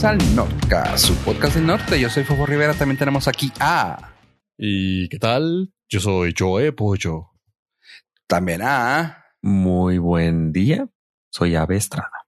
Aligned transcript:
bienvenidos 0.00 0.04
al 0.04 0.36
Nordcast, 0.36 1.06
su 1.06 1.14
podcast 1.16 1.56
del 1.56 1.66
norte. 1.66 2.00
Yo 2.00 2.08
soy 2.08 2.24
Fofo 2.24 2.46
Rivera, 2.46 2.74
también 2.74 2.98
tenemos 2.98 3.28
aquí 3.28 3.52
a... 3.60 4.14
¿Y 4.56 5.08
qué 5.08 5.18
tal? 5.18 5.72
Yo 5.88 6.00
soy 6.00 6.34
Joe 6.36 6.72
Pollo. 6.72 7.32
También 8.26 8.62
a... 8.62 9.24
Muy 9.42 9.98
buen 9.98 10.52
día, 10.52 10.88
soy 11.30 11.54
Ave 11.54 11.76
Estrada. 11.76 12.26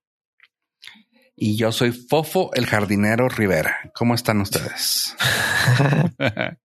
Y 1.35 1.57
yo 1.57 1.71
soy 1.71 1.91
Fofo, 1.91 2.51
el 2.53 2.65
jardinero 2.65 3.27
Rivera. 3.29 3.91
¿Cómo 3.95 4.13
están 4.13 4.41
ustedes? 4.41 5.15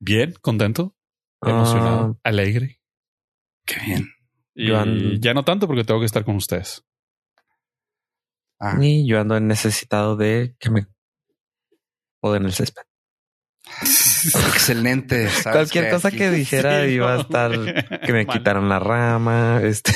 Bien, 0.00 0.34
contento, 0.40 0.96
emocionado, 1.42 2.18
Ah, 2.24 2.28
alegre. 2.28 2.80
Qué 3.64 3.80
bien. 3.84 4.08
Y 4.54 4.68
Yo 4.68 4.84
ya 5.18 5.34
no 5.34 5.44
tanto 5.44 5.66
porque 5.66 5.84
tengo 5.84 6.00
que 6.00 6.06
estar 6.06 6.24
con 6.24 6.36
ustedes. 6.36 6.84
Ah, 8.58 8.76
y 8.80 9.06
yo 9.06 9.20
ando 9.20 9.38
necesitado 9.40 10.16
de 10.16 10.56
que 10.58 10.70
me 10.70 10.86
poden 12.20 12.44
el 12.46 12.52
césped. 12.52 12.82
excelente. 14.48 15.28
¿sabes 15.28 15.56
Cualquier 15.56 15.84
qué? 15.86 15.90
cosa 15.90 16.10
que 16.10 16.30
dijera 16.30 16.82
Sí, 16.86 16.92
iba 16.92 17.14
a 17.14 17.20
estar 17.20 17.50
que 18.00 18.12
me 18.12 18.24
Mal. 18.26 18.36
quitaran 18.36 18.68
la 18.68 18.78
rama, 18.78 19.60
este, 19.62 19.92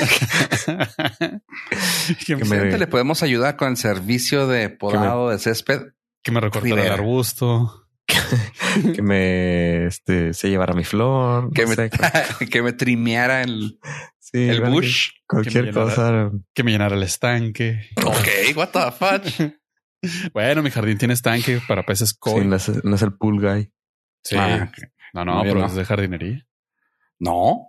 que, 2.27 2.37
me, 2.37 2.79
le 2.79 2.87
podemos 2.87 3.23
ayudar 3.23 3.57
con 3.57 3.69
el 3.69 3.77
servicio 3.77 4.47
de 4.47 4.69
podado 4.71 5.31
de 5.31 5.39
césped. 5.39 5.93
que 6.23 6.33
me 6.33 6.41
recortara 6.41 6.85
el 6.85 6.93
arbusto. 6.93 7.87
que 8.95 9.03
me 9.03 9.87
este, 9.87 10.33
se 10.35 10.49
llevara 10.49 10.75
mi 10.75 10.85
flor, 10.85 11.53
Que 11.53 11.63
no 11.63 11.69
me, 11.69 11.75
sé, 11.77 11.91
que 12.51 12.63
me 12.63 12.73
trimeara 12.73 13.43
el, 13.43 13.79
sí, 14.19 14.49
el 14.49 14.61
bush. 14.63 15.11
Cualquier 15.27 15.67
que 15.67 15.73
cosa. 15.73 16.31
Que 16.55 16.63
me 16.65 16.73
llenara 16.73 16.97
el 16.97 17.03
estanque. 17.03 17.89
Ok, 18.05 18.57
what 18.57 18.69
the 18.71 18.91
fuck. 18.93 19.53
Bueno, 20.33 20.63
mi 20.63 20.71
jardín 20.71 20.97
tiene 20.99 21.15
estanque 21.15 21.61
para 21.69 21.85
peces 21.85 22.11
Sí, 22.11 22.17
koi. 22.19 22.45
no, 22.47 22.57
es, 22.57 22.85
no 22.85 22.95
es 22.97 23.03
el 23.03 23.13
pool 23.17 23.41
guy. 23.41 23.71
Sí. 24.25 24.37
Ah. 24.39 24.71
No, 25.13 25.25
no, 25.25 25.43
pero 25.43 25.61
¿no? 25.61 25.67
es 25.67 25.75
de 25.75 25.85
jardinería. 25.85 26.47
No. 27.19 27.67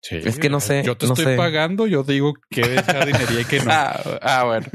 Sí. 0.00 0.16
Es 0.22 0.38
que 0.38 0.50
no 0.50 0.60
sé, 0.60 0.82
Yo 0.84 0.96
te 0.98 1.06
no 1.06 1.14
estoy 1.14 1.32
sé. 1.32 1.36
pagando, 1.36 1.86
yo 1.86 2.02
digo 2.04 2.34
que 2.50 2.60
de 2.60 2.82
jardinería 2.82 3.40
y 3.40 3.44
que 3.46 3.60
no. 3.60 3.70
Ah, 3.72 4.00
ah, 4.20 4.44
bueno. 4.44 4.66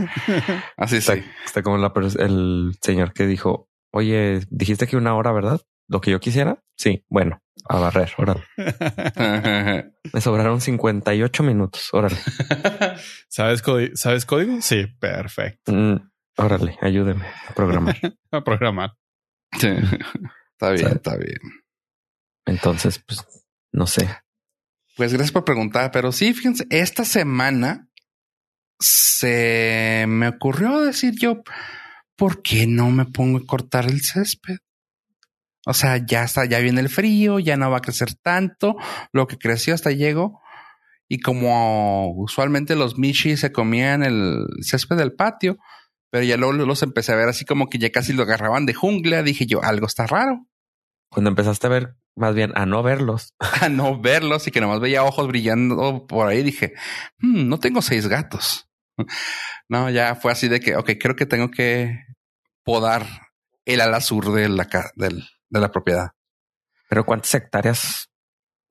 Así 0.75 0.97
Está, 0.97 1.15
sí. 1.15 1.23
está 1.45 1.61
como 1.61 1.77
la 1.77 1.93
el 2.17 2.75
señor 2.81 3.13
que 3.13 3.27
dijo, 3.27 3.68
oye, 3.91 4.41
dijiste 4.49 4.87
que 4.87 4.97
una 4.97 5.15
hora, 5.15 5.31
¿verdad? 5.31 5.61
Lo 5.87 6.01
que 6.01 6.11
yo 6.11 6.19
quisiera. 6.19 6.63
Sí, 6.75 7.03
bueno, 7.09 7.41
a 7.67 7.79
barrer, 7.79 8.11
órale. 8.17 8.43
Me 10.13 10.21
sobraron 10.21 10.61
58 10.61 11.43
minutos, 11.43 11.89
órale. 11.93 12.15
¿Sabes, 13.27 13.61
código? 13.61 13.95
¿Sabes 13.95 14.25
código? 14.25 14.61
Sí, 14.61 14.85
perfecto. 14.99 15.73
Mm, 15.73 16.09
órale, 16.37 16.77
ayúdeme 16.81 17.25
a 17.47 17.53
programar. 17.53 17.97
A 18.31 18.43
programar. 18.43 18.91
Sí. 19.59 19.69
Está 20.51 20.71
bien, 20.71 20.87
está 20.87 21.17
bien. 21.17 21.39
Entonces, 22.45 22.99
pues, 22.99 23.25
no 23.71 23.87
sé. 23.87 24.07
Pues 24.95 25.13
gracias 25.13 25.31
por 25.31 25.45
preguntar, 25.45 25.91
pero 25.91 26.11
sí, 26.11 26.33
fíjense, 26.33 26.67
esta 26.69 27.05
semana 27.05 27.89
se 28.79 30.05
me 30.07 30.27
ocurrió 30.27 30.81
decir 30.81 31.13
yo, 31.19 31.41
¿por 32.19 32.41
qué 32.43 32.67
no 32.67 32.91
me 32.91 33.05
pongo 33.05 33.39
a 33.39 33.45
cortar 33.47 33.85
el 33.85 34.01
césped? 34.01 34.57
O 35.65 35.73
sea, 35.73 36.05
ya 36.05 36.23
está, 36.23 36.45
ya 36.45 36.59
viene 36.59 36.81
el 36.81 36.89
frío, 36.89 37.39
ya 37.39 37.57
no 37.57 37.71
va 37.71 37.77
a 37.77 37.81
crecer 37.81 38.13
tanto, 38.21 38.75
lo 39.13 39.25
que 39.25 39.37
creció 39.37 39.73
hasta 39.73 39.91
llegó. 39.91 40.41
Y 41.07 41.19
como 41.21 42.11
usualmente 42.11 42.75
los 42.75 42.97
Michi 42.97 43.37
se 43.37 43.51
comían 43.51 44.03
el 44.03 44.45
césped 44.61 44.97
del 44.97 45.13
patio, 45.13 45.57
pero 46.11 46.23
ya 46.25 46.37
luego 46.37 46.53
los 46.53 46.83
empecé 46.83 47.13
a 47.13 47.15
ver 47.15 47.29
así 47.29 47.45
como 47.45 47.69
que 47.69 47.79
ya 47.79 47.89
casi 47.91 48.13
lo 48.13 48.23
agarraban 48.23 48.65
de 48.65 48.73
jungla, 48.73 49.23
dije 49.23 49.45
yo, 49.45 49.63
algo 49.63 49.87
está 49.87 50.05
raro. 50.05 50.45
Cuando 51.09 51.29
empezaste 51.29 51.67
a 51.67 51.71
ver, 51.71 51.95
más 52.15 52.35
bien 52.35 52.51
a 52.55 52.65
no 52.65 52.83
verlos, 52.83 53.33
a 53.61 53.69
no 53.69 53.99
verlos 53.99 54.45
y 54.47 54.51
que 54.51 54.61
nomás 54.61 54.81
veía 54.81 55.03
ojos 55.03 55.27
brillando 55.27 56.05
por 56.05 56.27
ahí, 56.27 56.43
dije, 56.43 56.73
"Hmm, 57.19 57.47
no 57.47 57.59
tengo 57.59 57.81
seis 57.81 58.07
gatos. 58.07 58.67
No, 59.69 59.87
ya 59.91 60.15
fue 60.15 60.31
así 60.31 60.47
de 60.47 60.59
que, 60.59 60.75
ok, 60.75 60.91
creo 60.99 61.15
que 61.15 61.27
tengo 61.27 61.51
que 61.51 61.95
podar 62.63 63.05
el 63.65 63.81
ala 63.81 64.01
sur 64.01 64.31
de 64.33 64.49
la, 64.49 64.65
ca- 64.65 64.91
del- 64.95 65.27
de 65.49 65.59
la 65.59 65.71
propiedad. 65.71 66.11
pero 66.89 67.05
¿cuántas 67.05 67.33
hectáreas 67.35 68.09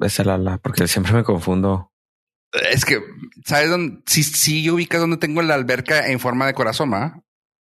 es 0.00 0.18
el 0.18 0.28
ala? 0.30 0.58
Porque 0.58 0.86
siempre 0.88 1.12
me 1.12 1.24
confundo. 1.24 1.92
Es 2.72 2.84
que, 2.84 3.00
¿sabes 3.44 3.68
dónde? 3.70 4.02
Si, 4.06 4.22
si 4.24 4.68
ubicas 4.70 5.00
donde 5.00 5.18
tengo 5.18 5.42
la 5.42 5.54
alberca 5.54 6.08
en 6.08 6.18
forma 6.18 6.46
de 6.46 6.54
corazón, 6.54 6.94
¿ah? 6.94 7.20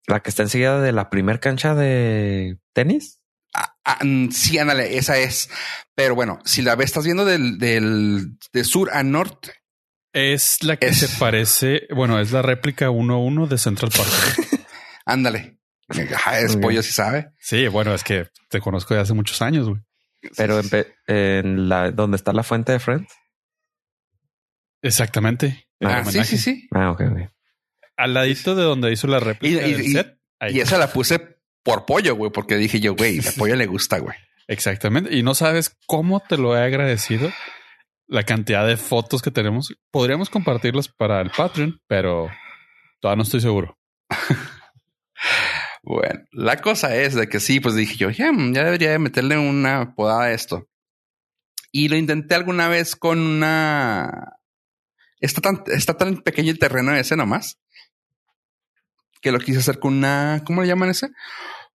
La 0.09 0.21
que 0.21 0.31
está 0.31 0.43
enseguida 0.43 0.81
de 0.81 0.91
la 0.93 1.09
primer 1.11 1.39
cancha 1.41 1.75
de 1.77 2.59
tenis. 2.75 3.21
Ah, 3.55 3.77
ah, 3.85 3.99
mm, 4.03 4.31
sí, 4.31 4.59
ándale, 4.59 4.97
esa 4.99 5.19
es. 5.19 5.49
Pero 5.95 6.15
bueno, 6.17 6.41
si 6.45 6.63
la 6.63 6.75
ves, 6.75 6.87
estás 6.87 7.05
viendo 7.05 7.25
del, 7.25 7.59
del 7.59 8.37
de 8.53 8.65
sur 8.65 8.91
a 8.93 9.03
norte. 9.05 9.53
Es 10.13 10.63
la 10.65 10.77
que 10.77 10.87
Es- 10.89 10.99
se 10.99 11.19
parece, 11.19 11.87
bueno, 11.95 12.19
es 12.19 12.33
la 12.33 12.43
réplica 12.43 12.91
1-1 12.91 13.47
de 13.47 13.59
Central 13.59 13.91
Park. 13.97 14.67
Ándale. 15.07 15.61
Es 15.89 16.57
pollo, 16.57 16.83
si 16.83 16.93
sabe. 16.93 17.31
sí, 17.39 17.69
bueno, 17.69 17.93
es 17.95 18.03
que 18.05 18.29
te 18.49 18.61
conozco 18.61 18.95
de 18.95 19.01
hace 19.01 19.13
muchos 19.15 19.43
años, 19.43 19.69
güey. 19.69 19.81
Pero 20.37 20.61
en, 21.09 21.69
la 21.69 21.91
donde 21.91 22.17
está 22.17 22.33
la 22.33 22.43
fuente 22.45 22.73
de 22.73 22.79
Friends. 22.79 23.13
Exactamente. 24.83 25.67
Ah, 25.81 26.05
sí, 26.05 26.23
sí, 26.25 26.39
sí. 26.39 26.69
Ah, 26.73 26.91
ok, 26.93 27.01
ok. 27.11 27.19
Al 27.97 28.15
ladito 28.15 28.55
de 28.55 28.63
donde 28.63 28.93
hizo 28.93 29.07
la 29.07 29.19
Y- 29.19 29.21
réplica 29.21 29.67
y- 29.67 29.73
del 29.73 29.81
y- 29.83 29.93
set. 29.93 30.19
ahí. 30.41 30.57
Y 30.57 30.61
esa 30.61 30.79
la 30.79 30.89
puse 30.93 31.39
por 31.63 31.85
pollo, 31.87 32.15
güey, 32.17 32.31
porque 32.33 32.57
dije 32.57 32.81
yo, 32.81 32.95
güey, 32.95 33.19
a 33.27 33.33
pollo 33.37 33.57
le 33.57 33.67
gusta, 33.67 33.99
güey. 33.99 34.17
Exactamente. 34.49 35.15
Y 35.15 35.23
no 35.23 35.35
sabes 35.35 35.77
cómo 35.87 36.21
te 36.21 36.37
lo 36.37 36.57
he 36.57 36.63
agradecido. 36.63 37.31
La 38.09 38.25
cantidad 38.25 38.67
de 38.67 38.77
fotos 38.77 39.23
que 39.23 39.31
tenemos. 39.31 39.75
Podríamos 39.91 40.29
compartirlas 40.31 40.89
para 40.89 41.21
el 41.21 41.31
Patreon, 41.31 41.81
pero 41.87 42.29
todavía 43.01 43.17
no 43.17 43.23
estoy 43.23 43.41
seguro. 43.41 43.79
Bueno, 45.83 46.21
la 46.31 46.59
cosa 46.59 46.95
es 46.95 47.15
de 47.15 47.29
que 47.29 47.41
sí, 47.41 47.59
pues 47.59 47.75
dije 47.75 47.97
yo, 47.97 48.11
ya, 48.11 48.31
mm, 48.33 48.55
ya 48.55 48.65
debería 48.65 48.93
de 48.93 48.99
meterle 48.99 49.37
una 49.37 49.95
podada 49.95 50.25
a 50.25 50.33
esto. 50.33 50.69
Y 51.73 51.89
lo 51.89 51.97
intenté 51.97 52.35
alguna 52.35 52.69
vez 52.69 52.95
con 52.97 53.19
una... 53.19 54.37
Está 55.21 55.41
tan, 55.41 55.65
está 55.67 55.97
tan 55.97 56.19
pequeño 56.19 56.51
el 56.51 56.59
terreno 56.59 56.95
ese 56.95 57.17
nomás. 57.17 57.59
Que 59.21 59.33
lo 59.33 59.39
quise 59.39 59.59
hacer 59.61 59.79
con 59.79 59.95
una... 59.95 60.43
¿Cómo 60.47 60.63
le 60.63 60.69
llaman 60.69 60.91
ese? 60.91 61.11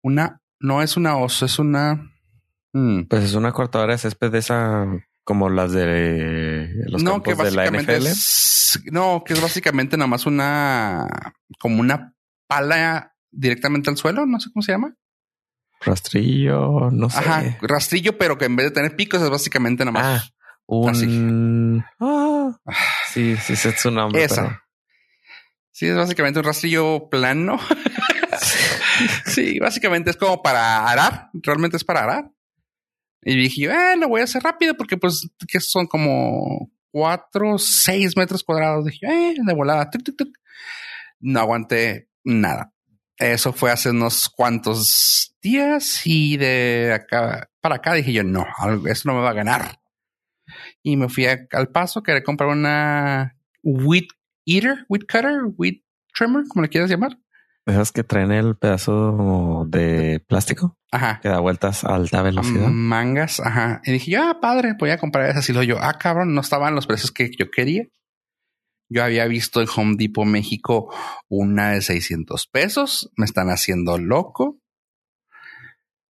Una... 0.02 0.40
No 0.60 0.82
es 0.82 0.96
una 0.96 1.16
oso, 1.16 1.46
es 1.46 1.58
una... 1.58 2.10
mm, 2.72 3.04
Pues 3.08 3.24
es 3.24 3.34
una 3.34 3.52
cortadora 3.52 3.92
de 3.92 3.98
césped 3.98 4.30
de 4.30 4.38
esa 4.38 4.86
como 5.24 5.50
las 5.50 5.72
de 5.72 6.70
los 6.86 7.02
no, 7.02 7.20
que 7.22 7.30
campos 7.32 7.46
de 7.46 7.56
la 7.56 7.66
NFL. 7.70 8.06
es... 8.06 8.80
No, 8.92 9.24
que 9.24 9.32
es 9.32 9.42
básicamente 9.42 9.96
nomás 9.96 10.26
una... 10.26 11.06
Como 11.58 11.80
una 11.80 12.14
pala 12.46 13.15
directamente 13.30 13.90
al 13.90 13.96
suelo, 13.96 14.26
no 14.26 14.38
sé 14.40 14.50
cómo 14.52 14.62
se 14.62 14.72
llama. 14.72 14.94
Rastrillo, 15.80 16.90
no 16.90 17.10
sé. 17.10 17.18
Ajá, 17.18 17.58
rastrillo, 17.60 18.16
pero 18.18 18.38
que 18.38 18.46
en 18.46 18.56
vez 18.56 18.66
de 18.66 18.70
tener 18.72 18.96
picos 18.96 19.20
es 19.22 19.30
básicamente 19.30 19.84
nada 19.84 19.92
más. 19.92 20.22
Ah, 20.22 20.30
un. 20.66 21.84
Ah, 22.00 22.58
sí, 23.12 23.36
sí, 23.36 23.52
ese 23.52 23.68
es 23.70 23.80
su 23.80 23.90
nombre. 23.90 24.24
Esa. 24.24 24.42
pero- 24.42 24.60
Sí, 25.72 25.86
es 25.86 25.94
básicamente 25.96 26.38
un 26.38 26.44
rastrillo 26.46 27.10
plano. 27.10 27.58
sí, 29.26 29.58
básicamente 29.58 30.10
es 30.10 30.16
como 30.16 30.42
para 30.42 30.88
arar. 30.88 31.28
Realmente 31.34 31.76
es 31.76 31.84
para 31.84 32.02
arar. 32.04 32.30
Y 33.22 33.36
dije, 33.36 33.62
yo, 33.62 33.70
eh, 33.72 33.96
lo 33.98 34.08
voy 34.08 34.22
a 34.22 34.24
hacer 34.24 34.42
rápido 34.42 34.74
porque 34.76 34.96
pues 34.96 35.28
que 35.48 35.60
son 35.60 35.86
como 35.86 36.70
cuatro, 36.90 37.58
seis 37.58 38.16
metros 38.16 38.42
cuadrados. 38.42 38.86
Dije, 38.86 39.06
eh, 39.06 39.34
de 39.44 39.54
volada. 39.54 39.90
tuc, 39.90 40.02
tuc, 40.02 40.16
tuc. 40.16 40.28
No 41.20 41.40
aguanté 41.40 42.08
nada. 42.24 42.72
Eso 43.18 43.52
fue 43.52 43.70
hace 43.70 43.90
unos 43.90 44.28
cuantos 44.28 45.34
días 45.42 46.02
y 46.06 46.36
de 46.36 46.92
acá 46.94 47.48
para 47.60 47.76
acá 47.76 47.94
dije 47.94 48.12
yo, 48.12 48.22
no, 48.22 48.44
eso 48.88 49.08
no 49.08 49.14
me 49.14 49.22
va 49.22 49.30
a 49.30 49.34
ganar. 49.34 49.80
Y 50.82 50.96
me 50.96 51.08
fui 51.08 51.26
a- 51.26 51.46
al 51.52 51.68
paso, 51.68 52.02
quería 52.02 52.22
comprar 52.22 52.50
una 52.50 53.36
wheat 53.62 54.04
eater, 54.46 54.84
wheat 54.88 55.02
cutter, 55.10 55.40
wheat 55.56 55.76
trimmer, 56.14 56.44
como 56.48 56.62
le 56.62 56.68
quieras 56.68 56.90
llamar. 56.90 57.18
Esas 57.66 57.90
que 57.90 58.04
traen 58.04 58.30
el 58.30 58.56
pedazo 58.56 59.64
de 59.68 60.22
plástico 60.28 60.78
Ajá. 60.92 61.18
que 61.20 61.28
da 61.28 61.40
vueltas 61.40 61.82
a 61.82 61.96
alta 61.96 62.22
velocidad. 62.22 62.68
Mangas, 62.68 63.40
ajá. 63.40 63.80
Y 63.84 63.92
dije, 63.92 64.12
yo, 64.12 64.22
ah, 64.22 64.38
padre, 64.40 64.74
voy 64.78 64.90
a 64.90 64.98
comprar 64.98 65.28
esas. 65.28 65.48
Y 65.48 65.52
luego 65.52 65.64
yo, 65.74 65.78
ah, 65.82 65.98
cabrón, 65.98 66.32
no 66.32 66.42
estaban 66.42 66.76
los 66.76 66.86
precios 66.86 67.10
que 67.10 67.28
yo 67.36 67.50
quería. 67.50 67.82
Yo 68.88 69.02
había 69.04 69.26
visto 69.26 69.60
en 69.60 69.68
Home 69.76 69.96
Depot 69.98 70.24
México 70.26 70.94
una 71.28 71.70
de 71.72 71.82
600 71.82 72.46
pesos. 72.46 73.10
Me 73.16 73.24
están 73.26 73.48
haciendo 73.48 73.98
loco. 73.98 74.60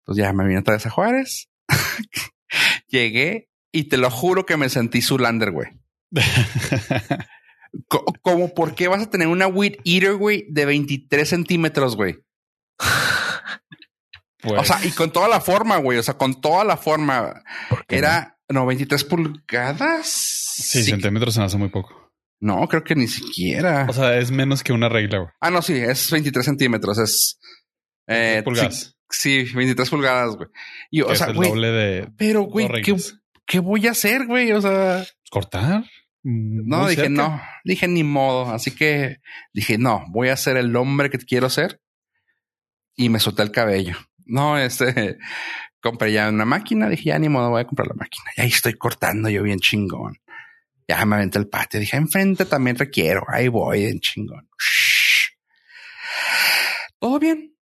Entonces 0.01 0.23
ya 0.25 0.33
me 0.33 0.45
vine 0.45 0.59
otra 0.59 0.75
vez 0.75 0.85
a 0.85 0.89
Juárez. 0.89 1.49
Llegué 2.87 3.49
y 3.71 3.85
te 3.85 3.97
lo 3.97 4.09
juro 4.11 4.45
que 4.45 4.57
me 4.57 4.69
sentí 4.69 5.01
Zulander, 5.01 5.51
güey. 5.51 5.69
Co- 7.89 8.05
Como, 8.21 8.53
¿por 8.53 8.75
qué 8.75 8.87
vas 8.87 9.01
a 9.03 9.09
tener 9.09 9.27
una 9.27 9.47
Weed 9.47 9.75
Eater, 9.83 10.15
güey, 10.15 10.45
de 10.49 10.65
23 10.65 11.27
centímetros, 11.27 11.95
güey? 11.95 12.17
O 14.43 14.63
sea, 14.63 14.79
y 14.85 14.91
con 14.91 15.11
toda 15.11 15.27
la 15.27 15.41
forma, 15.41 15.77
güey. 15.77 15.97
O 15.97 16.03
sea, 16.03 16.13
con 16.17 16.39
toda 16.39 16.63
la 16.63 16.77
forma. 16.77 17.41
Era, 17.89 18.37
no? 18.47 18.65
23 18.65 19.03
pulgadas. 19.05 20.07
Sí, 20.07 20.83
centímetros 20.83 21.33
se 21.33 21.39
me 21.39 21.47
hace 21.47 21.57
muy 21.57 21.69
poco. 21.69 22.04
No, 22.45 22.67
creo 22.67 22.83
que 22.83 22.93
ni 22.93 23.07
siquiera. 23.07 23.87
O 23.89 23.93
sea, 23.93 24.19
es 24.19 24.29
menos 24.29 24.63
que 24.63 24.71
una 24.71 24.87
regla, 24.87 25.17
güey. 25.17 25.31
Ah, 25.41 25.49
no, 25.49 25.63
sí, 25.63 25.73
es 25.73 26.11
23 26.11 26.45
centímetros. 26.45 26.99
Es. 26.99 27.39
Eh, 28.05 28.43
pulgadas. 28.45 28.95
Sí, 29.09 29.45
23 29.51 29.89
pulgadas, 29.89 30.35
güey. 30.35 30.49
Y, 30.91 31.01
o 31.01 31.15
sea, 31.15 31.27
el 31.27 31.33
doble 31.33 31.71
de. 31.71 32.07
Pero, 32.17 32.43
güey, 32.43 32.67
¿qué, 32.83 32.95
¿qué, 33.47 33.57
voy 33.57 33.87
a 33.87 33.91
hacer, 33.91 34.27
güey? 34.27 34.51
O 34.51 34.61
sea. 34.61 35.03
Cortar. 35.31 35.85
No, 36.21 36.87
dije 36.87 37.09
no, 37.09 37.41
dije 37.63 37.87
ni 37.87 38.03
modo. 38.03 38.51
Así 38.51 38.69
que 38.69 39.17
dije 39.51 39.79
no, 39.79 40.05
voy 40.09 40.29
a 40.29 40.37
ser 40.37 40.57
el 40.57 40.75
hombre 40.75 41.09
que 41.09 41.17
quiero 41.17 41.49
ser 41.49 41.81
y 42.95 43.09
me 43.09 43.19
solté 43.19 43.41
el 43.41 43.51
cabello. 43.51 43.95
No, 44.27 44.59
este 44.59 45.17
compré 45.81 46.11
ya 46.11 46.29
una 46.29 46.45
máquina. 46.45 46.89
Dije 46.89 47.05
ya 47.05 47.17
ni 47.17 47.27
modo, 47.27 47.49
voy 47.49 47.61
a 47.61 47.67
comprar 47.67 47.87
la 47.87 47.95
máquina. 47.95 48.25
Y 48.37 48.41
ahí 48.41 48.49
estoy 48.49 48.73
cortando 48.75 49.29
yo 49.29 49.41
bien 49.41 49.59
chingón. 49.59 50.19
Ya 50.87 51.03
me 51.05 51.15
aventé 51.15 51.39
el 51.39 51.49
patio. 51.49 51.79
Dije 51.79 51.97
enfrente 51.97 52.45
también 52.45 52.77
requiero. 52.77 53.23
Ahí 53.27 53.47
voy 53.47 53.85
en 53.85 53.99
chingón. 53.99 54.49
Todo 56.99 57.19
bien. 57.19 57.55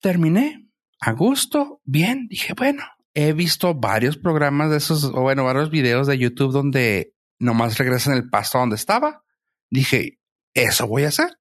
Terminé 0.00 0.68
a 1.00 1.12
gusto. 1.12 1.80
Bien. 1.84 2.28
Dije 2.28 2.54
bueno, 2.54 2.84
he 3.14 3.32
visto 3.32 3.74
varios 3.74 4.18
programas 4.18 4.70
de 4.70 4.76
esos, 4.76 5.04
o 5.04 5.22
bueno, 5.22 5.44
varios 5.44 5.70
videos 5.70 6.06
de 6.06 6.18
YouTube 6.18 6.52
donde 6.52 7.14
nomás 7.38 7.78
regresan 7.78 8.14
el 8.14 8.28
pasto 8.28 8.58
donde 8.58 8.76
estaba. 8.76 9.24
Dije, 9.70 10.18
eso 10.54 10.86
voy 10.86 11.04
a 11.04 11.08
hacer. 11.08 11.38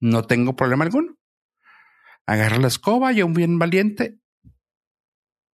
No 0.00 0.24
tengo 0.24 0.56
problema 0.56 0.84
alguno. 0.84 1.16
Agarro 2.26 2.58
la 2.58 2.68
escoba, 2.68 3.12
yo 3.12 3.28
bien 3.28 3.58
valiente. 3.58 4.18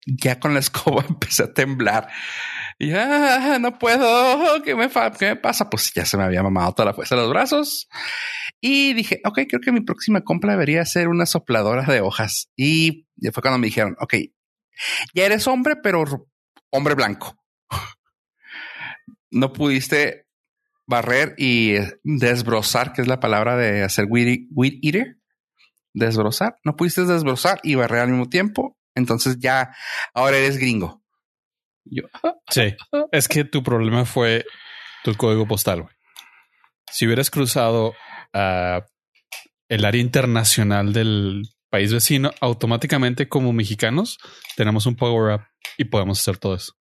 Ya 0.06 0.40
con 0.40 0.54
la 0.54 0.60
escoba 0.60 1.04
empecé 1.08 1.44
a 1.44 1.54
temblar. 1.54 2.10
Y 2.78 2.92
ah, 2.92 3.58
no 3.60 3.78
puedo. 3.78 4.62
¿Qué 4.62 4.74
me, 4.74 4.88
¿Qué 5.18 5.26
me 5.26 5.36
pasa? 5.36 5.70
Pues 5.70 5.92
ya 5.94 6.04
se 6.04 6.16
me 6.16 6.24
había 6.24 6.42
mamado 6.42 6.72
toda 6.72 6.86
la 6.86 6.94
fuerza 6.94 7.14
de 7.14 7.22
los 7.22 7.30
brazos. 7.30 7.88
Y 8.60 8.94
dije, 8.94 9.20
ok, 9.24 9.40
creo 9.48 9.60
que 9.60 9.72
mi 9.72 9.80
próxima 9.80 10.22
compra 10.22 10.52
debería 10.52 10.84
ser 10.84 11.08
una 11.08 11.26
sopladora 11.26 11.82
de 11.84 12.00
hojas. 12.00 12.50
Y 12.56 13.06
fue 13.32 13.42
cuando 13.42 13.58
me 13.58 13.66
dijeron, 13.66 13.96
ok, 14.00 14.14
ya 15.14 15.26
eres 15.26 15.46
hombre, 15.46 15.76
pero 15.76 16.04
hombre 16.70 16.94
blanco 16.94 17.36
no 19.34 19.52
pudiste 19.52 20.26
barrer 20.86 21.34
y 21.36 21.74
desbrozar, 22.04 22.92
que 22.92 23.02
es 23.02 23.08
la 23.08 23.20
palabra 23.20 23.56
de 23.56 23.82
hacer 23.82 24.06
weed, 24.08 24.48
eater, 24.82 25.18
desbrozar, 25.92 26.56
no 26.64 26.76
pudiste 26.76 27.04
desbrozar 27.04 27.58
y 27.62 27.74
barrer 27.74 28.02
al 28.02 28.10
mismo 28.10 28.28
tiempo, 28.28 28.78
entonces 28.94 29.38
ya 29.38 29.74
ahora 30.14 30.38
eres 30.38 30.56
gringo. 30.56 31.02
Sí, 32.48 32.74
es 33.12 33.28
que 33.28 33.44
tu 33.44 33.62
problema 33.62 34.04
fue 34.04 34.44
tu 35.02 35.14
código 35.14 35.46
postal. 35.46 35.86
Si 36.90 37.06
hubieras 37.06 37.30
cruzado 37.30 37.94
a 38.32 38.84
el 39.68 39.84
área 39.84 40.00
internacional 40.00 40.92
del 40.92 41.42
país 41.70 41.92
vecino, 41.92 42.30
automáticamente 42.40 43.28
como 43.28 43.52
mexicanos 43.52 44.18
tenemos 44.56 44.86
un 44.86 44.96
power 44.96 45.34
up 45.34 45.46
y 45.76 45.84
podemos 45.84 46.20
hacer 46.20 46.38
todo 46.38 46.54
eso. 46.54 46.74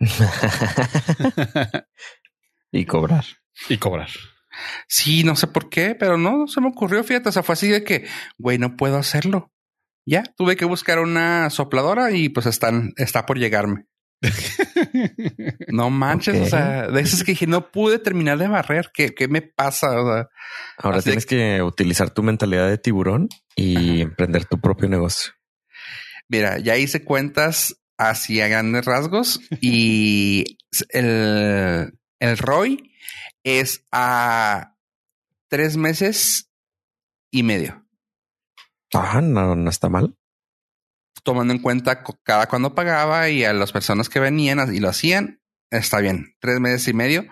y 2.72 2.84
cobrar. 2.84 3.24
Y 3.68 3.76
cobrar. 3.78 4.08
Sí, 4.88 5.24
no 5.24 5.36
sé 5.36 5.46
por 5.46 5.68
qué, 5.68 5.94
pero 5.94 6.16
no 6.16 6.46
se 6.48 6.60
me 6.60 6.68
ocurrió. 6.68 7.04
Fíjate, 7.04 7.28
o 7.28 7.32
sea, 7.32 7.42
fue 7.42 7.52
así 7.52 7.68
de 7.68 7.84
que, 7.84 8.06
güey, 8.38 8.58
no 8.58 8.76
puedo 8.76 8.96
hacerlo. 8.96 9.52
Ya 10.06 10.24
tuve 10.36 10.56
que 10.56 10.64
buscar 10.64 10.98
una 10.98 11.50
sopladora 11.50 12.10
y 12.10 12.28
pues 12.28 12.46
están, 12.46 12.92
está 12.96 13.26
por 13.26 13.38
llegarme. 13.38 13.86
no 15.68 15.90
manches, 15.90 16.40
o 16.40 16.46
sea, 16.46 16.88
de 16.88 17.00
eso 17.00 17.16
es 17.16 17.24
que 17.24 17.32
dije, 17.32 17.46
no 17.46 17.70
pude 17.70 17.98
terminar 17.98 18.38
de 18.38 18.48
barrer. 18.48 18.90
¿Qué, 18.92 19.14
qué 19.14 19.28
me 19.28 19.42
pasa? 19.42 20.28
Ahora 20.76 21.02
tienes 21.02 21.26
que 21.26 21.62
utilizar 21.62 22.10
tu 22.10 22.22
mentalidad 22.22 22.68
de 22.68 22.78
tiburón 22.78 23.28
y 23.56 24.02
emprender 24.02 24.44
tu 24.44 24.60
propio 24.60 24.88
negocio. 24.88 25.32
Mira, 26.28 26.58
ya 26.58 26.76
hice 26.76 27.02
cuentas 27.02 27.76
así 27.96 28.40
a 28.40 28.48
grandes 28.48 28.84
rasgos 28.84 29.40
y 29.60 30.58
el, 30.90 31.98
el 32.18 32.38
ROI 32.38 32.92
es 33.42 33.86
a 33.90 34.76
tres 35.48 35.76
meses 35.76 36.50
y 37.30 37.42
medio. 37.42 37.84
Ah, 38.94 39.20
no, 39.22 39.54
no 39.54 39.70
está 39.70 39.88
mal. 39.88 40.16
Tomando 41.22 41.52
en 41.52 41.60
cuenta 41.60 42.02
cada 42.22 42.46
cuando 42.46 42.74
pagaba 42.74 43.28
y 43.28 43.44
a 43.44 43.52
las 43.52 43.72
personas 43.72 44.08
que 44.08 44.20
venían 44.20 44.74
y 44.74 44.80
lo 44.80 44.88
hacían, 44.88 45.40
está 45.70 46.00
bien. 46.00 46.34
Tres 46.40 46.60
meses 46.60 46.88
y 46.88 46.94
medio 46.94 47.26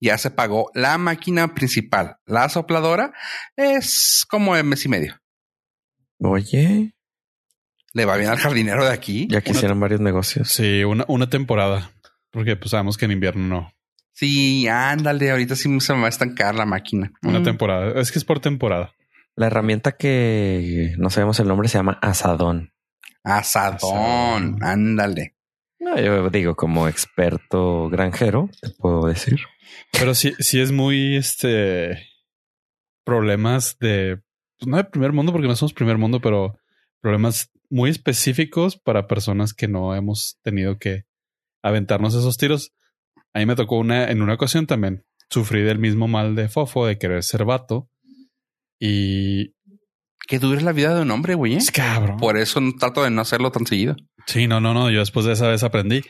ya 0.00 0.16
se 0.18 0.30
pagó 0.30 0.70
la 0.74 0.98
máquina 0.98 1.54
principal. 1.54 2.16
La 2.26 2.48
sopladora 2.48 3.12
es 3.56 4.24
como 4.28 4.56
el 4.56 4.64
mes 4.64 4.84
y 4.86 4.88
medio. 4.88 5.20
Oye, 6.18 6.94
le 7.92 8.04
va 8.04 8.16
bien 8.16 8.30
al 8.30 8.38
jardinero 8.38 8.84
de 8.84 8.92
aquí. 8.92 9.28
Ya 9.30 9.40
quisieran 9.40 9.80
varios 9.80 10.00
negocios. 10.00 10.48
Sí, 10.48 10.84
una, 10.84 11.04
una 11.08 11.28
temporada. 11.28 11.92
Porque 12.30 12.56
pues 12.56 12.70
sabemos 12.70 12.96
que 12.96 13.06
en 13.06 13.12
invierno 13.12 13.46
no. 13.46 13.72
Sí, 14.12 14.68
ándale, 14.68 15.30
ahorita 15.30 15.56
sí 15.56 15.80
se 15.80 15.94
me 15.94 16.00
va 16.00 16.06
a 16.06 16.10
estancar 16.10 16.54
la 16.54 16.66
máquina. 16.66 17.12
Una 17.22 17.40
mm. 17.40 17.44
temporada. 17.44 18.00
Es 18.00 18.12
que 18.12 18.18
es 18.18 18.24
por 18.24 18.40
temporada. 18.40 18.92
La 19.34 19.46
herramienta 19.46 19.92
que 19.92 20.94
no 20.98 21.10
sabemos 21.10 21.40
el 21.40 21.48
nombre 21.48 21.68
se 21.68 21.78
llama 21.78 21.98
asadón. 22.02 22.72
Asadón, 23.24 24.62
ándale. 24.62 25.36
No, 25.78 25.98
yo 25.98 26.28
digo, 26.30 26.56
como 26.56 26.88
experto 26.88 27.88
granjero, 27.88 28.50
te 28.60 28.70
puedo 28.70 29.06
decir. 29.06 29.40
Pero 29.92 30.14
sí, 30.14 30.34
sí 30.38 30.60
es 30.60 30.72
muy 30.72 31.16
este 31.16 32.06
problemas 33.04 33.78
de 33.78 34.20
pues 34.58 34.68
no 34.68 34.76
de 34.76 34.84
primer 34.84 35.12
mundo, 35.12 35.32
porque 35.32 35.48
no 35.48 35.56
somos 35.56 35.72
primer 35.72 35.96
mundo, 35.96 36.20
pero 36.20 36.58
problemas 37.00 37.50
muy 37.70 37.88
específicos 37.88 38.76
para 38.76 39.06
personas 39.06 39.54
que 39.54 39.68
no 39.68 39.94
hemos 39.94 40.38
tenido 40.42 40.78
que 40.78 41.04
aventarnos 41.62 42.14
esos 42.14 42.36
tiros. 42.36 42.72
A 43.32 43.38
mí 43.38 43.46
me 43.46 43.56
tocó 43.56 43.78
una, 43.78 44.10
en 44.10 44.20
una 44.20 44.34
ocasión 44.34 44.66
también, 44.66 45.04
sufrí 45.30 45.62
del 45.62 45.78
mismo 45.78 46.08
mal 46.08 46.34
de 46.34 46.48
fofo, 46.48 46.86
de 46.86 46.98
querer 46.98 47.22
ser 47.22 47.44
vato. 47.44 47.88
Y... 48.78 49.54
Que 50.26 50.38
dure 50.38 50.62
la 50.62 50.72
vida 50.72 50.94
de 50.94 51.02
un 51.02 51.10
hombre, 51.10 51.34
güey. 51.34 51.54
¿eh? 51.54 51.58
Es 51.58 51.70
cabrón. 51.70 52.16
Por 52.18 52.36
eso 52.36 52.60
trato 52.78 53.02
de 53.02 53.10
no 53.10 53.20
hacerlo 53.20 53.50
tan 53.50 53.66
seguido. 53.66 53.96
Sí, 54.26 54.46
no, 54.46 54.60
no, 54.60 54.74
no. 54.74 54.90
Yo 54.90 55.00
después 55.00 55.26
de 55.26 55.32
esa 55.32 55.48
vez 55.48 55.62
aprendí. 55.62 56.02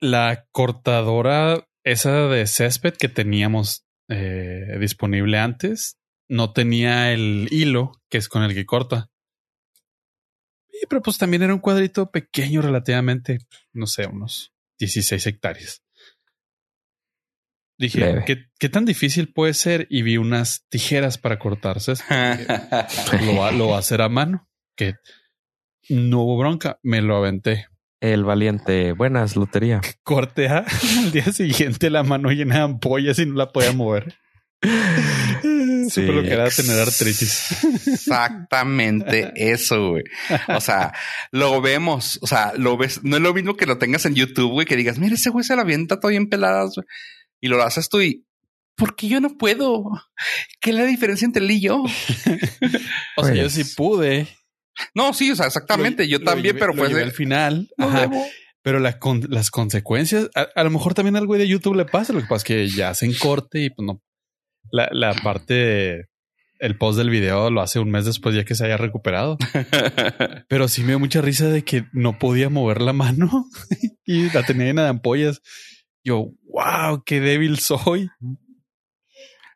La 0.00 0.46
cortadora 0.52 1.66
esa 1.82 2.28
de 2.28 2.46
césped 2.46 2.94
que 2.94 3.08
teníamos 3.08 3.84
eh, 4.08 4.76
disponible 4.78 5.38
antes 5.38 5.96
no 6.28 6.52
tenía 6.52 7.12
el 7.12 7.48
hilo 7.50 7.92
que 8.08 8.18
es 8.18 8.28
con 8.28 8.42
el 8.42 8.54
que 8.54 8.66
corta 8.66 9.10
pero 10.88 11.02
pues 11.02 11.18
también 11.18 11.42
era 11.42 11.54
un 11.54 11.60
cuadrito 11.60 12.10
pequeño 12.10 12.62
relativamente, 12.62 13.38
no 13.72 13.86
sé, 13.86 14.06
unos 14.06 14.52
16 14.78 15.26
hectáreas. 15.26 15.82
Dije, 17.78 18.24
¿qué, 18.58 18.68
tan 18.68 18.84
difícil 18.84 19.32
puede 19.32 19.54
ser? 19.54 19.86
Y 19.88 20.02
vi 20.02 20.16
unas 20.16 20.66
tijeras 20.68 21.16
para 21.16 21.38
cortarse. 21.38 21.92
lo, 23.24 23.36
va, 23.36 23.52
lo 23.52 23.68
va 23.68 23.76
a 23.76 23.78
hacer 23.78 24.02
a 24.02 24.08
mano, 24.08 24.48
que 24.76 24.94
no 25.88 26.22
hubo 26.22 26.38
bronca, 26.38 26.80
me 26.82 27.00
lo 27.00 27.16
aventé. 27.16 27.66
El 28.00 28.24
valiente, 28.24 28.92
buenas, 28.92 29.36
lotería. 29.36 29.80
Corté 30.02 30.48
al 30.48 30.66
día 31.12 31.32
siguiente 31.32 31.88
la 31.90 32.02
mano 32.02 32.30
llena 32.30 32.56
de 32.56 32.60
ampollas 32.62 33.18
y 33.20 33.26
no 33.26 33.34
la 33.34 33.52
podía 33.52 33.72
mover. 33.72 34.14
Sí, 35.88 36.02
lo 36.02 36.20
que 36.20 36.32
era 36.34 36.50
tener 36.50 36.80
artritis. 36.80 37.64
Exactamente 37.86 39.32
eso, 39.34 39.92
güey. 39.92 40.04
O 40.48 40.60
sea, 40.60 40.92
lo 41.30 41.62
vemos, 41.62 42.18
o 42.20 42.26
sea, 42.26 42.52
lo 42.58 42.76
ves, 42.76 43.02
no 43.04 43.16
es 43.16 43.22
lo 43.22 43.32
mismo 43.32 43.56
que 43.56 43.64
lo 43.64 43.78
tengas 43.78 44.04
en 44.04 44.14
YouTube, 44.14 44.52
güey, 44.52 44.66
que 44.66 44.76
digas, 44.76 44.98
mira, 44.98 45.14
ese 45.14 45.30
güey 45.30 45.44
se 45.44 45.56
la 45.56 45.62
avienta 45.62 45.98
todo 45.98 46.10
bien 46.10 46.28
peladas, 46.28 46.74
güey. 46.76 46.86
Y 47.40 47.48
lo 47.48 47.62
haces 47.62 47.88
tú 47.88 48.00
y, 48.00 48.26
¿por 48.76 48.96
qué 48.96 49.08
yo 49.08 49.20
no 49.20 49.36
puedo? 49.36 49.84
¿Qué 50.60 50.70
es 50.70 50.76
la 50.76 50.84
diferencia 50.84 51.26
entre 51.26 51.44
él 51.44 51.50
y 51.50 51.60
yo? 51.60 51.82
o 53.16 53.24
sea, 53.24 53.34
yo 53.34 53.48
sí 53.50 53.62
pues 53.62 53.74
pude. 53.74 54.28
No, 54.94 55.12
sí, 55.12 55.30
o 55.30 55.36
sea, 55.36 55.46
exactamente. 55.46 56.08
yo 56.08 56.22
también, 56.22 56.56
pero 56.58 56.74
pues 56.74 56.94
al 56.94 57.12
final. 57.12 57.68
Pero 58.62 58.80
las 58.80 59.50
consecuencias, 59.50 60.28
a, 60.34 60.48
a, 60.54 60.64
lo 60.64 60.70
mejor 60.70 60.92
también 60.94 61.16
al 61.16 61.26
güey 61.26 61.40
de 61.40 61.48
YouTube 61.48 61.76
le 61.76 61.84
pasa. 61.84 62.12
Lo 62.12 62.20
que 62.20 62.26
pasa 62.26 62.36
es 62.36 62.44
que 62.44 62.68
ya 62.68 62.90
hacen 62.90 63.14
corte 63.14 63.60
y 63.60 63.70
pues 63.70 63.86
no 63.86 64.02
la, 64.70 64.88
la 64.92 65.14
parte, 65.14 66.08
el 66.58 66.76
post 66.76 66.98
del 66.98 67.10
video 67.10 67.50
lo 67.50 67.60
hace 67.60 67.78
un 67.78 67.90
mes 67.90 68.04
después 68.04 68.34
ya 68.34 68.44
que 68.44 68.54
se 68.54 68.64
haya 68.64 68.76
recuperado. 68.76 69.38
Pero 70.48 70.68
sí 70.68 70.82
me 70.82 70.88
dio 70.88 70.98
mucha 70.98 71.20
risa 71.20 71.48
de 71.48 71.62
que 71.62 71.86
no 71.92 72.18
podía 72.18 72.48
mover 72.48 72.80
la 72.80 72.92
mano 72.92 73.46
y 74.04 74.30
la 74.30 74.44
tenía 74.44 74.66
llena 74.66 74.82
de 74.82 74.88
ampollas. 74.88 75.40
Yo, 76.08 76.30
wow, 76.44 77.02
qué 77.04 77.20
débil 77.20 77.58
soy. 77.58 78.10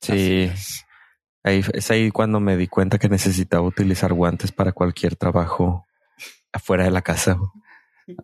Sí. 0.03 0.51
Ahí, 1.43 1.65
es 1.73 1.91
ahí 1.91 2.11
cuando 2.11 2.41
me 2.41 2.59
di 2.59 2.69
cuenta 2.69 2.99
que 2.99 3.09
necesitaba 3.09 3.63
utilizar 3.63 4.13
guantes 4.13 4.53
para 4.53 4.73
cualquier 4.73 5.17
trabajo 5.17 5.87
afuera 6.53 6.85
de 6.85 6.91
la 6.91 7.01
casa. 7.01 7.39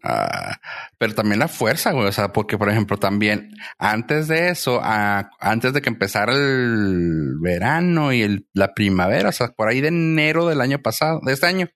Ah, 0.02 0.58
pero 0.99 1.14
también 1.14 1.38
la 1.38 1.49
fuerza, 1.49 1.92
güey. 1.92 2.06
O 2.06 2.12
sea, 2.12 2.35
porque, 2.35 2.58
por 2.58 2.68
ejemplo, 2.68 2.99
también 2.99 3.50
antes 3.78 4.28
de 4.28 4.50
eso, 4.50 4.82
antes 4.85 5.73
de 5.73 5.80
que 5.80 5.88
empezara 5.88 6.35
el 6.35 7.37
verano 7.40 8.12
y 8.12 8.20
el, 8.20 8.47
la 8.52 8.75
primavera, 8.75 9.30
o 9.30 9.32
sea, 9.32 9.49
por 9.49 9.68
ahí 9.68 9.80
de 9.80 9.88
enero 9.88 10.47
del 10.47 10.61
año 10.61 10.80
pasado, 10.82 11.20
de 11.25 11.32
este 11.32 11.47
año, 11.47 11.68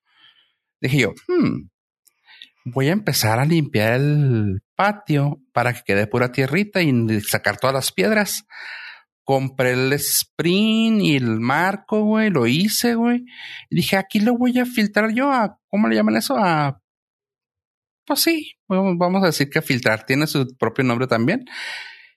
dije 0.83 0.99
yo, 0.99 1.15
hmm, 1.29 1.71
voy 2.65 2.89
a 2.89 2.93
empezar 2.93 3.39
a 3.39 3.45
limpiar 3.45 3.95
el 3.95 4.63
patio 4.75 5.41
para 5.53 5.73
que 5.73 5.83
quede 5.85 6.07
pura 6.07 6.33
tierrita 6.33 6.83
y 6.83 7.21
sacar 7.21 7.59
todas 7.59 7.75
las 7.75 7.93
piedras. 7.93 8.47
Compré 9.25 9.73
el 9.73 9.93
sprint 9.93 11.01
y 11.03 11.17
el 11.17 11.41
marco, 11.41 12.03
güey, 12.03 12.31
lo 12.31 12.47
hice, 12.47 12.95
güey. 12.95 13.25
Y 13.71 13.77
dije, 13.77 13.97
aquí 13.97 14.21
lo 14.21 14.37
voy 14.37 14.59
a 14.59 14.67
filtrar 14.67 15.13
yo 15.13 15.31
a, 15.31 15.59
¿cómo 15.69 15.89
le 15.89 15.95
llaman 15.95 16.17
eso? 16.17 16.37
A 16.37 16.83
pues 18.05 18.21
sí, 18.21 18.53
vamos 18.69 19.23
a 19.23 19.27
decir 19.27 19.49
que 19.49 19.63
filtrar 19.63 20.05
tiene 20.05 20.27
su 20.27 20.57
propio 20.57 20.85
nombre 20.85 21.07
también. 21.07 21.45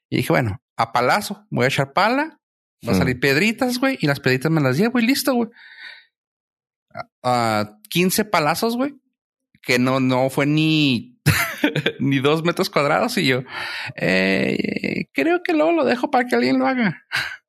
Y 0.09 0.17
dije, 0.17 0.29
bueno, 0.31 0.61
a 0.77 0.91
palazo, 0.91 1.45
voy 1.49 1.65
a 1.65 1.67
echar 1.67 1.93
pala, 1.93 2.39
va 2.87 2.93
a 2.93 2.95
salir 2.95 3.19
piedritas, 3.19 3.79
güey, 3.79 3.97
y 4.01 4.07
las 4.07 4.19
piedritas 4.19 4.51
me 4.51 4.61
las 4.61 4.77
llevo 4.77 4.99
y 4.99 5.05
listo, 5.05 5.33
güey. 5.33 5.49
A 7.23 7.77
15 7.89 8.25
palazos, 8.25 8.77
güey, 8.77 8.95
que 9.65 9.79
no, 9.79 9.99
no 9.99 10.29
fue 10.29 10.45
ni, 10.45 11.19
ni 11.99 12.19
dos 12.19 12.43
metros 12.43 12.69
cuadrados 12.69 13.17
y 13.17 13.25
yo, 13.25 13.43
eh, 13.95 15.07
creo 15.11 15.41
que 15.43 15.53
luego 15.53 15.71
lo 15.73 15.83
dejo 15.83 16.11
para 16.11 16.25
que 16.25 16.35
alguien 16.35 16.59
lo 16.59 16.67
haga 16.67 17.03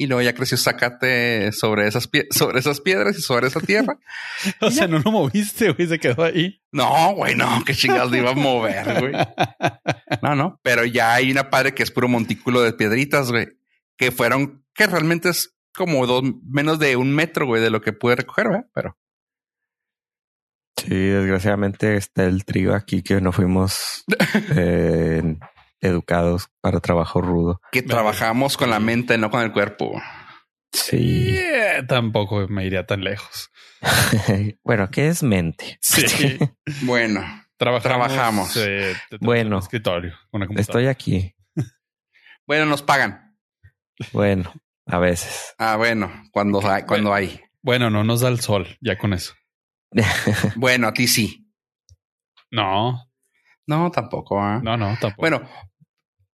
y 0.00 0.06
luego 0.06 0.22
ya 0.22 0.32
creció 0.32 0.56
zacate 0.56 1.52
sobre 1.52 1.86
esas, 1.86 2.08
sobre 2.30 2.58
esas 2.58 2.80
piedras 2.80 3.18
y 3.18 3.20
sobre 3.20 3.48
esa 3.48 3.60
tierra. 3.60 3.98
o 4.62 4.70
sea, 4.70 4.88
no 4.88 4.98
lo 4.98 5.12
moviste, 5.12 5.72
güey, 5.72 5.86
se 5.86 5.98
quedó 5.98 6.24
ahí. 6.24 6.62
No, 6.72 7.14
güey, 7.14 7.36
no, 7.36 7.62
qué 7.66 7.74
chingados 7.74 8.14
iba 8.14 8.30
a 8.30 8.34
mover, 8.34 8.98
güey. 8.98 9.12
No, 10.22 10.34
no, 10.34 10.58
pero 10.62 10.86
ya 10.86 11.12
hay 11.12 11.30
una 11.30 11.50
padre 11.50 11.74
que 11.74 11.82
es 11.82 11.90
puro 11.90 12.08
montículo 12.08 12.62
de 12.62 12.72
piedritas, 12.72 13.30
güey, 13.30 13.48
que 13.98 14.10
fueron, 14.10 14.64
que 14.72 14.86
realmente 14.86 15.28
es 15.28 15.54
como 15.74 16.06
dos, 16.06 16.22
menos 16.50 16.78
de 16.78 16.96
un 16.96 17.14
metro, 17.14 17.44
güey, 17.44 17.60
de 17.60 17.68
lo 17.68 17.82
que 17.82 17.92
pude 17.92 18.16
recoger, 18.16 18.48
güey, 18.48 18.62
pero. 18.72 18.96
Sí, 20.80 20.94
desgraciadamente 20.94 21.96
está 21.96 22.24
el 22.24 22.44
trío 22.44 22.74
aquí 22.74 23.02
que 23.02 23.20
no 23.20 23.32
fuimos 23.32 24.04
eh, 24.56 25.36
educados 25.80 26.48
para 26.60 26.80
trabajo 26.80 27.20
rudo. 27.20 27.60
Que 27.72 27.82
trabajamos 27.82 28.56
con 28.56 28.70
la 28.70 28.80
mente, 28.80 29.18
no 29.18 29.30
con 29.30 29.42
el 29.42 29.52
cuerpo. 29.52 30.00
Sí. 30.72 31.36
Eh, 31.36 31.82
tampoco 31.86 32.46
me 32.48 32.64
iría 32.64 32.86
tan 32.86 33.02
lejos. 33.02 33.50
bueno, 34.64 34.90
¿qué 34.90 35.08
es 35.08 35.22
mente? 35.22 35.78
Sí. 35.80 36.38
bueno, 36.82 37.24
trabajamos. 37.56 38.56
Eh, 38.56 38.94
bueno, 39.20 39.58
escritorio. 39.58 40.14
Estoy 40.56 40.86
aquí. 40.86 41.34
bueno, 42.46 42.66
nos 42.66 42.82
pagan. 42.82 43.36
Bueno, 44.12 44.52
a 44.86 44.98
veces. 44.98 45.54
Ah, 45.58 45.76
bueno, 45.76 46.10
cuando 46.32 46.66
hay, 46.66 46.84
cuando 46.84 47.12
hay. 47.12 47.40
Bueno, 47.62 47.90
no 47.90 48.04
nos 48.04 48.22
da 48.22 48.28
el 48.28 48.40
sol, 48.40 48.78
ya 48.80 48.96
con 48.96 49.12
eso. 49.12 49.34
bueno, 50.56 50.88
a 50.88 50.92
ti 50.92 51.08
sí. 51.08 51.46
No. 52.50 53.10
No, 53.66 53.90
tampoco. 53.90 54.40
¿ah? 54.40 54.60
No, 54.62 54.76
no, 54.76 54.96
tampoco. 55.00 55.20
Bueno, 55.20 55.48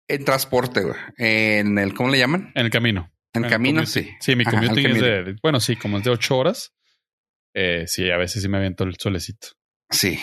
en 0.09 0.25
transporte, 0.25 0.83
güey. 0.83 0.97
En 1.17 1.79
el, 1.79 1.95
¿cómo 1.95 2.11
le 2.11 2.19
llaman? 2.19 2.53
En 2.55 2.65
el 2.65 2.71
camino. 2.71 3.13
En, 3.33 3.45
el 3.45 3.51
camino, 3.51 3.87
sí. 3.87 4.11
Sí, 4.19 4.35
mi 4.35 4.45
commuting 4.45 4.87
es 4.87 5.01
de, 5.01 5.37
bueno, 5.41 5.61
sí, 5.61 5.77
como 5.77 5.99
es 5.99 6.05
de 6.05 6.11
ocho 6.11 6.37
horas. 6.37 6.75
Eh, 7.55 7.85
sí, 7.87 8.11
a 8.11 8.17
veces 8.17 8.43
sí 8.43 8.49
me 8.49 8.59
aviento 8.59 8.85
el 8.85 8.97
solecito. 8.99 9.49
Sí. 9.89 10.19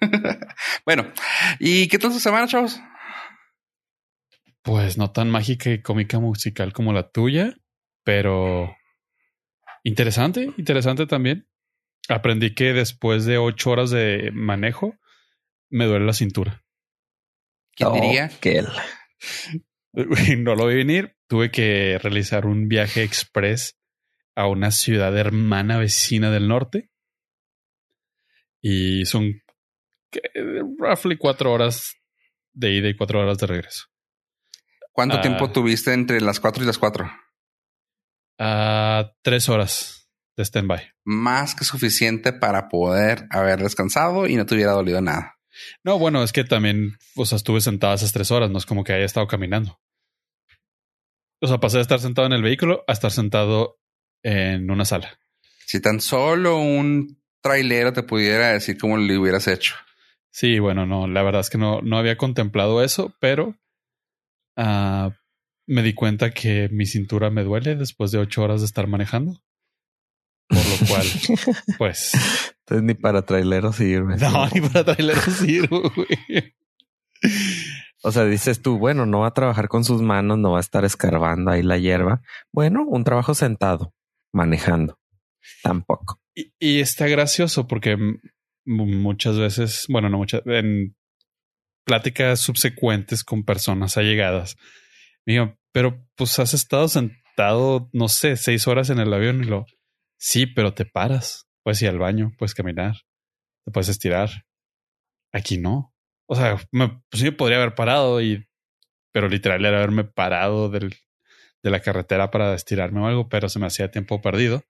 bueno, 0.86 1.12
¿y 1.58 1.88
qué 1.88 1.98
tal 1.98 2.12
su 2.12 2.20
semana, 2.20 2.46
chavos? 2.46 2.80
Pues 4.62 4.98
no 4.98 5.10
tan 5.10 5.30
mágica 5.30 5.70
y 5.70 5.82
cómica 5.82 6.18
musical 6.18 6.72
como 6.72 6.92
la 6.92 7.10
tuya, 7.10 7.54
pero 8.04 8.74
interesante, 9.84 10.50
interesante 10.56 11.06
también. 11.06 11.46
Aprendí 12.10 12.54
que 12.54 12.72
después 12.72 13.24
de 13.24 13.38
ocho 13.38 13.70
horas 13.70 13.90
de 13.90 14.32
manejo, 14.32 14.98
me 15.70 15.86
duele 15.86 16.06
la 16.06 16.12
cintura. 16.12 16.64
¿Quién 17.76 17.92
diría? 17.92 18.28
Que 18.40 18.58
él. 18.58 18.68
No 19.92 20.54
lo 20.54 20.68
vi 20.68 20.76
venir. 20.76 21.16
Tuve 21.26 21.50
que 21.50 21.98
realizar 21.98 22.46
un 22.46 22.68
viaje 22.68 23.02
express 23.02 23.76
a 24.36 24.46
una 24.46 24.70
ciudad 24.70 25.18
hermana 25.18 25.78
vecina 25.78 26.30
del 26.30 26.46
norte. 26.46 26.90
Y 28.60 29.04
son 29.04 29.42
roughly 30.78 31.16
cuatro 31.16 31.52
horas 31.52 31.96
de 32.52 32.70
ida 32.70 32.88
y 32.88 32.96
cuatro 32.96 33.20
horas 33.20 33.38
de 33.38 33.48
regreso. 33.48 33.86
¿Cuánto 34.92 35.16
ah. 35.16 35.20
tiempo 35.20 35.50
tuviste 35.50 35.92
entre 35.92 36.20
las 36.20 36.38
cuatro 36.38 36.62
y 36.62 36.66
las 36.66 36.78
cuatro? 36.78 37.10
Uh, 38.38 39.10
tres 39.22 39.48
horas 39.48 39.99
de 40.40 40.44
standby. 40.46 40.80
Más 41.04 41.54
que 41.54 41.64
suficiente 41.64 42.32
para 42.32 42.68
poder 42.68 43.26
haber 43.30 43.62
descansado 43.62 44.26
y 44.26 44.36
no 44.36 44.46
te 44.46 44.54
hubiera 44.54 44.72
dolido 44.72 45.00
nada. 45.00 45.36
No, 45.84 45.98
bueno, 45.98 46.22
es 46.22 46.32
que 46.32 46.44
también, 46.44 46.96
o 47.14 47.26
sea, 47.26 47.36
estuve 47.36 47.60
sentado 47.60 47.94
esas 47.94 48.12
tres 48.12 48.30
horas, 48.30 48.50
no 48.50 48.58
es 48.58 48.66
como 48.66 48.82
que 48.82 48.92
haya 48.92 49.04
estado 49.04 49.26
caminando. 49.26 49.78
O 51.40 51.46
sea, 51.46 51.58
pasé 51.58 51.76
de 51.76 51.82
estar 51.82 52.00
sentado 52.00 52.26
en 52.26 52.32
el 52.32 52.42
vehículo 52.42 52.84
a 52.86 52.92
estar 52.92 53.10
sentado 53.10 53.78
en 54.22 54.70
una 54.70 54.84
sala. 54.84 55.18
Si 55.66 55.80
tan 55.80 56.00
solo 56.00 56.58
un 56.58 57.20
trailero 57.42 57.92
te 57.92 58.02
pudiera 58.02 58.52
decir 58.52 58.78
cómo 58.78 58.96
lo 58.96 59.20
hubieras 59.20 59.48
hecho. 59.48 59.74
Sí, 60.30 60.58
bueno, 60.58 60.86
no, 60.86 61.06
la 61.06 61.22
verdad 61.22 61.40
es 61.40 61.50
que 61.50 61.58
no, 61.58 61.80
no 61.82 61.98
había 61.98 62.16
contemplado 62.16 62.82
eso, 62.82 63.14
pero 63.20 63.56
uh, 64.56 65.10
me 65.66 65.82
di 65.82 65.94
cuenta 65.94 66.30
que 66.30 66.68
mi 66.70 66.86
cintura 66.86 67.30
me 67.30 67.42
duele 67.42 67.76
después 67.76 68.10
de 68.10 68.18
ocho 68.18 68.42
horas 68.42 68.60
de 68.60 68.66
estar 68.66 68.86
manejando. 68.86 69.40
Por 70.50 70.58
lo 70.58 70.86
cual, 70.88 71.06
pues. 71.78 72.12
Entonces 72.60 72.84
ni 72.84 72.94
para 72.94 73.22
traileros 73.22 73.76
sirve. 73.76 74.16
No, 74.16 74.48
ni 74.48 74.60
para 74.60 74.84
traileros 74.84 75.24
sirve, 75.24 75.80
güey. 75.94 76.54
O 78.02 78.10
sea, 78.10 78.24
dices 78.24 78.60
tú, 78.60 78.78
bueno, 78.78 79.06
no 79.06 79.20
va 79.20 79.28
a 79.28 79.34
trabajar 79.34 79.68
con 79.68 79.84
sus 79.84 80.02
manos, 80.02 80.38
no 80.38 80.52
va 80.52 80.58
a 80.58 80.62
estar 80.62 80.84
escarbando 80.84 81.50
ahí 81.50 81.62
la 81.62 81.78
hierba. 81.78 82.22
Bueno, 82.52 82.84
un 82.84 83.04
trabajo 83.04 83.34
sentado, 83.34 83.94
manejando. 84.32 84.98
Tampoco. 85.62 86.20
Y, 86.34 86.80
está 86.80 87.06
gracioso 87.06 87.68
porque 87.68 87.96
muchas 88.64 89.38
veces, 89.38 89.84
bueno, 89.88 90.08
no 90.08 90.18
muchas, 90.18 90.42
en 90.46 90.96
pláticas 91.84 92.40
subsecuentes 92.40 93.22
con 93.22 93.44
personas 93.44 93.96
allegadas, 93.96 94.56
digo, 95.26 95.56
pero 95.72 96.06
pues 96.14 96.38
has 96.38 96.54
estado 96.54 96.88
sentado, 96.88 97.90
no 97.92 98.08
sé, 98.08 98.36
seis 98.36 98.66
horas 98.66 98.90
en 98.90 98.98
el 98.98 99.12
avión 99.12 99.42
y 99.42 99.46
lo, 99.46 99.66
Sí, 100.20 100.46
pero 100.46 100.74
te 100.74 100.84
paras. 100.84 101.48
Puedes 101.64 101.80
ir 101.82 101.88
al 101.88 101.98
baño, 101.98 102.32
puedes 102.38 102.54
caminar, 102.54 102.94
te 103.64 103.72
puedes 103.72 103.88
estirar. 103.88 104.44
Aquí 105.32 105.58
no. 105.58 105.94
O 106.28 106.36
sea, 106.36 106.58
me, 106.70 107.02
pues 107.10 107.22
sí 107.22 107.30
podría 107.30 107.56
haber 107.56 107.74
parado 107.74 108.20
y, 108.20 108.46
pero 109.12 109.28
literal 109.28 109.64
era 109.64 109.78
haberme 109.78 110.04
parado 110.04 110.68
del, 110.68 110.94
de 111.62 111.70
la 111.70 111.80
carretera 111.80 112.30
para 112.30 112.54
estirarme 112.54 113.00
o 113.00 113.06
algo, 113.06 113.28
pero 113.28 113.48
se 113.48 113.58
me 113.58 113.66
hacía 113.66 113.90
tiempo 113.90 114.20
perdido. 114.20 114.62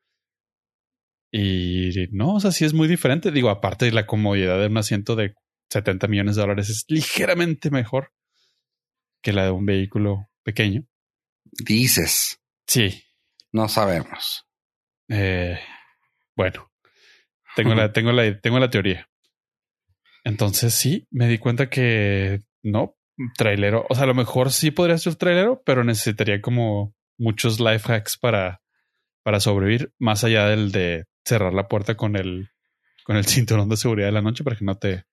Y 1.32 2.08
no, 2.12 2.34
o 2.34 2.40
sea, 2.40 2.52
sí 2.52 2.64
es 2.64 2.72
muy 2.72 2.86
diferente. 2.88 3.32
Digo, 3.32 3.50
aparte 3.50 3.86
de 3.86 3.92
la 3.92 4.06
comodidad 4.06 4.58
de 4.58 4.66
un 4.66 4.78
asiento 4.78 5.16
de 5.16 5.34
70 5.70 6.06
millones 6.06 6.36
de 6.36 6.42
dólares 6.42 6.70
es 6.70 6.84
ligeramente 6.88 7.70
mejor 7.70 8.12
que 9.22 9.32
la 9.32 9.44
de 9.44 9.50
un 9.50 9.66
vehículo 9.66 10.28
pequeño. 10.44 10.86
Dices. 11.44 12.40
Sí. 12.66 13.02
No 13.52 13.68
sabemos. 13.68 14.49
Eh, 15.10 15.58
bueno, 16.36 16.70
tengo 17.56 17.74
la, 17.74 17.92
tengo 17.92 18.12
la, 18.12 18.40
tengo 18.40 18.58
la 18.58 18.70
teoría. 18.70 19.08
Entonces 20.24 20.74
sí, 20.74 21.06
me 21.10 21.26
di 21.28 21.38
cuenta 21.38 21.68
que 21.68 22.40
no, 22.62 22.96
trailero. 23.36 23.86
O 23.88 23.94
sea, 23.94 24.04
a 24.04 24.06
lo 24.06 24.14
mejor 24.14 24.52
sí 24.52 24.70
podría 24.70 24.98
ser 24.98 25.16
trailero, 25.16 25.62
pero 25.64 25.84
necesitaría 25.84 26.40
como 26.40 26.94
muchos 27.18 27.60
life 27.60 27.92
hacks 27.92 28.16
para, 28.16 28.62
para 29.22 29.40
sobrevivir, 29.40 29.92
más 29.98 30.24
allá 30.24 30.46
del 30.46 30.72
de 30.72 31.04
cerrar 31.24 31.52
la 31.52 31.68
puerta 31.68 31.96
con 31.96 32.16
el, 32.16 32.50
con 33.04 33.16
el 33.16 33.24
cinturón 33.26 33.68
de 33.68 33.76
seguridad 33.76 34.08
de 34.08 34.12
la 34.12 34.22
noche 34.22 34.44
para 34.44 34.56
que 34.56 34.64
no 34.64 34.76
te, 34.78 35.04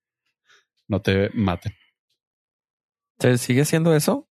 no 0.88 1.02
te 1.02 1.30
maten. 1.34 1.74
¿Se 3.20 3.38
sigue 3.38 3.66
siendo 3.66 3.96
eso? 3.96 4.30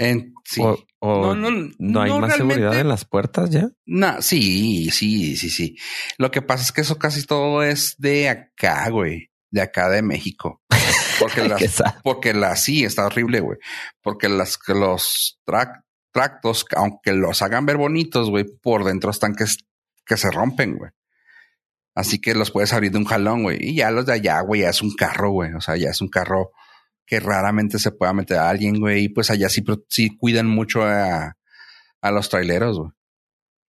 En, 0.00 0.32
sí. 0.46 0.62
no, 0.62 1.34
no, 1.34 1.50
no, 1.78 2.00
hay 2.00 2.18
más 2.18 2.34
seguridad 2.34 2.80
en 2.80 2.88
las 2.88 3.04
puertas 3.04 3.50
ya. 3.50 3.68
No, 3.84 4.22
sí, 4.22 4.90
sí, 4.90 5.36
sí, 5.36 5.50
sí. 5.50 5.76
Lo 6.16 6.30
que 6.30 6.40
pasa 6.40 6.62
es 6.64 6.72
que 6.72 6.80
eso 6.80 6.98
casi 6.98 7.26
todo 7.26 7.62
es 7.62 7.96
de 7.98 8.30
acá, 8.30 8.88
güey, 8.88 9.30
de 9.50 9.60
acá 9.60 9.90
de 9.90 10.00
México. 10.00 10.62
Porque 11.18 11.42
las, 11.48 11.84
porque 12.02 12.32
la 12.32 12.56
sí 12.56 12.82
está 12.82 13.04
horrible, 13.04 13.40
güey. 13.40 13.58
Porque 14.00 14.30
las 14.30 14.58
los 14.68 15.38
tractos, 15.44 16.64
aunque 16.74 17.12
los 17.12 17.42
hagan 17.42 17.66
ver 17.66 17.76
bonitos, 17.76 18.30
güey, 18.30 18.46
por 18.62 18.84
dentro 18.84 19.10
están 19.10 19.34
que, 19.34 19.44
que 20.06 20.16
se 20.16 20.30
rompen, 20.30 20.78
güey. 20.78 20.92
Así 21.94 22.22
que 22.22 22.34
los 22.34 22.50
puedes 22.50 22.72
abrir 22.72 22.92
de 22.92 22.98
un 22.98 23.04
jalón, 23.04 23.42
güey. 23.42 23.58
Y 23.60 23.74
ya 23.74 23.90
los 23.90 24.06
de 24.06 24.14
allá, 24.14 24.40
güey, 24.40 24.62
ya 24.62 24.70
es 24.70 24.80
un 24.80 24.94
carro, 24.94 25.30
güey. 25.32 25.52
O 25.52 25.60
sea, 25.60 25.76
ya 25.76 25.90
es 25.90 26.00
un 26.00 26.08
carro 26.08 26.52
que 27.10 27.18
raramente 27.18 27.80
se 27.80 27.90
pueda 27.90 28.12
meter 28.12 28.38
a 28.38 28.48
alguien, 28.48 28.78
güey. 28.78 29.06
Y 29.06 29.08
pues 29.08 29.32
allá 29.32 29.48
sí, 29.48 29.64
sí 29.88 30.16
cuidan 30.16 30.46
mucho 30.46 30.84
a, 30.84 31.36
a 32.00 32.10
los 32.12 32.28
traileros, 32.28 32.78
güey. 32.78 32.90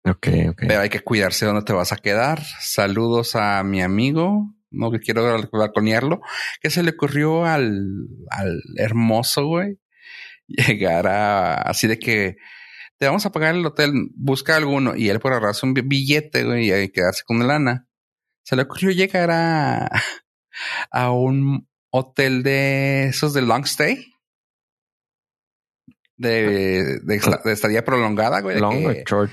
Ok, 0.04 0.28
ok. 0.50 0.64
Pero 0.68 0.80
hay 0.80 0.90
que 0.90 1.00
cuidarse 1.00 1.46
dónde 1.46 1.62
te 1.62 1.72
vas 1.72 1.92
a 1.92 1.96
quedar. 1.96 2.42
Saludos 2.60 3.34
a 3.34 3.62
mi 3.64 3.80
amigo, 3.80 4.54
no 4.70 4.90
que 4.90 5.00
quiero 5.00 5.48
balconearlo, 5.50 6.20
que 6.60 6.68
se 6.68 6.82
le 6.82 6.90
ocurrió 6.90 7.46
al, 7.46 7.80
al 8.28 8.60
hermoso, 8.76 9.46
güey, 9.46 9.78
llegar 10.46 11.06
a 11.06 11.54
así 11.54 11.86
de 11.86 11.98
que 11.98 12.36
te 12.98 13.06
vamos 13.06 13.24
a 13.24 13.32
pagar 13.32 13.54
el 13.54 13.64
hotel, 13.64 13.92
busca 14.14 14.56
alguno 14.56 14.94
y 14.94 15.08
él 15.08 15.20
por 15.20 15.32
ahorrarse 15.32 15.64
un 15.64 15.72
billete, 15.72 16.44
güey, 16.44 16.70
y 16.70 16.90
quedarse 16.90 17.22
con 17.24 17.46
lana. 17.46 17.88
Se 18.42 18.56
le 18.56 18.62
ocurrió 18.62 18.90
llegar 18.90 19.30
a, 19.30 19.90
a 20.90 21.12
un 21.12 21.66
hotel 21.92 22.42
de 22.42 23.04
esos 23.06 23.32
de 23.32 23.42
long 23.42 23.64
stay. 23.64 24.12
De, 26.16 26.98
de, 27.00 27.20
estadía 27.46 27.84
prolongada, 27.84 28.40
güey. 28.40 28.58
Long 28.58 28.86
o 28.86 28.92
short 28.92 29.30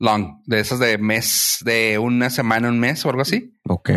long, 0.00 0.42
de 0.46 0.58
esas 0.58 0.80
de 0.80 0.98
mes, 0.98 1.58
de 1.64 1.98
una 1.98 2.30
semana, 2.30 2.68
un 2.68 2.80
mes 2.80 3.04
o 3.04 3.10
algo 3.10 3.22
así. 3.22 3.54
Ok. 3.68 3.90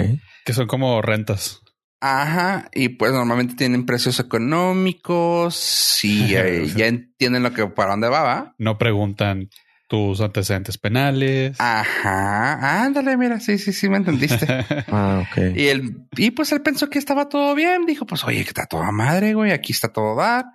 Que 0.46 0.54
son 0.54 0.68
como 0.68 1.02
rentas. 1.02 1.62
Ajá, 2.02 2.70
y 2.74 2.90
pues 2.90 3.14
normalmente 3.14 3.56
tienen 3.56 3.86
precios 3.86 4.20
económicos 4.20 6.04
y 6.04 6.28
ya 6.76 6.88
entienden 6.88 7.44
lo 7.44 7.54
que 7.54 7.66
para 7.68 7.92
dónde 7.92 8.10
va, 8.10 8.22
¿va? 8.22 8.56
No 8.58 8.78
preguntan 8.78 9.50
tus 9.94 10.22
antecedentes 10.22 10.80
penales. 10.80 11.56
Ajá, 11.60 12.84
ándale, 12.84 13.16
mira, 13.16 13.40
sí, 13.40 13.60
sí, 13.60 13.72
sí, 13.72 13.90
me 13.90 13.98
entendiste. 13.98 14.48
ah, 14.88 15.24
ok. 15.24 15.56
Y 15.56 15.68
él, 15.68 16.08
y 16.18 16.32
pues 16.32 16.52
él 16.52 16.64
pensó 16.64 16.90
que 16.90 16.98
estaba 16.98 17.30
todo 17.30 17.54
bien, 17.54 17.86
dijo, 17.86 18.08
pues 18.08 18.24
oye, 18.24 18.42
que 18.42 18.50
está 18.50 18.66
toda 18.66 18.92
madre, 18.92 19.36
güey, 19.36 19.52
aquí 19.52 19.72
está 19.72 19.94
todo 19.94 20.16
dar, 20.16 20.46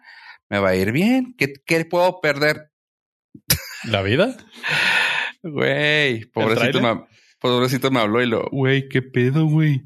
me 0.48 0.58
va 0.58 0.70
a 0.70 0.74
ir 0.74 0.90
bien, 0.90 1.36
¿qué, 1.38 1.52
qué 1.64 1.84
puedo 1.84 2.20
perder? 2.20 2.72
¿La 3.84 4.02
vida? 4.02 4.36
Güey, 5.44 6.24
pobrecito 6.24 6.80
me, 6.80 7.06
pobrecito 7.38 7.92
me 7.92 8.00
habló 8.00 8.20
y 8.20 8.26
lo, 8.26 8.48
güey, 8.50 8.88
qué 8.88 9.02
pedo, 9.02 9.46
güey. 9.46 9.84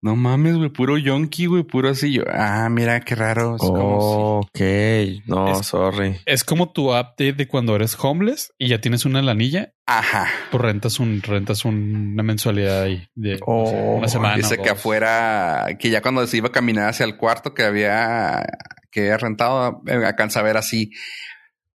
No 0.00 0.14
mames, 0.14 0.56
güey, 0.56 0.68
puro 0.70 0.96
yonki, 0.96 1.46
güey, 1.46 1.64
puro 1.64 1.88
así. 1.88 2.12
Yo, 2.12 2.22
ah, 2.32 2.68
mira 2.70 3.00
qué 3.00 3.16
raro. 3.16 3.56
ok, 3.58 4.60
no, 5.26 5.60
sorry. 5.64 6.20
Es 6.24 6.44
como 6.44 6.70
tu 6.70 6.90
update 6.90 7.32
de 7.32 7.48
cuando 7.48 7.74
eres 7.74 7.96
homeless 8.00 8.52
y 8.58 8.68
ya 8.68 8.80
tienes 8.80 9.04
una 9.04 9.22
lanilla. 9.22 9.74
Ajá. 9.86 10.28
Pues 10.52 10.62
rentas 10.62 11.00
un, 11.00 11.20
rentas 11.20 11.64
una 11.64 12.22
mensualidad 12.22 12.82
ahí 12.82 13.08
de 13.16 13.40
una 13.44 14.06
semana. 14.06 14.36
Dice 14.36 14.58
que 14.58 14.70
afuera, 14.70 15.66
que 15.80 15.90
ya 15.90 16.00
cuando 16.00 16.24
se 16.28 16.36
iba 16.36 16.48
a 16.48 16.52
caminar 16.52 16.90
hacia 16.90 17.04
el 17.04 17.16
cuarto 17.16 17.52
que 17.52 17.64
había, 17.64 18.46
que 18.92 19.00
había 19.00 19.16
rentado, 19.16 19.82
eh, 19.88 19.94
alcanza 20.06 20.40
a 20.40 20.44
ver 20.44 20.58
así 20.58 20.92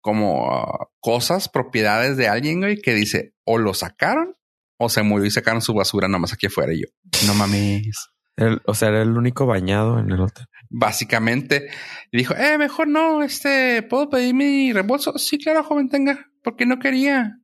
como 0.00 0.90
cosas, 1.00 1.48
propiedades 1.48 2.16
de 2.16 2.28
alguien, 2.28 2.60
güey, 2.60 2.76
que 2.76 2.94
dice 2.94 3.34
o 3.44 3.58
lo 3.58 3.74
sacaron 3.74 4.36
o 4.78 4.88
se 4.88 5.02
murió 5.02 5.26
y 5.26 5.30
sacaron 5.30 5.62
su 5.62 5.74
basura 5.74 6.08
nomás 6.08 6.32
aquí 6.32 6.46
afuera. 6.46 6.72
Y 6.72 6.82
yo, 6.82 6.86
no 7.26 7.34
mames. 7.34 8.11
O 8.66 8.74
sea, 8.74 8.88
era 8.88 9.02
el 9.02 9.16
único 9.16 9.46
bañado 9.46 9.98
en 9.98 10.10
el 10.10 10.20
hotel. 10.20 10.46
Básicamente, 10.70 11.68
y 12.10 12.18
dijo, 12.18 12.34
eh, 12.34 12.56
mejor 12.58 12.88
no, 12.88 13.22
este, 13.22 13.82
¿puedo 13.82 14.08
pedir 14.08 14.34
mi 14.34 14.72
reembolso? 14.72 15.18
Sí, 15.18 15.38
claro, 15.38 15.64
joven, 15.64 15.88
tenga, 15.88 16.30
porque 16.42 16.66
no 16.66 16.78
quería. 16.78 17.38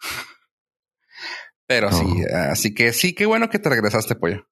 Pero 1.68 1.90
sí, 1.90 2.06
así 2.32 2.74
que 2.74 2.92
sí, 2.92 3.12
qué 3.12 3.26
bueno 3.26 3.50
que 3.50 3.58
te 3.58 3.68
regresaste, 3.68 4.14
pollo. 4.14 4.46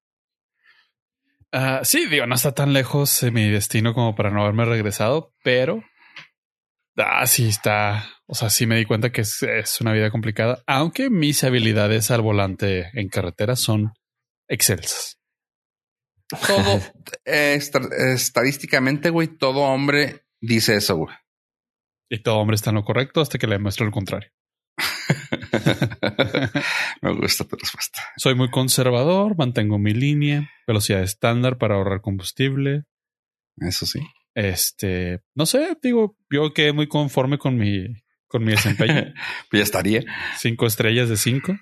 Ah, 1.53 1.79
sí, 1.83 2.07
digo, 2.07 2.27
no 2.27 2.35
está 2.35 2.53
tan 2.53 2.73
lejos 2.73 3.21
de 3.21 3.31
mi 3.31 3.49
destino 3.49 3.93
como 3.93 4.15
para 4.15 4.31
no 4.31 4.41
haberme 4.41 4.65
regresado, 4.65 5.33
pero 5.41 5.81
Ah, 6.97 7.27
sí, 7.27 7.47
está. 7.47 8.09
O 8.25 8.35
sea, 8.35 8.49
sí 8.49 8.65
me 8.65 8.77
di 8.77 8.85
cuenta 8.85 9.11
que 9.11 9.21
es, 9.21 9.41
una 9.81 9.91
vida 9.91 10.09
complicada, 10.11 10.63
aunque 10.65 11.09
mis 11.09 11.43
habilidades 11.43 12.09
al 12.09 12.21
volante 12.21 12.89
en 12.93 13.09
carretera 13.09 13.55
son 13.55 13.93
excelsas. 14.47 15.14
Todo 16.29 16.81
eh, 17.25 17.55
estadísticamente, 17.55 19.09
güey, 19.09 19.27
todo 19.27 19.61
hombre 19.61 20.25
dice 20.41 20.75
eso, 20.75 20.97
güey. 20.97 21.15
Y 22.09 22.21
todo 22.21 22.37
hombre 22.37 22.55
está 22.55 22.69
en 22.69 22.75
lo 22.75 22.83
correcto 22.83 23.21
hasta 23.21 23.37
que 23.37 23.47
le 23.47 23.55
demuestre 23.55 23.85
lo 23.85 23.91
contrario. 23.91 24.29
me 27.01 27.13
gusta 27.13 27.45
tu 27.45 27.55
respuesta. 27.55 28.01
Soy 28.17 28.35
muy 28.35 28.49
conservador, 28.49 29.37
mantengo 29.37 29.79
mi 29.79 29.93
línea, 29.93 30.49
velocidad 30.67 31.01
estándar 31.01 31.57
para 31.57 31.75
ahorrar 31.75 32.01
combustible. 32.01 32.83
Eso 33.57 33.85
sí. 33.85 34.01
Este, 34.35 35.21
no 35.33 35.45
sé, 35.45 35.77
digo, 35.81 36.17
yo 36.29 36.53
quedé 36.53 36.73
muy 36.73 36.87
conforme 36.87 37.37
con 37.37 37.57
mi, 37.57 37.87
con 38.27 38.43
mi 38.43 38.51
desempeño. 38.51 39.13
ya 39.51 39.63
estaría. 39.63 40.03
Cinco 40.37 40.67
estrellas 40.67 41.09
de 41.09 41.17
cinco. 41.17 41.55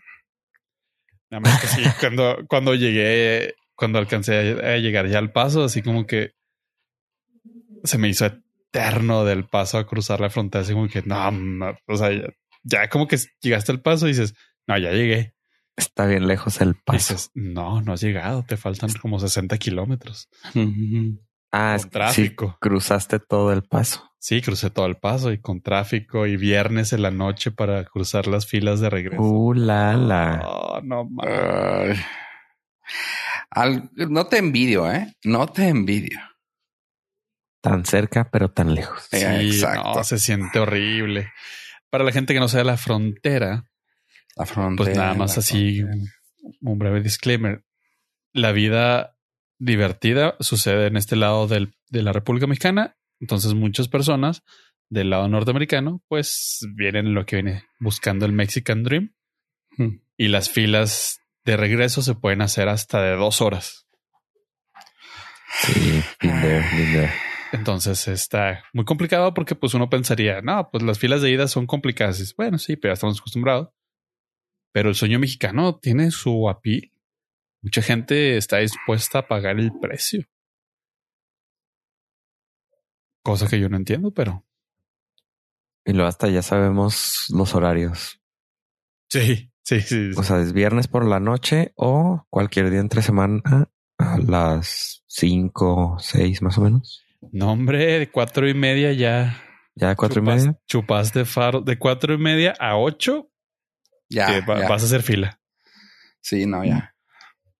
Nada 1.29 1.41
más 1.41 1.61
que 1.61 1.67
sí, 1.67 1.83
cuando, 1.99 2.45
cuando 2.47 2.75
llegué, 2.75 3.55
cuando 3.75 3.99
alcancé 3.99 4.61
a, 4.63 4.77
llegar 4.77 5.07
ya 5.07 5.19
al 5.19 5.31
paso, 5.31 5.63
así 5.63 5.81
como 5.81 6.05
que 6.05 6.31
se 7.83 7.97
me 7.97 8.07
hizo 8.07 8.25
eterno 8.25 9.25
del 9.25 9.45
paso 9.45 9.77
a 9.77 9.85
cruzar 9.85 10.19
la 10.19 10.29
frontera, 10.29 10.63
así 10.63 10.73
como 10.73 10.87
que 10.87 11.01
no, 11.03 11.75
o 11.87 11.95
sea, 11.95 12.09
ya, 12.63 12.89
como 12.89 13.07
que 13.07 13.17
llegaste 13.41 13.71
al 13.71 13.81
paso 13.81 14.07
y 14.07 14.11
dices, 14.11 14.33
no, 14.67 14.77
ya 14.77 14.91
llegué. 14.91 15.33
Está 15.75 16.05
bien 16.05 16.27
lejos 16.27 16.61
el 16.61 16.75
paso. 16.75 17.13
dices, 17.13 17.31
no, 17.33 17.81
no 17.81 17.93
has 17.93 18.01
llegado, 18.01 18.43
te 18.47 18.57
faltan 18.57 18.91
como 19.01 19.19
60 19.19 19.57
kilómetros. 19.57 20.29
Ah, 21.51 21.77
con 21.79 21.89
tráfico. 21.89 22.57
cruzaste 22.59 23.19
todo 23.19 23.51
el 23.51 23.63
paso. 23.63 24.09
Sí, 24.19 24.41
crucé 24.41 24.69
todo 24.69 24.85
el 24.85 24.95
paso 24.95 25.31
y 25.33 25.41
con 25.41 25.61
tráfico 25.61 26.25
y 26.25 26.37
viernes 26.37 26.93
en 26.93 27.01
la 27.01 27.11
noche 27.11 27.51
para 27.51 27.83
cruzar 27.83 28.25
las 28.27 28.47
filas 28.47 28.79
de 28.79 28.89
regreso. 28.89 29.21
Uh, 29.21 29.53
la, 29.53 29.97
la. 29.97 30.41
Oh, 30.45 30.81
no 30.81 31.09
no 33.95 34.27
te 34.27 34.37
envidio, 34.37 34.91
¿eh? 34.91 35.13
No 35.23 35.47
te 35.47 35.67
envidio. 35.67 36.19
Tan 37.61 37.85
cerca, 37.85 38.29
pero 38.29 38.51
tan 38.51 38.75
lejos. 38.75 39.07
Sí, 39.09 39.17
exacto. 39.17 40.03
se 40.03 40.19
siente 40.19 40.59
horrible. 40.59 41.31
Para 41.89 42.03
la 42.03 42.11
gente 42.11 42.33
que 42.33 42.39
no 42.39 42.47
sea 42.47 42.63
la 42.63 42.77
frontera, 42.77 43.69
la 44.35 44.45
frontera. 44.45 44.85
Pues 44.85 44.97
nada 44.97 45.13
más 45.13 45.37
así, 45.37 45.81
un 46.61 46.79
breve 46.79 47.01
disclaimer. 47.01 47.63
La 48.33 48.51
vida 48.51 49.15
divertida 49.59 50.35
sucede 50.39 50.87
en 50.87 50.97
este 50.97 51.15
lado 51.15 51.47
de 51.47 51.69
la 51.91 52.11
República 52.11 52.47
Mexicana. 52.47 52.97
Entonces 53.19 53.53
muchas 53.53 53.87
personas 53.87 54.43
del 54.89 55.09
lado 55.09 55.27
norteamericano 55.27 56.03
pues 56.07 56.59
vienen 56.75 57.13
lo 57.13 57.25
que 57.25 57.37
viene 57.37 57.63
buscando 57.79 58.25
el 58.25 58.31
Mexican 58.31 58.83
Dream 58.83 59.15
hmm. 59.77 60.01
y 60.17 60.27
las 60.27 60.49
filas 60.49 61.19
de 61.45 61.57
regreso 61.57 62.01
se 62.01 62.15
pueden 62.15 62.41
hacer 62.41 62.69
hasta 62.69 63.01
de 63.01 63.15
dos 63.15 63.41
horas. 63.41 63.87
Sí, 65.61 66.03
Entonces 67.51 68.07
está 68.07 68.63
muy 68.73 68.85
complicado 68.85 69.33
porque 69.33 69.55
pues 69.55 69.73
uno 69.73 69.89
pensaría, 69.89 70.41
no, 70.41 70.69
pues 70.71 70.83
las 70.83 70.97
filas 70.97 71.21
de 71.21 71.31
ida 71.31 71.47
son 71.47 71.67
complicadas. 71.67 72.33
Bueno, 72.35 72.57
sí, 72.57 72.75
pero 72.75 72.91
ya 72.91 72.95
estamos 72.95 73.19
acostumbrados. 73.19 73.69
Pero 74.71 74.89
el 74.89 74.95
sueño 74.95 75.19
mexicano 75.19 75.77
tiene 75.79 76.09
su 76.09 76.49
apil 76.49 76.93
Mucha 77.63 77.81
gente 77.81 78.35
está 78.35 78.57
dispuesta 78.57 79.19
a 79.19 79.27
pagar 79.27 79.57
el 79.57 79.71
precio. 79.79 80.25
Cosa 83.23 83.47
que 83.47 83.57
yo 83.57 83.69
no 83.69 83.77
entiendo, 83.77 84.11
pero. 84.11 84.45
Y 85.85 85.93
luego 85.93 86.09
hasta 86.09 86.27
ya 86.27 86.41
sabemos 86.41 87.27
los 87.29 87.55
horarios. 87.55 88.21
Sí, 89.09 89.52
sí, 89.63 89.81
sí. 89.81 90.11
O 90.15 90.23
sea, 90.23 90.39
es 90.39 90.53
viernes 90.53 90.87
por 90.87 91.05
la 91.05 91.19
noche 91.19 91.73
o 91.75 92.25
cualquier 92.29 92.69
día 92.69 92.79
entre 92.79 93.01
semana 93.01 93.41
a 93.97 94.17
las 94.19 95.03
cinco, 95.07 95.97
seis 95.99 96.41
más 96.41 96.57
o 96.57 96.61
menos. 96.61 97.03
No, 97.31 97.51
hombre, 97.51 97.99
de 97.99 98.11
cuatro 98.11 98.47
y 98.47 98.53
media 98.53 98.93
ya. 98.93 99.41
Ya 99.75 99.95
cuatro 99.95 100.21
y 100.21 100.25
media. 100.25 100.59
Chupas 100.67 101.13
de 101.13 101.25
faro 101.25 101.61
de 101.61 101.79
cuatro 101.79 102.13
y 102.13 102.17
media 102.17 102.53
a 102.59 102.77
ocho. 102.77 103.31
Ya, 104.09 104.41
vas 104.45 104.83
a 104.83 104.85
hacer 104.85 105.01
fila. 105.01 105.39
Sí, 106.21 106.45
no, 106.45 106.63
ya. 106.63 106.95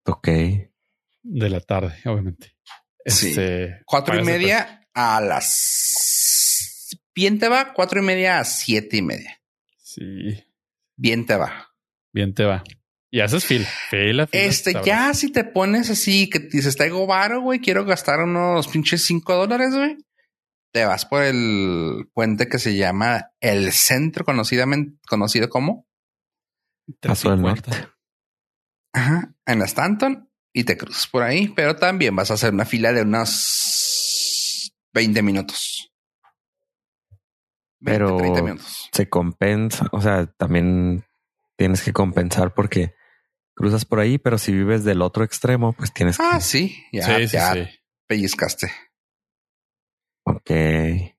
Ok. 0.06 0.28
De 0.28 1.50
la 1.50 1.60
tarde, 1.62 1.96
obviamente. 2.06 2.56
Sí. 3.06 3.30
Este, 3.30 3.82
cuatro 3.86 4.20
y 4.20 4.24
media 4.24 4.88
a 4.94 5.20
las. 5.22 6.98
Bien 7.16 7.40
te 7.40 7.48
va, 7.48 7.74
cuatro 7.74 8.00
y 8.00 8.04
media 8.04 8.40
a 8.40 8.46
siete 8.46 8.98
y 8.98 9.02
media. 9.02 9.42
Sí. 9.78 10.44
Bien 10.96 11.26
te 11.26 11.36
va. 11.36 11.73
Bien 12.14 12.34
te 12.34 12.46
va. 12.46 12.64
Y 13.12 13.20
haces 13.20 13.46
fila, 13.46 13.68
fila, 13.90 14.28
fila 14.28 14.44
Este, 14.44 14.74
ya 14.84 15.14
si 15.14 15.32
te 15.32 15.44
pones 15.44 15.90
así 15.90 16.30
que 16.30 16.40
dices, 16.40 16.76
traigo 16.76 17.06
varo, 17.06 17.42
güey, 17.42 17.60
quiero 17.60 17.86
gastar 17.86 18.20
unos 18.22 18.68
pinches 18.68 19.06
cinco 19.06 19.36
dólares, 19.36 19.76
güey. 19.76 19.98
Te 20.72 20.86
vas 20.86 21.06
por 21.06 21.22
el 21.22 22.10
puente 22.14 22.48
que 22.48 22.58
se 22.58 22.76
llama 22.76 23.32
el 23.40 23.72
centro, 23.72 24.26
conocidamente, 24.26 24.98
conocido 25.08 25.48
como 25.50 25.86
Paso 27.00 27.30
del 27.30 27.42
Norte. 27.42 27.72
Ajá, 28.94 29.34
en 29.46 29.60
la 29.60 29.66
Stanton 29.66 30.30
y 30.52 30.64
te 30.64 30.78
cruzas 30.78 31.08
por 31.08 31.24
ahí, 31.24 31.50
pero 31.50 31.76
también 31.76 32.16
vas 32.16 32.32
a 32.32 32.36
hacer 32.36 32.54
una 32.54 32.66
fila 32.66 32.94
de 32.94 33.02
unos 33.04 34.74
20 34.94 35.22
minutos. 35.22 35.92
pero 37.80 38.18
se 38.92 39.10
compensa, 39.10 39.88
o 39.92 40.02
sea, 40.02 40.26
también 40.26 41.06
tienes 41.58 41.84
que 41.84 41.94
compensar 41.94 42.54
porque 42.54 42.94
cruzas 43.56 43.86
por 43.86 44.00
ahí, 44.00 44.18
pero 44.18 44.38
si 44.38 44.52
vives 44.52 44.84
del 44.84 45.02
otro 45.02 45.24
extremo, 45.24 45.74
pues 45.74 45.94
tienes 45.94 46.20
ah, 46.20 46.24
que... 46.24 46.36
Ah, 46.36 46.40
sí, 46.42 46.84
ya, 46.92 47.20
ya 47.20 47.70
pellizcaste. 48.08 48.72
Ok. 50.26 50.50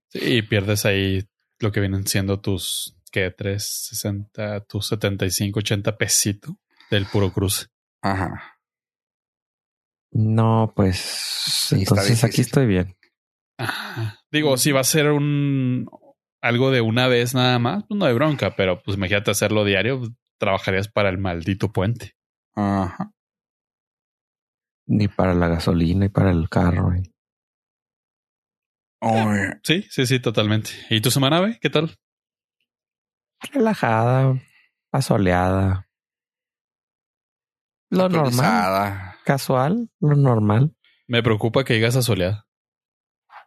Sí, 0.09 0.19
y 0.21 0.43
pierdes 0.43 0.85
ahí 0.87 1.29
lo 1.61 1.73
que 1.73 1.81
vienen 1.81 2.07
siendo 2.07 2.41
tus, 2.41 2.97
¿qué? 3.11 3.31
360, 3.31 4.65
tus 4.65 4.89
75, 4.89 5.61
80 5.61 5.97
pesitos 5.97 6.55
del 6.91 7.07
puro 7.07 7.33
cruce. 7.33 7.67
Ajá. 8.03 8.59
No, 10.13 10.73
pues 10.77 11.69
entonces 11.73 12.23
aquí 12.23 12.41
estoy 12.41 12.67
bien. 12.67 12.97
Digo, 14.31 14.57
si 14.57 14.73
va 14.73 14.81
a 14.81 14.85
ser 14.85 15.11
un 15.11 15.89
algo 16.41 16.71
de 16.71 16.83
una 16.83 17.09
vez 17.09 17.35
nada 17.35 17.59
más, 17.59 17.85
pues 17.89 17.99
no 17.99 18.07
hay 18.07 18.15
bronca, 18.15 18.55
pero 18.55 18.83
pues 18.83 18.97
imagínate 18.97 19.31
hacerlo 19.31 19.65
diario, 19.65 20.03
trabajarías 20.45 20.89
para 20.89 21.09
el 21.09 21.19
maldito 21.19 21.73
puente. 21.73 22.15
Ajá. 22.55 23.13
Ni 24.87 25.09
para 25.09 25.35
la 25.35 25.49
gasolina, 25.49 26.01
ni 26.01 26.09
para 26.11 26.31
el 26.31 26.49
carro. 26.51 26.93
Sí, 29.63 29.87
sí, 29.89 30.07
sí, 30.07 30.21
totalmente. 30.21 30.71
¿Y 30.91 31.01
tu 31.01 31.11
semana, 31.11 31.41
güey? 31.41 31.59
¿Qué 31.61 31.71
tal? 31.71 31.97
Relajada, 33.53 34.39
asoleada. 34.93 35.89
Lo 37.91 38.09
normal. 38.09 39.15
Casual, 39.25 39.91
lo 40.01 40.17
normal. 40.17 40.75
Me 41.07 41.23
preocupa 41.23 41.65
que 41.65 41.75
digas 41.75 41.97
asoleada. 41.97 42.47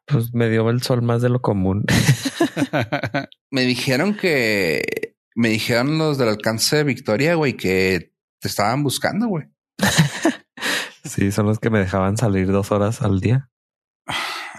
Pues 0.06 0.34
me 0.34 0.50
dio 0.50 0.70
el 0.70 0.82
sol 0.82 1.02
más 1.02 1.22
de 1.22 1.30
lo 1.30 1.42
común. 1.42 1.84
me 3.52 3.62
dijeron 3.62 4.16
que 4.16 5.07
me 5.38 5.50
dijeron 5.50 6.00
los 6.00 6.18
del 6.18 6.30
alcance 6.30 6.78
de 6.78 6.84
Victoria, 6.84 7.36
güey, 7.36 7.56
que 7.56 8.12
te 8.40 8.48
estaban 8.48 8.82
buscando, 8.82 9.28
güey. 9.28 9.46
sí, 11.04 11.32
son 11.32 11.46
los 11.46 11.60
que 11.60 11.70
me 11.70 11.78
dejaban 11.78 12.18
salir 12.18 12.48
dos 12.48 12.72
horas 12.72 13.04
al 13.04 13.20
día. 13.22 13.52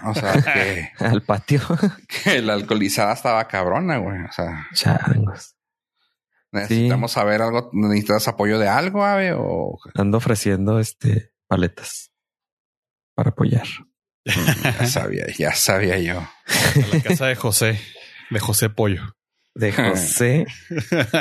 O 0.05 0.13
sea, 0.13 0.41
que 0.41 0.89
al 1.03 1.21
patio. 1.21 1.59
que 2.23 2.41
la 2.41 2.53
alcoholizada 2.53 3.11
estaba 3.11 3.45
cabrona, 3.49 3.97
güey. 3.97 4.21
O 4.21 4.31
sea, 4.31 4.67
changos. 4.73 5.57
Necesitamos 6.53 7.11
saber 7.11 7.41
algo. 7.41 7.69
¿Necesitas 7.73 8.29
apoyo 8.29 8.57
de 8.57 8.69
algo, 8.69 9.03
ave? 9.03 9.33
O 9.33 9.77
ando 9.95 10.17
ofreciendo 10.17 10.79
este 10.79 11.33
paletas 11.47 12.13
para 13.15 13.31
apoyar. 13.31 13.67
ya 14.23 14.87
sabía, 14.87 15.25
ya 15.37 15.53
sabía 15.53 15.99
yo. 15.99 16.25
la 16.93 17.01
casa 17.01 17.25
de 17.25 17.35
José, 17.35 17.81
de 18.29 18.39
José 18.39 18.69
Pollo. 18.69 19.18
De 19.55 19.71
José 19.73 20.45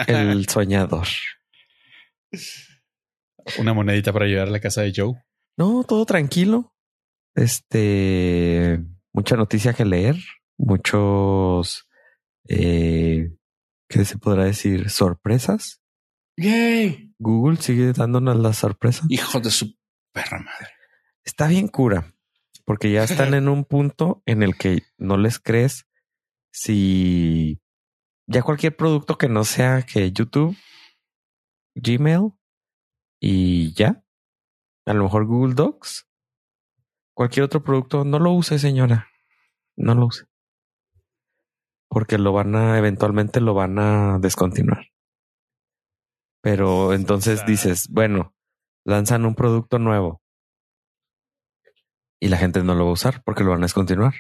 el 0.06 0.48
soñador. 0.48 1.06
Una 3.58 3.72
monedita 3.72 4.12
para 4.12 4.26
llevar 4.26 4.48
a 4.48 4.50
la 4.50 4.60
casa 4.60 4.82
de 4.82 4.92
Joe. 4.94 5.14
No, 5.56 5.84
todo 5.84 6.04
tranquilo. 6.04 6.74
Este, 7.34 8.80
mucha 9.12 9.36
noticia 9.36 9.72
que 9.72 9.84
leer, 9.84 10.16
muchos, 10.56 11.88
eh, 12.48 13.30
¿qué 13.88 14.04
se 14.04 14.18
podrá 14.18 14.44
decir? 14.44 14.90
Sorpresas. 14.90 15.80
Yay. 16.36 17.12
Google 17.18 17.56
sigue 17.56 17.92
dándonos 17.92 18.36
las 18.36 18.58
sorpresas. 18.58 19.06
Hijo 19.08 19.40
de 19.40 19.50
su 19.50 19.76
perra 20.12 20.38
madre. 20.38 20.70
Está 21.24 21.48
bien 21.48 21.68
cura, 21.68 22.14
porque 22.64 22.90
ya 22.92 23.04
están 23.04 23.34
en 23.34 23.48
un 23.48 23.64
punto 23.64 24.22
en 24.26 24.42
el 24.42 24.56
que 24.56 24.82
no 24.96 25.16
les 25.16 25.38
crees 25.38 25.86
si 26.52 27.60
ya 28.28 28.42
cualquier 28.42 28.76
producto 28.76 29.18
que 29.18 29.28
no 29.28 29.42
sea 29.42 29.82
que 29.82 30.12
YouTube, 30.12 30.56
Gmail 31.74 32.32
y 33.20 33.74
ya, 33.74 34.04
a 34.86 34.94
lo 34.94 35.02
mejor 35.02 35.26
Google 35.26 35.54
Docs 35.54 36.08
cualquier 37.18 37.42
otro 37.42 37.64
producto, 37.64 38.04
no 38.04 38.20
lo 38.20 38.30
use, 38.30 38.60
señora. 38.60 39.08
No 39.76 39.96
lo 39.96 40.06
use. 40.06 40.26
Porque 41.88 42.16
lo 42.16 42.32
van 42.32 42.54
a, 42.54 42.78
eventualmente 42.78 43.40
lo 43.40 43.54
van 43.54 43.76
a 43.80 44.20
descontinuar. 44.20 44.86
Pero 46.40 46.92
entonces 46.92 47.44
dices, 47.44 47.88
bueno, 47.90 48.36
lanzan 48.84 49.24
un 49.24 49.34
producto 49.34 49.80
nuevo 49.80 50.22
y 52.20 52.28
la 52.28 52.36
gente 52.36 52.62
no 52.62 52.76
lo 52.76 52.84
va 52.84 52.90
a 52.90 52.92
usar 52.92 53.22
porque 53.24 53.42
lo 53.42 53.50
van 53.50 53.62
a 53.62 53.66
descontinuar. 53.66 54.14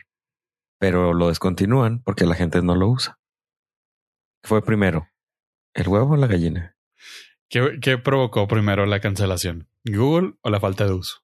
Pero 0.80 1.14
lo 1.14 1.28
descontinúan 1.28 2.02
porque 2.02 2.26
la 2.26 2.34
gente 2.34 2.62
no 2.62 2.74
lo 2.74 2.88
usa. 2.88 3.17
¿Qué 4.48 4.54
fue 4.54 4.64
primero? 4.64 5.10
¿El 5.74 5.88
huevo 5.88 6.14
o 6.14 6.16
la 6.16 6.26
gallina? 6.26 6.74
¿Qué, 7.50 7.80
¿Qué, 7.82 7.98
provocó 7.98 8.48
primero 8.48 8.86
la 8.86 8.98
cancelación? 8.98 9.68
¿Google 9.84 10.36
o 10.40 10.48
la 10.48 10.58
falta 10.58 10.86
de 10.86 10.94
uso? 10.94 11.18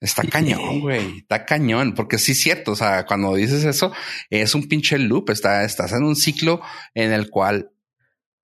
Está 0.00 0.22
cañón, 0.24 0.82
güey. 0.82 1.20
Está 1.20 1.46
cañón, 1.46 1.94
porque 1.94 2.18
sí 2.18 2.32
es 2.32 2.42
cierto. 2.42 2.72
O 2.72 2.76
sea, 2.76 3.06
cuando 3.06 3.34
dices 3.34 3.64
eso, 3.64 3.90
es 4.28 4.54
un 4.54 4.68
pinche 4.68 4.98
loop. 4.98 5.30
Está, 5.30 5.64
estás 5.64 5.92
en 5.92 6.02
un 6.02 6.14
ciclo 6.14 6.60
en 6.92 7.10
el 7.10 7.30
cual 7.30 7.70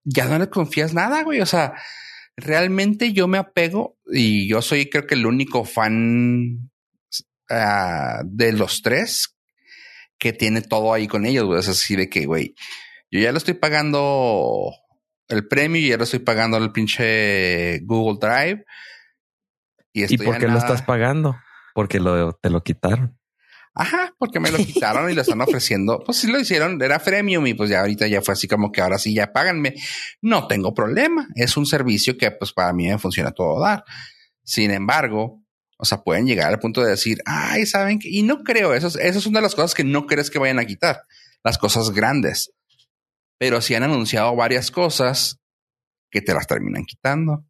ya 0.05 0.25
no 0.25 0.39
le 0.39 0.49
confías 0.49 0.95
nada, 0.95 1.23
güey. 1.23 1.43
O 1.43 1.47
sea, 1.47 1.75
realmente 2.39 3.13
yo 3.13 3.29
me 3.29 3.37
apego 3.37 3.99
y 4.11 4.49
yo 4.49 4.63
soy, 4.63 4.89
creo 4.89 5.07
que 5.07 5.17
el 5.17 5.27
único 5.27 5.67
fan 5.67 6.71
uh, 7.51 8.25
de 8.25 8.53
los 8.55 8.81
tres 8.81 9.37
que 10.17 10.33
tiene 10.33 10.63
todo 10.63 10.95
ahí 10.95 11.07
con 11.07 11.27
ellos, 11.27 11.45
güey. 11.45 11.61
Es 11.61 11.69
así 11.69 11.95
de 11.95 12.09
que, 12.09 12.25
güey, 12.25 12.55
yo 13.11 13.21
ya 13.21 13.33
lo 13.33 13.39
estoy 13.39 13.55
pagando 13.55 14.73
el 15.29 15.47
premio 15.47 15.81
y 15.81 15.89
ya 15.89 15.97
lo 15.97 16.05
estoy 16.05 16.21
pagando 16.21 16.57
el 16.57 16.73
pinche 16.73 17.81
Google 17.81 18.19
Drive. 18.21 18.65
¿Y, 19.93 20.17
por 20.19 20.39
qué 20.39 20.47
lo 20.47 20.59
estás 20.59 20.83
pagando? 20.83 21.37
Porque 21.75 21.99
lo, 21.99 22.33
te 22.35 22.51
lo 22.51 22.63
quitaron. 22.63 23.19
Ajá, 23.75 24.15
porque 24.19 24.41
me 24.41 24.51
lo 24.51 24.59
quitaron 24.65 25.11
y 25.11 25.15
lo 25.15 25.23
están 25.23 25.41
ofreciendo. 25.41 26.03
Pues 26.05 26.19
sí 26.19 26.31
lo 26.31 26.39
hicieron, 26.39 26.81
era 26.83 27.01
freemium 27.01 27.47
y 27.47 27.55
pues 27.55 27.71
ya 27.71 27.81
ahorita 27.81 28.07
ya 28.07 28.23
fue 28.23 28.33
así 28.33 28.47
como 28.47 28.71
que 28.71 28.81
ahora 28.81 28.99
sí 28.99 29.15
ya 29.15 29.33
páganme. 29.33 29.75
No 30.21 30.47
tengo 30.47 30.75
problema. 30.75 31.29
Es 31.35 31.57
un 31.57 31.67
servicio 31.67 32.17
que 32.17 32.31
pues 32.31 32.53
para 32.53 32.73
mí 32.73 32.89
me 32.89 32.99
funciona 32.99 33.33
todo 33.33 33.61
dar. 33.61 33.85
Sin 34.45 34.71
embargo, 34.71 35.43
o 35.77 35.85
sea, 35.85 36.03
pueden 36.03 36.27
llegar 36.27 36.53
al 36.53 36.59
punto 36.59 36.83
de 36.83 36.91
decir, 36.91 37.19
ay, 37.25 37.67
saben 37.67 37.99
que, 37.99 38.09
y 38.09 38.23
no 38.23 38.43
creo, 38.43 38.75
eso, 38.75 38.89
eso 38.89 39.19
es 39.19 39.27
una 39.27 39.39
de 39.39 39.45
las 39.45 39.55
cosas 39.55 39.75
que 39.75 39.85
no 39.85 40.07
crees 40.07 40.31
que 40.31 40.39
vayan 40.39 40.59
a 40.59 40.67
quitar, 40.67 41.03
las 41.43 41.57
cosas 41.57 41.91
grandes. 41.91 42.53
Pero 43.41 43.63
sí 43.63 43.75
han 43.75 43.85
anunciado 43.85 44.37
varias 44.37 44.71
cosas 44.71 45.41
que 46.11 46.21
te 46.21 46.35
las 46.35 46.47
terminan 46.47 46.85
quitando. 46.85 47.47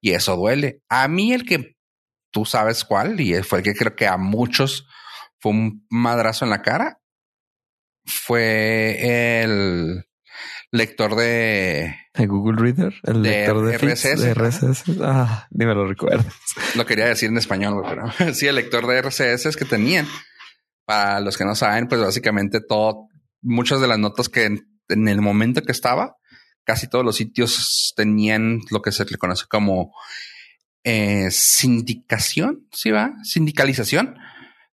Y 0.00 0.10
eso 0.10 0.34
duele. 0.34 0.82
A 0.88 1.06
mí 1.06 1.32
el 1.32 1.44
que 1.44 1.76
tú 2.32 2.44
sabes 2.44 2.84
cuál, 2.84 3.20
y 3.20 3.40
fue 3.44 3.60
el 3.60 3.64
que 3.64 3.74
creo 3.74 3.94
que 3.94 4.08
a 4.08 4.16
muchos 4.16 4.88
fue 5.40 5.52
un 5.52 5.86
madrazo 5.90 6.44
en 6.44 6.50
la 6.50 6.62
cara, 6.62 7.00
fue 8.04 9.42
el 9.42 10.08
lector 10.72 11.14
de... 11.14 11.94
Google 12.16 12.60
Reader? 12.60 12.94
¿El 13.04 13.22
lector 13.22 13.64
de 13.64 13.78
RSS? 13.78 14.34
RSS. 14.34 14.84
Ah, 15.02 15.46
ni 15.50 15.66
me 15.66 15.74
lo 15.74 15.86
recuerdas. 15.86 16.34
Lo 16.74 16.84
quería 16.84 17.06
decir 17.06 17.28
en 17.28 17.38
español, 17.38 17.80
pero 17.86 18.34
sí, 18.34 18.48
el 18.48 18.56
lector 18.56 18.88
de 18.88 19.02
RSS 19.02 19.56
que 19.56 19.64
tenían. 19.64 20.08
Para 20.84 21.20
los 21.20 21.36
que 21.36 21.44
no 21.44 21.54
saben, 21.54 21.86
pues 21.86 22.00
básicamente 22.00 22.60
todo, 22.60 23.06
muchas 23.40 23.80
de 23.80 23.86
las 23.86 24.00
notas 24.00 24.28
que 24.28 24.58
en 24.88 25.08
el 25.08 25.20
momento 25.20 25.62
que 25.62 25.72
estaba, 25.72 26.16
casi 26.64 26.88
todos 26.88 27.04
los 27.04 27.16
sitios 27.16 27.92
tenían 27.96 28.60
lo 28.70 28.82
que 28.82 28.92
se 28.92 29.04
le 29.04 29.16
conoce 29.16 29.46
como 29.48 29.94
eh, 30.84 31.30
sindicación, 31.30 32.68
¿sí 32.72 32.90
va? 32.90 33.14
Sindicalización 33.22 34.18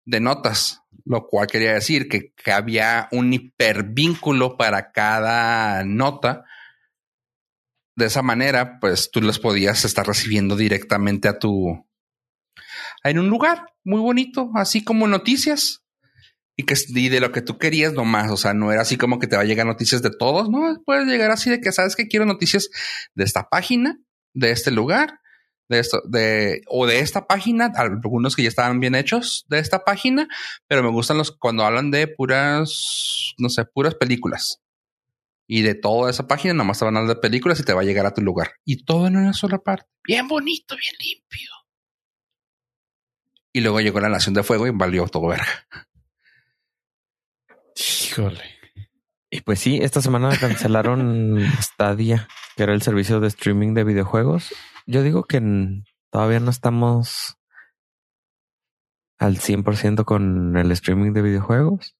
de 0.06 0.19
notas, 0.19 0.82
lo 1.06 1.28
cual 1.28 1.47
quería 1.47 1.73
decir 1.73 2.08
que, 2.08 2.34
que 2.34 2.51
había 2.51 3.08
un 3.12 3.34
hipervínculo 3.34 4.58
para 4.58 4.91
cada 4.91 5.84
nota. 5.84 6.45
De 7.95 8.06
esa 8.06 8.21
manera, 8.21 8.80
pues 8.80 9.10
tú 9.10 9.21
las 9.21 9.39
podías 9.39 9.86
estar 9.86 10.06
recibiendo 10.06 10.56
directamente 10.56 11.28
a 11.28 11.39
tu 11.39 11.86
en 13.04 13.19
un 13.19 13.30
lugar 13.30 13.73
muy 13.84 13.99
bonito, 13.99 14.51
así 14.56 14.84
como 14.84 15.08
noticias 15.08 15.85
y 16.56 16.63
que 16.63 16.76
y 16.88 17.10
de 17.10 17.20
lo 17.20 17.32
que 17.32 17.41
tú 17.41 17.58
querías 17.58 17.94
nomás. 17.94 18.32
O 18.32 18.38
sea, 18.38 18.54
no 18.54 18.72
era 18.72 18.82
así 18.82 18.98
como 18.98 19.20
que 19.20 19.28
te 19.28 19.36
va 19.36 19.44
a 19.44 19.46
llegar 19.46 19.65
noticias 19.65 20.02
de 20.02 20.12
todos, 20.12 20.50
no 20.50 20.82
puedes 20.86 21.06
llegar 21.08 21.32
así 21.32 21.50
de 21.50 21.62
que 21.62 21.72
sabes 21.72 21.96
que 21.96 22.08
quiero 22.08 22.26
noticias 22.26 22.70
de 23.13 23.24
esta 23.24 23.50
página, 23.50 24.00
de 24.34 24.52
este 24.52 24.72
lugar 24.72 25.20
de 25.68 25.80
esto, 25.80 26.02
de, 26.06 26.62
o 26.68 26.86
de 26.86 27.00
esta 27.00 27.28
página, 27.28 27.72
algunos 27.76 28.36
que 28.36 28.44
ya 28.44 28.50
estaban 28.50 28.80
bien 28.80 28.96
hechos 28.96 29.46
de 29.50 29.60
esta 29.60 29.84
página, 29.84 30.28
pero 30.68 30.84
me 30.84 30.89
gustan 30.89 31.18
los 31.18 31.32
cuando 31.32 31.65
hablan 31.65 31.91
de 31.91 32.08
puras, 32.08 33.34
no 33.38 33.50
sé, 33.50 33.65
puras 33.65 33.96
películas. 33.96 34.62
Y 35.48 35.62
de 35.62 35.76
toda 35.76 36.10
esa 36.10 36.28
página 36.28 36.54
nomás 36.56 36.80
te 36.80 36.86
van 36.86 36.98
a 36.98 37.02
dar 37.02 37.10
de 37.10 37.15
películas 37.18 37.60
y 37.60 37.63
te 37.63 37.74
va 37.74 37.82
a 37.82 37.86
llegar 37.86 38.06
a 38.06 38.13
tu 38.13 38.22
lugar. 38.22 38.54
Y 38.63 38.84
todo 38.84 39.08
en 39.08 39.18
una 39.18 39.34
sola 39.34 39.60
parte. 39.60 39.88
Bien 40.04 40.28
bonito, 40.28 40.76
bien 40.76 40.96
limpio. 41.00 41.50
Y 43.54 43.62
luego 43.62 43.80
llegó 43.80 44.00
la 44.00 44.10
Nación 44.10 44.34
de 44.34 44.44
Fuego 44.44 44.68
y 44.68 44.72
valió 44.72 45.08
todo 45.08 45.28
verga. 45.28 45.68
Híjole. 47.75 48.43
Y 49.29 49.41
pues 49.41 49.59
sí, 49.59 49.79
esta 49.81 50.01
semana 50.01 50.38
cancelaron 50.38 51.39
Stadia, 51.61 52.27
que 52.55 52.63
era 52.63 52.73
el 52.73 52.81
servicio 52.81 53.19
de 53.19 53.27
streaming 53.27 53.73
de 53.73 53.83
videojuegos. 53.83 54.53
Yo 54.85 55.03
digo 55.03 55.23
que 55.23 55.41
todavía 56.09 56.39
no 56.39 56.51
estamos 56.51 57.38
al 59.17 59.39
100% 59.39 60.05
con 60.05 60.57
el 60.57 60.71
streaming 60.71 61.11
de 61.11 61.21
videojuegos. 61.21 61.95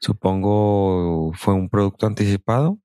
Supongo 0.00 1.32
fue 1.34 1.54
un 1.54 1.70
producto 1.70 2.06
anticipado. 2.06 2.78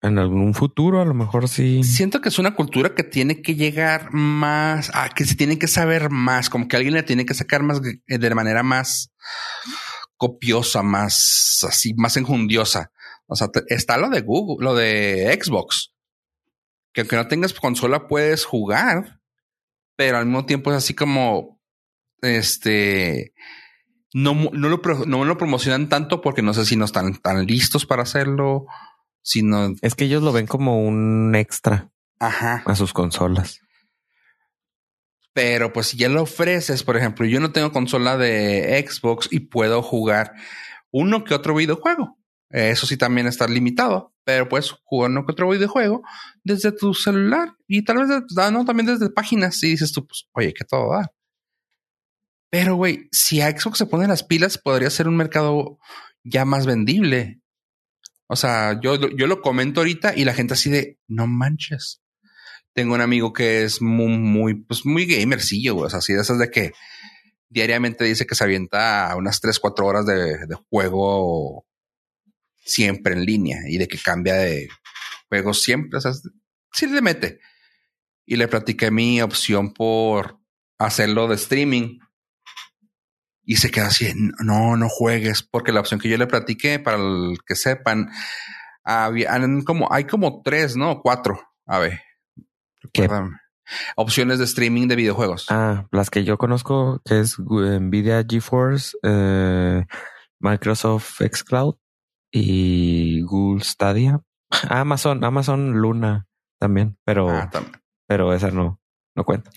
En 0.00 0.18
algún 0.18 0.54
futuro, 0.54 1.02
a 1.02 1.04
lo 1.04 1.12
mejor 1.12 1.48
sí. 1.48 1.82
Siento 1.82 2.22
que 2.22 2.30
es 2.30 2.38
una 2.38 2.54
cultura 2.54 2.94
que 2.94 3.02
tiene 3.02 3.42
que 3.42 3.56
llegar 3.56 4.10
más, 4.12 4.90
a 4.94 5.10
que 5.10 5.26
se 5.26 5.34
tiene 5.34 5.58
que 5.58 5.66
saber 5.66 6.08
más, 6.08 6.48
como 6.48 6.66
que 6.66 6.76
alguien 6.76 6.94
le 6.94 7.02
tiene 7.02 7.26
que 7.26 7.34
sacar 7.34 7.62
más 7.62 7.82
de 7.82 8.34
manera 8.34 8.62
más 8.62 9.12
copiosa, 10.20 10.82
más 10.82 11.64
así, 11.66 11.94
más 11.94 12.18
enjundiosa. 12.18 12.92
O 13.26 13.36
sea, 13.36 13.48
está 13.68 13.96
lo 13.96 14.10
de 14.10 14.20
Google, 14.20 14.62
lo 14.62 14.74
de 14.74 15.38
Xbox, 15.42 15.94
que 16.92 17.00
aunque 17.00 17.16
no 17.16 17.26
tengas 17.26 17.54
consola 17.54 18.06
puedes 18.06 18.44
jugar, 18.44 19.18
pero 19.96 20.18
al 20.18 20.26
mismo 20.26 20.44
tiempo 20.44 20.70
es 20.70 20.76
así 20.76 20.92
como, 20.92 21.58
este, 22.20 23.32
no, 24.12 24.34
no, 24.52 24.68
lo, 24.68 24.82
no 25.06 25.24
lo 25.24 25.38
promocionan 25.38 25.88
tanto 25.88 26.20
porque 26.20 26.42
no 26.42 26.52
sé 26.52 26.66
si 26.66 26.76
no 26.76 26.84
están 26.84 27.16
tan 27.16 27.46
listos 27.46 27.86
para 27.86 28.02
hacerlo, 28.02 28.66
sino... 29.22 29.74
Es 29.80 29.94
que 29.94 30.04
ellos 30.04 30.22
lo 30.22 30.32
ven 30.32 30.46
como 30.46 30.86
un 30.86 31.34
extra 31.34 31.90
Ajá. 32.18 32.62
a 32.66 32.74
sus 32.74 32.92
consolas. 32.92 33.62
Pero 35.32 35.72
pues 35.72 35.88
si 35.88 35.96
ya 35.96 36.08
lo 36.08 36.22
ofreces, 36.22 36.82
por 36.82 36.96
ejemplo, 36.96 37.24
yo 37.26 37.40
no 37.40 37.52
tengo 37.52 37.72
consola 37.72 38.16
de 38.16 38.84
Xbox 38.86 39.28
y 39.30 39.40
puedo 39.40 39.82
jugar 39.82 40.34
uno 40.90 41.24
que 41.24 41.34
otro 41.34 41.54
videojuego. 41.54 42.18
Eso 42.50 42.84
sí 42.86 42.96
también 42.96 43.28
está 43.28 43.46
limitado, 43.46 44.12
pero 44.24 44.48
puedes 44.48 44.72
jugar 44.82 45.10
uno 45.10 45.24
que 45.24 45.32
otro 45.32 45.48
videojuego 45.48 46.02
desde 46.42 46.72
tu 46.72 46.94
celular 46.94 47.54
y 47.68 47.84
tal 47.84 47.98
vez 47.98 48.08
no, 48.52 48.64
también 48.64 48.86
desde 48.86 49.08
páginas 49.08 49.62
y 49.62 49.70
dices 49.70 49.92
tú, 49.92 50.04
pues, 50.04 50.28
oye, 50.32 50.52
que 50.52 50.64
todo 50.64 50.92
da. 50.92 51.12
Pero, 52.50 52.74
güey, 52.74 53.08
si 53.12 53.40
a 53.40 53.56
Xbox 53.56 53.78
se 53.78 53.86
ponen 53.86 54.08
las 54.08 54.24
pilas, 54.24 54.58
podría 54.58 54.90
ser 54.90 55.06
un 55.06 55.16
mercado 55.16 55.78
ya 56.24 56.44
más 56.44 56.66
vendible. 56.66 57.40
O 58.26 58.34
sea, 58.34 58.80
yo, 58.80 58.96
yo 58.96 59.28
lo 59.28 59.40
comento 59.40 59.80
ahorita 59.80 60.16
y 60.16 60.24
la 60.24 60.34
gente 60.34 60.54
así 60.54 60.70
de, 60.70 60.98
no 61.06 61.28
manches. 61.28 62.02
Tengo 62.72 62.94
un 62.94 63.00
amigo 63.00 63.32
que 63.32 63.64
es 63.64 63.82
muy, 63.82 64.08
muy, 64.08 64.54
pues 64.54 64.86
muy 64.86 65.06
gamercillo, 65.06 65.74
güey. 65.74 65.86
O 65.86 65.90
sea, 65.90 65.98
así 65.98 66.12
de 66.12 66.20
esas 66.20 66.38
de 66.38 66.50
que 66.50 66.72
diariamente 67.48 68.04
dice 68.04 68.26
que 68.26 68.34
se 68.34 68.44
avienta 68.44 69.12
unas 69.16 69.40
3, 69.40 69.58
4 69.58 69.86
horas 69.86 70.06
de, 70.06 70.38
juego 70.70 71.66
siempre 72.64 73.14
en 73.14 73.24
línea 73.24 73.58
y 73.68 73.78
de 73.78 73.88
que 73.88 73.98
cambia 73.98 74.34
de 74.34 74.68
juegos 75.28 75.62
siempre. 75.62 75.98
O 75.98 76.00
sea, 76.00 76.12
sí 76.72 76.86
le 76.86 77.02
mete. 77.02 77.40
Y 78.24 78.36
le 78.36 78.46
platiqué 78.48 78.90
mi 78.92 79.20
opción 79.20 79.74
por 79.74 80.38
hacerlo 80.78 81.26
de 81.26 81.34
streaming. 81.34 81.98
Y 83.42 83.56
se 83.56 83.70
queda 83.72 83.86
así, 83.86 84.12
no, 84.44 84.76
no 84.76 84.88
juegues, 84.88 85.42
porque 85.42 85.72
la 85.72 85.80
opción 85.80 85.98
que 85.98 86.08
yo 86.08 86.16
le 86.16 86.28
platiqué, 86.28 86.78
para 86.78 86.98
el 86.98 87.38
que 87.44 87.56
sepan, 87.56 88.08
había, 88.84 89.36
como, 89.64 89.92
hay 89.92 90.04
como 90.04 90.42
tres, 90.42 90.76
¿no? 90.76 91.00
Cuatro. 91.00 91.40
A 91.66 91.80
ver, 91.80 92.00
Opciones 93.96 94.38
de 94.38 94.44
streaming 94.44 94.88
de 94.88 94.96
videojuegos. 94.96 95.46
Ah, 95.50 95.86
las 95.92 96.10
que 96.10 96.24
yo 96.24 96.38
conozco, 96.38 97.00
que 97.04 97.20
es 97.20 97.38
Nvidia 97.38 98.24
GeForce, 98.28 98.96
eh, 99.02 99.84
Microsoft 100.40 101.20
Xcloud 101.20 101.76
y 102.32 103.22
Google 103.22 103.62
Stadia. 103.64 104.20
Amazon, 104.68 105.24
Amazon 105.24 105.72
Luna 105.80 106.26
también, 106.58 106.98
pero, 107.04 107.30
ah, 107.30 107.50
pero 108.06 108.34
esa 108.34 108.50
no, 108.50 108.80
no 109.14 109.24
cuenta. 109.24 109.50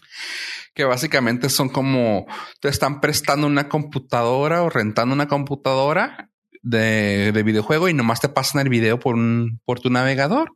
Que 0.76 0.86
básicamente 0.86 1.50
son 1.50 1.70
como 1.70 2.26
te 2.60 2.70
están 2.70 3.02
prestando 3.02 3.48
una 3.48 3.70
computadora 3.70 4.64
o 4.64 4.70
rentando 4.70 5.14
una 5.14 5.28
computadora 5.28 6.30
de, 6.62 7.32
de 7.32 7.44
videojuego 7.44 7.90
y 7.90 7.94
nomás 7.94 8.22
te 8.22 8.30
pasan 8.30 8.62
el 8.62 8.70
video 8.70 9.00
por 9.00 9.16
un, 9.16 9.60
por 9.66 9.80
tu 9.80 9.90
navegador. 9.90 10.56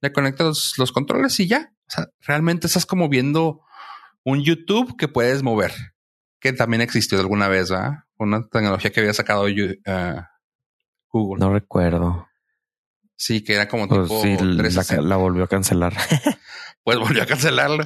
Le 0.00 0.12
conectas 0.12 0.74
los 0.78 0.92
controles 0.92 1.38
y 1.40 1.48
ya 1.48 1.72
sea, 1.94 2.08
realmente 2.20 2.66
estás 2.66 2.86
como 2.86 3.08
viendo 3.08 3.62
un 4.24 4.42
YouTube 4.42 4.96
que 4.96 5.08
puedes 5.08 5.42
mover, 5.42 5.72
que 6.40 6.52
también 6.52 6.80
existió 6.80 7.18
alguna 7.18 7.48
vez, 7.48 7.70
¿verdad? 7.70 8.04
Una 8.18 8.46
tecnología 8.48 8.92
que 8.92 9.00
había 9.00 9.14
sacado 9.14 9.44
uh, 9.44 10.22
Google. 11.08 11.40
No 11.40 11.52
recuerdo. 11.52 12.28
Sí, 13.16 13.44
que 13.44 13.54
era 13.54 13.68
como 13.68 13.88
pues 13.88 14.08
tipo. 14.08 14.22
Sí, 14.22 14.36
la, 15.00 15.16
volvió 15.16 15.44
a 15.44 15.48
cancelar. 15.48 15.94
pues 16.84 16.98
volvió 17.00 17.22
a 17.22 17.26
cancelarlo. 17.26 17.84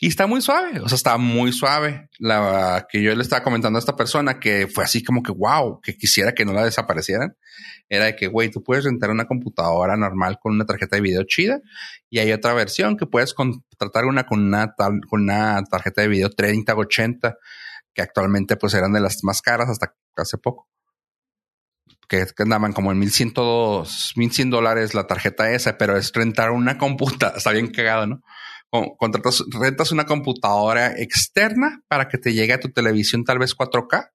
Y 0.00 0.08
está 0.08 0.26
muy 0.26 0.40
suave. 0.40 0.80
O 0.80 0.88
sea, 0.88 0.96
está 0.96 1.16
muy 1.18 1.52
suave. 1.52 2.08
La 2.18 2.86
que 2.88 3.02
yo 3.02 3.14
le 3.14 3.22
estaba 3.22 3.42
comentando 3.42 3.78
a 3.78 3.80
esta 3.80 3.96
persona 3.96 4.38
que 4.40 4.66
fue 4.66 4.84
así 4.84 5.02
como 5.02 5.22
que 5.22 5.32
wow, 5.32 5.80
que 5.80 5.96
quisiera 5.96 6.32
que 6.32 6.44
no 6.44 6.52
la 6.52 6.64
desaparecieran. 6.64 7.36
Era 7.88 8.06
de 8.06 8.16
que, 8.16 8.26
güey, 8.26 8.50
tú 8.50 8.62
puedes 8.62 8.84
rentar 8.84 9.10
una 9.10 9.26
computadora 9.26 9.96
normal 9.96 10.38
con 10.40 10.52
una 10.52 10.64
tarjeta 10.64 10.96
de 10.96 11.02
video 11.02 11.22
chida. 11.24 11.60
Y 12.10 12.18
hay 12.18 12.32
otra 12.32 12.54
versión 12.54 12.96
que 12.96 13.06
puedes 13.06 13.34
contratar 13.34 14.04
una 14.04 14.24
con 14.24 14.40
una, 14.40 14.74
con 14.74 15.22
una 15.22 15.62
tarjeta 15.64 16.02
de 16.02 16.08
video 16.08 16.30
30 16.30 16.74
80, 16.74 17.36
que 17.94 18.02
actualmente 18.02 18.56
pues 18.56 18.74
eran 18.74 18.92
de 18.92 19.00
las 19.00 19.22
más 19.22 19.40
caras 19.40 19.68
hasta 19.68 19.94
hace 20.16 20.38
poco 20.38 20.68
que, 22.08 22.26
andaban 22.38 22.72
como 22.72 22.92
en 22.92 22.98
1100, 22.98 23.32
1100 24.16 24.50
dólares 24.50 24.94
la 24.94 25.06
tarjeta 25.06 25.50
esa, 25.52 25.78
pero 25.78 25.96
es 25.96 26.12
rentar 26.12 26.50
una 26.50 26.78
computadora, 26.78 27.36
está 27.38 27.52
bien 27.52 27.70
cagado, 27.70 28.06
¿no? 28.06 28.20
Contratas, 28.98 29.44
rentas 29.50 29.92
una 29.92 30.04
computadora 30.04 30.98
externa 30.98 31.82
para 31.86 32.08
que 32.08 32.18
te 32.18 32.32
llegue 32.32 32.54
a 32.54 32.60
tu 32.60 32.72
televisión 32.72 33.22
tal 33.22 33.38
vez 33.38 33.56
4K, 33.56 34.10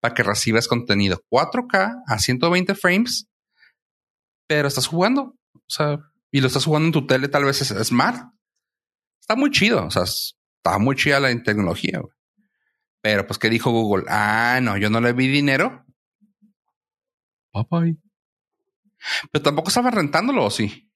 para 0.00 0.14
que 0.14 0.24
recibas 0.24 0.66
contenido 0.66 1.22
4K 1.30 2.02
a 2.04 2.18
120 2.18 2.74
frames, 2.74 3.28
pero 4.48 4.66
estás 4.66 4.88
jugando, 4.88 5.36
o 5.54 5.60
sea, 5.68 5.98
y 6.32 6.40
lo 6.40 6.48
estás 6.48 6.64
jugando 6.64 6.86
en 6.86 6.92
tu 6.92 7.06
tele 7.06 7.28
tal 7.28 7.44
vez 7.44 7.62
es 7.62 7.68
smart. 7.86 8.32
Está 9.20 9.36
muy 9.36 9.50
chido, 9.50 9.86
o 9.86 9.90
sea, 9.90 10.02
está 10.02 10.78
muy 10.78 10.96
chida 10.96 11.20
la 11.20 11.42
tecnología, 11.42 12.00
Pero 13.02 13.26
pues, 13.26 13.38
¿qué 13.38 13.48
dijo 13.48 13.70
Google? 13.70 14.06
Ah, 14.08 14.58
no, 14.62 14.76
yo 14.76 14.90
no 14.90 15.00
le 15.00 15.12
vi 15.12 15.28
dinero 15.28 15.85
pero 19.32 19.42
tampoco 19.42 19.68
estaban 19.68 19.92
rentándolo, 19.92 20.44
¿o 20.44 20.50
sí? 20.50 20.90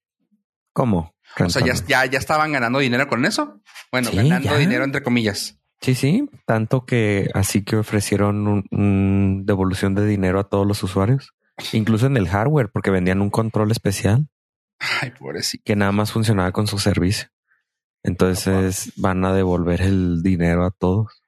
¿Cómo? 0.72 1.14
O 1.38 1.48
sea, 1.48 1.64
ya, 1.64 2.06
ya, 2.06 2.18
estaban 2.18 2.52
ganando 2.52 2.78
dinero 2.78 3.06
con 3.08 3.24
eso. 3.24 3.60
Bueno, 3.92 4.10
ganando 4.12 4.56
dinero 4.56 4.84
entre 4.84 5.02
comillas. 5.02 5.58
Sí, 5.80 5.94
sí. 5.94 6.28
Tanto 6.44 6.84
que 6.84 7.30
así 7.34 7.62
que 7.64 7.76
ofrecieron 7.76 8.66
un, 8.70 9.44
devolución 9.46 9.94
de 9.94 10.06
dinero 10.06 10.38
a 10.40 10.48
todos 10.48 10.66
los 10.66 10.82
usuarios. 10.82 11.34
Incluso 11.72 12.06
en 12.06 12.16
el 12.16 12.28
hardware, 12.28 12.70
porque 12.70 12.90
vendían 12.90 13.20
un 13.20 13.30
control 13.30 13.70
especial. 13.70 14.28
Ay, 15.00 15.12
pobrecito. 15.18 15.62
Que 15.64 15.76
nada 15.76 15.92
más 15.92 16.12
funcionaba 16.12 16.52
con 16.52 16.66
su 16.66 16.78
servicio. 16.78 17.28
Entonces 18.02 18.92
van 18.96 19.24
a 19.24 19.34
devolver 19.34 19.82
el 19.82 20.22
dinero 20.22 20.64
a 20.64 20.70
todos. 20.70 21.19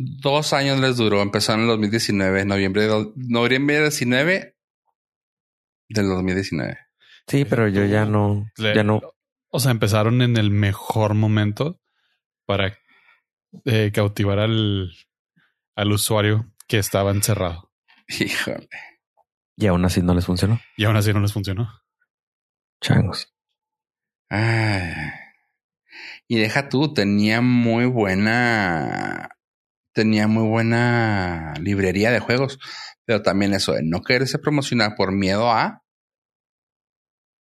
Dos 0.00 0.52
años 0.52 0.80
les 0.80 0.96
duró. 0.96 1.20
Empezaron 1.20 1.60
en 1.60 1.64
el 1.66 1.70
2019, 1.72 2.44
noviembre 2.44 2.86
de, 2.86 3.12
noviembre 3.16 3.80
19 3.80 4.56
del 5.88 6.08
2019. 6.08 6.78
Sí, 7.26 7.44
pero 7.44 7.68
yo 7.68 7.84
ya 7.84 8.06
no, 8.06 8.46
ya 8.56 8.82
no. 8.82 9.00
O 9.50 9.60
sea, 9.60 9.70
empezaron 9.70 10.22
en 10.22 10.36
el 10.36 10.50
mejor 10.50 11.14
momento 11.14 11.80
para 12.46 12.78
eh, 13.64 13.90
cautivar 13.92 14.38
al, 14.38 14.92
al 15.76 15.92
usuario 15.92 16.52
que 16.66 16.78
estaba 16.78 17.10
encerrado. 17.10 17.70
Híjole. 18.08 18.68
Y 19.56 19.66
aún 19.66 19.84
así 19.84 20.00
no 20.02 20.14
les 20.14 20.24
funcionó. 20.24 20.60
Y 20.76 20.84
aún 20.84 20.96
así 20.96 21.12
no 21.12 21.20
les 21.20 21.32
funcionó. 21.32 21.70
Changos. 22.80 23.34
Y 26.28 26.38
deja 26.38 26.68
tú, 26.68 26.94
tenía 26.94 27.40
muy 27.40 27.86
buena 27.86 29.28
tenía 30.00 30.26
muy 30.26 30.48
buena 30.48 31.52
librería 31.60 32.10
de 32.10 32.20
juegos, 32.20 32.58
pero 33.04 33.20
también 33.20 33.52
eso 33.52 33.74
de 33.74 33.82
no 33.82 34.00
quererse 34.00 34.38
promocionar 34.38 34.94
por 34.96 35.12
miedo 35.12 35.52
a 35.52 35.82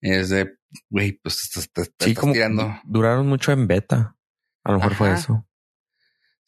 es 0.01 0.29
de, 0.31 0.59
güey, 0.91 1.13
pues 1.13 1.51
te, 1.73 1.85
sí, 2.01 2.15
como 2.15 2.35
Duraron 2.85 3.29
mucho 3.29 3.53
en 3.53 3.69
beta. 3.69 4.17
A 4.65 4.73
lo 4.73 4.79
mejor 4.79 4.95
fue 4.95 5.13
eso. 5.13 5.47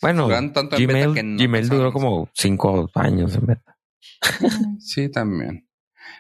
Bueno, 0.01 0.27
Gmail, 0.27 1.37
Gmail 1.37 1.69
duró 1.69 1.93
como 1.93 2.29
cinco 2.35 2.91
años 2.95 3.37
en 3.37 3.47
beta. 3.47 3.79
sí, 4.81 5.11
también. 5.11 5.69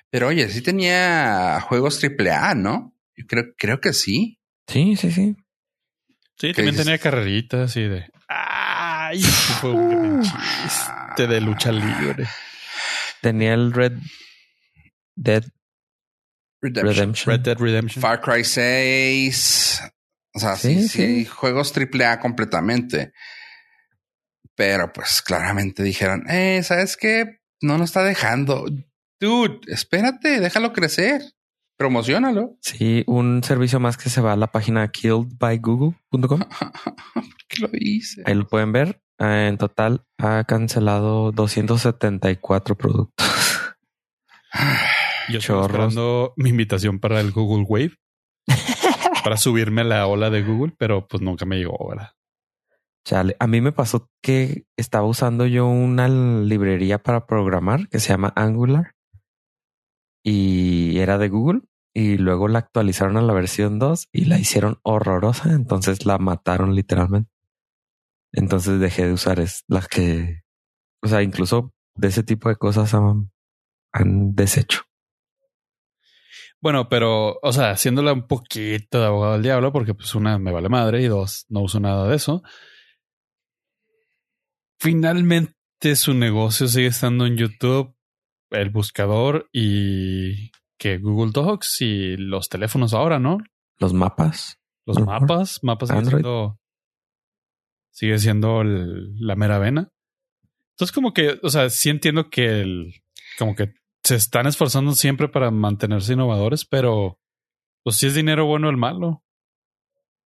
Pero 0.08 0.28
oye, 0.28 0.48
sí 0.50 0.62
tenía 0.62 1.60
juegos 1.62 1.98
triple 1.98 2.30
A, 2.30 2.54
¿no? 2.54 2.94
Yo 3.16 3.26
creo, 3.26 3.44
creo 3.56 3.80
que 3.80 3.92
sí. 3.92 4.38
Sí, 4.68 4.94
sí, 4.94 5.10
sí. 5.10 5.34
Sí, 6.38 6.52
también 6.52 6.76
tenía 6.76 6.98
carreritas 6.98 7.76
y 7.76 7.88
de. 7.88 8.08
¡Ay! 9.10 9.22
Fue 9.22 9.72
un 9.72 10.22
chiste 10.22 11.26
de 11.26 11.40
lucha 11.40 11.72
libre. 11.72 12.28
Tenía 13.20 13.54
el 13.54 13.72
Red 13.72 13.94
Dead 15.16 15.42
Redemption. 16.62 17.34
Red 17.34 17.40
Dead 17.40 17.58
Redemption. 17.58 18.00
Far 18.00 18.20
Cry 18.20 18.44
6. 18.44 19.82
O 20.34 20.38
sea, 20.38 20.54
sí, 20.54 20.88
sí, 20.88 21.24
juegos 21.24 21.72
triple 21.72 22.04
A 22.04 22.20
completamente. 22.20 23.12
Pero 24.54 24.92
pues 24.92 25.22
claramente 25.22 25.82
dijeron, 25.82 26.30
eh, 26.30 26.62
¿sabes 26.62 26.96
qué? 26.96 27.40
No 27.60 27.78
nos 27.78 27.90
está 27.90 28.04
dejando. 28.04 28.64
Dude, 29.18 29.58
espérate, 29.66 30.38
déjalo 30.38 30.72
crecer. 30.72 31.22
Promocionalo. 31.80 32.58
Sí, 32.60 33.04
un 33.06 33.42
servicio 33.42 33.80
más 33.80 33.96
que 33.96 34.10
se 34.10 34.20
va 34.20 34.34
a 34.34 34.36
la 34.36 34.48
página 34.48 34.86
killedbygoogle.com. 34.88 36.40
¿Qué 37.48 37.62
lo 37.62 37.70
hice? 37.72 38.22
Ahí 38.26 38.34
lo 38.34 38.46
pueden 38.46 38.70
ver. 38.70 39.00
Ah, 39.18 39.46
en 39.46 39.56
total 39.56 40.04
ha 40.18 40.44
cancelado 40.44 41.32
274 41.32 42.76
productos. 42.76 43.26
Yo 45.30 45.38
estoy 45.38 45.58
esperando 45.58 46.34
mi 46.36 46.50
invitación 46.50 46.98
para 46.98 47.18
el 47.18 47.30
Google 47.30 47.64
Wave. 47.66 47.96
para 49.24 49.38
subirme 49.38 49.80
a 49.80 49.84
la 49.84 50.06
ola 50.06 50.28
de 50.28 50.42
Google, 50.42 50.74
pero 50.76 51.08
pues 51.08 51.22
nunca 51.22 51.46
me 51.46 51.56
llegó, 51.56 51.88
¿verdad? 51.88 52.10
Chale, 53.06 53.36
a 53.40 53.46
mí 53.46 53.62
me 53.62 53.72
pasó 53.72 54.10
que 54.22 54.66
estaba 54.76 55.06
usando 55.06 55.46
yo 55.46 55.66
una 55.66 56.08
librería 56.08 57.02
para 57.02 57.24
programar 57.24 57.88
que 57.88 58.00
se 58.00 58.10
llama 58.10 58.34
Angular 58.36 58.92
y 60.22 60.98
era 60.98 61.16
de 61.16 61.30
Google 61.30 61.62
y 61.92 62.18
luego 62.18 62.48
la 62.48 62.60
actualizaron 62.60 63.16
a 63.16 63.22
la 63.22 63.32
versión 63.32 63.78
2 63.78 64.08
y 64.12 64.26
la 64.26 64.38
hicieron 64.38 64.78
horrorosa, 64.82 65.52
entonces 65.52 66.06
la 66.06 66.18
mataron 66.18 66.74
literalmente. 66.74 67.30
Entonces 68.32 68.78
dejé 68.78 69.06
de 69.06 69.12
usar 69.12 69.40
es 69.40 69.64
las 69.66 69.88
que, 69.88 70.42
o 71.02 71.08
sea, 71.08 71.22
incluso 71.22 71.72
de 71.96 72.08
ese 72.08 72.22
tipo 72.22 72.48
de 72.48 72.56
cosas 72.56 72.94
han, 72.94 73.32
han 73.92 74.34
deshecho. 74.34 74.82
Bueno, 76.62 76.88
pero, 76.88 77.38
o 77.42 77.52
sea, 77.52 77.70
haciéndola 77.70 78.12
un 78.12 78.26
poquito 78.26 79.00
de 79.00 79.06
abogado 79.06 79.32
del 79.32 79.42
diablo, 79.42 79.72
porque 79.72 79.94
pues 79.94 80.14
una 80.14 80.38
me 80.38 80.52
vale 80.52 80.68
madre 80.68 81.02
y 81.02 81.06
dos, 81.06 81.46
no 81.48 81.62
uso 81.62 81.80
nada 81.80 82.06
de 82.06 82.16
eso. 82.16 82.42
Finalmente 84.78 85.96
su 85.96 86.14
negocio 86.14 86.68
sigue 86.68 86.88
estando 86.88 87.26
en 87.26 87.36
YouTube, 87.36 87.96
el 88.50 88.70
buscador 88.70 89.48
y 89.52 90.50
que 90.80 90.96
Google 90.96 91.30
Docs 91.30 91.82
y 91.82 92.16
los 92.16 92.48
teléfonos 92.48 92.94
ahora, 92.94 93.18
¿no? 93.18 93.36
Los 93.78 93.92
mapas. 93.92 94.58
Los 94.86 94.98
mapas, 94.98 95.60
mapas 95.62 95.90
sigue 95.90 96.04
siendo, 96.06 96.58
sigue 97.90 98.18
siendo 98.18 98.64
la 98.64 99.36
mera 99.36 99.58
vena. 99.58 99.92
Entonces, 100.70 100.92
como 100.92 101.12
que, 101.12 101.38
o 101.42 101.50
sea, 101.50 101.68
sí 101.68 101.90
entiendo 101.90 102.30
que 102.30 102.62
el, 102.62 102.94
como 103.38 103.54
que 103.54 103.74
se 104.02 104.14
están 104.14 104.46
esforzando 104.46 104.92
siempre 104.92 105.28
para 105.28 105.50
mantenerse 105.50 106.14
innovadores, 106.14 106.64
pero 106.64 107.20
pues 107.82 107.96
si 107.96 108.06
es 108.06 108.14
dinero 108.14 108.46
bueno 108.46 108.68
o 108.68 108.70
el 108.70 108.78
malo 108.78 109.22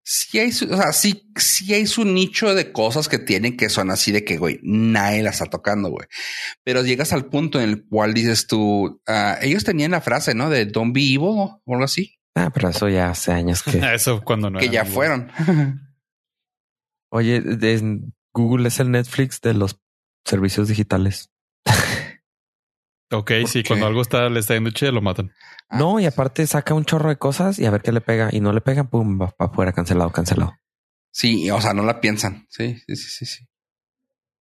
sí 0.05 0.39
hay 0.39 0.53
su, 0.53 0.73
o 0.73 0.77
sea, 0.77 0.93
sí, 0.93 1.31
sí 1.37 1.73
hay 1.75 1.87
su 1.87 2.05
nicho 2.05 2.55
de 2.55 2.73
cosas 2.73 3.09
que 3.09 3.19
tienen 3.19 3.57
que 3.57 3.69
son 3.69 3.91
así 3.91 4.13
de 4.13 4.25
que, 4.25 4.37
güey, 4.37 4.59
nadie 4.63 5.23
la 5.23 5.31
está 5.31 5.47
tocando, 5.47 5.91
güey. 5.91 6.07
Pero 6.65 6.83
llegas 6.83 7.13
al 7.13 7.27
punto 7.27 7.61
en 7.61 7.69
el 7.69 7.85
cual 7.85 8.15
dices 8.15 8.47
tú, 8.47 9.01
uh, 9.09 9.35
ellos 9.41 9.65
tenían 9.65 9.93
la 9.93 10.01
frase, 10.01 10.35
¿no? 10.35 10.51
De 10.51 10.67
don't 10.67 10.95
be 10.95 11.03
evil 11.03 11.21
o 11.23 11.63
algo 11.67 11.85
así. 11.85 12.19
Ah, 12.35 12.51
pero 12.53 12.71
eso 12.71 12.89
ya 12.89 13.11
hace 13.11 13.33
años 13.33 13.63
que... 13.63 13.79
eso 13.95 14.23
cuando 14.23 14.51
no. 14.51 14.59
Que 14.59 14.69
ya 14.69 14.85
fueron. 14.85 15.31
Oye, 17.11 17.43
Google 18.33 18.69
es 18.69 18.81
el 18.81 18.91
Netflix 18.91 19.41
de 19.41 19.55
los 19.55 19.79
servicios 20.25 20.69
digitales. 20.69 21.32
Ok, 23.13 23.33
sí, 23.47 23.63
cuando 23.63 23.87
algo 23.87 24.01
está, 24.01 24.29
le 24.31 24.41
está 24.41 24.55
yendo 24.55 24.71
che, 24.71 24.91
lo 24.91 25.03
matan. 25.03 25.33
Ah, 25.69 25.79
no, 25.79 26.01
y 26.01 26.07
aparte 26.07 26.47
saca 26.47 26.73
un 26.73 26.85
chorro 26.85 27.11
de 27.11 27.17
cosas 27.17 27.59
y 27.59 27.67
a 27.67 27.71
ver 27.71 27.83
qué 27.83 27.93
le 27.93 28.01
pega. 28.01 28.31
Y 28.33 28.41
no 28.41 28.53
le 28.53 28.63
pegan, 28.63 28.89
pum, 28.89 29.21
va 29.21 29.29
para 29.31 29.51
afuera, 29.51 29.73
cancelado, 29.73 30.11
cancelado. 30.11 30.57
Sí, 31.11 31.51
o 31.51 31.61
sea, 31.61 31.75
no 31.75 31.83
la 31.85 32.01
piensan. 32.01 32.47
Sí, 32.49 32.79
sí, 32.87 32.97
sí, 32.97 33.27
sí. 33.27 33.47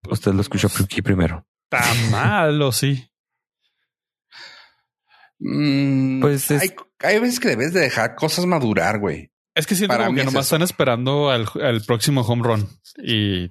Usted 0.08 0.32
lo 0.32 0.42
escuchó 0.42 0.68
aquí 0.84 1.00
primero. 1.00 1.46
Está 1.70 1.82
malo, 2.10 2.72
sí. 2.72 3.10
Mm, 5.38 6.20
pues 6.20 6.50
hay, 6.50 6.74
hay, 6.98 7.18
veces 7.20 7.40
que 7.40 7.48
debes 7.48 7.72
de 7.72 7.80
dejar 7.80 8.16
cosas 8.16 8.44
madurar, 8.44 8.98
güey. 8.98 9.30
Es 9.54 9.66
que 9.66 9.74
siento 9.74 9.94
Para 9.94 10.06
como 10.06 10.18
que 10.18 10.24
nomás 10.24 10.46
están 10.46 10.62
esperando 10.62 11.30
al, 11.30 11.46
próximo 11.86 12.20
home 12.22 12.42
run 12.42 12.68
y 13.02 13.50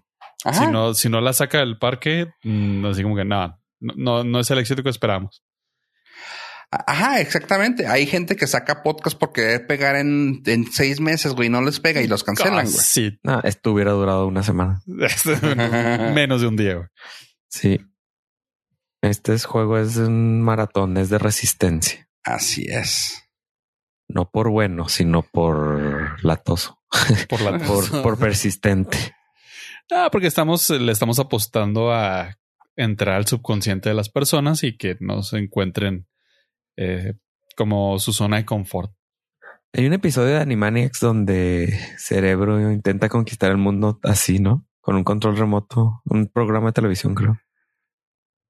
si 0.53 0.67
no, 0.71 0.93
si 0.93 1.09
no 1.09 1.21
la 1.21 1.33
saca 1.33 1.59
del 1.59 1.77
parque, 1.77 2.27
mm, 2.43 2.85
así 2.85 3.03
como 3.03 3.15
que 3.15 3.25
nada, 3.25 3.59
no, 3.79 4.23
no 4.23 4.39
es 4.39 4.49
el 4.51 4.59
éxito 4.59 4.83
que 4.83 4.89
esperamos. 4.89 5.43
Ajá, 6.69 7.21
exactamente. 7.21 7.87
Hay 7.87 8.05
gente 8.07 8.35
que 8.35 8.45
saca 8.45 8.83
podcast 8.83 9.17
porque 9.17 9.41
debe 9.41 9.59
pegar 9.61 9.95
en, 9.95 10.41
en 10.45 10.69
seis 10.69 10.99
meses, 10.99 11.33
güey, 11.33 11.49
no 11.49 11.61
les 11.61 11.79
pega 11.79 12.01
y 12.01 12.07
los 12.07 12.23
cancelan, 12.25 12.65
güey. 12.65 12.77
sí. 12.77 13.17
No, 13.23 13.39
esto 13.43 13.71
hubiera 13.71 13.91
durado 13.91 14.27
una 14.27 14.43
semana. 14.43 14.81
Menos 14.85 16.41
de 16.41 16.47
un 16.47 16.57
día, 16.57 16.75
güey. 16.75 16.87
Sí. 17.47 17.79
Este 19.01 19.37
juego 19.39 19.77
es 19.77 19.95
un 19.95 20.41
maratón, 20.41 20.97
es 20.97 21.09
de 21.09 21.17
resistencia. 21.19 22.09
Así 22.23 22.65
es. 22.67 23.23
No 24.09 24.29
por 24.29 24.49
bueno, 24.49 24.89
sino 24.89 25.21
por 25.21 26.23
latoso. 26.23 26.81
Por 27.29 27.41
latoso. 27.41 27.91
por, 27.91 28.01
por 28.01 28.17
persistente. 28.17 28.97
Ah, 29.91 30.07
porque 30.09 30.27
estamos, 30.27 30.69
le 30.69 30.91
estamos 30.91 31.19
apostando 31.19 31.93
a 31.93 32.37
entrar 32.77 33.15
al 33.15 33.27
subconsciente 33.27 33.89
de 33.89 33.95
las 33.95 34.09
personas 34.09 34.63
y 34.63 34.77
que 34.77 34.95
no 35.01 35.23
se 35.23 35.39
encuentren 35.39 36.07
eh, 36.77 37.15
como 37.55 37.99
su 37.99 38.13
zona 38.13 38.37
de 38.37 38.45
confort. 38.45 38.93
Hay 39.73 39.85
un 39.85 39.93
episodio 39.93 40.35
de 40.35 40.41
Animaniacs 40.41 41.01
donde 41.01 41.77
Cerebro 41.97 42.71
intenta 42.71 43.09
conquistar 43.09 43.51
el 43.51 43.57
mundo 43.57 43.99
así, 44.03 44.39
¿no? 44.39 44.65
Con 44.79 44.95
un 44.95 45.03
control 45.03 45.37
remoto, 45.37 46.01
un 46.05 46.27
programa 46.27 46.67
de 46.67 46.73
televisión, 46.73 47.13
creo. 47.13 47.39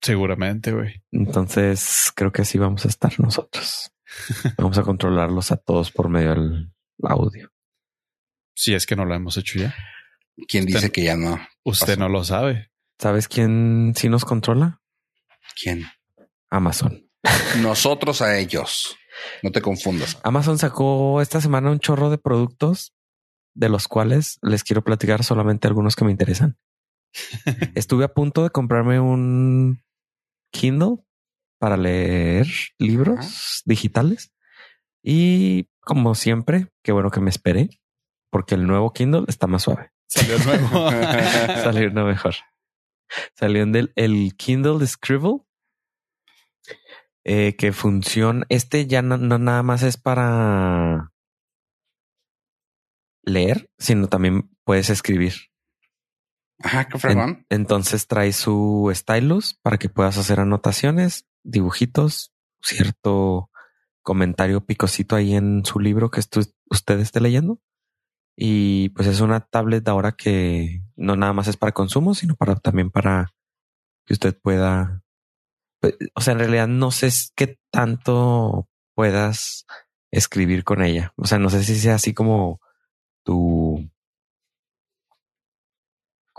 Seguramente, 0.01 0.71
güey. 0.71 1.03
Entonces, 1.11 2.11
creo 2.15 2.31
que 2.31 2.43
así 2.43 2.59
vamos 2.59 2.85
a 2.85 2.89
estar 2.89 3.19
nosotros. 3.19 3.91
vamos 4.57 4.77
a 4.77 4.83
controlarlos 4.83 5.51
a 5.51 5.57
todos 5.57 5.91
por 5.91 6.09
medio 6.09 6.35
del 6.35 6.71
audio. 7.01 7.49
Si 8.55 8.75
es 8.75 8.85
que 8.85 8.95
no 8.95 9.05
lo 9.05 9.15
hemos 9.15 9.37
hecho 9.37 9.59
ya. 9.59 9.75
¿Quién 10.47 10.65
dice 10.65 10.91
que 10.91 11.03
ya 11.03 11.15
no? 11.15 11.39
Usted 11.63 11.97
no 11.97 12.09
lo 12.09 12.23
sabe. 12.23 12.71
¿Sabes 12.99 13.27
quién 13.27 13.93
sí 13.95 14.10
nos 14.10 14.25
controla? 14.25 14.81
¿Quién? 15.62 15.86
Amazon. 16.49 17.10
Nosotros 17.62 18.21
a 18.21 18.38
ellos. 18.38 18.97
No 19.43 19.51
te 19.51 19.62
confundas. 19.62 20.19
Amazon 20.23 20.57
sacó 20.57 21.21
esta 21.21 21.41
semana 21.41 21.71
un 21.71 21.79
chorro 21.79 22.10
de 22.10 22.17
productos 22.17 22.93
de 23.53 23.69
los 23.69 23.88
cuales 23.88 24.38
les 24.41 24.63
quiero 24.63 24.83
platicar 24.83 25.23
solamente 25.23 25.67
algunos 25.67 25.95
que 25.95 26.05
me 26.05 26.12
interesan. 26.12 26.57
Estuve 27.75 28.05
a 28.05 28.13
punto 28.13 28.43
de 28.43 28.49
comprarme 28.51 28.99
un 28.99 29.83
Kindle 30.51 30.97
para 31.60 31.77
leer 31.77 32.47
libros 32.77 33.63
digitales 33.65 34.31
y 35.03 35.69
como 35.81 36.15
siempre, 36.15 36.67
qué 36.83 36.91
bueno 36.91 37.10
que 37.10 37.21
me 37.21 37.29
esperé 37.29 37.69
porque 38.29 38.55
el 38.55 38.67
nuevo 38.67 38.93
Kindle 38.93 39.25
está 39.27 39.47
más 39.47 39.63
suave. 39.63 39.91
Salió 40.07 40.38
nuevo. 40.39 40.91
Salió 41.63 41.89
uno 41.89 42.05
mejor. 42.05 42.36
Salió 43.34 43.66
del 43.66 43.91
el 43.95 44.36
Kindle 44.36 44.86
Scribble 44.86 45.41
eh, 47.24 47.55
que 47.58 47.74
funciona. 47.74 48.45
Este 48.49 48.88
ya 48.88 49.01
no, 49.01 49.18
nada 49.18 49.62
más 49.64 49.84
es 49.84 49.97
para 49.97 51.12
leer, 53.24 53.70
sino 53.78 54.08
también 54.08 54.49
puedes 54.64 54.89
escribir. 54.89 55.34
Ajá, 56.60 56.88
qué 56.88 56.97
fregón. 56.97 57.45
entonces 57.49 58.08
trae 58.08 58.34
su 58.34 58.89
stylus 58.95 59.60
para 59.62 59.78
que 59.78 59.89
puedas 59.89 60.18
hacer 60.18 60.39
anotaciones, 60.39 61.28
dibujitos, 61.43 62.34
cierto 62.62 63.51
comentario 64.01 64.66
picosito 64.66 65.16
ahí 65.16 65.36
en 65.36 65.66
su 65.66 65.80
libro 65.80 66.10
que 66.10 66.22
usted 66.22 66.99
esté 66.99 67.20
leyendo. 67.20 67.60
Y 68.38 68.89
pues 68.89 69.07
es 69.07 69.19
una 69.19 69.41
tablet 69.41 69.88
ahora 69.88 70.11
que 70.11 70.83
no 70.95 71.15
nada 71.15 71.33
más 71.33 71.47
es 71.47 71.57
para 71.57 71.71
consumo, 71.71 72.13
sino 72.13 72.35
para 72.35 72.55
también 72.55 72.91
para 72.91 73.33
que 74.05 74.13
usted 74.13 74.39
pueda 74.39 75.03
pues, 75.79 75.95
o 76.15 76.21
sea, 76.21 76.33
en 76.33 76.39
realidad 76.39 76.67
no 76.67 76.91
sé 76.91 77.09
qué 77.35 77.59
tanto 77.71 78.67
puedas 78.95 79.65
escribir 80.11 80.63
con 80.63 80.83
ella. 80.83 81.13
O 81.17 81.25
sea, 81.25 81.39
no 81.39 81.49
sé 81.49 81.63
si 81.63 81.75
sea 81.75 81.95
así 81.95 82.13
como 82.13 82.59
tu 83.23 83.89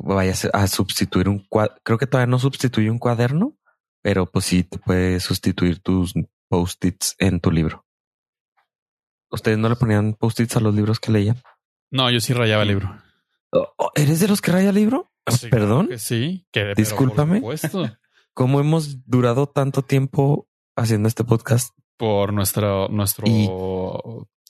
vayas 0.01 0.49
a 0.53 0.67
sustituir 0.69 1.29
un 1.29 1.45
cuaderno. 1.49 1.81
Creo 1.85 1.99
que 1.99 2.07
todavía 2.07 2.31
no 2.31 2.39
sustituye 2.39 2.91
un 2.91 2.99
cuaderno, 2.99 3.57
pero 4.03 4.27
pues 4.27 4.45
sí 4.45 4.63
te 4.65 4.79
puede 4.79 5.21
sustituir 5.21 5.81
tus 5.81 6.15
post-its 6.49 7.15
en 7.19 7.41
tu 7.41 7.51
libro? 7.51 7.85
¿Ustedes 9.31 9.59
no 9.59 9.69
le 9.69 9.77
ponían 9.77 10.15
post-its 10.15 10.57
a 10.57 10.61
los 10.61 10.75
libros 10.75 11.01
que 11.01 11.13
leían? 11.13 11.37
No, 11.91 12.11
yo 12.11 12.21
sí 12.21 12.33
rayaba 12.33 12.63
el 12.63 12.69
libro. 12.69 12.97
Oh, 13.51 13.73
oh, 13.79 13.91
¿Eres 13.95 14.21
de 14.21 14.29
los 14.29 14.41
que 14.41 14.53
raya 14.53 14.69
el 14.71 14.75
libro? 14.75 15.11
Sí, 15.27 15.49
Perdón. 15.49 15.89
que 15.89 15.99
sí. 15.99 16.47
Que, 16.53 16.75
Discúlpame. 16.77 17.41
Por, 17.41 17.57
¿Cómo 18.35 18.61
hemos 18.61 19.05
durado 19.07 19.47
tanto 19.49 19.83
tiempo 19.83 20.49
haciendo 20.77 21.09
este 21.09 21.25
podcast? 21.25 21.75
por 21.97 22.33
nuestro, 22.33 22.87
nuestro 22.91 23.27
Y- 23.27 23.49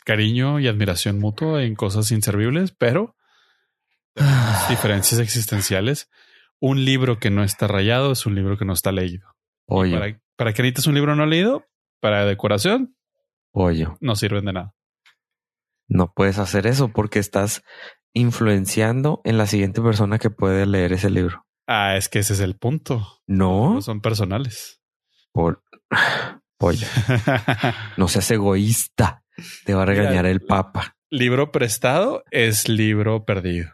cariño 0.04 0.60
y 0.60 0.68
admiración 0.68 1.18
mutua 1.18 1.62
en 1.64 1.74
cosas 1.76 2.10
inservibles, 2.12 2.72
pero 2.72 3.16
diferencias 4.68 5.18
existenciales. 5.20 6.10
Un 6.60 6.84
libro 6.84 7.18
que 7.18 7.30
no 7.30 7.42
está 7.44 7.66
rayado 7.66 8.12
es 8.12 8.26
un 8.26 8.34
libro 8.34 8.58
que 8.58 8.64
no 8.66 8.72
está 8.74 8.92
leído. 8.92 9.34
Pollo, 9.64 9.98
¿Para, 9.98 10.20
¿Para 10.36 10.52
qué 10.52 10.62
necesitas 10.62 10.86
un 10.88 10.94
libro 10.94 11.14
no 11.16 11.24
leído? 11.24 11.64
Para 12.00 12.24
decoración 12.26 12.96
pollo. 13.50 13.96
no 14.00 14.14
sirven 14.14 14.44
de 14.44 14.52
nada. 14.52 14.74
No 15.88 16.12
puedes 16.14 16.38
hacer 16.38 16.66
eso 16.66 16.88
porque 16.88 17.18
estás 17.18 17.62
influenciando 18.14 19.20
en 19.24 19.38
la 19.38 19.46
siguiente 19.46 19.80
persona 19.80 20.18
que 20.18 20.30
puede 20.30 20.66
leer 20.66 20.92
ese 20.92 21.10
libro. 21.10 21.46
Ah, 21.66 21.96
es 21.96 22.08
que 22.08 22.18
ese 22.20 22.32
es 22.34 22.40
el 22.40 22.56
punto. 22.56 23.06
No, 23.26 23.74
No 23.74 23.82
son 23.82 24.00
personales. 24.00 24.80
por 25.32 25.62
pollo. 26.58 26.86
No 27.96 28.08
seas 28.08 28.30
egoísta. 28.30 29.22
Te 29.64 29.74
va 29.74 29.82
a 29.82 29.86
Mira, 29.86 30.02
regañar 30.02 30.26
el 30.26 30.40
papa. 30.40 30.96
libro 31.10 31.52
prestado 31.52 32.24
es 32.30 32.68
libro 32.68 33.24
perdido. 33.24 33.70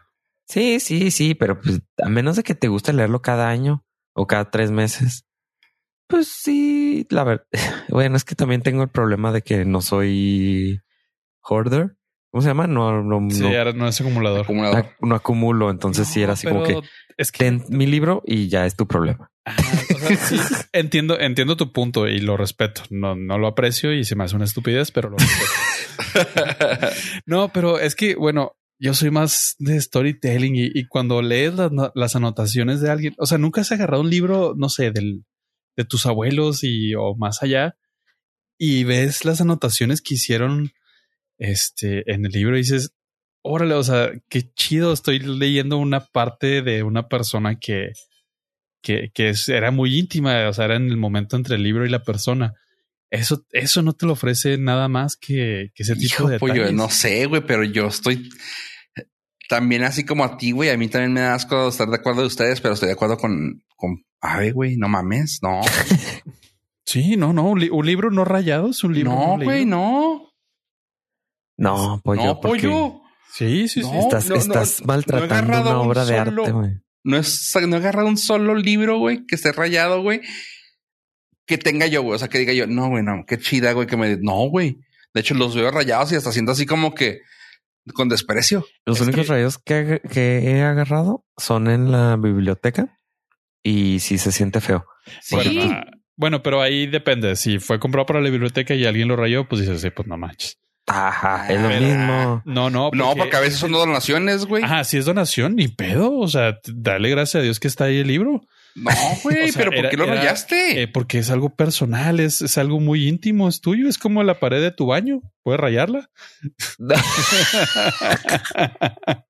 Sí, 0.47 0.79
sí, 0.79 1.09
sí, 1.11 1.33
pero 1.33 1.59
pues 1.59 1.81
a 2.03 2.07
menos 2.09 2.35
de 2.35 2.43
que 2.43 2.53
te 2.53 2.67
guste 2.67 2.93
leerlo 2.93 3.21
cada 3.21 3.49
año 3.49 3.83
o 4.13 4.27
cada 4.27 4.51
tres 4.51 4.69
meses, 4.71 5.25
pues 6.07 6.27
sí, 6.27 7.07
la 7.09 7.23
verdad. 7.23 7.47
Bueno, 7.89 8.15
es 8.15 8.23
que 8.25 8.35
también 8.35 8.61
tengo 8.61 8.83
el 8.83 8.89
problema 8.89 9.31
de 9.31 9.41
que 9.41 9.65
no 9.65 9.81
soy 9.81 10.79
hoarder. 11.41 11.95
¿Cómo 12.35 12.41
se 12.41 12.49
llama? 12.49 12.67
No, 12.67 13.01
no, 13.01 13.29
Sí, 13.33 13.43
no, 13.43 13.71
no 13.71 13.87
es 13.87 14.01
acumulador. 14.01 14.41
Acumulador. 14.41 14.77
ac- 14.83 14.95
no 14.99 15.15
acumulo. 15.15 15.71
Entonces 15.71 16.05
sí 16.09 16.21
era 16.21 16.33
así 16.33 16.45
como 16.45 16.63
que 16.63 16.73
Pero 16.73 16.81
es 17.15 17.31
que 17.31 17.37
ten 17.45 17.63
mi 17.69 17.85
libro 17.85 18.23
y 18.25 18.49
ya 18.49 18.65
es 18.65 18.75
tu 18.75 18.85
problema. 18.87 19.31
Ah, 19.45 19.55
o 19.95 19.99
sea, 19.99 20.17
sí, 20.17 20.35
entiendo, 20.73 21.17
entiendo 21.17 21.55
tu 21.55 21.71
punto 21.71 22.09
y 22.09 22.19
lo 22.19 22.35
respeto. 22.35 22.81
No, 22.89 23.15
no 23.15 23.37
lo 23.37 23.47
aprecio 23.47 23.93
y 23.93 24.03
se 24.03 24.17
me 24.17 24.25
hace 24.25 24.35
una 24.35 24.43
estupidez, 24.43 24.91
pero 24.91 25.11
lo 25.11 25.15
respeto. 25.15 25.49
no, 27.25 27.53
pero 27.53 27.79
es 27.79 27.95
que, 27.95 28.15
bueno, 28.15 28.57
yo 28.79 28.93
soy 28.93 29.11
más 29.11 29.55
de 29.59 29.79
storytelling 29.79 30.57
y, 30.57 30.65
y 30.73 30.87
cuando 30.89 31.21
lees 31.21 31.53
las, 31.55 31.71
no- 31.71 31.93
las 31.95 32.17
anotaciones 32.17 32.81
de 32.81 32.91
alguien, 32.91 33.13
o 33.17 33.25
sea, 33.27 33.37
nunca 33.37 33.61
has 33.61 33.71
agarrado 33.71 34.01
un 34.03 34.09
libro, 34.09 34.55
no 34.57 34.67
sé, 34.67 34.91
del, 34.91 35.23
de 35.77 35.85
tus 35.85 36.05
abuelos 36.05 36.65
y 36.65 36.95
o 36.95 37.15
más 37.15 37.41
allá 37.43 37.77
y 38.57 38.83
ves 38.83 39.23
las 39.23 39.39
anotaciones 39.39 40.01
que 40.01 40.15
hicieron 40.15 40.71
este 41.37 42.03
en 42.11 42.25
el 42.25 42.31
libro 42.31 42.55
dices, 42.57 42.91
órale, 43.41 43.73
o 43.75 43.83
sea, 43.83 44.11
qué 44.29 44.43
chido, 44.55 44.93
estoy 44.93 45.19
leyendo 45.19 45.77
una 45.77 45.99
parte 46.05 46.61
de 46.61 46.83
una 46.83 47.07
persona 47.07 47.59
que, 47.59 47.91
que, 48.81 49.09
que 49.13 49.29
es- 49.29 49.49
era 49.49 49.71
muy 49.71 49.97
íntima, 49.99 50.47
o 50.49 50.53
sea, 50.53 50.65
era 50.65 50.75
en 50.75 50.87
el 50.89 50.97
momento 50.97 51.35
entre 51.35 51.55
el 51.55 51.63
libro 51.63 51.85
y 51.85 51.89
la 51.89 52.03
persona. 52.03 52.53
Eso, 53.11 53.45
eso 53.51 53.81
no 53.81 53.93
te 53.93 54.05
lo 54.07 54.13
ofrece 54.13 54.57
nada 54.57 54.87
más 54.87 55.15
que, 55.15 55.71
que 55.75 55.83
ese 55.83 55.95
tipo 55.95 56.05
Hijo, 56.23 56.27
de 56.29 56.39
pollo, 56.39 56.53
detalles. 56.55 56.73
no 56.75 56.89
sé, 56.89 57.25
güey, 57.27 57.41
pero 57.45 57.63
yo 57.63 57.87
estoy 57.87 58.27
también 59.47 59.83
así 59.83 60.03
como 60.05 60.23
a 60.23 60.37
ti, 60.37 60.51
güey. 60.51 60.69
A 60.71 60.77
mí 60.77 60.87
también 60.87 61.13
me 61.13 61.21
da 61.21 61.35
asco 61.35 61.67
estar 61.69 61.87
de 61.87 61.95
acuerdo 61.97 62.21
de 62.21 62.27
ustedes, 62.27 62.61
pero 62.61 62.73
estoy 62.73 62.87
de 62.87 62.93
acuerdo 62.93 63.17
con, 63.17 63.63
con, 63.75 64.03
a 64.21 64.39
ver, 64.39 64.53
güey, 64.53 64.75
no 64.77 64.89
mames, 64.89 65.39
no, 65.43 65.61
Sí, 66.87 67.15
no, 67.17 67.33
no, 67.33 67.49
un, 67.49 67.59
li- 67.59 67.69
un 67.71 67.85
libro 67.85 68.11
no 68.11 68.25
rayado 68.25 68.69
es 68.69 68.83
un 68.83 68.93
libro. 68.93 69.11
no, 69.11 69.37
güey, 69.39 69.65
no, 69.65 70.24
No, 71.57 72.01
pollo. 72.03 72.23
no, 72.23 72.39
porque 72.39 72.67
pollo. 72.67 73.01
Sí, 73.33 73.67
sí, 73.67 73.81
sí. 73.81 73.89
No. 73.91 73.99
Estás, 73.99 74.29
no, 74.29 74.35
estás 74.35 74.79
no 74.79 74.83
he 74.85 74.87
maltratando 74.87 75.61
una 75.61 75.79
un 75.81 75.87
obra 75.87 76.05
de 76.05 76.17
arte, 76.17 76.51
güey. 76.51 76.71
No 77.03 77.17
es, 77.17 77.53
no 77.67 77.75
he 77.75 77.79
agarrado 77.79 78.07
un 78.07 78.17
solo 78.17 78.55
libro, 78.55 78.97
güey, 78.97 79.25
que 79.25 79.35
esté 79.35 79.51
rayado, 79.51 80.01
güey, 80.01 80.21
que 81.45 81.57
tenga 81.57 81.85
yo, 81.87 82.01
güey. 82.01 82.15
O 82.15 82.17
sea, 82.17 82.27
que 82.29 82.39
diga 82.39 82.53
yo, 82.53 82.65
no, 82.67 82.89
güey, 82.89 83.03
no, 83.03 83.23
qué 83.27 83.37
chida, 83.37 83.73
güey, 83.73 83.87
que 83.87 83.97
me, 83.97 84.17
no, 84.17 84.47
güey. 84.49 84.79
De 85.13 85.21
hecho, 85.21 85.33
los 85.35 85.55
veo 85.55 85.69
rayados 85.71 86.11
y 86.11 86.15
hasta 86.15 86.31
siento 86.31 86.51
así 86.53 86.65
como 86.65 86.93
que 86.95 87.19
con 87.93 88.09
desprecio. 88.09 88.65
Los 88.85 88.97
Es 88.99 89.07
únicos 89.07 89.27
que- 89.27 89.31
rayos 89.33 89.57
que, 89.59 90.01
he 90.13 90.61
agarrado 90.63 91.23
son 91.37 91.67
en 91.69 91.91
la 91.91 92.17
biblioteca 92.17 92.97
y 93.63 93.99
sí 93.99 94.17
se 94.17 94.31
siente 94.31 94.59
feo. 94.61 94.85
Sí. 95.21 95.35
Bueno, 95.35 95.61
ah, 95.71 95.85
bueno, 96.17 96.43
pero 96.43 96.61
ahí 96.61 96.87
depende. 96.87 97.35
Si 97.35 97.59
fue 97.59 97.79
comprado 97.79 98.07
para 98.07 98.21
la 98.21 98.29
biblioteca 98.29 98.73
y 98.73 98.85
alguien 98.85 99.07
lo 99.07 99.15
rayó, 99.15 99.47
pues 99.47 99.61
dices, 99.61 99.81
sí, 99.81 99.89
pues 99.91 100.07
no 100.07 100.17
manches. 100.17 100.57
Ajá, 100.87 101.47
es 101.51 101.59
lo 101.59 101.69
mismo. 101.69 102.41
No, 102.45 102.69
no, 102.69 102.91
no, 102.93 103.15
porque 103.15 103.35
a 103.35 103.39
veces 103.39 103.59
son 103.59 103.71
donaciones, 103.71 104.45
güey. 104.45 104.63
Ajá, 104.63 104.83
si 104.83 104.97
es 104.97 105.05
donación, 105.05 105.55
ni 105.55 105.67
pedo. 105.67 106.17
O 106.19 106.27
sea, 106.27 106.59
dale 106.67 107.09
gracias 107.09 107.41
a 107.41 107.43
Dios 107.43 107.59
que 107.59 107.67
está 107.67 107.85
ahí 107.85 107.97
el 107.99 108.07
libro. 108.07 108.41
No, 108.75 108.91
güey, 109.23 109.43
O 109.49 109.51
sea, 109.51 109.59
pero 109.59 109.71
¿por 109.71 109.79
era- 109.79 109.89
qué 109.89 109.97
lo 109.97 110.05
rayaste? 110.05 110.83
Eh, 110.83 110.87
porque 110.87 111.17
es 111.19 111.31
algo 111.31 111.55
personal, 111.55 112.19
es, 112.19 112.41
es 112.41 112.57
algo 112.59 112.79
muy 112.79 113.07
íntimo, 113.07 113.47
es 113.47 113.61
tuyo, 113.61 113.89
es 113.89 113.97
como 113.97 114.21
la 114.23 114.39
pared 114.39 114.61
de 114.61 114.71
tu 114.71 114.87
baño. 114.87 115.21
Puedes 115.43 115.59
rayarla. 115.59 116.09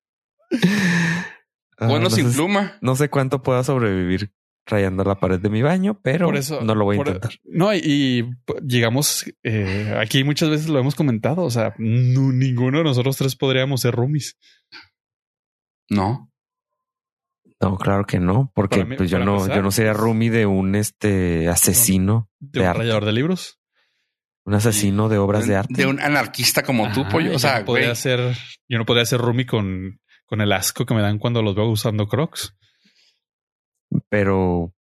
Ah, 1.77 1.87
bueno, 1.87 2.05
no 2.05 2.09
sin 2.09 2.29
sé- 2.31 2.37
pluma. 2.37 2.77
No 2.81 2.95
sé 2.95 3.09
cuánto 3.09 3.43
pueda 3.43 3.63
sobrevivir 3.63 4.31
rayando 4.65 5.03
la 5.03 5.15
pared 5.19 5.39
de 5.39 5.49
mi 5.49 5.61
baño, 5.61 5.99
pero 6.01 6.25
Por 6.27 6.37
eso 6.37 6.61
no 6.61 6.73
lo 6.75 6.85
voy 6.85 6.95
a 6.95 6.97
por- 6.97 7.07
intentar. 7.07 7.33
No, 7.43 7.73
y, 7.73 7.79
y, 7.83 8.29
llegamos 8.65 9.25
eh, 9.43 9.95
aquí 9.99 10.23
muchas 10.23 10.49
veces 10.49 10.69
lo 10.69 10.79
hemos 10.79 10.95
comentado. 10.95 11.43
O 11.43 11.51
sea, 11.51 11.73
no- 11.77 12.31
ninguno 12.31 12.79
de 12.79 12.83
nosotros 12.83 13.15
tres 13.17 13.35
podríamos 13.35 13.81
ser 13.81 13.93
roomies. 13.95 14.37
No. 15.89 16.31
No, 17.61 17.77
claro 17.77 18.05
que 18.05 18.19
no, 18.19 18.51
porque 18.53 18.83
mí- 18.83 18.97
pues 18.97 19.09
yo 19.09 19.19
no, 19.19 19.35
empezar- 19.37 19.55
yo 19.55 19.61
no 19.61 19.71
sería 19.71 19.93
roomie 19.93 20.29
de 20.29 20.45
un 20.45 20.75
este 20.75 21.47
asesino, 21.47 22.29
De 22.39 22.59
De 22.59 22.59
un 22.61 22.69
arte. 22.69 22.79
rayador 22.79 23.05
de 23.05 23.13
libros. 23.13 23.59
un 24.47 24.53
asesino 24.53 25.09
de 25.09 25.17
obras 25.17 25.47
de 25.47 25.55
arte. 25.55 25.73
De 25.73 25.87
un 25.87 25.99
anarquista 25.99 26.61
como 26.61 26.91
tú, 26.91 27.03
pollo. 27.09 27.31
yo 27.31 27.35
O 27.37 27.39
sea, 27.39 27.59
no 27.61 27.65
podría 27.65 27.95
ser, 27.95 28.35
yo 28.69 28.77
no 28.77 28.85
podría 28.85 29.03
ser 29.05 29.19
roomie 29.19 29.47
con, 29.47 29.99
con 30.27 30.39
el 30.41 30.51
asco 30.51 30.85
que 30.85 30.93
me 30.93 31.01
dan 31.01 31.17
cuando 31.17 31.41
los 31.41 31.55
veo 31.55 31.65
usando 31.67 32.07
Crocs. 32.07 32.55
Pero 34.09 34.73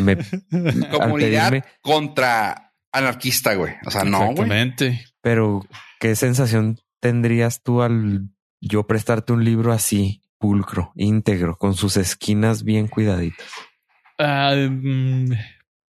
me, 0.00 0.16
Comunidad 0.90 1.52
pedirme- 1.52 1.64
contra 1.80 2.72
anarquista, 2.92 3.54
güey. 3.54 3.74
O 3.86 3.90
sea, 3.90 4.04
no, 4.04 4.18
güey. 4.18 4.30
Exactamente. 4.32 5.04
pero 5.22 5.62
qué 6.00 6.14
sensación 6.16 6.78
tendrías 7.00 7.62
tú 7.62 7.82
al 7.82 8.28
yo 8.60 8.86
prestarte 8.86 9.32
un 9.32 9.44
libro 9.44 9.72
así, 9.72 10.22
pulcro, 10.38 10.92
íntegro, 10.94 11.56
con 11.56 11.74
sus 11.74 11.96
esquinas 11.96 12.62
bien 12.64 12.86
cuidaditas. 12.88 13.46
Ah, 14.18 14.54
mm, 14.54 15.32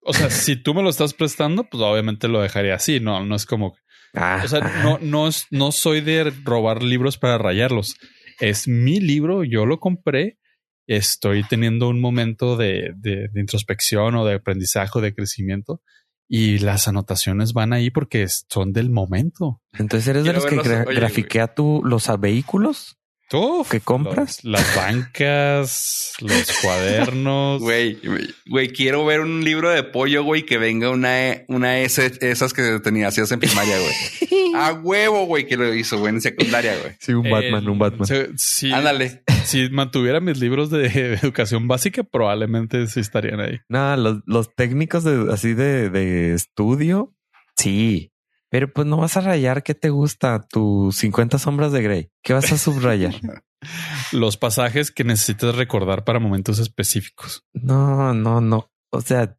o 0.05 0.13
sea, 0.13 0.31
si 0.31 0.57
tú 0.57 0.75
me 0.75 0.83
lo 0.83 0.91
estás 0.91 1.13
prestando, 1.15 1.65
pues 1.65 1.83
obviamente 1.83 2.29
lo 2.29 2.41
dejaría 2.41 2.75
así. 2.77 3.01
No, 3.01 3.25
no 3.25 3.35
es 3.37 3.47
como, 3.47 3.75
Ah, 4.15 4.43
o 4.45 4.49
sea, 4.49 4.61
ah, 4.63 4.81
no, 4.83 4.99
no, 5.01 5.29
es- 5.29 5.47
no 5.51 5.73
soy 5.73 6.01
de 6.03 6.31
robar 6.45 6.83
libros 6.83 7.17
para 7.19 7.39
rayarlos. 7.39 7.97
Es 8.41 8.69
mi 8.69 9.01
libro, 9.01 9.43
yo 9.45 9.65
lo 9.67 9.79
compré. 9.81 10.39
Estoy 10.87 11.45
teniendo 11.45 11.89
un 11.89 12.01
momento 12.01 12.57
de, 12.57 12.93
de- 12.97 13.29
de 13.33 13.41
introspección 13.41 14.15
o 14.17 14.25
de 14.25 14.35
aprendizaje 14.35 14.99
o 14.99 15.03
de 15.03 15.15
crecimiento 15.15 15.81
y 16.29 16.59
las 16.59 16.89
anotaciones 16.89 17.53
van 17.53 17.73
ahí 17.73 17.91
porque 17.91 18.27
son 18.29 18.73
del 18.73 18.91
momento. 18.91 19.61
Entonces 19.79 20.09
eres 20.09 20.25
de 20.25 20.33
los 20.33 20.45
que 20.47 20.57
verlos- 20.57 20.67
gra- 20.67 20.87
oye, 20.87 20.97
grafiquea 20.97 21.55
tú 21.55 21.83
los 21.85 22.09
vehículos. 22.21 22.99
Uf, 23.33 23.71
¿Qué 23.71 23.81
compras? 23.81 24.45
los- 24.45 24.53
las 24.61 24.77
bancas, 24.77 26.13
los 26.21 26.53
cuadernos. 26.63 27.61
Güey, 27.63 27.99
güey, 28.47 28.69
quiero 28.69 29.05
ver 29.05 29.21
un 29.21 29.45
libro 29.45 29.71
de 29.71 29.83
pollo, 29.83 30.23
güey, 30.25 30.45
que 30.45 30.59
venga 30.59 30.91
una, 30.91 31.43
una 31.49 31.79
S, 31.81 32.13
esas 32.21 32.53
que 32.53 32.79
tenía 32.81 33.09
hacías 33.09 33.31
en 33.33 33.41
primaria, 33.41 33.77
güey. 33.79 34.53
A 34.55 34.75
huevo, 34.75 35.25
güey, 35.27 35.47
que 35.47 35.57
lo 35.57 35.73
hizo, 35.75 35.99
güey, 35.99 36.13
en 36.15 36.21
secundaria, 36.21 36.77
güey. 36.79 36.95
Sí, 37.01 37.13
un 37.15 37.29
Batman, 37.31 37.67
un 37.69 37.79
Batman. 37.79 38.07
se- 38.07 38.31
si, 38.37 38.71
Ándale. 38.71 39.23
si 39.45 39.71
mantuviera 39.71 40.21
mis 40.21 40.39
libros 40.39 40.71
de, 40.71 40.87
educación 41.23 41.69
básica, 41.69 42.03
probablemente 42.05 42.87
sí 42.87 43.01
estarían 43.01 43.41
ahí. 43.41 43.59
No, 43.69 43.97
los, 43.97 44.19
los 44.27 44.55
técnicos 44.55 45.05
de 45.05 45.33
así 45.33 45.55
de, 45.55 45.89
de 45.89 46.35
estudio, 46.35 47.15
sí. 47.57 48.12
Pero 48.53 48.71
pues 48.71 48.87
no 48.87 48.99
vas 48.99 49.17
a 49.17 49.23
rayar 49.23 49.63
qué 49.63 49.75
te 49.75 49.89
gusta, 49.89 50.47
tus 50.47 50.95
50 50.97 51.39
sombras 51.39 51.73
de 51.73 51.81
Grey. 51.81 52.11
¿Qué 52.23 52.35
vas 52.35 52.53
a 52.53 52.59
subrayar? 52.59 53.15
Los 54.13 54.37
pasajes 54.37 54.91
que 54.91 55.05
necesitas 55.05 55.55
recordar 55.57 56.05
para 56.05 56.19
momentos 56.21 56.59
específicos. 56.59 57.45
no, 57.55 58.13
no, 58.13 58.41
no. 58.43 58.71
O 58.91 59.01
sea, 59.01 59.39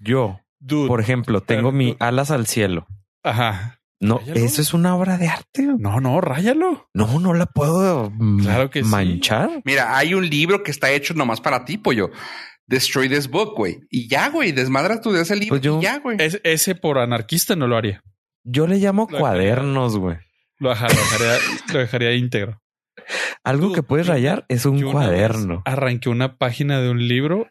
yo, 0.00 0.40
Dude, 0.58 0.88
por 0.88 1.00
ejemplo, 1.00 1.40
tengo 1.40 1.68
pero 1.68 1.72
mi 1.72 1.92
tú- 1.92 1.96
alas 2.00 2.30
al 2.32 2.46
cielo. 2.48 2.86
ajá. 3.22 3.76
No, 4.00 4.18
Ráyalo. 4.18 4.40
eso 4.40 4.62
es 4.62 4.74
una 4.74 4.94
obra 4.96 5.18
de 5.18 5.26
arte. 5.28 5.62
No, 5.76 6.00
no, 6.00 6.20
ráyalo. 6.20 6.88
No, 6.94 7.18
no 7.18 7.34
la 7.34 7.46
puedo 7.46 8.10
mm, 8.14 8.42
Claro 8.42 8.70
que 8.70 8.84
sí. 8.84 8.88
manchar. 8.88 9.60
Mira, 9.64 9.96
hay 9.98 10.14
un 10.14 10.28
libro 10.28 10.62
que 10.62 10.70
está 10.70 10.90
hecho 10.92 11.14
nomás 11.14 11.40
para 11.40 11.64
ti, 11.64 11.78
pollo. 11.78 12.10
destroy 12.66 13.08
this 13.08 13.28
book, 13.28 13.54
güey. 13.56 13.80
Y 13.90 14.08
ya, 14.08 14.28
güey, 14.30 14.52
desmadra 14.52 15.00
tu 15.00 15.10
de 15.12 15.22
ese 15.22 15.34
libro 15.34 15.50
Pues 15.54 15.62
yo- 15.62 15.78
y 15.80 15.82
ya, 15.82 15.98
güey. 15.98 16.16
Es- 16.20 16.40
ese 16.44 16.74
por 16.76 16.98
anarquista 16.98 17.56
no 17.56 17.66
lo 17.66 17.76
haría. 17.76 18.02
Yo 18.44 18.66
le 18.66 18.76
llamo 18.76 19.06
Lo 19.10 19.18
cuadernos, 19.18 19.96
güey. 19.98 20.16
Lo, 20.58 20.70
ajá, 20.70 20.88
lo 20.88 20.94
dejaría, 20.94 21.38
lo 21.72 21.78
dejaría 21.78 22.14
íntegro. 22.14 22.60
Algo 23.44 23.68
Tú, 23.68 23.74
que 23.74 23.82
puedes 23.82 24.06
rayar 24.06 24.44
es 24.48 24.66
un 24.66 24.80
cuaderno. 24.82 25.62
Arranqué 25.64 26.08
una 26.08 26.36
página 26.36 26.80
de 26.80 26.90
un 26.90 27.06
libro 27.06 27.46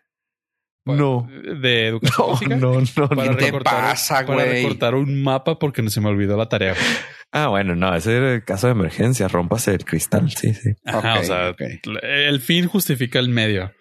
No. 0.86 1.28
de 1.62 1.88
educación 1.88 2.20
No, 2.60 2.80
física 2.80 3.02
no, 3.02 3.10
no, 3.10 3.10
para, 3.16 3.36
te 3.38 3.46
recortar, 3.46 3.82
pasa, 3.82 4.26
para 4.26 4.44
güey? 4.46 4.62
recortar 4.64 4.96
un 4.96 5.24
mapa 5.24 5.58
porque 5.60 5.82
no 5.82 5.90
se 5.90 6.02
me 6.02 6.10
olvidó 6.10 6.36
la 6.38 6.50
tarea. 6.50 6.74
güey. 6.74 6.86
Ah, 7.32 7.48
bueno, 7.48 7.76
no, 7.76 7.94
ese 7.96 8.16
era 8.18 8.34
el 8.36 8.44
caso 8.44 8.68
de 8.68 8.74
emergencia. 8.74 9.28
Rómpase 9.28 9.72
el 9.74 9.86
cristal. 9.86 10.30
Sí, 10.32 10.54
sí. 10.54 10.72
Ajá, 10.86 11.20
o 11.20 11.24
sea, 11.24 11.56
el 12.04 12.40
fin 12.42 12.68
justifica 12.68 13.20
el 13.20 13.30
medio. 13.30 13.72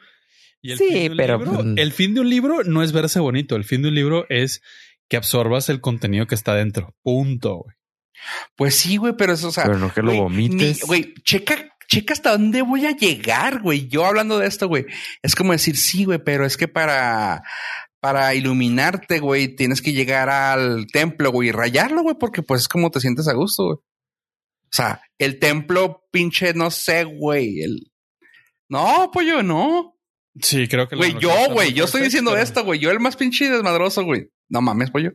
Y 0.63 0.73
el 0.73 0.79
Sí, 0.79 1.11
pero, 1.17 1.39
libro- 1.39 1.53
pues, 1.55 1.67
el 1.77 1.93
fin 1.93 2.15
de 2.15 2.21
un 2.21 2.31
libro 2.31 2.65
no 2.65 2.83
es 2.83 2.93
verse 2.93 3.21
bonito. 3.21 3.55
El 3.57 3.65
fin 3.65 3.83
de 3.83 3.89
un 3.89 3.95
libro 3.95 4.27
es 4.29 4.63
que 5.09 5.17
absorbas 5.17 5.69
el 5.69 5.81
contenido 5.81 6.27
que 6.27 6.35
está 6.35 6.55
dentro. 6.55 6.95
Punto. 7.03 7.59
güey. 7.65 7.77
Pues 8.57 8.77
sí, 8.77 8.97
güey, 8.97 9.15
pero 9.17 9.35
eso, 9.35 9.49
o 9.49 9.53
sea, 9.53 9.65
Pero 9.65 9.79
no 9.79 9.93
que 9.93 10.01
lo 10.03 10.09
güey, 10.09 10.21
vomites. 10.21 10.81
ni- 10.83 10.87
Güey, 10.87 11.15
checa, 11.23 11.69
checa 11.89 12.15
hasta 12.15 12.33
dónde 12.33 12.63
voy 12.63 12.87
a 12.87 12.97
llegar, 12.97 13.61
güey. 13.61 13.89
Yo 13.89 14.05
hablando 14.07 14.39
de 14.39 14.47
esto, 14.47 14.69
güey, 14.69 14.87
es 15.23 15.35
como 15.35 15.53
decir, 15.53 15.77
sí, 15.77 16.05
güey, 16.05 16.19
pero 16.25 16.47
es 16.47 16.57
que 16.57 16.67
para, 16.67 17.43
para 18.01 18.35
iluminarte, 18.35 19.19
güey, 19.21 19.55
tienes 19.55 19.83
que 19.83 19.93
llegar 19.93 20.31
al 20.31 20.87
templo, 20.93 21.31
güey, 21.31 21.51
y 21.51 21.53
rayarlo, 21.53 22.03
güey, 22.03 22.17
porque 22.19 22.43
pues 22.43 22.63
es 22.63 22.69
como 22.69 22.91
te 22.91 23.01
sientes 23.01 23.29
a 23.29 23.35
gusto, 23.35 23.65
güey. 23.65 23.77
O 23.77 24.73
sea, 24.73 25.01
el 25.19 25.39
templo, 25.39 26.03
pinche, 26.11 26.53
no 26.55 26.71
sé, 26.71 27.05
güey. 27.05 27.61
El... 27.61 27.93
No, 28.69 29.11
pues 29.13 29.27
yo 29.29 29.43
no. 29.43 29.95
Sí, 30.41 30.67
creo 30.69 30.89
que 30.89 30.97
Güey, 30.97 31.17
yo, 31.21 31.31
güey, 31.53 31.73
yo 31.73 31.85
estoy 31.85 32.03
diciendo 32.03 32.33
pero- 32.33 32.43
esto, 32.43 32.65
güey. 32.65 32.81
Yo 32.81 32.91
el 32.91 32.99
más 33.01 33.17
pinche 33.17 33.49
desmadroso, 33.49 34.05
güey. 34.05 34.29
No 34.49 34.61
mames, 34.61 34.91
pollo. 34.91 35.13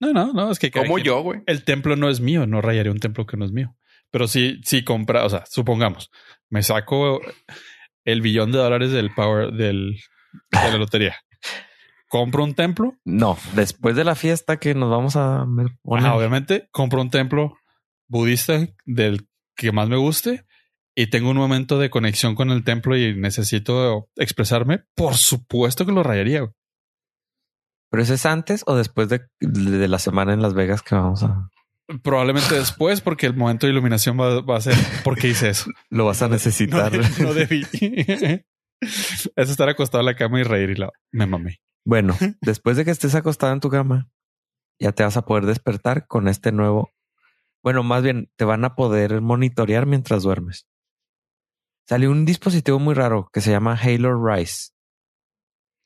No, 0.00 0.12
no, 0.12 0.32
no, 0.32 0.50
es 0.50 0.58
que 0.58 0.70
Como 0.70 0.98
yo, 0.98 1.22
güey. 1.22 1.42
El 1.46 1.64
templo 1.64 1.96
no 1.96 2.08
es 2.10 2.20
mío, 2.20 2.46
no 2.46 2.60
rayaría 2.60 2.92
un 2.92 3.00
templo 3.00 3.26
que 3.26 3.36
no 3.36 3.44
es 3.44 3.52
mío. 3.52 3.76
Pero 4.10 4.28
sí, 4.28 4.60
sí 4.64 4.84
compra, 4.84 5.24
o 5.24 5.30
sea, 5.30 5.44
supongamos, 5.50 6.10
me 6.48 6.62
saco 6.62 7.20
el 8.04 8.20
billón 8.20 8.52
de 8.52 8.58
dólares 8.58 8.92
del 8.92 9.12
power 9.12 9.52
del, 9.52 9.96
de 10.52 10.70
la 10.70 10.76
lotería. 10.76 11.16
Compro 12.08 12.44
un 12.44 12.54
templo, 12.54 12.94
No, 13.04 13.36
después 13.54 13.96
de 13.96 14.04
la 14.04 14.14
fiesta 14.14 14.58
que 14.58 14.74
nos 14.74 14.88
vamos 14.90 15.16
a 15.16 15.46
poner. 15.82 16.06
Ajá, 16.06 16.16
obviamente, 16.16 16.68
compro 16.70 17.00
un 17.00 17.10
templo 17.10 17.56
budista 18.06 18.68
del 18.84 19.26
que 19.56 19.72
más 19.72 19.88
me 19.88 19.96
guste 19.96 20.44
y 20.94 21.08
tengo 21.08 21.30
un 21.30 21.36
momento 21.36 21.78
de 21.78 21.90
conexión 21.90 22.36
con 22.36 22.50
el 22.50 22.62
templo 22.62 22.96
y 22.96 23.16
necesito 23.16 24.08
expresarme. 24.16 24.82
Por 24.94 25.14
supuesto 25.14 25.86
que 25.86 25.92
lo 25.92 26.04
rayaría. 26.04 26.40
güey. 26.42 26.52
Pero 27.94 28.02
ese 28.02 28.14
es 28.14 28.26
antes 28.26 28.64
o 28.66 28.74
después 28.74 29.08
de, 29.08 29.22
de 29.38 29.86
la 29.86 30.00
semana 30.00 30.32
en 30.32 30.42
Las 30.42 30.52
Vegas 30.52 30.82
que 30.82 30.96
vamos 30.96 31.22
a 31.22 31.48
Probablemente 32.02 32.56
después, 32.56 33.00
porque 33.00 33.26
el 33.26 33.36
momento 33.36 33.66
de 33.66 33.72
iluminación 33.72 34.18
va, 34.18 34.40
va 34.40 34.56
a 34.56 34.60
ser 34.60 34.74
¿por 35.04 35.16
qué 35.16 35.28
hice 35.28 35.50
eso? 35.50 35.70
lo 35.90 36.06
vas 36.06 36.20
a 36.22 36.26
No, 36.26 36.32
necesitar. 36.32 36.90
no 37.20 37.34
debí. 37.34 37.64
es 38.80 39.48
estar 39.48 39.68
acostado 39.68 40.00
en 40.00 40.06
la 40.06 40.16
cama 40.16 40.40
y 40.40 40.42
reír 40.42 40.70
y 40.70 40.74
la 40.74 40.90
me 41.12 41.26
mamé. 41.26 41.60
Bueno, 41.84 42.16
después 42.40 42.76
de 42.76 42.84
que 42.84 42.90
estés 42.90 43.14
acostado 43.14 43.52
en 43.52 43.60
tu 43.60 43.70
cama, 43.70 44.10
ya 44.80 44.90
te 44.90 45.04
vas 45.04 45.16
a 45.16 45.24
poder 45.24 45.46
despertar 45.46 46.08
con 46.08 46.26
este 46.26 46.50
nuevo. 46.50 46.90
Bueno, 47.62 47.84
más 47.84 48.02
bien 48.02 48.28
te 48.34 48.44
van 48.44 48.64
a 48.64 48.74
poder 48.74 49.20
monitorear 49.20 49.86
mientras 49.86 50.24
duermes. 50.24 50.66
Salió 51.88 52.10
un 52.10 52.24
dispositivo 52.24 52.80
muy 52.80 52.94
raro 52.94 53.30
que 53.32 53.40
se 53.40 53.52
llama 53.52 53.78
Halo 53.80 54.20
Rise. 54.20 54.70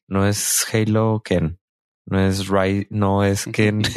No 0.09 0.27
es 0.27 0.67
Halo 0.73 1.21
Ken. 1.23 1.58
No 2.11 2.21
es 2.21 2.49
Rise, 2.49 2.87
no 2.91 3.23
es 3.25 3.45
Ken. 3.53 3.83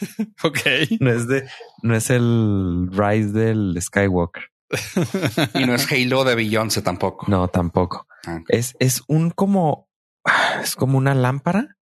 Ok. 0.42 0.58
no 1.00 1.10
es 1.10 1.26
de, 1.26 1.48
no 1.82 1.94
es 1.96 2.10
el 2.10 2.88
Rise 2.92 3.32
del 3.32 3.80
Skywalker. 3.80 4.44
Y 5.54 5.64
no 5.64 5.74
es 5.74 5.90
Halo 5.90 6.24
de 6.24 6.34
Beyoncé 6.34 6.82
tampoco. 6.82 7.26
No, 7.28 7.48
tampoco. 7.48 8.06
Ah. 8.26 8.40
Es, 8.48 8.74
es 8.80 9.02
un 9.06 9.30
como, 9.30 9.88
es 10.62 10.74
como 10.76 10.98
una 10.98 11.14
lámpara 11.14 11.76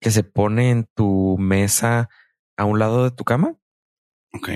que 0.00 0.10
se 0.10 0.22
pone 0.24 0.70
en 0.70 0.84
tu 0.94 1.36
mesa 1.38 2.08
a 2.56 2.64
un 2.64 2.78
lado 2.78 3.04
de 3.04 3.10
tu 3.10 3.24
cama 3.24 3.56
Ok. 4.32 4.48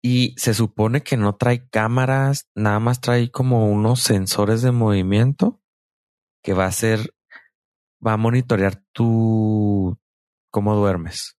y 0.00 0.34
se 0.38 0.54
supone 0.54 1.02
que 1.02 1.16
no 1.16 1.34
trae 1.34 1.68
cámaras, 1.68 2.48
nada 2.54 2.78
más 2.78 3.00
trae 3.00 3.30
como 3.32 3.68
unos 3.70 4.00
sensores 4.00 4.62
de 4.62 4.70
movimiento 4.72 5.60
que 6.44 6.52
va 6.54 6.64
a 6.64 6.68
hacer, 6.68 7.14
va 8.04 8.14
a 8.14 8.16
monitorear 8.16 8.82
tu 8.92 9.98
cómo 10.50 10.74
duermes. 10.74 11.38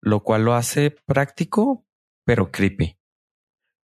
Lo 0.00 0.22
cual 0.22 0.44
lo 0.44 0.54
hace 0.54 0.90
práctico, 0.90 1.84
pero 2.24 2.50
creepy. 2.50 2.98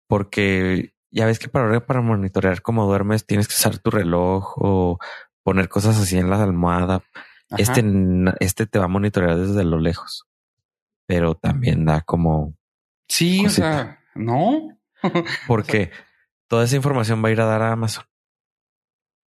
Porque 0.08 0.94
ya 1.10 1.26
ves 1.26 1.40
que 1.40 1.48
para, 1.48 1.86
para 1.86 2.02
monitorear 2.02 2.62
cómo 2.62 2.86
duermes 2.86 3.26
tienes 3.26 3.48
que 3.48 3.54
usar 3.56 3.78
tu 3.78 3.92
reloj 3.92 4.54
o 4.58 4.98
poner 5.44 5.70
cosas 5.70 5.98
así 5.98 6.18
en 6.18 6.30
la 6.30 6.42
almohada. 6.44 7.04
Ajá. 7.50 7.62
Este, 7.62 7.84
este 8.40 8.66
te 8.66 8.80
va 8.80 8.86
a 8.86 8.90
monitorear 8.90 9.38
desde 9.38 9.64
lo 9.64 9.80
lejos, 9.80 10.28
pero 11.08 11.36
también 11.36 11.86
da 11.86 12.02
como 12.02 12.56
Sí, 13.08 13.44
cosita. 13.44 13.68
o 13.70 13.74
sea, 13.74 14.00
no. 14.16 14.80
porque 15.48 15.92
toda 16.48 16.64
esa 16.66 16.76
información 16.76 17.24
va 17.24 17.30
a 17.30 17.32
ir 17.32 17.42
a 17.42 17.46
dar 17.46 17.62
a 17.62 17.72
Amazon. 17.74 18.06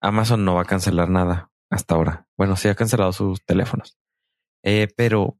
Amazon 0.01 0.45
no 0.45 0.55
va 0.55 0.63
a 0.63 0.67
cancelar 0.67 1.09
nada 1.09 1.51
hasta 1.71 1.95
ahora. 1.95 2.27
Bueno, 2.37 2.57
sí 2.57 2.69
ha 2.69 2.75
cancelado 2.75 3.13
sus 3.13 3.45
teléfonos, 3.45 3.99
Eh, 4.63 4.89
pero 4.97 5.39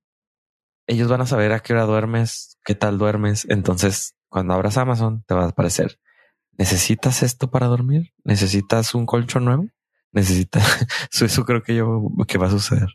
ellos 0.87 1.09
van 1.09 1.21
a 1.21 1.27
saber 1.27 1.53
a 1.53 1.61
qué 1.61 1.73
hora 1.73 1.85
duermes, 1.85 2.59
qué 2.65 2.75
tal 2.75 2.99
duermes. 2.99 3.47
Entonces, 3.49 4.15
cuando 4.29 4.55
abras 4.55 4.77
Amazon, 4.77 5.25
te 5.27 5.35
va 5.35 5.45
a 5.45 5.49
aparecer. 5.49 5.99
¿Necesitas 6.59 7.23
esto 7.23 7.51
para 7.51 7.67
dormir? 7.67 8.13
¿Necesitas 8.25 8.95
un 8.95 9.05
colchón 9.07 9.45
nuevo? 9.45 9.67
Necesitas 10.13 10.63
eso, 11.21 11.45
creo 11.45 11.63
que 11.63 11.75
yo 11.75 12.03
que 12.27 12.39
va 12.39 12.47
a 12.47 12.51
suceder. 12.51 12.89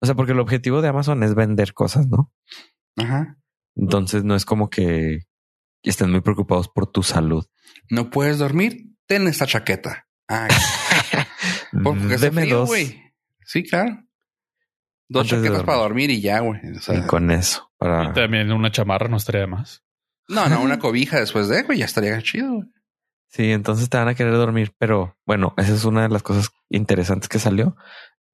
O 0.00 0.06
sea, 0.06 0.14
porque 0.14 0.32
el 0.32 0.40
objetivo 0.40 0.82
de 0.82 0.88
Amazon 0.88 1.22
es 1.22 1.34
vender 1.34 1.74
cosas, 1.74 2.06
¿no? 2.08 2.32
Ajá. 2.96 3.36
Entonces 3.76 4.24
no 4.24 4.34
es 4.34 4.44
como 4.44 4.68
que 4.70 5.20
estén 5.82 6.10
muy 6.10 6.20
preocupados 6.20 6.68
por 6.68 6.86
tu 6.86 7.02
salud. 7.02 7.46
No 7.90 8.10
puedes 8.10 8.38
dormir. 8.38 8.88
Ten 9.06 9.26
esta 9.28 9.46
chaqueta. 9.46 10.08
Ah, 10.28 10.48
porque 11.82 12.16
Deme 12.18 12.42
frío, 12.42 12.58
dos. 12.58 12.70
Sí, 13.44 13.62
claro. 13.64 14.02
Dos 15.08 15.22
Antes 15.24 15.38
chaquetas 15.42 15.64
para 15.64 15.78
dormir. 15.78 16.10
y 16.10 16.20
ya, 16.20 16.40
güey. 16.40 16.60
O 16.76 16.80
sea, 16.80 16.98
y 16.98 17.02
con 17.06 17.30
eso 17.30 17.70
para 17.76 18.04
Y 18.10 18.12
también 18.12 18.50
una 18.52 18.70
chamarra 18.70 19.08
no 19.08 19.16
estaría 19.16 19.42
de 19.42 19.46
más. 19.48 19.82
no, 20.28 20.48
no, 20.48 20.62
una 20.62 20.78
cobija 20.78 21.18
después 21.20 21.48
de, 21.48 21.62
güey, 21.62 21.78
ya 21.78 21.84
estaría 21.84 22.20
chido. 22.22 22.52
güey. 22.54 22.68
Sí, 23.28 23.50
entonces 23.50 23.88
te 23.88 23.96
van 23.96 24.08
a 24.08 24.14
querer 24.14 24.34
dormir, 24.34 24.74
pero 24.78 25.16
bueno, 25.26 25.54
esa 25.56 25.72
es 25.74 25.84
una 25.86 26.02
de 26.02 26.08
las 26.10 26.22
cosas 26.22 26.50
interesantes 26.68 27.28
que 27.30 27.38
salió. 27.38 27.76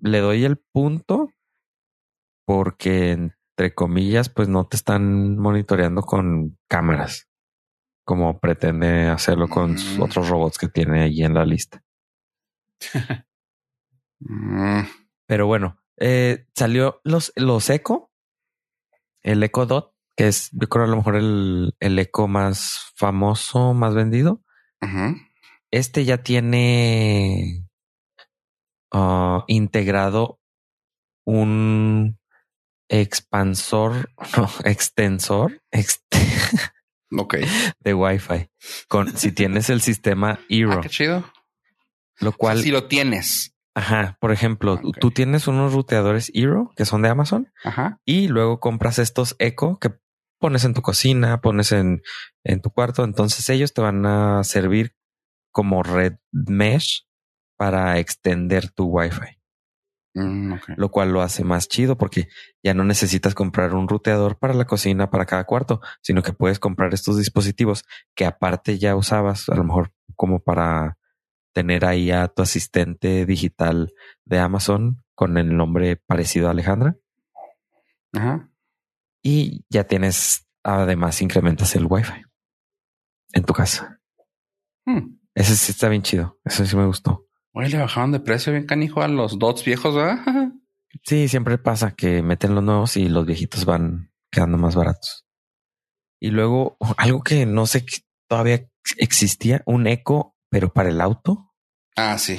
Le 0.01 0.19
doy 0.19 0.45
el 0.45 0.57
punto 0.57 1.31
porque 2.45 3.13
entre 3.13 3.75
comillas, 3.75 4.29
pues 4.29 4.49
no 4.49 4.67
te 4.67 4.77
están 4.77 5.37
monitoreando 5.39 6.03
con 6.03 6.59
cámaras 6.69 7.29
como 8.05 8.39
pretende 8.41 9.07
hacerlo 9.09 9.49
con 9.49 9.77
sus 9.79 9.99
Mm. 9.99 10.03
otros 10.03 10.29
robots 10.31 10.57
que 10.59 10.69
tiene 10.69 11.03
allí 11.03 11.23
en 11.25 11.35
la 11.35 11.45
lista. 11.45 11.83
Mm, 14.21 14.81
Pero 15.27 15.47
bueno, 15.47 15.79
eh, 15.99 16.47
salió 16.55 17.01
los, 17.05 17.33
los 17.37 17.69
Echo, 17.71 18.11
el 19.23 19.43
Echo 19.43 19.67
Dot, 19.67 19.95
que 20.17 20.29
es 20.29 20.51
yo 20.53 20.69
creo 20.69 20.85
a 20.85 20.89
lo 20.89 20.97
mejor 20.97 21.17
el, 21.17 21.75
el 21.81 21.99
Echo 21.99 22.27
más 22.29 22.93
famoso, 22.97 23.75
más 23.75 23.95
vendido. 23.95 24.43
Este 25.71 26.05
ya 26.05 26.23
tiene 26.23 27.69
ah, 28.93 29.45
integrado 29.47 30.41
un 31.25 32.19
expansor, 32.89 34.11
no, 34.37 34.49
extensor 34.65 35.61
ext- 35.71 36.03
de 37.81 37.95
Wi-Fi. 37.95 38.51
Con 38.89 39.17
si 39.17 39.33
tienes 39.33 39.69
el 39.71 39.81
sistema 39.83 40.41
Eero, 40.49 40.73
Ah, 40.79 40.81
qué 40.83 40.89
chido. 40.89 41.31
lo 42.21 42.33
cual, 42.33 42.63
si 42.63 42.71
lo 42.71 42.89
tienes. 42.89 43.55
Ajá, 43.79 44.17
por 44.21 44.33
ejemplo, 44.33 44.75
Ok. 44.83 44.99
tú 45.01 45.11
tienes 45.11 45.47
unos 45.49 45.73
ruteadores 45.73 46.31
Eero 46.35 46.73
que 46.77 46.85
son 46.85 47.03
de 47.03 47.09
Amazon 47.09 47.53
Ajá. 47.65 47.99
y 48.05 48.29
luego 48.29 48.61
compras 48.61 48.99
estos 48.99 49.37
Echo 49.39 49.79
que 49.81 49.91
pones 50.41 50.65
en 50.65 50.75
tu 50.75 50.83
cocina, 50.83 51.41
pones 51.41 51.73
en, 51.73 52.03
en 52.45 52.61
tu 52.61 52.71
cuarto. 52.71 53.05
Entonces 53.05 53.49
ellos 53.51 53.73
te 53.75 53.81
van 53.81 54.05
a 54.07 54.45
servir 54.45 54.95
como 55.53 55.83
red 55.83 56.15
mesh 56.33 57.07
para 57.57 57.99
extender 57.99 58.71
tu 58.71 58.87
Wi-Fi, 58.87 59.39
Mm, 60.15 60.55
lo 60.77 60.91
cual 60.91 61.13
lo 61.13 61.23
hace 61.23 61.45
más 61.45 61.69
chido 61.69 61.97
porque 61.97 62.29
ya 62.65 62.75
no 62.75 62.83
necesitas 62.83 63.35
comprar 63.35 63.75
un 63.75 63.87
ruteador 63.89 64.39
para 64.39 64.55
la 64.55 64.65
cocina 64.65 65.11
para 65.11 65.27
cada 65.27 65.45
cuarto, 65.45 65.81
sino 66.03 66.23
que 66.23 66.33
puedes 66.33 66.59
comprar 66.59 66.93
estos 66.95 67.19
dispositivos 67.19 67.85
que 68.17 68.25
aparte 68.25 68.79
ya 68.79 68.97
usabas, 68.97 69.49
a 69.49 69.55
lo 69.55 69.65
mejor 69.65 69.93
como 70.17 70.41
para 70.41 70.97
tener 71.59 71.85
ahí 71.85 72.13
a 72.13 72.29
tu 72.29 72.43
asistente 72.43 73.27
digital 73.27 73.93
de 74.25 74.39
Amazon 74.39 75.03
con 75.17 75.39
el 75.39 75.57
nombre 75.57 75.97
parecido 75.97 76.47
a 76.47 76.53
Alejandra. 76.53 76.97
Ajá. 78.13 78.49
Y 79.25 79.65
ya 79.69 79.83
tienes, 79.83 80.47
además, 80.63 81.21
incrementas 81.21 81.75
el 81.75 81.87
Wi-Fi 81.87 82.23
en 83.33 83.43
tu 83.43 83.53
casa. 83.53 84.01
Hmm. 84.85 85.19
Ese 85.35 85.57
sí 85.57 85.73
está 85.73 85.89
bien 85.89 86.03
chido. 86.03 86.39
Eso 86.45 86.65
sí 86.65 86.77
me 86.77 86.87
gustó. 86.87 87.27
Oye, 87.53 87.71
le 87.71 87.79
bajaron 87.79 88.13
de 88.13 88.21
precio 88.21 88.53
bien 88.53 88.65
canijo 88.65 89.03
a 89.03 89.09
los 89.09 89.37
dots 89.41 89.65
viejos, 89.65 89.97
¿verdad? 89.97 90.21
Sí, 91.03 91.29
siempre 91.29 91.59
pasa 91.59 91.95
que 91.95 92.23
meten 92.23 92.55
los 92.55 92.65
nuevos 92.65 92.97
y 92.97 93.11
los 93.11 93.27
viejitos 93.27 93.67
van 93.67 94.11
quedando 94.31 94.57
más 94.57 94.75
baratos. 94.75 95.27
Y 96.19 96.31
luego 96.31 96.79
algo 96.97 97.23
que 97.23 97.45
no 97.47 97.67
sé 97.67 97.85
que 97.85 97.99
todavía 98.27 98.71
existía, 98.97 99.63
un 99.67 99.87
eco, 99.87 100.37
pero 100.49 100.73
para 100.73 100.89
el 100.89 101.01
auto. 101.01 101.48
Ah, 102.01 102.17
sí. 102.17 102.39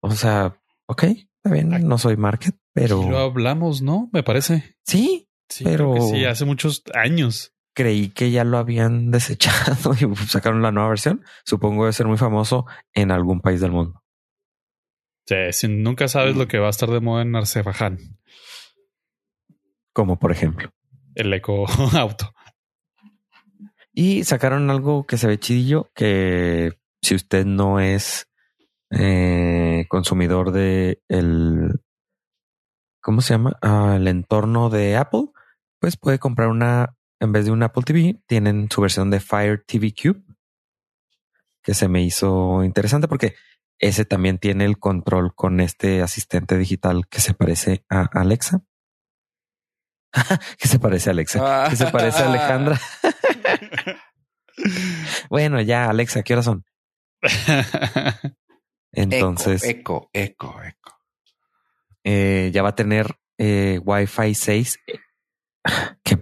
O 0.00 0.10
sea, 0.10 0.60
ok, 0.86 1.04
está 1.04 1.50
bien, 1.52 1.68
no 1.86 1.96
soy 1.96 2.16
market, 2.16 2.56
pero 2.72 3.08
Lo 3.08 3.18
hablamos, 3.18 3.82
¿no? 3.82 4.10
Me 4.12 4.22
parece. 4.22 4.76
sí, 4.84 5.28
Sí, 5.48 5.64
Pero- 5.64 5.94
sí, 6.10 6.24
hace 6.24 6.44
muchos 6.46 6.82
años. 6.94 7.52
creí 7.74 8.08
que 8.08 8.30
ya 8.30 8.42
lo 8.42 8.56
habían 8.58 9.10
desechado 9.12 9.92
y 9.94 10.16
sacaron 10.26 10.62
la 10.62 10.72
nueva 10.72 10.88
versión. 10.88 11.22
Supongo 11.44 11.82
debe 11.84 11.92
ser 11.92 12.06
muy 12.06 12.16
famoso 12.18 12.64
en 12.94 13.10
algún 13.10 13.40
país 13.40 13.60
del 13.60 13.70
mundo. 13.70 14.02
Sí, 15.26 15.36
si 15.52 15.68
nunca 15.68 16.08
sabes 16.08 16.36
lo 16.36 16.48
que 16.48 16.58
va 16.58 16.66
a 16.66 16.70
estar 16.70 16.88
de 16.90 17.00
moda 17.00 17.22
en 17.22 17.36
Arzebaján, 17.36 17.98
Como 19.92 20.18
por 20.18 20.32
ejemplo. 20.32 20.72
el 21.14 21.32
eco 21.34 21.66
auto. 21.98 22.32
Y 23.92 24.24
sacaron 24.24 24.70
algo 24.70 25.06
que 25.06 25.18
se 25.18 25.26
ve 25.26 25.38
chidillo, 25.38 25.90
que 25.94 26.78
si 27.02 27.14
usted 27.14 27.44
no 27.44 27.78
es 27.78 28.26
eh, 28.92 29.86
consumidor 29.88 30.52
de 30.52 31.02
el, 31.08 31.80
¿cómo 33.00 33.20
se 33.20 33.34
llama? 33.34 33.56
Ah, 33.62 33.94
el 33.96 34.06
entorno 34.06 34.70
de 34.70 34.96
Apple, 34.96 35.28
pues 35.80 35.96
puede 35.96 36.18
comprar 36.18 36.48
una, 36.48 36.96
en 37.20 37.32
vez 37.32 37.44
de 37.46 37.52
un 37.52 37.62
Apple 37.62 37.82
TV, 37.84 38.20
tienen 38.26 38.68
su 38.70 38.80
versión 38.82 39.10
de 39.10 39.20
Fire 39.20 39.64
TV 39.66 39.92
Cube, 39.94 40.22
que 41.62 41.74
se 41.74 41.88
me 41.88 42.02
hizo 42.02 42.62
interesante 42.64 43.08
porque 43.08 43.34
ese 43.78 44.04
también 44.04 44.38
tiene 44.38 44.64
el 44.64 44.78
control 44.78 45.34
con 45.34 45.60
este 45.60 46.02
asistente 46.02 46.58
digital 46.58 47.08
que 47.08 47.20
se 47.20 47.34
parece 47.34 47.84
a 47.88 48.02
Alexa. 48.12 48.62
que 50.58 50.68
se 50.68 50.78
parece 50.78 51.10
a 51.10 51.12
Alexa, 51.12 51.66
que 51.70 51.76
se 51.76 51.86
parece 51.86 52.22
a 52.22 52.28
Alejandra. 52.28 52.80
Bueno, 55.30 55.60
ya, 55.62 55.88
Alexa, 55.88 56.22
¿qué 56.22 56.34
horas 56.34 56.44
son? 56.44 56.64
Entonces, 58.92 59.64
Eco, 59.64 60.10
eco, 60.12 60.60
eco. 60.62 60.98
eh, 62.04 62.50
ya 62.52 62.62
va 62.62 62.70
a 62.70 62.74
tener 62.74 63.16
eh, 63.38 63.80
Wi-Fi 63.84 64.34
6. 64.34 64.80
Que 66.04 66.18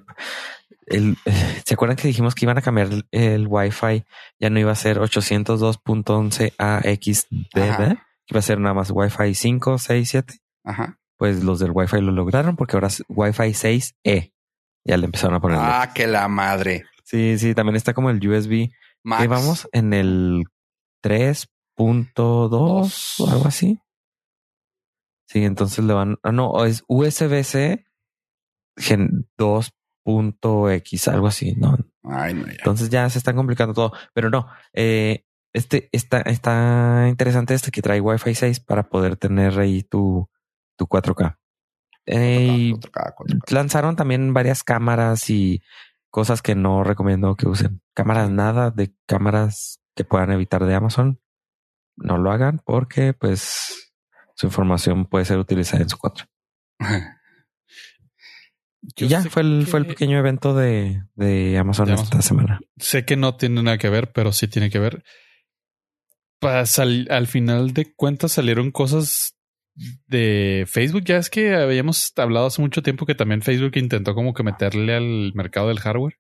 el, 0.87 1.16
¿Se 1.64 1.75
acuerdan 1.75 1.97
que 1.97 2.09
dijimos 2.09 2.35
que 2.35 2.45
iban 2.45 2.59
a 2.59 2.62
cambiar 2.62 2.89
el, 2.89 3.07
el 3.11 3.47
Wi-Fi? 3.49 4.05
Ya 4.39 4.51
no 4.51 4.59
iba 4.61 4.73
a 4.73 4.77
ser 4.77 4.99
802.11 4.99 6.53
AXDD, 6.59 7.71
Ajá. 7.71 7.89
que 8.27 8.33
iba 8.35 8.39
a 8.39 8.43
ser 8.43 8.59
nada 8.61 8.75
más 8.75 8.91
Wi-Fi 8.91 9.35
5, 9.35 9.79
6, 9.79 10.09
7. 10.11 10.35
Ajá. 10.64 10.99
Pues 11.16 11.43
los 11.45 11.59
del 11.61 11.71
Wi-Fi 11.73 12.01
lo 12.01 12.12
lograron 12.12 12.57
porque 12.57 12.77
ahora 12.77 12.89
es 12.89 13.03
Wi-Fi 13.09 13.51
6E. 13.53 14.33
Ya 14.85 14.97
le 14.97 15.05
empezaron 15.07 15.37
a 15.37 15.41
poner. 15.41 15.59
Ah, 15.61 15.91
que 15.95 16.07
la 16.07 16.27
madre. 16.29 16.85
Sí, 17.05 17.39
sí, 17.39 17.55
también 17.55 17.77
está 17.77 17.93
como 17.95 18.11
el 18.11 18.27
USB. 18.27 18.71
Max. 19.03 19.23
¿Qué 19.23 19.29
vamos? 19.29 19.68
En 19.73 19.93
el 19.95 20.45
3.2 21.81 23.20
o 23.20 23.31
algo 23.31 23.47
así. 23.47 23.81
Sí, 25.26 25.45
entonces 25.45 25.85
le 25.85 25.95
van. 25.95 26.18
Ah, 26.22 26.33
no, 26.33 26.64
es 26.64 26.85
USB-C 26.89 27.85
gen 28.76 29.28
2.x, 29.39 31.09
algo 31.09 31.26
así. 31.28 31.55
No, 31.57 31.76
Ay, 32.03 32.35
no, 32.35 32.47
ya. 32.47 32.53
entonces 32.53 32.91
ya 32.91 33.09
se 33.09 33.18
está 33.18 33.35
complicando 33.35 33.74
todo. 33.74 33.93
Pero 34.12 34.31
no, 34.31 34.49
eh, 34.72 35.24
este 35.53 35.89
está, 35.93 36.20
está 36.22 37.07
interesante 37.09 37.55
este 37.55 37.70
que 37.70 37.83
trae 37.83 38.01
Wi-Fi 38.01 38.35
6 38.35 38.61
para 38.61 38.89
poder 38.89 39.16
tener 39.16 39.59
ahí 39.59 39.83
tu, 39.83 40.28
tu 40.76 40.87
4K. 40.87 41.37
Eh, 42.07 42.47
y 42.51 42.72
4K, 42.72 43.14
4K. 43.14 43.53
lanzaron 43.53 43.95
también 43.97 44.33
varias 44.35 44.64
cámaras 44.64 45.31
y 45.31 45.62
cosas 46.11 46.43
que 46.43 46.55
no 46.55 46.83
recomiendo 46.83 47.37
que 47.37 47.47
usen. 47.49 47.83
Cámaras 47.95 48.31
nada 48.31 48.70
de 48.70 48.93
cámaras 49.07 49.81
que 49.95 50.05
puedan 50.05 50.33
evitar 50.33 50.64
de 50.64 50.74
Amazon. 50.74 51.20
No 52.01 52.19
lo 52.19 52.31
hagan 52.33 52.61
porque 52.65 53.13
pues 53.13 53.93
su 54.35 54.47
información 54.47 55.07
puede 55.07 55.25
ser 55.25 55.39
utilizada 55.39 55.83
en 55.83 55.89
su 55.89 55.99
contra. 55.99 56.27
Yo 58.97 59.07
y 59.07 59.09
ya 59.11 59.23
fue 59.23 59.43
el, 59.43 59.67
fue 59.67 59.81
el 59.81 59.87
que- 59.87 59.93
pequeño 59.93 60.19
evento 60.19 60.55
de, 60.55 61.05
de 61.15 61.59
Amazon 61.59 61.87
De 61.89 61.95
esta 61.95 62.23
semana. 62.23 62.61
Sé 62.79 63.05
que 63.05 63.17
no 63.17 63.37
tiene 63.37 63.63
nada 63.63 63.77
que 63.79 63.91
ver, 63.91 64.11
pero 64.13 64.33
sí 64.33 64.49
tiene 64.49 64.71
que 64.71 64.79
ver. 64.79 65.05
Sal- 66.65 67.07
al 67.11 67.27
final 67.27 67.75
de 67.75 67.93
cuentas 67.95 68.33
salieron 68.33 68.71
cosas 68.71 69.37
de 70.07 70.65
Facebook. 70.67 71.05
Ya 71.05 71.19
es 71.19 71.29
que 71.29 71.55
habíamos 71.55 72.13
hablado 72.17 72.47
hace 72.47 72.63
mucho 72.63 72.83
tiempo 72.83 73.05
que 73.05 73.15
también 73.15 73.43
Facebook 73.43 73.73
intentó 73.77 74.15
como 74.15 74.33
que 74.33 74.43
meterle 74.43 74.95
al 74.97 75.33
mercado 75.35 75.69
del 75.69 75.81
hardware. 75.81 76.19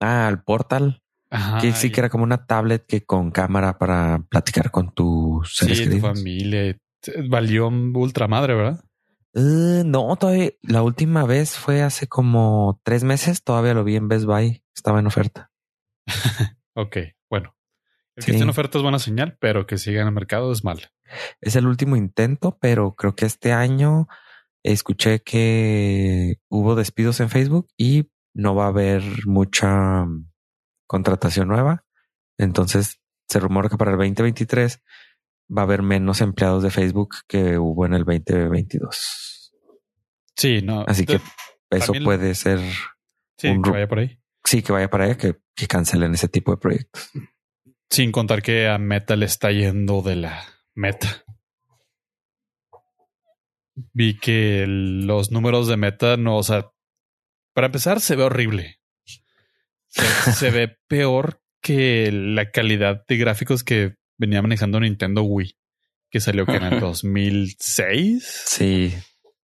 Ah, 0.00 0.28
el 0.30 0.42
portal, 0.42 1.02
Ajá. 1.32 1.58
que 1.60 1.72
sí 1.72 1.86
y- 1.88 1.90
que 1.90 2.00
era 2.00 2.08
como 2.10 2.24
una 2.24 2.46
tablet 2.46 2.84
que 2.86 3.04
con 3.04 3.30
cámara 3.30 3.78
para 3.78 4.22
platicar 4.28 4.70
con 4.70 4.92
tus 4.94 5.56
seres 5.56 5.78
sí, 5.78 5.84
tu 5.84 5.90
queridos. 5.90 6.18
familia. 6.18 6.76
Valió 7.28 7.68
ultra 7.68 8.28
madre, 8.28 8.54
¿verdad? 8.54 8.84
Eh, 9.34 9.82
no, 9.84 10.14
todavía 10.16 10.50
la 10.62 10.82
última 10.82 11.24
vez 11.24 11.56
fue 11.56 11.82
hace 11.82 12.06
como 12.06 12.80
tres 12.84 13.02
meses. 13.02 13.42
Todavía 13.42 13.72
lo 13.74 13.82
vi 13.82 13.96
en 13.96 14.06
Best 14.08 14.26
Buy. 14.26 14.62
Estaba 14.76 15.00
en 15.00 15.06
oferta. 15.06 15.50
Ok, 16.74 16.96
bueno. 17.30 17.54
El 18.16 18.22
Sí. 18.22 18.26
que 18.26 18.32
esté 18.32 18.44
en 18.44 18.50
oferta 18.50 18.78
es 18.78 18.82
buena 18.82 18.98
señal, 18.98 19.36
pero 19.40 19.66
que 19.66 19.76
siga 19.78 20.00
en 20.02 20.06
el 20.08 20.14
mercado 20.14 20.52
es 20.52 20.64
mal. 20.64 20.80
Es 21.40 21.56
el 21.56 21.66
último 21.66 21.96
intento, 21.96 22.56
pero 22.60 22.94
creo 22.94 23.14
que 23.14 23.26
este 23.26 23.52
año 23.52 24.06
escuché 24.62 25.20
que 25.22 26.36
hubo 26.48 26.74
despidos 26.74 27.20
en 27.20 27.28
Facebook 27.30 27.68
y 27.76 28.10
no 28.34 28.54
va 28.54 28.64
a 28.66 28.68
haber 28.68 29.02
mucha 29.26 30.06
contratación 30.92 31.48
nueva. 31.48 31.84
Entonces 32.38 33.00
se 33.28 33.40
rumora 33.40 33.68
que 33.68 33.76
para 33.78 33.90
el 33.92 33.96
2023 33.98 34.80
va 35.56 35.62
a 35.62 35.64
haber 35.64 35.82
menos 35.82 36.20
empleados 36.20 36.62
de 36.62 36.70
Facebook 36.70 37.16
que 37.26 37.58
hubo 37.58 37.84
en 37.86 37.94
el 37.94 38.04
2022. 38.04 39.52
Sí, 40.36 40.60
no. 40.62 40.84
Así 40.86 41.04
que 41.06 41.20
eso 41.70 41.92
puede 42.04 42.34
ser, 42.34 42.60
sí, 43.38 43.48
un 43.48 43.62
que 43.62 43.70
vaya 43.70 43.88
por 43.88 43.98
ahí. 44.00 44.18
sí, 44.44 44.62
que 44.62 44.72
vaya 44.72 44.88
para 44.90 45.04
allá, 45.04 45.16
que, 45.16 45.36
que 45.54 45.66
cancelen 45.66 46.14
ese 46.14 46.28
tipo 46.28 46.52
de 46.52 46.58
proyectos. 46.58 47.10
Sin 47.90 48.12
contar 48.12 48.42
que 48.42 48.68
a 48.68 48.78
Meta 48.78 49.16
le 49.16 49.26
está 49.26 49.50
yendo 49.50 50.02
de 50.02 50.16
la 50.16 50.42
meta. 50.74 51.24
Vi 53.92 54.18
que 54.18 54.62
el- 54.64 55.06
los 55.06 55.30
números 55.30 55.66
de 55.68 55.76
Meta 55.76 56.16
no, 56.16 56.36
o 56.36 56.42
sea, 56.42 56.70
para 57.54 57.66
empezar 57.66 58.00
se 58.00 58.16
ve 58.16 58.22
horrible. 58.24 58.78
Se, 59.92 60.32
se 60.32 60.50
ve 60.50 60.78
peor 60.88 61.42
que 61.62 62.10
la 62.10 62.50
calidad 62.50 63.04
de 63.06 63.16
gráficos 63.16 63.62
que 63.62 63.96
venía 64.18 64.42
manejando 64.42 64.80
Nintendo 64.80 65.22
Wii, 65.22 65.56
que 66.10 66.20
salió 66.20 66.46
que 66.46 66.56
en 66.56 66.62
el 66.72 66.80
2006. 66.80 68.24
Sí. 68.46 68.94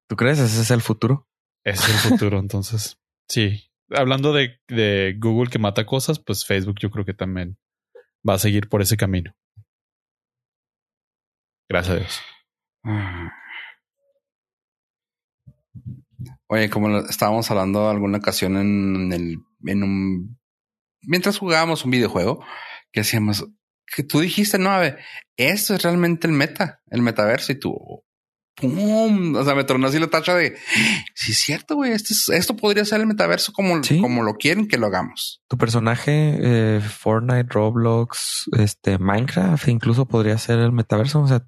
¿Tú 0.08 0.16
crees 0.16 0.38
ese 0.38 0.62
es 0.62 0.70
el 0.70 0.80
futuro? 0.80 1.28
Es 1.64 1.86
el 1.88 1.94
futuro, 1.94 2.38
entonces. 2.40 2.98
Sí. 3.28 3.70
Hablando 3.90 4.32
de, 4.32 4.60
de 4.68 5.16
Google 5.18 5.50
que 5.50 5.58
mata 5.58 5.86
cosas, 5.86 6.18
pues 6.18 6.44
Facebook 6.44 6.76
yo 6.80 6.90
creo 6.90 7.04
que 7.04 7.14
también 7.14 7.58
va 8.28 8.34
a 8.34 8.38
seguir 8.38 8.68
por 8.68 8.82
ese 8.82 8.96
camino. 8.96 9.34
Gracias 11.68 11.96
a 11.96 11.98
Dios. 11.98 12.20
Oye, 16.48 16.68
como 16.70 16.98
estábamos 17.00 17.50
hablando 17.50 17.88
alguna 17.88 18.18
ocasión 18.18 18.56
en 18.56 19.12
el, 19.12 19.36
en 19.66 19.82
un, 19.82 20.38
mientras 21.02 21.38
jugábamos 21.38 21.84
un 21.84 21.90
videojuego, 21.92 22.44
que 22.92 23.00
hacíamos, 23.00 23.46
que 23.94 24.02
tú 24.02 24.20
dijiste, 24.20 24.58
no, 24.58 24.70
a 24.70 24.78
ver, 24.78 24.98
esto 25.36 25.74
es 25.74 25.82
realmente 25.82 26.26
el 26.26 26.32
meta, 26.32 26.80
el 26.90 27.02
metaverso 27.02 27.52
y 27.52 27.60
tú, 27.60 27.76
¡pum! 28.56 29.36
O 29.36 29.44
sea, 29.44 29.54
me 29.54 29.62
tornó 29.64 29.86
así 29.86 29.98
la 30.00 30.08
tacha 30.08 30.34
de, 30.34 30.56
sí 31.14 31.30
es 31.32 31.38
cierto, 31.38 31.76
güey, 31.76 31.92
esto, 31.92 32.12
es- 32.12 32.28
esto 32.30 32.56
podría 32.56 32.84
ser 32.84 33.00
el 33.00 33.06
metaverso 33.06 33.52
como, 33.52 33.82
Sí. 33.84 34.00
como 34.00 34.22
lo 34.24 34.34
quieren 34.34 34.66
que 34.66 34.78
lo 34.78 34.86
hagamos. 34.86 35.40
Tu 35.48 35.56
personaje, 35.56 36.36
eh, 36.40 36.80
Fortnite, 36.80 37.46
Roblox, 37.50 38.48
este, 38.58 38.98
Minecraft, 38.98 39.68
incluso 39.68 40.06
podría 40.06 40.36
ser 40.38 40.58
el 40.58 40.72
metaverso. 40.72 41.20
O 41.20 41.28
sea, 41.28 41.46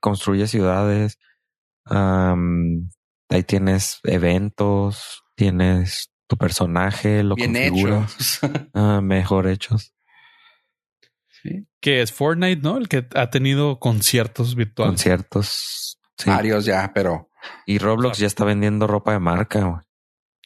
construye 0.00 0.46
ciudades. 0.48 1.18
Ahí 3.28 3.42
tienes 3.42 4.00
eventos, 4.04 5.24
tienes 5.34 6.10
tu 6.26 6.36
personaje, 6.36 7.22
lo 7.22 7.34
Bien 7.34 7.52
configuras. 7.52 8.40
ah, 8.74 9.00
mejor 9.02 9.46
hechos. 9.46 9.94
Que 11.80 12.02
es 12.02 12.12
Fortnite, 12.12 12.60
¿no? 12.62 12.76
El 12.76 12.88
que 12.88 13.06
ha 13.14 13.30
tenido 13.30 13.78
conciertos 13.78 14.54
virtuales. 14.54 14.92
Conciertos. 14.92 15.98
Sí. 16.16 16.28
Varios 16.28 16.64
ya, 16.64 16.92
pero. 16.92 17.30
Y 17.64 17.78
Roblox 17.78 18.18
ya 18.18 18.26
está 18.26 18.44
vendiendo 18.44 18.86
ropa 18.86 19.12
de 19.12 19.20
marca. 19.20 19.86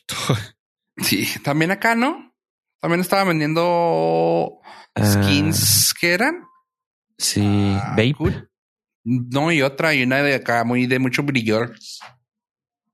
sí, 0.99 1.26
también 1.43 1.70
acá, 1.70 1.95
¿no? 1.95 2.35
También 2.80 3.01
estaba 3.01 3.24
vendiendo 3.24 4.61
skins 4.99 5.95
que 5.99 6.12
eran. 6.12 6.45
Sí, 7.16 7.76
ah, 7.80 7.97
Vape. 7.97 8.49
No, 9.05 9.51
y 9.51 9.62
otra, 9.62 9.95
y 9.95 10.03
una 10.03 10.22
de 10.22 10.35
acá 10.35 10.64
muy 10.64 10.87
de 10.87 10.99
mucho 10.99 11.22
brillo. 11.22 11.70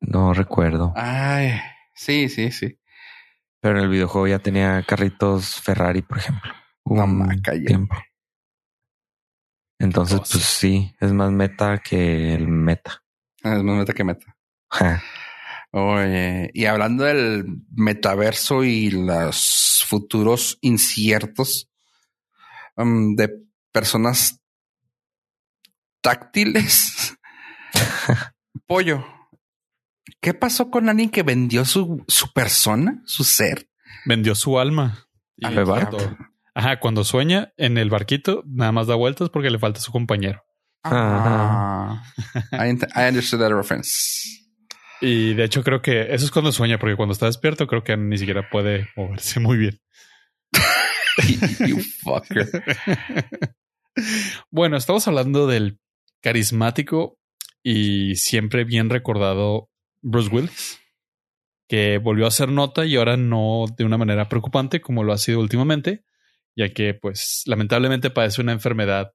No 0.08 0.32
recuerdo. 0.32 0.94
Ay, 0.96 1.60
sí, 1.94 2.30
sí, 2.30 2.50
sí. 2.50 2.78
Pero 3.60 3.76
en 3.76 3.84
el 3.84 3.90
videojuego 3.90 4.26
ya 4.26 4.38
tenía 4.38 4.82
carritos 4.82 5.60
Ferrari, 5.60 6.00
por 6.00 6.16
ejemplo. 6.16 6.50
Un 6.84 7.42
tiempo. 7.66 7.94
Entonces, 9.78 10.20
pues 10.20 10.44
sí, 10.44 10.94
es 10.98 11.12
más 11.12 11.30
meta 11.30 11.78
que 11.78 12.34
el 12.34 12.48
meta. 12.48 13.02
Ah, 13.42 13.56
es 13.56 13.62
más 13.62 13.76
meta 13.76 13.92
que 13.92 14.04
meta. 14.04 14.36
Oye, 15.72 16.50
y 16.54 16.64
hablando 16.64 17.04
del 17.04 17.44
metaverso 17.76 18.64
y 18.64 18.90
los 18.90 19.84
futuros 19.86 20.56
inciertos 20.62 21.70
um, 22.76 23.14
de 23.14 23.30
personas 23.72 24.40
táctiles. 26.00 27.14
Pollo, 28.66 29.17
¿qué 30.20 30.34
pasó 30.34 30.70
con 30.70 30.88
alguien 30.88 31.10
que 31.10 31.22
vendió 31.22 31.64
su, 31.64 32.04
su 32.08 32.32
persona, 32.32 33.02
su 33.04 33.24
ser? 33.24 33.68
Vendió 34.04 34.34
su 34.34 34.58
alma. 34.58 35.08
Y 35.36 35.46
barco. 35.54 35.98
Ajá, 36.54 36.80
cuando 36.80 37.04
sueña 37.04 37.52
en 37.56 37.78
el 37.78 37.88
barquito, 37.88 38.42
nada 38.46 38.72
más 38.72 38.88
da 38.88 38.96
vueltas 38.96 39.30
porque 39.30 39.50
le 39.50 39.58
falta 39.58 39.80
su 39.80 39.92
compañero. 39.92 40.42
Ah, 40.82 42.02
I, 42.52 43.08
understood 43.08 43.40
that 43.40 43.52
reference. 43.52 44.48
Y 45.00 45.34
de 45.34 45.44
hecho 45.44 45.62
creo 45.62 45.82
que 45.82 46.12
eso 46.12 46.24
es 46.24 46.30
cuando 46.30 46.50
sueña, 46.50 46.78
porque 46.78 46.96
cuando 46.96 47.12
está 47.12 47.26
despierto 47.26 47.66
creo 47.66 47.84
que 47.84 47.96
ni 47.96 48.18
siquiera 48.18 48.48
puede 48.50 48.88
moverse 48.96 49.38
muy 49.38 49.56
bien. 49.56 49.80
you 51.66 51.78
fucker. 52.02 52.48
bueno, 54.50 54.76
estamos 54.76 55.06
hablando 55.06 55.46
del 55.46 55.78
carismático 56.20 57.18
y 57.62 58.16
siempre 58.16 58.64
bien 58.64 58.90
recordado 58.90 59.68
Bruce 60.00 60.28
Willis, 60.30 60.78
que 61.68 61.98
volvió 61.98 62.24
a 62.24 62.28
hacer 62.28 62.48
nota 62.48 62.84
y 62.84 62.96
ahora 62.96 63.16
no 63.16 63.66
de 63.76 63.84
una 63.84 63.98
manera 63.98 64.28
preocupante 64.28 64.80
como 64.80 65.04
lo 65.04 65.12
ha 65.12 65.18
sido 65.18 65.40
últimamente, 65.40 66.04
ya 66.56 66.72
que 66.72 66.94
pues 66.94 67.42
lamentablemente 67.46 68.10
padece 68.10 68.40
una 68.40 68.52
enfermedad 68.52 69.12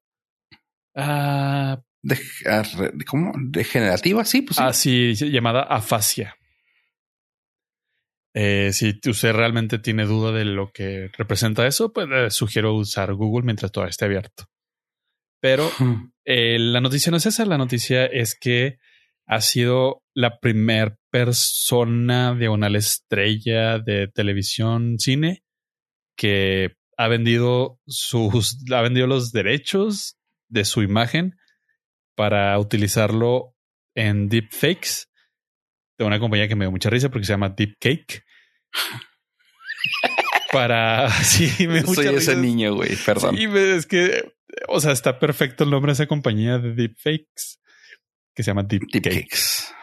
ah, 0.95 1.81
de, 2.01 2.17
ah, 2.49 2.63
¿cómo? 3.07 3.31
degenerativa, 3.35 4.25
sí, 4.25 4.41
pues 4.41 4.59
sí. 4.75 5.13
llamada 5.15 5.63
afasia. 5.63 6.35
Eh, 8.35 8.71
si 8.73 8.99
usted 9.05 9.31
realmente 9.31 9.77
tiene 9.77 10.05
duda 10.05 10.31
de 10.31 10.43
lo 10.43 10.71
que 10.71 11.11
representa 11.17 11.67
eso, 11.67 11.93
pues 11.93 12.33
sugiero 12.33 12.73
usar 12.73 13.13
Google 13.13 13.45
mientras 13.45 13.71
todo 13.71 13.85
esté 13.85 14.05
abierto. 14.05 14.45
Pero 15.39 15.69
eh, 16.25 16.57
la 16.57 16.81
noticia 16.81 17.11
no 17.11 17.17
es 17.17 17.25
esa, 17.25 17.45
la 17.45 17.57
noticia 17.57 18.05
es 18.05 18.35
que 18.39 18.79
ha 19.25 19.41
sido 19.41 20.03
la 20.13 20.39
primer 20.39 20.97
persona 21.11 22.33
de 22.33 22.49
una 22.49 22.67
estrella 22.77 23.79
de 23.79 24.07
televisión, 24.07 24.97
cine, 24.99 25.43
que 26.17 26.75
ha 26.97 27.07
vendido 27.07 27.79
sus, 27.87 28.57
ha 28.71 28.81
vendido 28.81 29.07
los 29.07 29.31
derechos 29.31 30.17
de 30.49 30.65
su 30.65 30.83
imagen 30.83 31.35
para 32.15 32.57
utilizarlo 32.59 33.55
en 33.95 34.29
deepfakes 34.29 35.05
de 35.97 36.05
una 36.05 36.19
compañía 36.19 36.47
que 36.47 36.55
me 36.55 36.65
dio 36.65 36.71
mucha 36.71 36.89
risa 36.89 37.09
porque 37.09 37.25
se 37.25 37.33
llama 37.33 37.49
Deepcake. 37.49 38.23
para 40.51 41.09
sí, 41.23 41.67
me 41.67 41.81
Soy 41.81 42.07
ese 42.07 42.35
niño, 42.35 42.75
güey, 42.75 42.95
perdón. 43.05 43.35
Sí, 43.35 43.47
es 43.53 43.85
que, 43.85 44.33
o 44.67 44.79
sea, 44.79 44.91
está 44.91 45.19
perfecto 45.19 45.63
el 45.63 45.71
nombre 45.71 45.89
de 45.89 45.93
esa 45.93 46.07
compañía 46.07 46.59
de 46.59 46.73
deepfakes 46.73 47.59
que 48.33 48.43
se 48.43 48.51
llama 48.51 48.63
Deepcakes. 48.63 49.73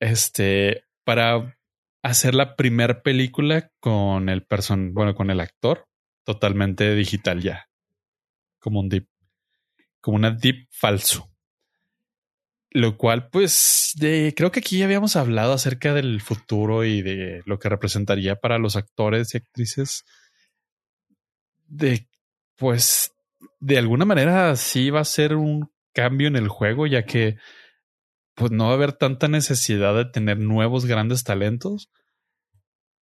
Este, 0.00 0.84
para 1.04 1.56
hacer 2.02 2.34
la 2.34 2.56
primera 2.56 3.02
película 3.02 3.70
con 3.80 4.28
el 4.28 4.44
person, 4.44 4.92
bueno, 4.92 5.14
con 5.14 5.30
el 5.30 5.40
actor 5.40 5.88
totalmente 6.24 6.94
digital 6.94 7.40
ya. 7.42 7.68
Como 8.58 8.80
un 8.80 8.88
deep. 8.88 9.08
Como 10.00 10.16
una 10.16 10.30
deep 10.30 10.68
falso. 10.70 11.30
Lo 12.70 12.96
cual, 12.96 13.28
pues, 13.30 13.92
de, 13.96 14.34
creo 14.36 14.50
que 14.50 14.60
aquí 14.60 14.78
ya 14.78 14.84
habíamos 14.84 15.16
hablado 15.16 15.52
acerca 15.52 15.94
del 15.94 16.20
futuro 16.20 16.84
y 16.84 17.02
de 17.02 17.42
lo 17.46 17.58
que 17.58 17.68
representaría 17.68 18.36
para 18.36 18.58
los 18.58 18.74
actores 18.74 19.32
y 19.32 19.38
actrices. 19.38 20.04
De, 21.66 22.08
pues, 22.56 23.12
de 23.60 23.78
alguna 23.78 24.04
manera 24.04 24.56
sí 24.56 24.90
va 24.90 25.00
a 25.00 25.04
ser 25.04 25.36
un 25.36 25.70
cambio 25.92 26.26
en 26.26 26.36
el 26.36 26.48
juego, 26.48 26.86
ya 26.86 27.04
que, 27.04 27.36
pues, 28.34 28.50
no 28.50 28.66
va 28.66 28.70
a 28.70 28.74
haber 28.74 28.92
tanta 28.92 29.28
necesidad 29.28 29.94
de 29.94 30.04
tener 30.06 30.38
nuevos 30.38 30.86
grandes 30.86 31.24
talentos 31.24 31.90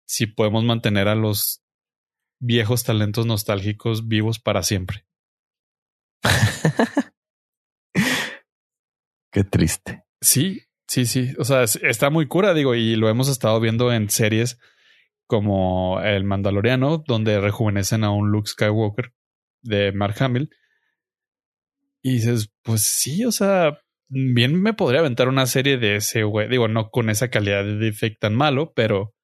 si 0.06 0.26
podemos 0.26 0.64
mantener 0.64 1.06
a 1.08 1.14
los 1.14 1.62
viejos 2.40 2.82
talentos 2.84 3.26
nostálgicos 3.26 4.08
vivos 4.08 4.40
para 4.40 4.62
siempre. 4.62 5.06
Qué 9.32 9.44
triste. 9.44 10.02
Sí, 10.20 10.62
sí, 10.88 11.06
sí. 11.06 11.32
O 11.38 11.44
sea, 11.44 11.62
está 11.62 12.10
muy 12.10 12.26
cura, 12.26 12.52
digo, 12.54 12.74
y 12.74 12.96
lo 12.96 13.08
hemos 13.08 13.28
estado 13.28 13.60
viendo 13.60 13.92
en 13.92 14.10
series 14.10 14.58
como 15.26 16.00
El 16.00 16.24
Mandaloriano, 16.24 17.04
donde 17.06 17.40
rejuvenecen 17.40 18.02
a 18.02 18.10
un 18.10 18.32
Luke 18.32 18.48
Skywalker 18.48 19.14
de 19.62 19.92
Mark 19.92 20.16
Hamill. 20.18 20.50
Y 22.02 22.14
dices, 22.14 22.50
pues 22.62 22.82
sí, 22.82 23.24
o 23.24 23.30
sea, 23.30 23.78
bien 24.10 24.60
me 24.60 24.74
podría 24.74 25.00
aventar 25.00 25.28
una 25.28 25.46
serie 25.46 25.78
de 25.78 25.96
ese 25.96 26.24
güey. 26.24 26.48
Digo, 26.48 26.68
no 26.68 26.90
con 26.90 27.08
esa 27.08 27.28
calidad 27.28 27.64
de 27.64 27.76
defect 27.76 28.20
tan 28.20 28.34
malo, 28.34 28.72
pero 28.74 29.14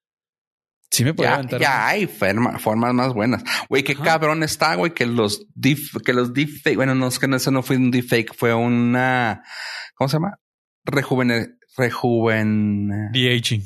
Sí 0.91 1.05
me 1.05 1.14
puede 1.14 1.28
ya, 1.28 1.59
ya 1.59 1.89
hay 1.89 2.07
formas 2.07 2.95
más 2.95 3.12
buenas. 3.12 3.43
Güey, 3.68 3.82
qué 3.82 3.97
cabrón 3.97 4.43
está, 4.43 4.76
güey, 4.76 4.95
que 4.95 5.05
los 5.05 5.47
deep, 5.55 5.78
que 6.05 6.12
los 6.12 6.32
deepfake, 6.32 6.76
bueno, 6.76 6.95
no 6.95 7.09
es 7.09 7.18
que 7.18 7.26
eso 7.26 7.51
no 7.51 7.62
fue 7.62 7.76
un 7.76 7.91
deepfake, 7.91 8.32
fue 8.34 8.55
una, 8.55 9.43
¿cómo 9.95 10.09
se 10.09 10.16
llama? 10.16 10.39
Rejuven, 10.84 11.59
rejuven. 11.76 13.11
De 13.12 13.37
aging. 13.37 13.64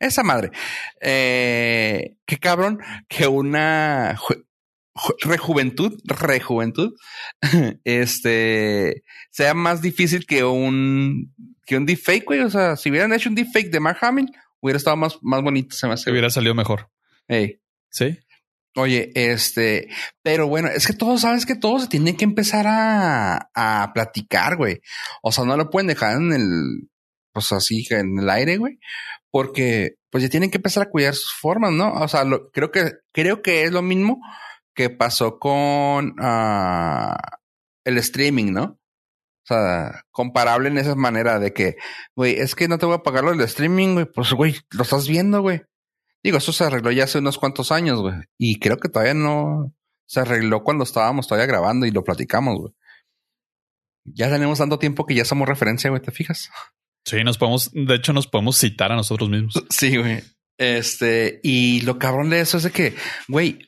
Esa 0.00 0.22
madre. 0.22 0.50
Eh, 1.00 2.16
qué 2.24 2.38
cabrón 2.38 2.78
que 3.08 3.26
una 3.26 4.16
rejuventud, 5.22 6.00
rejuventud, 6.04 6.92
este, 7.84 9.02
sea 9.30 9.54
más 9.54 9.82
difícil 9.82 10.26
que 10.26 10.44
un, 10.44 11.34
que 11.66 11.76
un 11.76 11.86
deepfake, 11.86 12.24
güey. 12.24 12.40
O 12.40 12.50
sea, 12.50 12.76
si 12.76 12.90
hubieran 12.90 13.12
hecho 13.12 13.28
un 13.28 13.34
deepfake 13.34 13.70
de 13.70 13.80
Mark 13.80 13.98
Hamill, 14.02 14.30
Hubiera 14.60 14.78
estado 14.78 14.96
más, 14.96 15.18
más 15.22 15.42
bonito, 15.42 15.74
se 15.74 15.86
me 15.86 15.94
hace. 15.94 16.10
Hubiera 16.10 16.30
salido 16.30 16.54
mejor. 16.54 16.90
Hey. 17.28 17.60
Sí. 17.90 18.18
Oye, 18.74 19.10
este, 19.14 19.88
pero 20.22 20.46
bueno, 20.46 20.68
es 20.68 20.86
que 20.86 20.92
todos 20.92 21.22
sabes 21.22 21.46
que 21.46 21.56
todos 21.56 21.82
se 21.82 21.88
tienen 21.88 22.16
que 22.16 22.24
empezar 22.24 22.66
a, 22.68 23.50
a 23.54 23.92
platicar, 23.92 24.56
güey. 24.56 24.80
O 25.22 25.32
sea, 25.32 25.44
no 25.44 25.56
lo 25.56 25.70
pueden 25.70 25.88
dejar 25.88 26.16
en 26.16 26.32
el, 26.32 26.88
pues 27.32 27.50
así, 27.52 27.84
en 27.90 28.18
el 28.18 28.30
aire, 28.30 28.56
güey, 28.56 28.78
porque 29.30 29.94
pues 30.10 30.22
ya 30.22 30.28
tienen 30.28 30.50
que 30.50 30.58
empezar 30.58 30.84
a 30.84 30.90
cuidar 30.90 31.14
sus 31.14 31.32
formas, 31.34 31.72
¿no? 31.72 31.92
O 31.92 32.08
sea, 32.08 32.24
lo, 32.24 32.50
creo 32.50 32.70
que, 32.70 32.92
creo 33.12 33.42
que 33.42 33.64
es 33.64 33.72
lo 33.72 33.82
mismo 33.82 34.20
que 34.78 34.90
pasó 34.90 35.40
con 35.40 36.14
uh, 36.20 37.16
el 37.84 37.98
streaming, 37.98 38.52
¿no? 38.52 38.62
O 38.62 39.44
sea, 39.44 40.04
comparable 40.12 40.68
en 40.68 40.78
esa 40.78 40.94
manera 40.94 41.40
de 41.40 41.52
que, 41.52 41.78
güey, 42.14 42.38
es 42.38 42.54
que 42.54 42.68
no 42.68 42.78
te 42.78 42.86
voy 42.86 42.94
a 42.94 43.02
pagar 43.02 43.24
lo 43.24 43.32
del 43.32 43.40
streaming, 43.40 43.94
güey. 43.94 44.06
Pues, 44.06 44.32
güey, 44.34 44.54
lo 44.70 44.84
estás 44.84 45.08
viendo, 45.08 45.40
güey. 45.42 45.62
Digo, 46.22 46.38
eso 46.38 46.52
se 46.52 46.62
arregló 46.62 46.92
ya 46.92 47.04
hace 47.04 47.18
unos 47.18 47.38
cuantos 47.38 47.72
años, 47.72 48.00
güey. 48.00 48.14
Y 48.38 48.60
creo 48.60 48.76
que 48.76 48.88
todavía 48.88 49.14
no 49.14 49.74
se 50.06 50.20
arregló 50.20 50.62
cuando 50.62 50.84
estábamos 50.84 51.26
todavía 51.26 51.48
grabando 51.48 51.84
y 51.84 51.90
lo 51.90 52.04
platicamos, 52.04 52.56
güey. 52.56 52.72
Ya 54.04 54.30
tenemos 54.30 54.58
tanto 54.58 54.78
tiempo 54.78 55.06
que 55.06 55.16
ya 55.16 55.24
somos 55.24 55.48
referencia, 55.48 55.90
güey, 55.90 56.00
¿te 56.00 56.12
fijas? 56.12 56.50
Sí, 57.04 57.24
nos 57.24 57.36
podemos, 57.36 57.72
de 57.72 57.96
hecho, 57.96 58.12
nos 58.12 58.28
podemos 58.28 58.56
citar 58.56 58.92
a 58.92 58.96
nosotros 58.96 59.28
mismos. 59.28 59.54
Sí, 59.70 59.96
güey. 59.96 60.22
Este, 60.56 61.40
y 61.42 61.80
lo 61.80 61.98
cabrón 61.98 62.30
de 62.30 62.40
eso 62.40 62.58
es 62.58 62.62
de 62.62 62.70
que, 62.70 62.94
güey, 63.26 63.67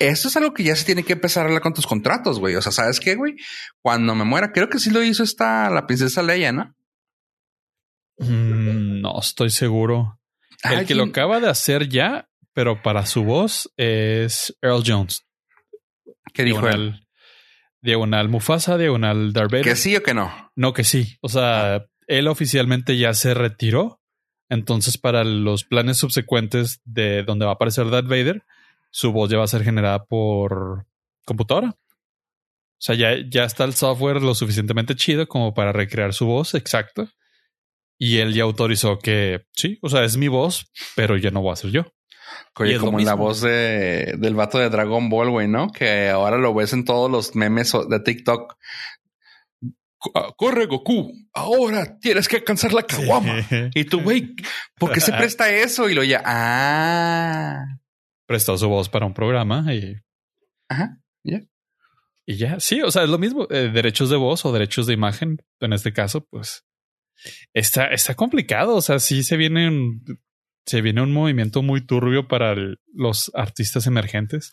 eso 0.00 0.28
es 0.28 0.36
algo 0.36 0.54
que 0.54 0.64
ya 0.64 0.74
se 0.74 0.86
tiene 0.86 1.04
que 1.04 1.12
empezar 1.12 1.42
a 1.42 1.46
hablar 1.46 1.62
con 1.62 1.74
tus 1.74 1.86
contratos, 1.86 2.40
güey. 2.40 2.56
O 2.56 2.62
sea, 2.62 2.72
¿sabes 2.72 2.98
qué, 2.98 3.14
güey? 3.14 3.36
Cuando 3.82 4.14
me 4.14 4.24
muera, 4.24 4.50
creo 4.50 4.68
que 4.68 4.78
sí 4.78 4.90
lo 4.90 5.02
hizo 5.02 5.22
esta 5.22 5.70
la 5.70 5.86
princesa 5.86 6.22
Leia, 6.22 6.52
¿no? 6.52 6.74
Mm, 8.18 9.02
no 9.02 9.20
estoy 9.20 9.50
seguro. 9.50 10.18
El 10.64 10.86
que 10.86 10.94
lo 10.94 11.04
acaba 11.04 11.38
de 11.38 11.48
hacer 11.48 11.88
ya, 11.88 12.28
pero 12.54 12.82
para 12.82 13.06
su 13.06 13.24
voz 13.24 13.72
es 13.76 14.56
Earl 14.62 14.82
Jones. 14.84 15.26
¿Qué 16.32 16.44
dijo 16.44 16.66
él? 16.68 17.06
Diagonal 17.82 18.28
Mufasa, 18.28 18.78
diagonal 18.78 19.32
Darth 19.32 19.50
Vader. 19.50 19.64
¿Que 19.64 19.76
sí 19.76 19.96
o 19.96 20.02
que 20.02 20.14
no? 20.14 20.52
No, 20.56 20.72
que 20.72 20.84
sí. 20.84 21.18
O 21.20 21.28
sea, 21.28 21.86
él 22.06 22.28
oficialmente 22.28 22.96
ya 22.96 23.14
se 23.14 23.34
retiró. 23.34 24.00
Entonces, 24.48 24.98
para 24.98 25.24
los 25.24 25.64
planes 25.64 25.98
subsecuentes 25.98 26.80
de 26.84 27.22
donde 27.22 27.44
va 27.44 27.52
a 27.52 27.54
aparecer 27.54 27.88
Darth 27.88 28.08
Vader, 28.08 28.44
su 28.90 29.12
voz 29.12 29.30
ya 29.30 29.38
va 29.38 29.44
a 29.44 29.48
ser 29.48 29.64
generada 29.64 30.04
por 30.04 30.86
computadora. 31.24 31.68
O 31.70 32.82
sea, 32.82 32.94
ya, 32.94 33.16
ya 33.28 33.44
está 33.44 33.64
el 33.64 33.74
software 33.74 34.22
lo 34.22 34.34
suficientemente 34.34 34.96
chido 34.96 35.28
como 35.28 35.52
para 35.52 35.72
recrear 35.72 36.14
su 36.14 36.26
voz 36.26 36.54
exacta. 36.54 37.12
Y 37.98 38.18
él 38.18 38.32
ya 38.32 38.44
autorizó 38.44 38.98
que 38.98 39.42
sí, 39.52 39.78
o 39.82 39.90
sea, 39.90 40.04
es 40.04 40.16
mi 40.16 40.28
voz, 40.28 40.70
pero 40.96 41.18
ya 41.18 41.30
no 41.30 41.42
voy 41.42 41.52
a 41.52 41.56
ser 41.56 41.70
yo. 41.70 41.84
Oye, 42.56 42.78
como 42.78 42.98
en 42.98 43.04
la 43.04 43.14
voz 43.14 43.42
de, 43.42 44.14
del 44.18 44.34
vato 44.34 44.58
de 44.58 44.70
Dragon 44.70 45.08
Ball, 45.08 45.30
güey, 45.30 45.48
¿no? 45.48 45.70
Que 45.70 46.08
ahora 46.08 46.38
lo 46.38 46.54
ves 46.54 46.72
en 46.72 46.84
todos 46.84 47.10
los 47.10 47.34
memes 47.34 47.72
de 47.88 48.00
TikTok. 48.00 48.56
Ah, 50.14 50.32
corre, 50.36 50.66
Goku. 50.66 51.12
Ahora 51.32 51.98
tienes 51.98 52.28
que 52.28 52.36
alcanzar 52.36 52.72
la 52.72 52.82
caguama. 52.82 53.34
Y 53.74 53.84
tú, 53.84 54.00
güey, 54.00 54.34
¿por 54.78 54.92
qué 54.92 55.00
se 55.00 55.12
presta 55.12 55.50
eso? 55.50 55.88
Y 55.88 55.94
lo 55.94 56.02
ya, 56.02 56.22
ah. 56.24 57.79
Prestó 58.30 58.56
su 58.56 58.68
voz 58.68 58.88
para 58.88 59.06
un 59.06 59.12
programa 59.12 59.74
y. 59.74 59.96
Ajá, 60.68 61.00
ya. 61.24 61.40
Y 62.24 62.36
ya, 62.36 62.60
sí, 62.60 62.80
o 62.80 62.88
sea, 62.92 63.02
es 63.02 63.10
lo 63.10 63.18
mismo. 63.18 63.48
Eh, 63.50 63.72
derechos 63.74 64.08
de 64.08 64.14
voz 64.14 64.44
o 64.44 64.52
derechos 64.52 64.86
de 64.86 64.94
imagen, 64.94 65.38
en 65.58 65.72
este 65.72 65.92
caso, 65.92 66.24
pues 66.30 66.64
está, 67.52 67.86
está 67.88 68.14
complicado. 68.14 68.76
O 68.76 68.82
sea, 68.82 69.00
sí 69.00 69.24
se 69.24 69.36
viene 69.36 69.66
un, 69.66 70.04
se 70.64 70.80
viene 70.80 71.02
un 71.02 71.12
movimiento 71.12 71.60
muy 71.62 71.84
turbio 71.84 72.28
para 72.28 72.54
los 72.94 73.32
artistas 73.34 73.88
emergentes, 73.88 74.52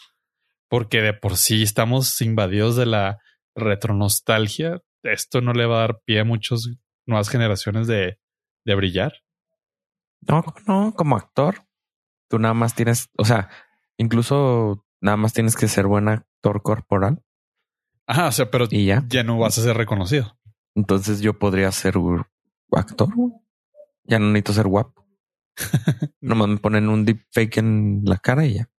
porque 0.69 1.03
de 1.03 1.13
por 1.13 1.37
sí 1.37 1.61
estamos 1.61 2.19
invadidos 2.21 2.77
de 2.77 2.87
la 2.87 3.19
retronostalgia. 3.53 4.81
Esto 5.03 5.39
no 5.41 5.53
le 5.53 5.67
va 5.67 5.77
a 5.77 5.81
dar 5.81 5.99
pie 6.03 6.21
a 6.21 6.25
muchas 6.25 6.63
nuevas 7.05 7.29
generaciones 7.29 7.85
de, 7.85 8.17
de 8.65 8.73
brillar. 8.73 9.13
No, 10.21 10.43
no, 10.65 10.95
como 10.95 11.15
actor, 11.15 11.67
tú 12.27 12.39
nada 12.39 12.55
más 12.55 12.73
tienes, 12.73 13.09
o 13.19 13.23
sea, 13.23 13.51
incluso 13.97 14.85
nada 15.01 15.17
más 15.17 15.33
tienes 15.33 15.55
que 15.55 15.67
ser 15.67 15.87
buen 15.87 16.07
actor 16.07 16.61
corporal. 16.61 17.21
Ajá, 18.05 18.27
o 18.27 18.31
sea, 18.31 18.49
pero 18.49 18.67
ya? 18.69 19.03
ya 19.07 19.23
no 19.23 19.37
vas 19.37 19.57
a 19.57 19.63
ser 19.63 19.75
reconocido. 19.75 20.37
Entonces 20.75 21.21
yo 21.21 21.37
podría 21.37 21.71
ser 21.71 21.95
actor. 22.71 23.09
Ya 24.03 24.19
no 24.19 24.27
necesito 24.27 24.53
ser 24.53 24.67
guapo. 24.67 25.05
Nomás 26.21 26.47
me 26.47 26.57
ponen 26.57 26.89
un 26.89 27.03
deepfake 27.03 27.57
en 27.57 28.01
la 28.05 28.17
cara 28.17 28.45
y 28.45 28.55
ya. 28.55 28.69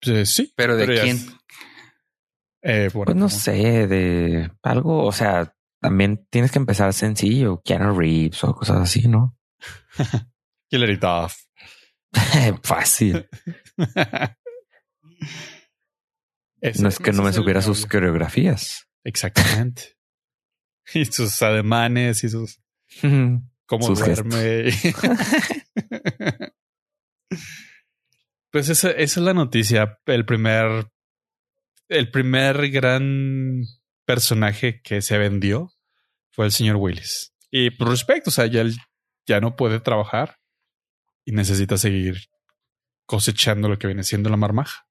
Pues, 0.00 0.30
sí. 0.30 0.52
¿Pero 0.56 0.76
de 0.76 0.86
quién? 1.00 1.18
Eh, 2.62 2.90
pues 2.92 3.16
no 3.16 3.28
sé, 3.28 3.88
de 3.88 4.50
algo, 4.62 5.04
o 5.04 5.12
sea, 5.12 5.52
también 5.80 6.26
tienes 6.30 6.52
que 6.52 6.60
empezar 6.60 6.92
sencillo, 6.92 7.60
Keanu 7.64 7.98
Reeves 7.98 8.44
o 8.44 8.54
cosas 8.54 8.82
así, 8.82 9.08
¿no? 9.08 9.36
Killer 10.70 10.90
it 10.90 11.02
Fácil. 12.62 13.28
no 16.78 16.88
es 16.88 16.98
que 16.98 17.12
no 17.12 17.22
me 17.22 17.32
supiera 17.32 17.62
sus 17.62 17.86
coreografías. 17.86 18.88
Exactamente. 19.04 19.96
y 20.94 21.04
sus 21.04 21.40
ademanes 21.42 22.24
y 22.24 22.28
sus 22.28 22.60
cómo 23.66 23.88
duerme. 23.88 24.70
pues 28.50 28.68
esa, 28.68 28.90
esa, 28.90 29.20
es 29.20 29.24
la 29.24 29.34
noticia. 29.34 29.98
El 30.06 30.24
primer, 30.26 30.88
el 31.88 32.10
primer 32.10 32.70
gran 32.70 33.64
personaje 34.04 34.82
que 34.82 35.00
se 35.02 35.18
vendió 35.18 35.72
fue 36.30 36.46
el 36.46 36.52
señor 36.52 36.76
Willis. 36.76 37.34
Y 37.50 37.70
por 37.70 37.88
respecto, 37.88 38.30
o 38.30 38.32
sea, 38.32 38.46
ya, 38.46 38.64
ya 39.26 39.40
no 39.40 39.56
puede 39.56 39.80
trabajar 39.80 40.38
y 41.24 41.32
necesita 41.32 41.76
seguir 41.76 42.28
cosechando 43.06 43.68
lo 43.68 43.78
que 43.78 43.86
viene 43.86 44.04
siendo 44.04 44.30
la 44.30 44.36
marmaja. 44.36 44.86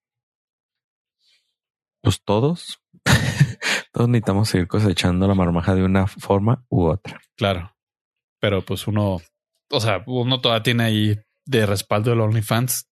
Pues 2.02 2.22
todos. 2.24 2.82
todos 3.92 4.10
necesitamos 4.10 4.50
seguir 4.50 4.68
cosechando 4.68 5.28
la 5.28 5.36
marmaja 5.36 5.76
de 5.76 5.84
una 5.84 6.08
forma 6.08 6.66
u 6.70 6.86
otra. 6.86 7.22
Claro. 7.36 7.76
Pero 8.40 8.64
pues 8.64 8.88
uno, 8.88 9.22
o 9.70 9.80
sea, 9.80 10.04
uno 10.08 10.42
todavía 10.42 10.64
tiene 10.64 10.84
ahí 10.84 11.20
de 11.46 11.66
respaldo 11.66 12.14
el 12.14 12.22
OnlyFans. 12.22 12.90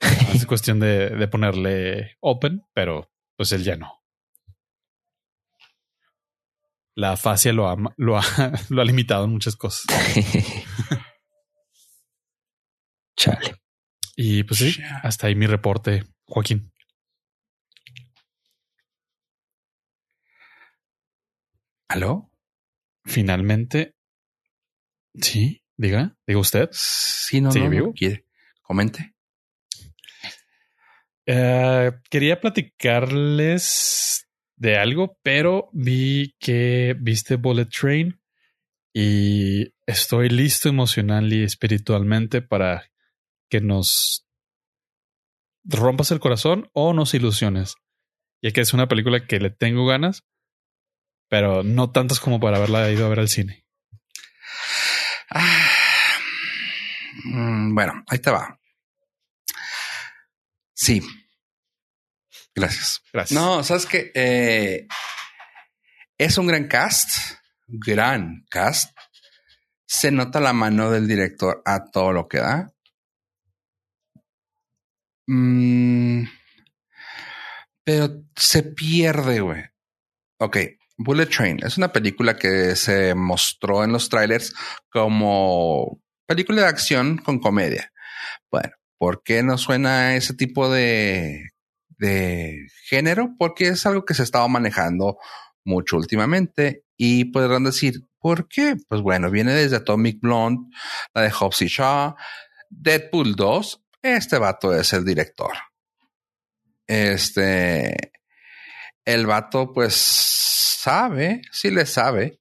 es 0.34 0.46
cuestión 0.46 0.80
de, 0.80 1.10
de, 1.10 1.28
ponerle 1.28 2.16
open, 2.20 2.64
pero 2.72 3.10
pues 3.36 3.52
él 3.52 3.64
ya 3.64 3.76
no. 3.76 3.98
La 6.94 7.16
fascia 7.16 7.52
lo 7.52 7.68
ha, 7.68 7.76
lo 7.96 8.18
ha, 8.18 8.22
lo 8.70 8.82
ha 8.82 8.84
limitado 8.84 9.24
en 9.24 9.30
muchas 9.30 9.56
cosas. 9.56 9.86
Chale. 13.18 13.56
Y 14.16 14.44
pues 14.44 14.60
sí, 14.60 14.80
hasta 15.02 15.26
ahí 15.26 15.34
mi 15.34 15.46
reporte, 15.46 16.04
Joaquín. 16.24 16.72
¿Aló? 21.88 22.30
Finalmente 23.04 23.98
Sí, 25.20 25.62
diga, 25.76 26.16
diga 26.26 26.40
usted. 26.40 26.68
Sí, 26.72 27.40
no, 27.40 27.50
no, 27.50 27.92
quiere. 27.92 28.24
Comente. 28.62 29.14
Eh, 31.26 31.92
quería 32.08 32.40
platicarles 32.40 34.28
de 34.56 34.78
algo, 34.78 35.18
pero 35.22 35.68
vi 35.72 36.34
que 36.38 36.96
viste 36.98 37.36
Bullet 37.36 37.66
Train 37.66 38.18
y 38.92 39.74
estoy 39.86 40.28
listo 40.30 40.68
emocional 40.68 41.32
y 41.32 41.42
espiritualmente 41.42 42.42
para 42.42 42.90
que 43.48 43.60
nos 43.60 44.26
rompas 45.64 46.10
el 46.10 46.20
corazón 46.20 46.70
o 46.72 46.92
nos 46.92 47.14
ilusiones. 47.14 47.76
Ya 48.42 48.52
que 48.52 48.60
es 48.60 48.72
una 48.72 48.88
película 48.88 49.26
que 49.26 49.40
le 49.40 49.50
tengo 49.50 49.86
ganas, 49.86 50.24
pero 51.28 51.62
no 51.62 51.90
tantas 51.90 52.20
como 52.20 52.40
para 52.40 52.56
haberla 52.56 52.90
ido 52.90 53.06
a 53.06 53.08
ver 53.08 53.20
al 53.20 53.28
cine. 53.28 53.66
Ah, 55.30 55.68
mm, 57.24 57.74
bueno, 57.74 58.04
ahí 58.06 58.18
te 58.18 58.30
va. 58.30 58.58
Sí. 60.74 61.02
Gracias. 62.54 63.02
Gracias. 63.12 63.38
No, 63.38 63.62
sabes 63.62 63.86
que 63.86 64.10
eh, 64.14 64.86
es 66.16 66.38
un 66.38 66.46
gran 66.46 66.66
cast, 66.66 67.36
gran 67.66 68.46
cast. 68.50 68.96
Se 69.86 70.10
nota 70.10 70.40
la 70.40 70.52
mano 70.52 70.90
del 70.90 71.08
director 71.08 71.62
a 71.64 71.90
todo 71.90 72.12
lo 72.12 72.28
que 72.28 72.38
da. 72.38 72.72
Mm, 75.28 76.24
pero 77.84 78.08
se 78.34 78.62
pierde, 78.62 79.40
güey. 79.40 79.62
Ok, 80.40 80.56
Bullet 80.96 81.26
Train 81.26 81.58
es 81.62 81.76
una 81.76 81.92
película 81.92 82.36
que 82.36 82.74
se 82.76 83.14
mostró 83.14 83.84
en 83.84 83.92
los 83.92 84.08
trailers 84.08 84.54
como 84.90 86.00
película 86.26 86.62
de 86.62 86.68
acción 86.68 87.18
con 87.18 87.40
comedia. 87.40 87.92
Bueno, 88.50 88.70
¿por 88.96 89.22
qué 89.22 89.42
no 89.42 89.58
suena 89.58 90.16
ese 90.16 90.32
tipo 90.32 90.70
de, 90.70 91.50
de 91.98 92.66
género? 92.86 93.34
Porque 93.38 93.68
es 93.68 93.84
algo 93.84 94.06
que 94.06 94.14
se 94.14 94.22
estaba 94.22 94.48
manejando 94.48 95.18
mucho 95.62 95.98
últimamente 95.98 96.84
y 96.96 97.26
podrán 97.26 97.64
decir, 97.64 98.00
¿por 98.18 98.48
qué? 98.48 98.76
Pues 98.88 99.02
bueno, 99.02 99.30
viene 99.30 99.52
desde 99.52 99.76
Atomic 99.76 100.20
Blonde, 100.20 100.74
la 101.14 101.22
de 101.22 101.30
Hobbs 101.30 101.62
y 101.62 101.66
Shaw, 101.66 102.16
Deadpool 102.70 103.36
2, 103.36 103.82
este 104.02 104.38
vato 104.38 104.74
es 104.74 104.92
el 104.92 105.04
director. 105.04 105.52
Este, 106.86 108.12
el 109.04 109.26
vato 109.26 109.72
pues 109.72 109.94
sabe, 109.94 111.42
sí 111.52 111.70
le 111.70 111.86
sabe. 111.86 112.40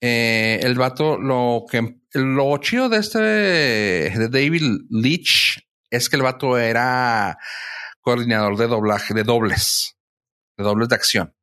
Eh, 0.00 0.60
el 0.62 0.74
vato, 0.74 1.18
lo 1.18 1.64
que 1.70 2.00
lo 2.12 2.58
chido 2.58 2.88
de 2.88 2.98
este 2.98 3.18
de 3.18 4.28
David 4.28 4.62
Leach 4.90 5.58
es 5.90 6.08
que 6.08 6.16
el 6.16 6.22
vato 6.22 6.58
era 6.58 7.38
coordinador 8.00 8.56
de 8.56 8.66
doblaje, 8.66 9.14
de 9.14 9.24
dobles, 9.24 9.96
de 10.56 10.64
dobles 10.64 10.88
de 10.88 10.94
acción. 10.94 11.34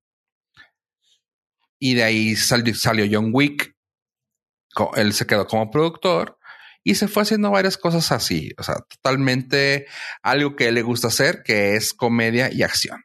Y 1.80 1.96
de 1.96 2.04
ahí 2.04 2.36
salió, 2.36 2.76
salió 2.76 3.06
John 3.12 3.32
Wick. 3.34 3.76
Él 4.96 5.14
se 5.14 5.26
quedó 5.26 5.48
como 5.48 5.72
productor 5.72 6.38
y 6.84 6.96
se 6.96 7.08
fue 7.08 7.24
haciendo 7.24 7.52
varias 7.52 7.78
cosas 7.78 8.12
así. 8.12 8.52
O 8.58 8.64
sea, 8.64 8.76
totalmente 8.88 9.86
algo 10.22 10.56
que 10.56 10.72
le 10.72 10.82
gusta 10.82 11.08
hacer, 11.08 11.44
que 11.44 11.76
es 11.76 11.94
comedia 11.94 12.52
y 12.52 12.64
acción. 12.64 13.04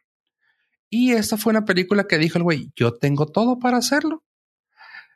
Y 0.89 1.13
esta 1.13 1.37
fue 1.37 1.51
una 1.51 1.65
película 1.65 2.05
que 2.07 2.17
dijo 2.17 2.37
el 2.37 2.43
güey, 2.43 2.71
yo 2.75 2.93
tengo 2.93 3.25
todo 3.25 3.59
para 3.59 3.77
hacerlo. 3.77 4.23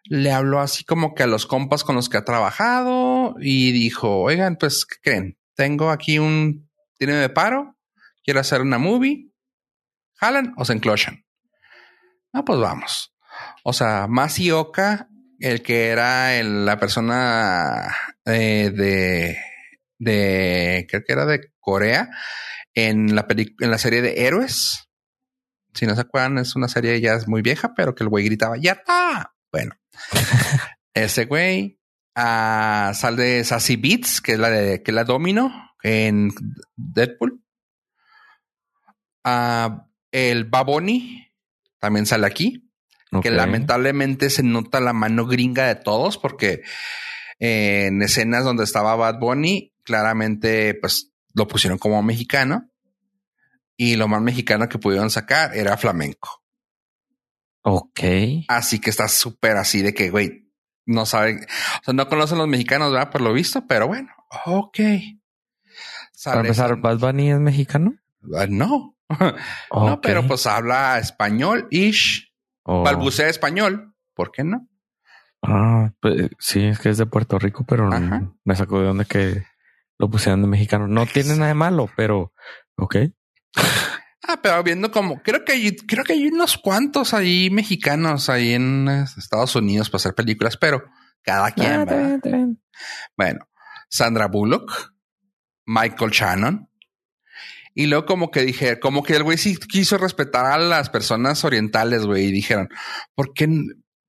Le 0.03 0.31
habló 0.31 0.59
así 0.59 0.83
como 0.83 1.13
que 1.13 1.23
a 1.23 1.27
los 1.27 1.45
compas 1.45 1.83
con 1.83 1.95
los 1.95 2.09
que 2.09 2.17
ha 2.17 2.25
trabajado 2.25 3.35
y 3.39 3.71
dijo, 3.71 4.21
oigan, 4.21 4.57
pues, 4.57 4.85
¿qué 4.85 4.95
creen? 5.01 5.37
Tengo 5.55 5.91
aquí 5.91 6.19
un, 6.19 6.69
tiene 6.97 7.13
de 7.13 7.29
paro, 7.29 7.77
quiero 8.23 8.39
hacer 8.39 8.61
una 8.61 8.77
movie, 8.77 9.31
¿Jalan 10.21 10.53
o 10.55 10.65
se 10.65 10.73
enclochan? 10.73 11.25
Ah, 12.31 12.45
pues 12.45 12.59
vamos. 12.59 13.11
O 13.63 13.73
sea, 13.73 14.05
Masioka, 14.07 15.09
el 15.39 15.63
que 15.63 15.87
era 15.87 16.41
la 16.43 16.77
persona 16.77 17.91
eh, 18.31 18.71
de, 18.71 19.37
de, 19.99 20.87
creo 20.89 21.03
que 21.05 21.13
era 21.13 21.25
de 21.25 21.51
Corea, 21.59 22.09
en 22.73 23.15
la, 23.15 23.27
en 23.29 23.71
la 23.71 23.77
serie 23.77 24.01
de 24.01 24.25
Héroes. 24.25 24.89
Si 25.73 25.85
no 25.85 25.95
se 25.95 26.01
acuerdan, 26.01 26.37
es 26.37 26.55
una 26.55 26.67
serie 26.67 26.99
ya 26.99 27.13
es 27.13 27.27
muy 27.27 27.41
vieja, 27.41 27.73
pero 27.75 27.95
que 27.95 28.03
el 28.03 28.09
güey 28.09 28.25
gritaba, 28.25 28.57
¡ya 28.57 28.73
está! 28.73 29.33
Bueno, 29.51 29.75
ese 30.93 31.25
güey 31.25 31.79
uh, 32.17 32.93
sale 32.93 33.23
de 33.23 33.43
Sassy 33.43 33.75
Beats, 33.75 34.21
que 34.21 34.33
es 34.33 34.39
la 34.39 34.49
de 34.49 34.83
que 34.83 34.91
la 34.91 35.03
Domino 35.03 35.51
en 35.83 36.31
Deadpool. 36.75 37.41
Uh, 39.23 39.81
el 40.11 40.45
Baboni 40.45 41.31
también 41.79 42.05
sale 42.05 42.27
aquí. 42.27 42.67
Que 43.21 43.29
lamentablemente 43.29 44.29
se 44.29 44.41
nota 44.41 44.79
la 44.79 44.93
mano 44.93 45.25
gringa 45.25 45.67
de 45.67 45.75
todos, 45.75 46.17
porque 46.17 46.61
en 47.43 48.03
escenas 48.03 48.43
donde 48.43 48.63
estaba 48.63 48.95
Bad 48.95 49.17
Bunny, 49.17 49.73
claramente 49.83 50.75
pues 50.75 51.11
lo 51.33 51.47
pusieron 51.47 51.79
como 51.79 52.01
mexicano. 52.03 52.69
Y 53.75 53.95
lo 53.95 54.07
más 54.07 54.21
mexicano 54.21 54.69
que 54.69 54.77
pudieron 54.77 55.09
sacar 55.09 55.57
era 55.57 55.75
flamenco. 55.75 56.43
Ok. 57.63 57.99
Así 58.47 58.79
que 58.79 58.91
está 58.91 59.07
súper 59.07 59.57
así 59.57 59.81
de 59.81 59.91
que, 59.91 60.11
güey, 60.11 60.51
no 60.85 61.07
saben, 61.07 61.47
o 61.79 61.83
sea, 61.83 61.93
no 61.95 62.07
conocen 62.07 62.37
los 62.37 62.47
mexicanos, 62.47 62.91
¿verdad? 62.91 63.09
Por 63.09 63.21
lo 63.21 63.33
visto, 63.33 63.65
pero 63.65 63.87
bueno, 63.87 64.11
ok. 64.45 64.79
Para 66.23 66.41
empezar, 66.41 66.79
¿Bad 66.79 66.99
Bunny 66.99 67.31
es 67.31 67.39
mexicano? 67.39 67.95
Ah, 68.37 68.45
no. 68.47 68.95
No, 69.73 69.99
pero 69.99 70.25
pues 70.27 70.45
habla 70.45 70.99
español, 70.99 71.67
ish. 71.71 72.31
Oh. 72.63 72.83
Balbucea 72.83 73.27
español. 73.27 73.95
¿Por 74.13 74.31
qué 74.31 74.43
no? 74.43 74.69
Ah, 75.41 75.91
pues 75.99 76.29
sí, 76.39 76.65
es 76.65 76.79
que 76.79 76.89
es 76.89 76.97
de 76.97 77.05
Puerto 77.05 77.39
Rico, 77.39 77.65
pero 77.67 77.89
me 78.43 78.55
sacó 78.55 78.79
de 78.79 78.87
donde 78.87 79.05
que 79.05 79.43
lo 79.97 80.09
pusieron 80.09 80.41
de 80.41 80.47
mexicano. 80.47 80.87
No 80.87 81.05
tiene 81.05 81.35
nada 81.35 81.47
de 81.47 81.53
malo, 81.53 81.89
pero 81.95 82.33
ok. 82.77 82.97
Ah, 84.27 84.39
pero 84.41 84.61
viendo 84.63 84.91
como 84.91 85.21
creo 85.23 85.43
que 85.43 85.53
hay, 85.53 85.75
creo 85.75 86.03
que 86.03 86.13
hay 86.13 86.27
unos 86.27 86.57
cuantos 86.57 87.13
ahí 87.13 87.49
mexicanos 87.49 88.29
ahí 88.29 88.53
en 88.53 88.87
Estados 88.87 89.55
Unidos 89.55 89.89
para 89.89 89.97
hacer 89.97 90.13
películas, 90.13 90.57
pero 90.57 90.83
cada 91.23 91.51
quien. 91.51 91.87
Ah, 91.89 92.19
bueno, 93.17 93.47
Sandra 93.89 94.27
Bullock, 94.27 94.93
Michael 95.65 96.11
Shannon. 96.11 96.69
Y 97.73 97.87
luego 97.87 98.05
como 98.05 98.31
que 98.31 98.41
dije, 98.41 98.79
como 98.79 99.01
que 99.01 99.15
el 99.15 99.23
güey 99.23 99.37
sí 99.37 99.55
quiso 99.57 99.97
respetar 99.97 100.45
a 100.45 100.57
las 100.57 100.89
personas 100.89 101.43
orientales, 101.45 102.05
güey, 102.05 102.25
y 102.25 102.31
dijeron, 102.31 102.69
¿por 103.15 103.33
qué 103.33 103.47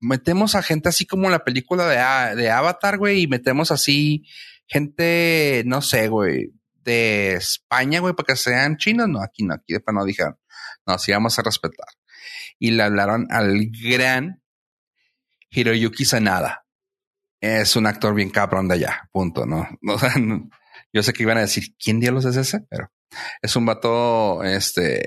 metemos 0.03 0.55
a 0.55 0.61
gente 0.61 0.89
así 0.89 1.05
como 1.05 1.29
la 1.29 1.43
película 1.43 1.87
de, 1.87 2.35
de 2.35 2.51
Avatar, 2.51 2.97
güey, 2.97 3.23
y 3.23 3.27
metemos 3.27 3.71
así 3.71 4.25
gente, 4.67 5.63
no 5.65 5.81
sé, 5.81 6.07
güey, 6.07 6.53
de 6.83 7.33
España, 7.35 7.99
güey, 7.99 8.13
para 8.13 8.27
que 8.27 8.35
sean 8.35 8.77
chinos? 8.77 9.07
No, 9.07 9.21
aquí 9.21 9.43
no, 9.43 9.53
aquí 9.53 9.73
después 9.73 9.95
no 9.95 10.05
dijeron, 10.05 10.37
no, 10.85 10.97
sí 10.97 11.11
vamos 11.11 11.37
a 11.39 11.43
respetar. 11.43 11.87
Y 12.59 12.71
le 12.71 12.83
hablaron 12.83 13.27
al 13.29 13.67
gran 13.71 14.41
Hiroyuki 15.49 16.05
Sanada. 16.05 16.65
Es 17.41 17.75
un 17.75 17.87
actor 17.87 18.13
bien 18.13 18.29
cabrón 18.29 18.67
de 18.67 18.75
allá, 18.75 19.09
punto, 19.11 19.45
¿no? 19.45 19.67
no 19.81 19.97
yo 20.93 21.03
sé 21.03 21.11
que 21.13 21.23
iban 21.23 21.37
a 21.37 21.41
decir, 21.41 21.75
¿quién 21.77 21.99
diablos 21.99 22.25
es 22.25 22.35
ese? 22.35 22.61
Pero 22.69 22.91
es 23.41 23.55
un 23.55 23.65
vato 23.65 24.43
este, 24.43 25.03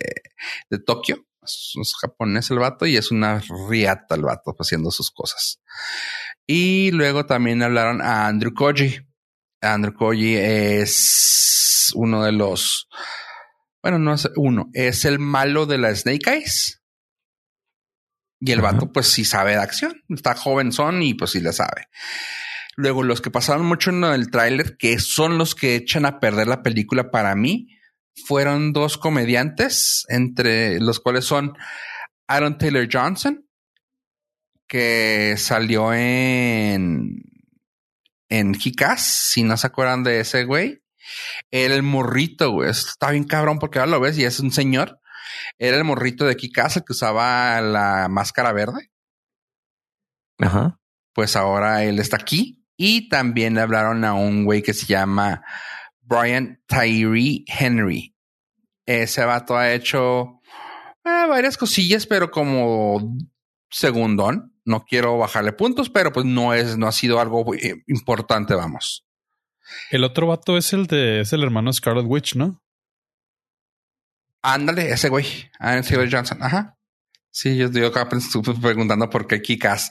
de 0.69 0.79
Tokio. 0.79 1.25
Es, 1.47 1.95
japonés 2.01 2.51
el 2.51 2.59
vato 2.59 2.87
y 2.87 2.97
es 2.97 3.11
una 3.11 3.43
riata 3.69 4.15
el 4.15 4.23
vato 4.23 4.55
haciendo 4.59 4.91
sus 4.91 5.11
cosas. 5.11 5.61
Y 6.47 6.91
luego 6.93 7.27
también 7.27 7.63
hablaron 7.63 8.03
a 8.03 8.27
Andrew 8.27 8.53
Koji. 8.55 9.01
Andrew 9.61 9.95
Koji 9.95 10.37
es 10.37 11.93
uno 11.95 12.23
de 12.25 12.33
los, 12.33 12.89
bueno, 13.83 13.99
no 13.99 14.15
es 14.15 14.29
uno, 14.37 14.69
es 14.73 15.05
el 15.05 15.19
malo 15.19 15.67
de 15.67 15.79
la 15.79 15.95
Snake 15.95 16.31
Eyes. 16.31 16.83
Y 18.39 18.53
el 18.53 18.61
vato, 18.61 18.93
pues 18.93 19.09
sí 19.09 19.25
sabe 19.25 19.53
de 19.53 19.63
acción. 19.63 20.03
Está 20.11 20.35
joven 20.35 20.71
son 20.71 21.03
y 21.03 21.15
pues 21.15 21.31
sí 21.31 21.41
le 21.41 21.53
sabe. 21.53 21.89
Luego, 22.77 23.03
los 23.03 23.23
que 23.23 23.31
pasaron 23.31 23.65
mucho 23.65 23.91
en 23.91 24.05
el 24.05 24.31
tráiler, 24.31 24.77
que 24.77 24.99
son 24.99 25.39
los 25.39 25.55
que 25.55 25.77
echan 25.77 26.05
a 26.05 26.21
perder 26.21 26.47
la 26.47 26.63
película 26.63 27.11
para 27.11 27.35
mí, 27.35 27.76
fueron 28.25 28.73
dos 28.73 28.99
comediantes, 28.99 30.05
entre 30.09 30.81
los 30.81 31.01
cuales 31.01 31.25
son 31.25 31.57
Aaron 32.27 32.59
Taylor 32.59 32.89
Johnson, 32.91 33.47
que 34.67 35.35
salió 35.37 35.93
en 35.93 37.23
en 38.29 38.55
Kikas, 38.55 39.03
si 39.31 39.43
no 39.43 39.57
se 39.57 39.67
acuerdan 39.67 40.03
de 40.03 40.21
ese 40.21 40.45
güey. 40.45 40.83
Era 41.51 41.75
el 41.75 41.83
morrito, 41.83 42.51
güey. 42.51 42.71
Está 42.71 43.11
bien 43.11 43.25
cabrón 43.25 43.59
porque 43.59 43.79
ahora 43.79 43.93
lo 43.93 44.01
ves 44.01 44.19
y 44.19 44.25
es 44.25 44.41
un 44.41 44.51
señor. 44.51 45.01
Era 45.59 45.77
el 45.77 45.85
morrito 45.85 46.25
de 46.25 46.37
Kikas, 46.37 46.77
el 46.77 46.85
que 46.85 46.93
usaba 46.93 47.61
la 47.61 48.09
máscara 48.09 48.53
verde. 48.53 48.91
Ajá. 50.39 50.79
Pues 51.13 51.37
ahora 51.37 51.85
él 51.85 51.99
está 51.99 52.17
aquí 52.17 52.67
y 52.77 53.09
también 53.09 53.55
le 53.55 53.61
hablaron 53.61 54.05
a 54.05 54.15
un 54.15 54.45
güey 54.45 54.63
que 54.63 54.75
se 54.75 54.87
llama 54.87 55.43
Brian 56.07 56.63
Tyree 56.67 57.45
Henry. 57.47 58.15
Ese 58.87 59.25
vato 59.25 59.57
ha 59.57 59.73
hecho 59.73 60.41
eh, 61.05 61.27
varias 61.29 61.57
cosillas, 61.57 62.07
pero 62.07 62.31
como 62.31 63.17
segundón. 63.71 64.53
No 64.65 64.85
quiero 64.85 65.17
bajarle 65.19 65.53
puntos, 65.53 65.91
pero 65.91 66.13
pues 66.13 66.27
no 66.27 66.53
es, 66.53 66.77
no 66.77 66.89
ha 66.89 66.93
sido 66.93 67.21
algo 67.21 67.55
eh, 67.55 67.85
importante, 67.87 68.55
vamos. 68.55 69.07
El 69.91 70.05
otro 70.05 70.27
vato 70.27 70.57
es 70.57 70.73
el 70.73 70.87
de, 70.87 71.21
es 71.21 71.33
el 71.33 71.43
hermano 71.43 71.73
Scarlet 71.73 72.07
Witch, 72.07 72.35
¿no? 72.35 72.63
Ándale, 74.43 74.91
ese 74.91 75.09
güey, 75.09 75.27
Aaron 75.59 75.85
Johnson. 76.11 76.43
Ajá. 76.43 76.79
Sí, 77.37 77.55
yo 77.55 77.87
acá 77.87 78.09
preguntando 78.63 79.11
por 79.11 79.27
qué 79.27 79.43
Kikas. 79.43 79.91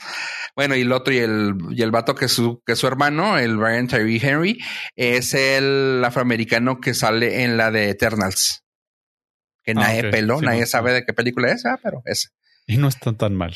Bueno, 0.55 0.75
y 0.75 0.81
el 0.81 0.91
otro 0.91 1.13
y 1.13 1.19
el, 1.19 1.53
y 1.69 1.83
el 1.83 1.91
vato 1.91 2.15
que 2.15 2.27
su, 2.27 2.63
que 2.65 2.75
su 2.75 2.87
hermano, 2.87 3.37
el 3.37 3.57
Brian 3.57 3.85
Tyree 3.85 4.19
Henry, 4.19 4.57
es 4.95 5.35
el 5.35 6.01
afroamericano 6.03 6.79
que 6.79 6.95
sale 6.95 7.43
en 7.43 7.55
la 7.55 7.69
de 7.69 7.91
Eternals. 7.91 8.63
Que 9.61 9.73
ah, 9.73 9.75
nadie 9.75 10.09
peló, 10.09 10.41
nadie 10.41 10.65
sabe 10.65 10.91
de 10.91 11.05
qué 11.05 11.13
película 11.13 11.51
es, 11.51 11.67
ah, 11.67 11.79
pero 11.83 12.01
es. 12.05 12.33
Y 12.65 12.77
no 12.77 12.87
está 12.87 13.13
tan 13.13 13.35
mal. 13.35 13.55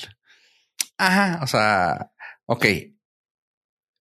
Ajá, 0.99 1.39
o 1.41 1.47
sea, 1.47 2.11
ok. 2.45 2.65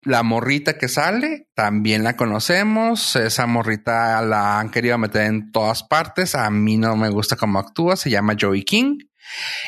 La 0.03 0.23
morrita 0.23 0.77
que 0.77 0.87
sale, 0.87 1.49
también 1.55 2.05
la 2.05 2.15
conocemos. 2.15 3.17
Esa 3.17 3.47
morrita 3.47 4.21
la 4.21 4.61
han 4.61 4.71
querido 4.71 4.97
meter 4.97 5.23
en 5.23 5.51
todas 5.51 5.83
partes. 5.83 6.35
A 6.35 6.49
mí 6.49 6.77
no 6.77 6.95
me 6.95 7.09
gusta 7.09 7.35
cómo 7.35 7.59
actúa. 7.59 7.97
Se 7.97 8.09
llama 8.09 8.37
Joey 8.39 8.63
King. 8.63 8.99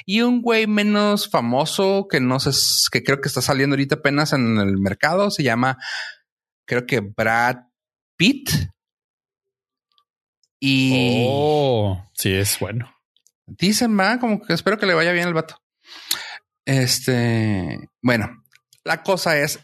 Y 0.05 0.21
un 0.21 0.41
güey 0.41 0.67
menos 0.67 1.29
famoso 1.29 2.07
que 2.09 2.19
no 2.19 2.39
sé, 2.39 2.51
que 2.91 3.03
creo 3.03 3.21
que 3.21 3.27
está 3.27 3.41
saliendo 3.41 3.75
ahorita 3.75 3.95
apenas 3.95 4.33
en 4.33 4.57
el 4.57 4.77
mercado, 4.77 5.31
se 5.31 5.43
llama, 5.43 5.77
creo 6.65 6.85
que 6.85 6.99
Brad 6.99 7.57
Pitt. 8.17 8.49
Y. 10.59 11.25
Oh, 11.27 12.03
sí, 12.13 12.33
es 12.33 12.59
bueno. 12.59 12.91
Dicen, 13.45 13.97
va, 13.97 14.19
como 14.19 14.41
que 14.41 14.53
espero 14.53 14.77
que 14.77 14.85
le 14.85 14.95
vaya 14.95 15.11
bien 15.11 15.27
el 15.27 15.33
vato. 15.33 15.61
Este, 16.65 17.89
bueno, 18.01 18.43
la 18.83 19.03
cosa 19.03 19.37
es, 19.37 19.59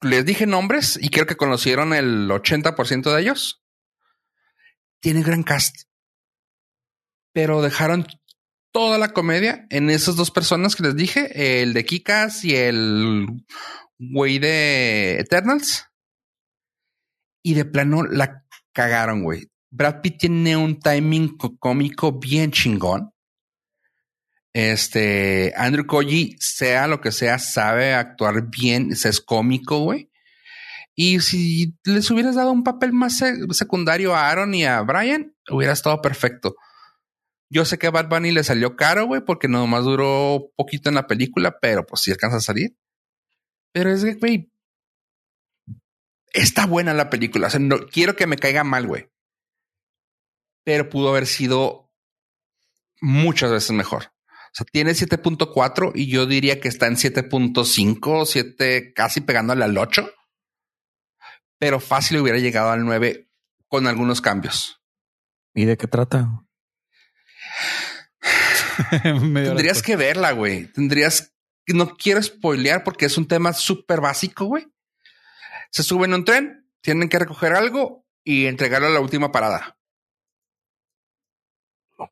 les 0.00 0.24
dije 0.24 0.46
nombres 0.46 0.98
y 1.00 1.10
creo 1.10 1.26
que 1.26 1.36
conocieron 1.36 1.92
el 1.92 2.30
80% 2.30 3.14
de 3.14 3.20
ellos. 3.20 3.62
Tiene 5.00 5.22
gran 5.22 5.42
cast. 5.42 5.82
Pero 7.32 7.60
dejaron 7.60 8.06
toda 8.76 8.98
la 8.98 9.14
comedia 9.14 9.66
en 9.70 9.88
esas 9.88 10.16
dos 10.16 10.30
personas 10.30 10.76
que 10.76 10.82
les 10.82 10.94
dije, 10.94 11.62
el 11.62 11.72
de 11.72 11.86
Kikas 11.86 12.44
y 12.44 12.56
el 12.56 13.26
güey 13.98 14.38
de 14.38 15.18
Eternals. 15.18 15.86
Y 17.42 17.54
de 17.54 17.64
plano 17.64 18.02
la 18.02 18.44
cagaron, 18.74 19.22
güey. 19.22 19.50
Brad 19.70 20.02
Pitt 20.02 20.18
tiene 20.18 20.58
un 20.58 20.78
timing 20.78 21.38
cómico 21.58 22.18
bien 22.18 22.50
chingón. 22.50 23.14
Este 24.52 25.54
Andrew 25.56 25.86
Koji, 25.86 26.36
sea 26.38 26.86
lo 26.86 27.00
que 27.00 27.12
sea, 27.12 27.38
sabe 27.38 27.94
actuar 27.94 28.50
bien, 28.50 28.90
es 28.92 29.22
cómico, 29.22 29.78
güey. 29.78 30.10
Y 30.94 31.20
si 31.20 31.74
les 31.84 32.10
hubieras 32.10 32.34
dado 32.34 32.52
un 32.52 32.62
papel 32.62 32.92
más 32.92 33.24
secundario 33.52 34.14
a 34.14 34.28
Aaron 34.28 34.54
y 34.54 34.66
a 34.66 34.82
Brian, 34.82 35.34
hubiera 35.48 35.72
estado 35.72 36.02
perfecto. 36.02 36.56
Yo 37.48 37.64
sé 37.64 37.78
que 37.78 37.86
a 37.86 37.90
Bad 37.90 38.08
Bunny 38.08 38.32
le 38.32 38.42
salió 38.42 38.76
caro, 38.76 39.06
güey, 39.06 39.20
porque 39.20 39.48
nomás 39.48 39.84
duró 39.84 40.50
poquito 40.56 40.88
en 40.88 40.96
la 40.96 41.06
película, 41.06 41.58
pero 41.60 41.86
pues 41.86 42.02
sí 42.02 42.10
alcanza 42.10 42.38
a 42.38 42.40
salir. 42.40 42.76
Pero 43.72 43.90
es 43.90 44.04
que, 44.04 44.14
güey, 44.14 44.52
está 46.32 46.66
buena 46.66 46.94
la 46.94 47.10
película. 47.10 47.46
O 47.46 47.50
sea, 47.50 47.60
no 47.60 47.86
quiero 47.86 48.16
que 48.16 48.26
me 48.26 48.36
caiga 48.36 48.64
mal, 48.64 48.86
güey. 48.86 49.10
Pero 50.64 50.88
pudo 50.88 51.10
haber 51.10 51.26
sido 51.26 51.92
muchas 53.00 53.50
veces 53.50 53.70
mejor. 53.70 54.04
O 54.26 54.54
sea, 54.58 54.66
tiene 54.72 54.92
7.4 54.92 55.92
y 55.94 56.08
yo 56.08 56.26
diría 56.26 56.60
que 56.60 56.68
está 56.68 56.86
en 56.86 56.96
7.5, 56.96 58.24
7, 58.24 58.92
casi 58.94 59.20
pegándole 59.20 59.64
al 59.64 59.76
8. 59.76 60.10
Pero 61.58 61.78
fácil 61.78 62.18
hubiera 62.18 62.38
llegado 62.38 62.70
al 62.70 62.84
9 62.84 63.30
con 63.68 63.86
algunos 63.86 64.20
cambios. 64.20 64.82
¿Y 65.54 65.64
de 65.64 65.76
qué 65.76 65.86
trata? 65.86 66.45
Tendrías 69.02 69.82
que 69.82 69.96
verla, 69.96 70.32
güey. 70.32 70.66
Tendrías 70.72 71.32
que 71.64 71.74
no 71.74 71.96
quiero 71.96 72.22
spoilear 72.22 72.84
porque 72.84 73.06
es 73.06 73.18
un 73.18 73.26
tema 73.26 73.52
súper 73.52 74.00
básico, 74.00 74.46
güey. 74.46 74.66
Se 75.70 75.82
suben 75.82 76.12
a 76.12 76.16
un 76.16 76.24
tren, 76.24 76.68
tienen 76.80 77.08
que 77.08 77.18
recoger 77.18 77.54
algo 77.54 78.06
y 78.24 78.46
entregarlo 78.46 78.88
a 78.88 78.90
la 78.90 79.00
última 79.00 79.32
parada. 79.32 79.78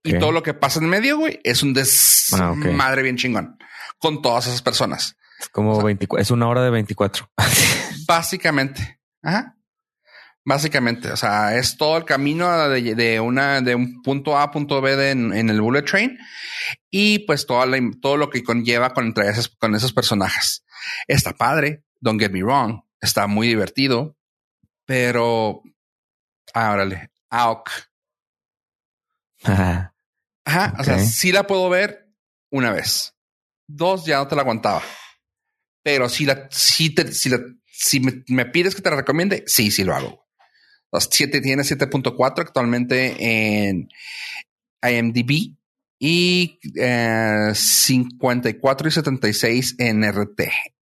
Y 0.02 0.18
todo 0.18 0.32
lo 0.32 0.42
que 0.42 0.54
pasa 0.54 0.80
en 0.80 0.88
medio, 0.88 1.18
güey, 1.18 1.40
es 1.44 1.62
un 1.62 1.74
desmadre 1.74 3.00
ah, 3.00 3.02
bien 3.02 3.16
chingón 3.16 3.58
con 3.98 4.22
todas 4.22 4.46
esas 4.46 4.62
personas. 4.62 5.16
Es 5.38 5.48
como 5.48 5.82
24, 5.82 6.22
es 6.22 6.30
una 6.30 6.48
hora 6.48 6.62
de 6.62 6.70
24. 6.70 7.30
básicamente. 8.06 9.00
Ajá. 9.22 9.56
Básicamente, 10.46 11.10
o 11.10 11.16
sea, 11.16 11.56
es 11.56 11.78
todo 11.78 11.96
el 11.96 12.04
camino 12.04 12.68
de, 12.68 13.20
una 13.20 13.62
de 13.62 13.74
un 13.74 14.02
punto 14.02 14.36
A 14.36 14.42
a 14.42 14.50
punto 14.50 14.82
B 14.82 15.10
en, 15.10 15.32
el 15.32 15.60
bullet 15.62 15.82
train 15.82 16.18
y 16.90 17.20
pues 17.20 17.46
todo, 17.46 17.64
todo 18.02 18.18
lo 18.18 18.28
que 18.28 18.44
conlleva 18.44 18.92
con, 18.92 19.06
entre 19.06 19.32
con 19.58 19.74
esos 19.74 19.94
personajes. 19.94 20.62
Está 21.08 21.32
padre, 21.32 21.82
don't 21.98 22.20
get 22.20 22.30
me 22.30 22.42
wrong, 22.42 22.82
está 23.00 23.26
muy 23.26 23.48
divertido, 23.48 24.18
pero 24.84 25.62
ah, 26.52 26.76
AOK. 27.30 27.70
Ajá. 29.44 29.94
Ajá, 30.44 30.74
o 30.78 30.84
sea, 30.84 30.98
sí 30.98 31.32
la 31.32 31.46
puedo 31.46 31.70
ver 31.70 32.10
una 32.50 32.70
vez. 32.70 33.14
Dos 33.66 34.04
ya 34.04 34.18
no 34.18 34.28
te 34.28 34.36
la 34.36 34.42
aguantaba. 34.42 34.82
Pero 35.82 36.10
si 36.10 36.26
la, 36.26 36.48
si 36.50 36.94
te, 36.94 37.12
si 37.12 37.30
la, 37.30 37.40
si 37.66 38.00
me 38.00 38.44
pides 38.44 38.74
que 38.74 38.82
te 38.82 38.90
la 38.90 38.96
recomiende, 38.96 39.42
sí, 39.46 39.70
sí 39.70 39.84
lo 39.84 39.94
hago. 39.94 40.23
7 41.00 41.40
tiene 41.40 41.62
7.4 41.62 42.40
actualmente 42.40 43.68
en 43.68 43.88
IMDb 44.82 45.56
y 45.98 46.58
54 47.54 48.86
eh, 48.86 48.88
y 48.88 48.92
76 48.92 49.76
en 49.78 50.04
RT, 50.04 50.40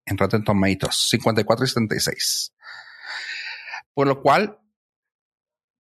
en 0.06 0.18
Rotten 0.18 0.44
Tomatoes, 0.44 1.08
54 1.10 1.64
y 1.64 1.68
76. 1.68 2.54
Por 3.94 4.06
lo 4.06 4.22
cual, 4.22 4.58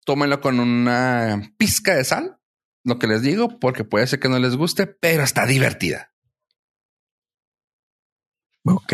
tómenlo 0.04 0.40
con 0.40 0.58
una 0.60 1.52
pizca 1.56 1.94
de 1.94 2.04
sal, 2.04 2.38
lo 2.84 2.98
que 2.98 3.06
les 3.06 3.22
digo, 3.22 3.58
porque 3.60 3.84
puede 3.84 4.06
ser 4.06 4.18
que 4.18 4.28
no 4.28 4.38
les 4.38 4.56
guste, 4.56 4.86
pero 4.86 5.22
está 5.22 5.46
divertida. 5.46 6.12
Ok, 8.64 8.92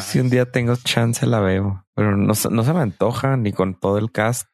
si 0.00 0.20
un 0.20 0.30
día 0.30 0.50
tengo 0.52 0.76
chance 0.76 1.26
la 1.26 1.40
veo, 1.40 1.86
pero 1.94 2.16
no, 2.16 2.34
no 2.50 2.64
se 2.64 2.72
me 2.72 2.80
antoja 2.80 3.36
ni 3.36 3.52
con 3.52 3.74
todo 3.74 3.98
el 3.98 4.12
cast. 4.12 4.51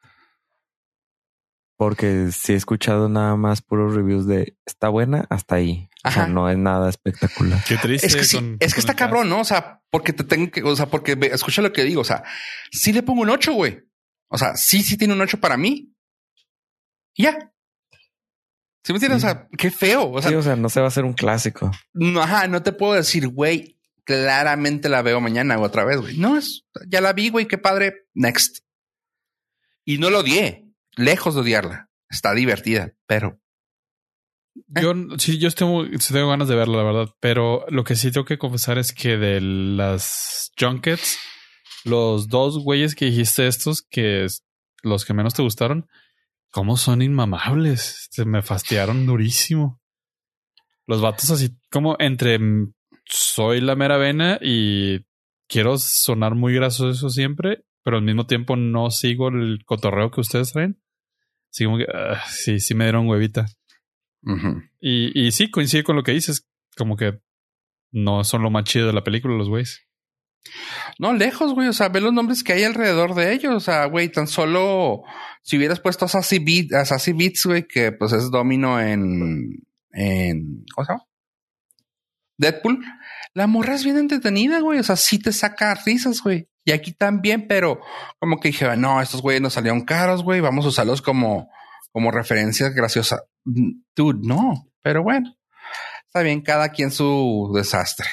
Porque 1.79 2.33
si 2.33 2.51
he 2.51 2.55
escuchado 2.57 3.07
nada 3.07 3.37
más 3.37 3.61
puros 3.61 3.95
reviews 3.95 4.27
de 4.27 4.57
está 4.65 4.89
buena 4.89 5.25
hasta 5.29 5.55
ahí. 5.55 5.87
O 6.03 6.11
sea, 6.11 6.27
no 6.27 6.49
es 6.49 6.57
nada 6.57 6.89
espectacular. 6.89 7.63
Qué 7.65 7.77
triste. 7.77 8.05
Es 8.05 8.15
que, 8.15 8.57
es 8.59 8.73
que 8.73 8.79
está 8.81 8.97
cabrón, 8.97 9.29
¿no? 9.29 9.39
O 9.39 9.45
sea, 9.45 9.81
porque 9.89 10.11
te 10.11 10.25
tengo 10.25 10.51
que, 10.51 10.61
o 10.61 10.75
sea, 10.75 10.87
porque 10.87 11.17
escucha 11.31 11.61
lo 11.61 11.71
que 11.71 11.85
digo. 11.85 12.01
O 12.01 12.03
sea, 12.03 12.25
sí 12.69 12.91
le 12.91 13.01
pongo 13.01 13.21
un 13.21 13.29
8, 13.29 13.53
güey. 13.53 13.79
O 14.27 14.37
sea, 14.37 14.57
sí, 14.57 14.83
sí 14.83 14.97
tiene 14.97 15.13
un 15.13 15.21
8 15.21 15.39
para 15.39 15.55
mí. 15.55 15.95
ya. 17.17 17.49
¿Sí 18.83 18.91
me 18.91 18.97
entiendes? 18.97 19.23
O 19.23 19.27
sea, 19.27 19.47
qué 19.57 19.71
feo. 19.71 20.11
O 20.11 20.21
sea, 20.21 20.37
o 20.37 20.41
sea, 20.41 20.57
no 20.57 20.67
se 20.67 20.81
va 20.81 20.87
a 20.87 20.89
hacer 20.89 21.05
un 21.05 21.13
clásico. 21.13 21.71
No, 21.93 22.21
ajá, 22.21 22.49
no 22.49 22.61
te 22.61 22.73
puedo 22.73 22.91
decir, 22.91 23.29
güey, 23.29 23.79
claramente 24.03 24.89
la 24.89 25.01
veo 25.01 25.21
mañana 25.21 25.57
o 25.57 25.61
otra 25.61 25.85
vez, 25.85 26.01
güey. 26.01 26.17
No, 26.17 26.37
es, 26.37 26.65
ya 26.89 26.99
la 26.99 27.13
vi, 27.13 27.29
güey, 27.29 27.47
qué 27.47 27.57
padre. 27.57 28.09
Next. 28.13 28.65
Y 29.85 29.97
no 29.97 30.09
lo 30.09 30.19
odié 30.19 30.68
lejos 30.99 31.35
de 31.35 31.41
odiarla. 31.41 31.89
Está 32.09 32.33
divertida, 32.33 32.93
pero. 33.07 33.39
Yo 34.67 34.93
sí, 35.17 35.37
yo 35.39 35.49
tengo, 35.51 35.85
ganas 36.27 36.47
de 36.47 36.55
verla, 36.55 36.77
la 36.77 36.83
verdad. 36.83 37.09
Pero 37.19 37.65
lo 37.69 37.83
que 37.83 37.95
sí 37.95 38.11
tengo 38.11 38.25
que 38.25 38.37
confesar 38.37 38.77
es 38.77 38.93
que 38.93 39.17
de 39.17 39.39
las 39.41 40.51
junkets, 40.59 41.17
los 41.85 42.27
dos 42.27 42.59
güeyes 42.59 42.95
que 42.95 43.05
dijiste 43.05 43.47
estos, 43.47 43.81
que 43.81 44.25
es 44.25 44.43
los 44.83 45.05
que 45.05 45.13
menos 45.13 45.33
te 45.33 45.43
gustaron, 45.43 45.87
cómo 46.51 46.77
son 46.77 47.01
inmamables. 47.01 48.07
Se 48.11 48.25
me 48.25 48.41
fastiaron 48.41 49.05
durísimo. 49.05 49.79
Los 50.87 51.01
vatos 51.01 51.29
así 51.29 51.55
como 51.71 51.95
entre 51.99 52.39
soy 53.05 53.61
la 53.61 53.75
mera 53.75 53.97
vena 53.97 54.39
y 54.41 55.05
quiero 55.47 55.77
sonar 55.77 56.35
muy 56.35 56.53
gracioso 56.53 57.09
siempre, 57.09 57.63
pero 57.83 57.97
al 57.97 58.03
mismo 58.03 58.25
tiempo 58.25 58.55
no 58.55 58.89
sigo 58.91 59.29
el 59.29 59.63
cotorreo 59.65 60.11
que 60.11 60.21
ustedes 60.21 60.51
traen. 60.51 60.81
Así 61.51 61.65
como 61.65 61.77
que 61.77 61.85
ah, 61.93 62.21
sí, 62.29 62.59
sí 62.59 62.75
me 62.75 62.85
dieron 62.85 63.07
huevita. 63.07 63.45
y, 64.79 65.27
y 65.27 65.31
sí, 65.31 65.49
coincide 65.49 65.83
con 65.83 65.95
lo 65.95 66.03
que 66.03 66.11
dices. 66.11 66.47
Como 66.77 66.95
que 66.95 67.19
no 67.91 68.23
son 68.23 68.43
lo 68.43 68.51
más 68.51 68.65
chido 68.65 68.87
de 68.87 68.93
la 68.93 69.03
película, 69.03 69.35
los 69.35 69.49
güeyes. 69.49 69.85
No, 70.97 71.13
lejos, 71.13 71.53
güey. 71.53 71.67
O 71.67 71.73
sea, 71.73 71.89
ve 71.89 72.01
los 72.01 72.13
nombres 72.13 72.43
que 72.43 72.53
hay 72.53 72.63
alrededor 72.63 73.15
de 73.15 73.33
ellos. 73.33 73.53
O 73.53 73.59
sea, 73.59 73.85
güey, 73.85 74.09
tan 74.09 74.27
solo 74.27 75.03
si 75.41 75.57
hubieras 75.57 75.79
puesto 75.79 76.05
a 76.05 76.07
Sassy, 76.07 76.39
Beats, 76.39 77.45
güey, 77.45 77.67
que 77.67 77.91
pues 77.91 78.13
es 78.13 78.31
domino 78.31 78.79
en. 78.79 79.63
en 79.91 80.65
¿Cómo 80.73 80.85
se 80.85 80.93
llama? 80.93 81.05
Deadpool. 82.37 82.83
La 83.33 83.47
morra 83.47 83.75
es 83.75 83.83
bien 83.83 83.97
entretenida, 83.97 84.59
güey. 84.59 84.79
O 84.79 84.83
sea, 84.83 84.95
sí 84.95 85.19
te 85.19 85.31
saca 85.31 85.75
risas, 85.85 86.21
güey. 86.21 86.48
Y 86.63 86.71
aquí 86.71 86.93
también, 86.93 87.47
pero 87.47 87.79
como 88.19 88.39
que 88.39 88.49
dije, 88.49 88.75
no, 88.77 89.01
estos 89.01 89.21
güeyes 89.21 89.41
nos 89.41 89.53
salieron 89.53 89.81
caros, 89.81 90.23
güey, 90.23 90.41
vamos 90.41 90.65
a 90.65 90.69
usarlos 90.69 91.01
como, 91.01 91.49
como 91.91 92.11
referencias 92.11 92.73
graciosas. 92.73 93.21
Dude, 93.43 94.19
no, 94.21 94.67
pero 94.81 95.03
bueno, 95.03 95.35
está 96.05 96.21
bien, 96.21 96.41
cada 96.41 96.69
quien 96.69 96.91
su 96.91 97.51
desastre. 97.55 98.07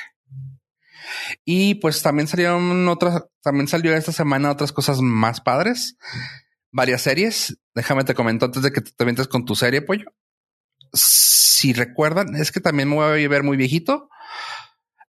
Y 1.45 1.77
pues 1.77 2.03
también 2.03 2.29
salieron 2.29 2.89
otras, 2.89 3.25
también 3.43 3.69
salió 3.69 3.95
esta 3.95 4.13
semana 4.13 4.51
otras 4.51 4.73
cosas 4.73 5.01
más 5.01 5.41
padres, 5.41 5.97
varias 6.71 7.03
series. 7.03 7.59
Déjame 7.75 8.05
te 8.05 8.15
comento 8.15 8.47
antes 8.47 8.63
de 8.63 8.73
que 8.73 8.81
te 8.81 9.05
metas 9.05 9.29
con 9.29 9.45
tu 9.45 9.55
serie, 9.55 9.83
pollo. 9.83 10.07
Si 10.93 11.73
recuerdan, 11.73 12.35
es 12.37 12.53
que 12.53 12.61
también 12.61 12.89
me 12.89 12.97
voy 12.97 13.25
a 13.25 13.29
ver 13.29 13.43
muy 13.43 13.57
viejito. 13.57 14.09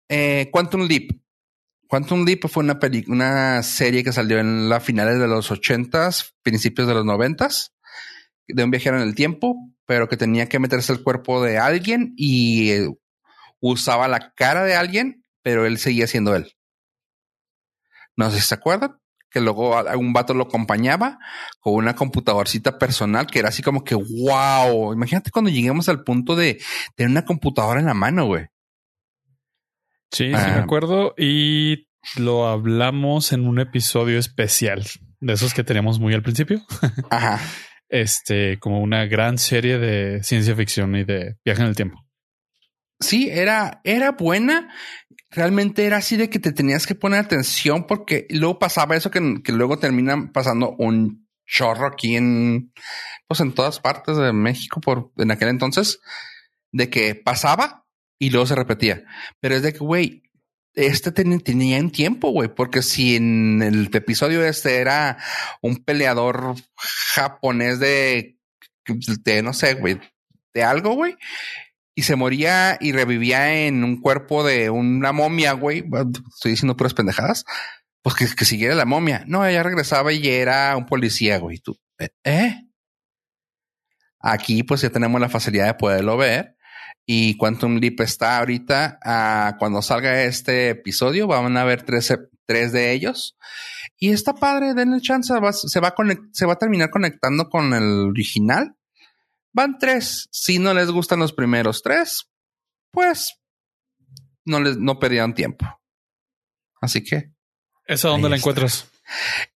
Eh, 0.10 0.50
Quantum 0.52 0.88
Leap 0.88 1.12
Quantum 1.88 2.26
Leap 2.26 2.48
fue 2.48 2.64
una, 2.64 2.80
una 3.08 3.64
serie 3.64 4.04
que 4.04 4.12
salió 4.12 4.40
en 4.40 4.70
las 4.70 4.84
finales 4.84 5.20
de 5.20 5.28
los 5.28 5.52
ochentas, 5.52 6.36
principios 6.44 6.88
de 6.88 6.94
los 6.94 7.06
noventas, 7.06 7.74
de 8.48 8.64
un 8.64 8.72
viajero 8.72 8.98
en 8.98 9.04
el 9.04 9.16
tiempo, 9.16 9.56
pero 9.86 10.08
que 10.08 10.18
tenía 10.18 10.50
que 10.50 10.60
meterse 10.60 10.92
el 10.94 11.04
cuerpo 11.04 11.42
de 11.42 11.58
alguien 11.58 12.14
y 12.18 12.72
eh, 12.72 12.90
usaba 13.60 14.08
la 14.08 14.34
cara 14.34 14.64
de 14.64 14.76
alguien, 14.76 15.24
pero 15.42 15.66
él 15.66 15.78
seguía 15.78 16.08
siendo 16.08 16.36
él. 16.36 16.54
No 18.16 18.30
sé 18.32 18.40
si 18.40 18.48
se 18.48 18.56
acuerdan 18.56 19.00
que 19.30 19.42
luego 19.42 19.80
un 19.98 20.14
vato 20.14 20.34
lo 20.34 20.44
acompañaba 20.44 21.20
con 21.60 21.76
una 21.76 21.96
computadorcita 21.96 22.78
personal 22.78 23.28
que 23.28 23.40
era 23.40 23.50
así 23.50 23.62
como 23.62 23.84
que 23.84 23.96
wow. 23.96 24.94
Imagínate 24.94 25.32
cuando 25.32 25.52
lleguemos 25.52 25.90
al 25.90 26.04
punto 26.04 26.36
de 26.36 26.62
tener 26.96 27.12
una 27.12 27.26
computadora 27.26 27.80
en 27.80 27.86
la 27.86 27.94
mano, 27.94 28.26
güey. 28.26 28.48
Sí, 30.12 30.26
sí 30.26 30.32
me 30.32 30.38
ah. 30.38 30.64
acuerdo 30.64 31.14
y 31.18 31.88
lo 32.18 32.48
hablamos 32.48 33.34
en 33.34 33.48
un 33.48 33.60
episodio 33.60 34.18
especial 34.18 34.86
de 35.20 35.34
esos 35.34 35.54
que 35.54 35.64
teníamos 35.64 36.00
muy 36.00 36.14
al 36.14 36.24
principio. 36.24 36.62
Ajá. 37.10 37.40
Este, 37.90 38.60
como 38.60 38.82
una 38.82 39.06
gran 39.06 39.38
serie 39.38 39.78
de 39.78 40.24
ciencia 40.24 40.56
ficción 40.56 40.96
y 40.96 41.04
de 41.04 41.38
viaje 41.44 41.62
en 41.62 41.68
el 41.68 41.76
tiempo. 41.76 42.04
Sí, 43.00 43.30
era, 43.30 43.82
era 43.84 44.12
buena. 44.12 44.74
Realmente 45.30 45.86
era 45.86 45.98
así 45.98 46.18
de 46.18 46.30
que 46.30 46.40
te 46.40 46.52
tenías 46.52 46.88
que 46.88 46.96
poner 46.96 47.20
atención 47.20 47.86
porque 47.86 48.28
luego 48.30 48.60
pasaba 48.60 48.96
eso 48.96 49.12
que, 49.12 49.42
que 49.44 49.52
luego 49.52 49.78
termina 49.78 50.32
pasando 50.34 50.76
un 50.78 51.28
chorro 51.46 51.88
aquí 51.88 52.16
en, 52.16 52.74
pues 53.28 53.40
en 53.40 53.54
todas 53.54 53.80
partes 53.80 54.18
de 54.18 54.34
México 54.34 54.82
por 54.82 55.12
en 55.18 55.32
aquel 55.32 55.50
entonces, 55.50 56.00
de 56.72 56.90
que 56.90 57.16
pasaba 57.16 57.87
y 58.20 58.30
luego 58.30 58.46
se 58.46 58.56
repetía. 58.56 59.04
Pero 59.40 59.56
es 59.56 59.62
de 59.62 59.74
que, 59.74 59.80
güey, 59.80 60.24
este 60.74 61.12
tenía 61.12 61.78
en 61.78 61.92
tiempo, 61.92 62.30
güey, 62.30 62.54
porque 62.54 62.84
si 62.84 63.16
en 63.16 63.62
el 63.64 63.90
episodio 63.92 64.46
este 64.46 64.78
era 64.78 65.18
un 65.62 65.78
peleador 65.78 66.56
japonés 67.16 67.80
de, 67.80 68.38
de 69.24 69.42
no 69.42 69.54
sé, 69.54 69.74
güey, 69.74 70.00
de 70.54 70.64
algo, 70.64 70.94
güey, 70.94 71.16
y 71.96 72.04
se 72.04 72.16
moría 72.16 72.78
y 72.80 72.92
revivía 72.92 73.66
en 73.66 73.84
un 73.84 74.00
cuerpo 74.00 74.44
de 74.44 74.70
una 74.70 75.12
momia, 75.14 75.54
güey, 75.54 75.84
estoy 76.30 76.52
diciendo 76.52 76.78
puras 76.78 76.94
pendejadas, 76.94 77.44
pues 78.04 78.16
que, 78.16 78.28
que 78.36 78.46
siguiera 78.46 78.76
la 78.76 78.86
momia. 78.86 79.24
No, 79.26 79.44
ella 79.46 79.64
regresaba 79.64 80.14
y 80.14 80.28
era 80.28 80.78
un 80.78 80.86
policía, 80.86 81.40
güey. 81.40 81.58
Tú, 81.58 81.76
¿eh? 82.24 82.68
Aquí 84.20 84.62
pues 84.62 84.82
ya 84.82 84.92
tenemos 84.92 85.20
la 85.20 85.30
facilidad 85.30 85.66
de 85.66 85.74
poderlo 85.74 86.18
ver 86.18 86.57
Y 87.10 87.38
Quantum 87.38 87.78
Leap 87.78 88.02
está 88.02 88.38
ahorita, 88.38 89.00
ah, 89.02 89.56
cuando 89.58 89.82
salga 89.82 90.24
este 90.24 90.72
episodio, 90.72 91.26
van 91.26 91.56
a 91.56 91.64
ver 91.64 91.84
tres, 91.84 92.14
tres 92.46 92.74
de 92.74 92.92
ellos. 92.92 93.38
Y 93.98 94.10
está 94.12 94.34
padre, 94.34 94.74
denle 94.74 95.00
chance, 95.00 95.34
se, 95.34 95.40
va 95.40 95.54
se 95.54 96.46
va 96.46 96.54
a 96.54 96.60
terminar 96.60 96.90
conectando 96.90 97.50
con 97.50 97.74
el 97.74 98.10
original. 98.10 98.76
Van 99.54 99.78
tres. 99.80 100.28
Si 100.32 100.60
no 100.60 100.74
les 100.74 100.92
gustan 100.92 101.20
los 101.20 101.32
primeros 101.32 101.82
tres, 101.82 102.30
pues 102.92 103.40
no 104.44 104.60
les 104.60 104.78
no 104.78 105.00
perdieron 105.00 105.34
tiempo. 105.34 105.66
Así 106.82 107.04
que. 107.04 107.32
¿Esa 107.86 108.10
dónde 108.10 108.30
la 108.30 108.36
encuentras? 108.36 108.92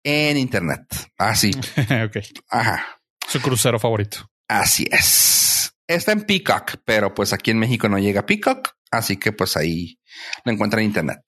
En 0.03 0.38
internet. 0.38 0.81
Así. 1.17 1.49
ok. 2.05 2.17
Ajá. 2.49 3.01
Su 3.27 3.41
crucero 3.41 3.80
favorito. 3.80 4.30
Así 4.47 4.88
es. 4.91 5.73
Está 5.89 6.11
en 6.11 6.21
Peacock, 6.21 6.75
pero 6.85 7.15
pues 7.15 7.33
aquí 7.33 7.49
en 7.49 7.57
México 7.57 7.89
no 7.89 7.97
llega 7.97 8.27
Peacock, 8.27 8.75
así 8.91 9.17
que 9.17 9.31
pues 9.31 9.57
ahí 9.57 9.99
lo 10.45 10.51
encuentra 10.51 10.79
en 10.81 10.85
internet. 10.85 11.21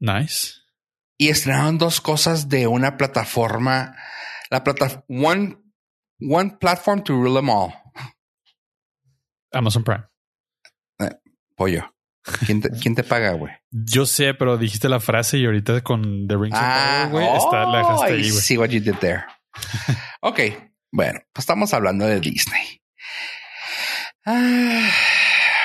Nice. 0.00 0.54
Y 1.16 1.28
estrenaron 1.28 1.78
dos 1.78 2.00
cosas 2.00 2.48
de 2.48 2.66
una 2.66 2.96
plataforma, 2.96 3.96
la 4.50 4.64
plataforma 4.64 5.04
One, 5.08 5.58
one 6.28 6.56
Platform 6.58 7.04
to 7.04 7.12
Rule 7.12 7.34
Them 7.34 7.50
All. 7.50 7.72
Amazon 9.52 9.84
Prime. 9.84 10.08
Eh, 10.98 11.20
pollo. 11.54 11.94
¿Quién 12.46 12.62
te, 12.62 12.70
¿Quién 12.70 12.96
te 12.96 13.04
paga, 13.04 13.34
güey? 13.34 13.52
Yo 13.70 14.06
sé, 14.06 14.34
pero 14.34 14.58
dijiste 14.58 14.88
la 14.88 14.98
frase 14.98 15.38
y 15.38 15.46
ahorita 15.46 15.82
con 15.82 16.26
The 16.26 16.36
Rings 16.36 16.58
ah, 16.58 17.04
of 17.04 17.10
Power, 17.12 17.26
güey, 17.26 17.36
está, 17.36 17.64
la 17.66 17.78
dejaste 17.78 18.12
ahí, 18.12 18.30
güey. 18.30 18.42
See 18.42 18.58
what 18.58 18.70
you 18.70 18.80
did 18.80 18.96
there. 18.96 19.24
ok, 20.20 20.40
bueno, 20.92 21.20
pues 21.32 21.44
estamos 21.44 21.72
hablando 21.74 22.06
de 22.06 22.20
Disney. 22.20 22.80
Ah, 24.26 24.90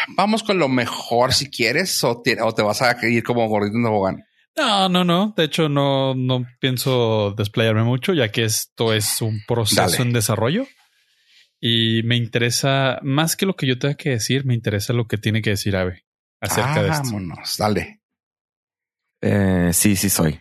vamos 0.10 0.44
con 0.44 0.58
lo 0.58 0.70
mejor 0.70 1.34
si 1.34 1.50
quieres 1.50 2.04
o 2.04 2.22
te, 2.22 2.42
o 2.42 2.54
te 2.54 2.62
vas 2.62 2.82
a 2.82 2.96
ir 3.08 3.24
como 3.24 3.48
gordito 3.48 3.78
en 3.78 3.84
tobogán. 3.84 4.26
No, 4.56 4.88
no, 4.88 5.04
no. 5.04 5.34
De 5.36 5.44
hecho, 5.44 5.68
no, 5.68 6.16
no 6.16 6.46
pienso 6.60 7.34
desplayarme 7.38 7.84
mucho, 7.84 8.14
ya 8.14 8.32
que 8.32 8.46
esto 8.46 8.94
es 8.94 9.22
un 9.22 9.42
proceso 9.46 10.02
en 10.02 10.14
desarrollo. 10.14 10.66
Y 11.60 12.04
me 12.04 12.16
interesa, 12.16 13.00
más 13.02 13.36
que 13.36 13.46
lo 13.46 13.56
que 13.56 13.68
yo 13.68 13.78
tenga 13.78 13.96
que 13.96 14.12
decir, 14.12 14.46
me 14.46 14.54
interesa 14.54 14.94
lo 14.94 15.08
que 15.08 15.18
tiene 15.18 15.42
que 15.42 15.52
decir 15.52 15.76
Ave 15.76 16.06
acerca 16.40 16.84
de 16.84 16.90
esto. 16.90 17.04
Vámonos, 17.06 17.58
dale. 17.58 18.02
Eh, 19.22 19.72
sí, 19.74 19.96
sí 19.96 20.10
soy. 20.10 20.40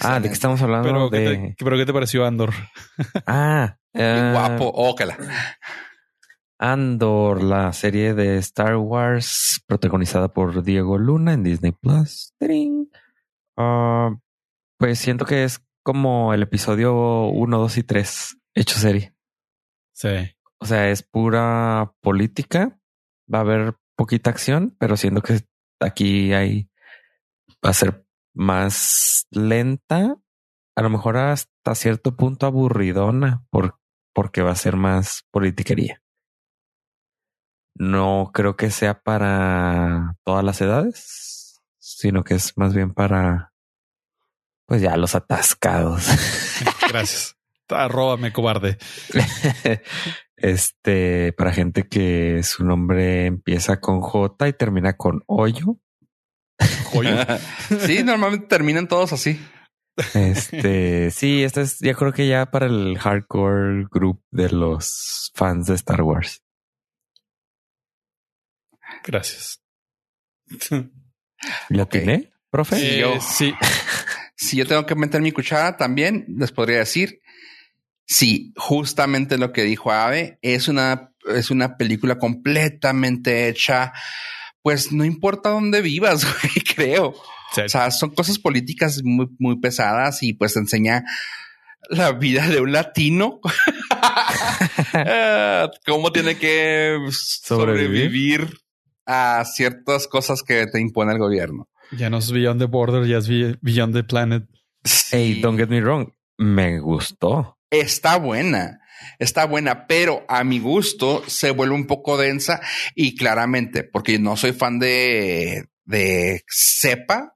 Ah, 0.00 0.20
¿de 0.20 0.28
qué 0.28 0.34
estamos 0.34 0.60
hablando? 0.62 0.88
Pero, 0.88 1.10
de... 1.10 1.18
¿qué, 1.18 1.54
te, 1.56 1.64
¿pero 1.64 1.76
qué 1.76 1.86
te 1.86 1.92
pareció 1.92 2.24
Andor? 2.24 2.52
ah, 3.26 3.76
eh, 3.94 4.30
guapo. 4.32 4.70
Ócala. 4.74 5.16
Andor, 6.58 7.42
la 7.42 7.72
serie 7.72 8.14
de 8.14 8.38
Star 8.38 8.76
Wars 8.76 9.62
protagonizada 9.66 10.28
por 10.28 10.62
Diego 10.62 10.96
Luna 10.98 11.34
en 11.34 11.42
Disney 11.42 11.72
Plus. 11.72 12.32
Uh, 13.58 14.16
pues 14.78 14.98
siento 14.98 15.26
que 15.26 15.44
es 15.44 15.60
como 15.82 16.32
el 16.32 16.42
episodio 16.42 17.26
1, 17.26 17.58
2 17.58 17.78
y 17.78 17.82
3 17.82 18.36
hecho 18.54 18.78
serie. 18.78 19.14
Sí. 19.92 20.08
O 20.58 20.66
sea, 20.66 20.88
es 20.88 21.02
pura 21.02 21.92
política. 22.00 22.78
Va 23.32 23.38
a 23.38 23.42
haber 23.42 23.74
poquita 23.96 24.30
acción, 24.30 24.74
pero 24.78 24.96
siento 24.96 25.20
que 25.20 25.40
aquí 25.80 26.32
hay 26.32 26.70
va 27.64 27.70
a 27.70 27.74
ser 27.74 28.05
más 28.36 29.26
lenta, 29.30 30.16
a 30.76 30.82
lo 30.82 30.90
mejor 30.90 31.16
hasta 31.16 31.74
cierto 31.74 32.16
punto 32.16 32.46
aburridona, 32.46 33.44
por, 33.50 33.80
porque 34.14 34.42
va 34.42 34.52
a 34.52 34.56
ser 34.56 34.76
más 34.76 35.24
politiquería. 35.30 36.02
No 37.74 38.30
creo 38.32 38.56
que 38.56 38.70
sea 38.70 39.02
para 39.02 40.16
todas 40.24 40.44
las 40.44 40.60
edades, 40.60 41.62
sino 41.78 42.24
que 42.24 42.34
es 42.34 42.56
más 42.56 42.74
bien 42.74 42.92
para, 42.92 43.52
pues 44.66 44.82
ya 44.82 44.96
los 44.96 45.14
atascados. 45.14 46.06
Gracias. 46.88 47.36
Arróbame, 47.68 48.32
cobarde. 48.32 48.78
este, 50.36 51.32
para 51.32 51.52
gente 51.52 51.88
que 51.88 52.42
su 52.42 52.64
nombre 52.64 53.26
empieza 53.26 53.80
con 53.80 54.00
J 54.00 54.48
y 54.48 54.52
termina 54.52 54.96
con 54.96 55.22
hoyo. 55.26 55.78
sí, 57.86 58.02
normalmente 58.02 58.46
terminan 58.46 58.88
todos 58.88 59.12
así. 59.12 59.40
Este, 60.14 61.10
sí, 61.10 61.42
este 61.42 61.62
es, 61.62 61.78
ya 61.78 61.94
creo 61.94 62.12
que 62.12 62.28
ya 62.28 62.46
para 62.46 62.66
el 62.66 62.98
hardcore 62.98 63.86
group 63.90 64.22
de 64.30 64.50
los 64.50 65.32
fans 65.34 65.66
de 65.66 65.74
Star 65.74 66.02
Wars. 66.02 66.42
Gracias. 69.04 69.62
¿Ya 71.70 71.86
tiene, 71.86 72.30
profe? 72.50 72.76
Sí, 72.76 72.98
yo, 72.98 73.20
sí. 73.20 73.54
si 74.36 74.56
yo 74.56 74.66
tengo 74.66 74.84
que 74.84 74.94
meter 74.94 75.20
mi 75.20 75.32
cuchara 75.32 75.76
también, 75.76 76.26
les 76.28 76.52
podría 76.52 76.78
decir, 76.78 77.20
sí, 78.04 78.52
justamente 78.56 79.38
lo 79.38 79.52
que 79.52 79.62
dijo 79.62 79.92
Ave, 79.92 80.38
es 80.42 80.68
una, 80.68 81.12
es 81.26 81.50
una 81.50 81.76
película 81.76 82.18
completamente 82.18 83.48
hecha 83.48 83.92
pues 84.66 84.90
no 84.90 85.04
importa 85.04 85.50
dónde 85.50 85.80
vivas, 85.80 86.24
güey, 86.42 86.64
creo. 86.74 87.10
O 87.10 87.68
sea, 87.68 87.92
son 87.92 88.10
cosas 88.10 88.40
políticas 88.40 89.00
muy, 89.04 89.28
muy 89.38 89.60
pesadas 89.60 90.24
y 90.24 90.32
pues 90.32 90.56
enseña 90.56 91.04
la 91.88 92.10
vida 92.10 92.48
de 92.48 92.60
un 92.60 92.72
latino. 92.72 93.38
Cómo 95.86 96.10
tiene 96.10 96.36
que 96.36 96.98
sobrevivir 97.12 98.58
a 99.06 99.44
ciertas 99.44 100.08
cosas 100.08 100.42
que 100.42 100.66
te 100.66 100.80
impone 100.80 101.12
el 101.12 101.20
gobierno. 101.20 101.68
Ya 101.92 102.10
no 102.10 102.18
es 102.18 102.32
Beyond 102.32 102.60
the 102.60 102.66
Border, 102.66 103.06
ya 103.06 103.18
es 103.18 103.28
Beyond 103.28 103.94
the 103.94 104.02
Planet. 104.02 104.48
Hey, 105.12 105.40
don't 105.40 105.60
get 105.60 105.68
me 105.68 105.80
wrong. 105.80 106.12
Me 106.38 106.80
gustó. 106.80 107.56
Está 107.70 108.16
buena 108.16 108.80
está 109.18 109.46
buena, 109.46 109.86
pero 109.86 110.24
a 110.28 110.44
mi 110.44 110.58
gusto 110.58 111.22
se 111.26 111.50
vuelve 111.50 111.74
un 111.74 111.86
poco 111.86 112.16
densa 112.16 112.60
y 112.94 113.16
claramente, 113.16 113.84
porque 113.84 114.18
no 114.18 114.36
soy 114.36 114.52
fan 114.52 114.78
de, 114.78 115.68
de 115.84 116.42
cepa, 116.48 117.34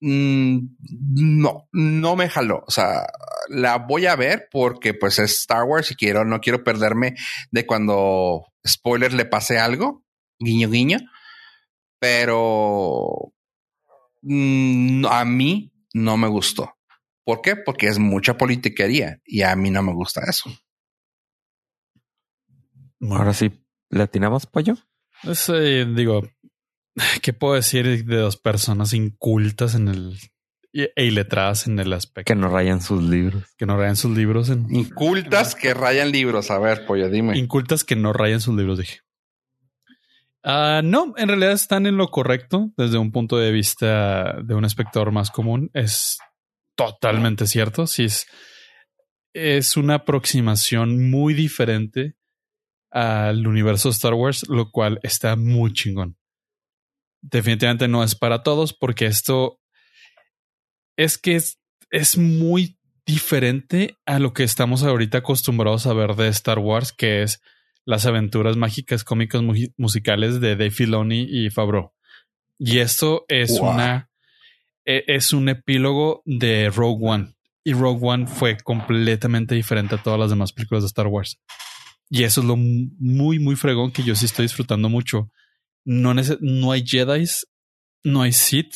mm, 0.00 0.58
no, 1.16 1.68
no 1.72 2.16
me 2.16 2.28
jaló. 2.28 2.64
O 2.66 2.70
sea, 2.70 3.06
la 3.48 3.78
voy 3.78 4.06
a 4.06 4.16
ver 4.16 4.48
porque 4.50 4.94
pues 4.94 5.18
es 5.18 5.32
Star 5.40 5.64
Wars 5.64 5.90
y 5.90 5.94
quiero, 5.94 6.24
no 6.24 6.40
quiero 6.40 6.64
perderme 6.64 7.14
de 7.50 7.66
cuando 7.66 8.46
spoiler 8.66 9.12
le 9.12 9.26
pase 9.26 9.58
algo, 9.58 10.04
guiño, 10.38 10.70
guiño, 10.70 10.98
pero 11.98 13.32
mm, 14.22 15.06
a 15.06 15.24
mí 15.24 15.72
no 15.92 16.16
me 16.16 16.28
gustó. 16.28 16.74
¿Por 17.24 17.40
qué? 17.40 17.56
Porque 17.56 17.86
es 17.88 17.98
mucha 17.98 18.36
politiquería 18.36 19.20
y 19.24 19.42
a 19.42 19.56
mí 19.56 19.70
no 19.70 19.82
me 19.82 19.92
gusta 19.92 20.22
eso. 20.28 20.50
Ahora 23.00 23.32
sí, 23.32 23.50
¿le 23.90 24.02
atinamos 24.02 24.46
pollo? 24.46 24.76
Es, 25.22 25.48
eh, 25.48 25.86
digo, 25.94 26.22
¿qué 27.22 27.32
puedo 27.32 27.54
decir 27.54 28.04
de 28.04 28.16
dos 28.16 28.36
personas 28.36 28.92
incultas 28.92 29.74
en 29.74 29.88
el 29.88 30.18
e 30.72 31.04
iletradas 31.04 31.66
en 31.66 31.78
el 31.78 31.92
aspecto? 31.92 32.32
Que 32.32 32.38
no 32.38 32.48
rayan 32.48 32.80
sus 32.80 33.02
libros. 33.02 33.44
Que 33.56 33.64
no 33.64 33.76
rayan 33.76 33.96
sus 33.96 34.16
libros. 34.16 34.50
En, 34.50 34.74
Incultas 34.74 35.54
que 35.54 35.72
rayan 35.72 36.10
libros. 36.10 36.50
A 36.50 36.58
ver, 36.58 36.84
pollo, 36.84 37.08
dime. 37.08 37.38
Incultas 37.38 37.84
que 37.84 37.96
no 37.96 38.12
rayan 38.12 38.40
sus 38.40 38.56
libros, 38.56 38.78
dije. 38.78 39.00
Ah, 40.42 40.82
no, 40.84 41.14
en 41.16 41.28
realidad 41.28 41.52
están 41.52 41.86
en 41.86 41.96
lo 41.96 42.08
correcto 42.08 42.70
desde 42.76 42.98
un 42.98 43.12
punto 43.12 43.38
de 43.38 43.50
vista 43.50 44.42
de 44.42 44.54
un 44.54 44.64
espectador 44.64 45.10
más 45.10 45.30
común. 45.30 45.70
Es 45.72 46.18
totalmente 46.76 47.46
cierto. 47.46 47.86
Sí, 47.86 48.04
es, 48.04 48.26
es 49.32 49.76
una 49.76 49.94
aproximación 49.94 51.10
muy 51.10 51.34
diferente 51.34 52.16
al 52.90 53.46
universo 53.46 53.88
Star 53.88 54.14
Wars, 54.14 54.46
lo 54.48 54.70
cual 54.70 55.00
está 55.02 55.36
muy 55.36 55.72
chingón. 55.72 56.16
Definitivamente 57.20 57.88
no 57.88 58.04
es 58.04 58.14
para 58.14 58.42
todos 58.42 58.72
porque 58.72 59.06
esto 59.06 59.60
es 60.96 61.18
que 61.18 61.36
es, 61.36 61.60
es 61.90 62.16
muy 62.16 62.78
diferente 63.06 63.96
a 64.06 64.18
lo 64.18 64.32
que 64.32 64.44
estamos 64.44 64.82
ahorita 64.82 65.18
acostumbrados 65.18 65.86
a 65.86 65.94
ver 65.94 66.14
de 66.14 66.28
Star 66.28 66.58
Wars, 66.58 66.92
que 66.92 67.22
es 67.22 67.40
las 67.84 68.06
aventuras 68.06 68.56
mágicas 68.56 69.04
cómicas 69.04 69.42
musicales 69.76 70.40
de 70.40 70.50
Dave 70.50 70.70
Filoni 70.70 71.26
y 71.28 71.50
Favreau. 71.50 71.92
Y 72.58 72.78
esto 72.78 73.24
es 73.28 73.58
una 73.58 74.10
es 74.84 75.32
un 75.32 75.48
epílogo 75.48 76.22
de 76.24 76.70
Rogue 76.70 77.08
One. 77.08 77.34
Y 77.64 77.72
Rogue 77.72 78.00
One 78.02 78.26
fue 78.26 78.56
completamente 78.58 79.54
diferente 79.54 79.94
a 79.94 80.02
todas 80.02 80.20
las 80.20 80.30
demás 80.30 80.52
películas 80.52 80.82
de 80.82 80.88
Star 80.88 81.06
Wars. 81.06 81.40
Y 82.10 82.24
eso 82.24 82.42
es 82.42 82.46
lo 82.46 82.56
muy, 82.56 83.38
muy 83.38 83.56
fregón 83.56 83.90
que 83.90 84.02
yo 84.02 84.14
sí 84.14 84.26
estoy 84.26 84.44
disfrutando 84.44 84.88
mucho. 84.88 85.30
No, 85.84 86.14
no 86.14 86.72
hay 86.72 86.84
Jedi, 86.86 87.24
no 88.04 88.22
hay 88.22 88.32
Sith. 88.32 88.74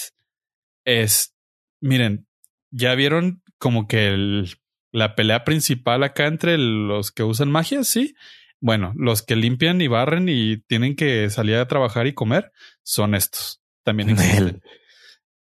Es, 0.84 1.34
miren, 1.80 2.26
ya 2.70 2.94
vieron 2.94 3.42
como 3.58 3.86
que 3.86 4.44
la 4.92 5.14
pelea 5.14 5.44
principal 5.44 6.02
acá 6.02 6.26
entre 6.26 6.56
los 6.56 7.12
que 7.12 7.22
usan 7.22 7.50
magia, 7.50 7.84
sí. 7.84 8.14
Bueno, 8.60 8.92
los 8.96 9.22
que 9.22 9.36
limpian 9.36 9.80
y 9.80 9.88
barren 9.88 10.28
y 10.28 10.58
tienen 10.62 10.96
que 10.96 11.28
salir 11.30 11.56
a 11.56 11.68
trabajar 11.68 12.06
y 12.06 12.14
comer 12.14 12.50
son 12.82 13.14
estos. 13.14 13.60
También 13.84 14.10
existen. 14.10 14.62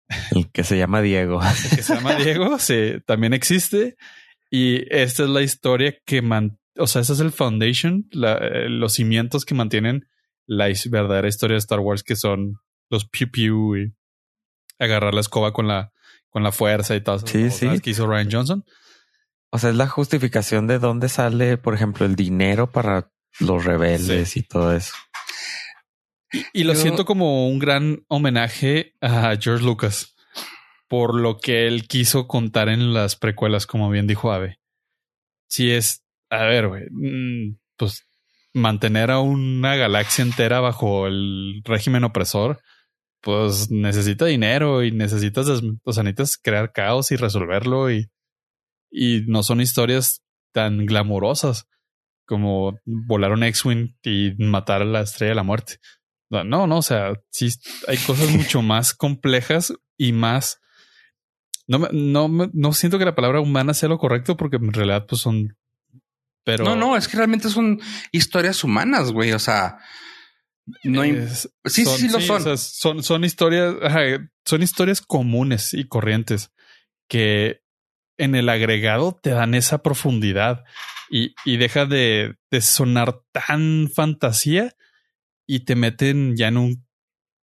El, 0.33 0.51
que 0.51 0.65
se 0.65 0.77
llama 0.77 1.01
Diego. 1.01 1.41
El 1.43 1.77
que 1.77 1.83
se 1.83 1.95
llama 1.95 2.15
Diego, 2.17 2.59
sí, 2.59 2.95
también 3.07 3.33
existe. 3.35 3.97
Y 4.51 4.85
esta 4.95 5.23
es 5.23 5.29
la 5.29 5.43
historia 5.43 5.97
que 6.05 6.23
o 6.79 6.87
sea, 6.87 7.03
ese 7.03 7.13
es 7.13 7.21
el 7.21 7.33
foundation, 7.33 8.09
eh, 8.13 8.69
los 8.69 8.95
cimientos 8.95 9.45
que 9.45 9.55
mantienen 9.55 10.09
la 10.47 10.69
verdadera 10.91 11.29
historia 11.29 11.55
de 11.55 11.59
Star 11.59 11.81
Wars, 11.81 12.03
que 12.03 12.17
son 12.17 12.59
los 12.91 13.07
pew 13.07 13.31
pew 13.31 13.77
y 13.77 13.95
agarrar 14.79 15.15
la 15.15 15.21
escoba 15.21 15.53
con 15.53 15.69
la, 15.69 15.93
con 16.29 16.43
la 16.43 16.53
fuerza 16.53 16.95
y 16.95 17.01
todo 17.01 17.19
sí, 17.21 17.51
sí. 17.51 17.81
que 17.81 17.91
hizo 17.91 18.07
Ryan 18.07 18.31
Johnson. 18.31 18.65
O 19.51 19.59
sea, 19.59 19.71
es 19.71 19.77
la 19.77 19.87
justificación 19.87 20.67
de 20.67 20.79
dónde 20.79 21.09
sale, 21.09 21.59
por 21.59 21.75
ejemplo, 21.75 22.07
el 22.07 22.17
dinero 22.17 22.71
para 22.71 23.11
los 23.39 23.65
rebeldes 23.65 24.37
y 24.37 24.43
todo 24.43 24.75
eso. 24.75 24.95
Y, 26.53 26.65
lo 26.65 26.75
siento 26.75 27.05
como 27.05 27.49
un 27.49 27.59
gran 27.59 28.05
homenaje 28.09 28.95
a 29.01 29.37
George 29.39 29.65
Lucas 29.65 30.13
por 30.93 31.15
lo 31.15 31.39
que 31.39 31.67
él 31.67 31.89
quiso 31.89 32.29
contar 32.29 32.69
en 32.69 32.93
las 32.93 33.17
precuelas, 33.17 33.67
como 33.67 33.89
bien 33.89 34.07
dijo 34.07 34.31
Ave. 34.31 34.59
Si 35.49 35.71
es, 35.71 36.05
a 36.29 36.45
ver, 36.45 36.69
güey, 36.69 36.83
mm, 36.91 37.57
pues 37.79 38.07
mantener 38.53 39.11
a 39.11 39.21
una 39.21 39.75
galaxia 39.77 40.23
entera 40.23 40.61
bajo 40.61 41.07
el 41.07 41.63
régimen 41.65 42.05
opresor, 42.05 42.61
pues 43.23 43.71
necesita 43.71 44.27
dinero 44.27 44.85
y 44.85 44.93
necesitas, 44.93 45.47
o 45.83 45.93
sea, 45.95 46.03
necesitas 46.03 46.37
crear 46.37 46.73
caos 46.73 47.11
y 47.11 47.17
resolverlo 47.17 47.91
y, 47.91 48.11
y 48.91 49.23
no 49.29 49.43
son 49.43 49.63
historias 49.63 50.23
tan 50.53 50.85
glamorosas 50.85 51.69
como 52.27 52.79
volar 52.85 53.33
un 53.33 53.45
X-Wing 53.45 53.97
y 54.03 54.35
matar 54.37 54.83
a 54.83 54.85
la 54.85 55.01
estrella 55.01 55.31
de 55.31 55.37
la 55.37 55.43
muerte. 55.43 55.77
No, 56.45 56.67
no, 56.67 56.79
o 56.79 56.83
sea, 56.83 57.13
sí 57.31 57.51
hay 57.89 57.99
cosas 57.99 58.31
mucho 58.31 58.63
más 58.63 58.95
complejas 58.95 59.75
y 59.97 60.13
más. 60.13 60.61
No, 61.67 61.79
no, 61.93 62.29
no 62.53 62.73
siento 62.73 62.99
que 62.99 63.05
la 63.05 63.15
palabra 63.15 63.41
humana 63.41 63.73
sea 63.75 63.89
lo 63.89 63.99
correcto 63.99 64.37
porque 64.37 64.57
en 64.57 64.73
realidad 64.73 65.07
pues 65.07 65.21
son 65.21 65.57
pero 66.45 66.65
no, 66.65 66.77
no, 66.77 66.97
es 66.97 67.09
que 67.09 67.17
realmente 67.17 67.49
son 67.49 67.81
historias 68.11 68.65
humanas, 68.65 69.13
güey. 69.13 69.33
O 69.33 69.39
sea, 69.39 69.79
no 70.83 71.03
hay... 71.03 71.27
sí, 71.65 71.85
sí, 71.85 72.09
lo 72.09 72.21
son. 72.21 72.59
son. 72.59 73.03
son. 73.03 73.25
historias, 73.25 73.75
son 74.45 74.63
historias 74.63 75.01
comunes 75.01 75.73
y 75.75 75.85
corrientes 75.87 76.51
que 77.09 77.63
en 78.19 78.35
el 78.35 78.49
agregado 78.49 79.19
te 79.23 79.31
dan 79.31 79.55
esa 79.55 79.83
profundidad 79.83 80.65
y, 81.11 81.35
y 81.45 81.59
deja 81.59 81.87
de, 81.87 82.37
de, 82.51 82.61
sonar 82.61 83.21
tan 83.33 83.91
fantasía 83.95 84.75
y 85.53 85.61
te 85.61 85.77
meten 85.77 86.35
ya 86.35 86.49
en 86.49 86.57
un, 86.57 86.87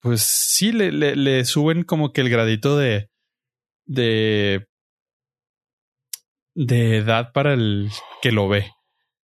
pues 0.00 0.22
sí, 0.22 0.72
le, 0.72 0.90
le, 0.90 1.44
suben 1.44 1.84
como 1.84 2.12
que 2.12 2.20
el 2.20 2.30
gradito 2.30 2.76
de, 2.76 3.10
de, 3.86 4.66
de 6.56 6.96
edad 6.96 7.32
para 7.32 7.54
el 7.54 7.90
que 8.20 8.32
lo 8.32 8.48
ve 8.48 8.72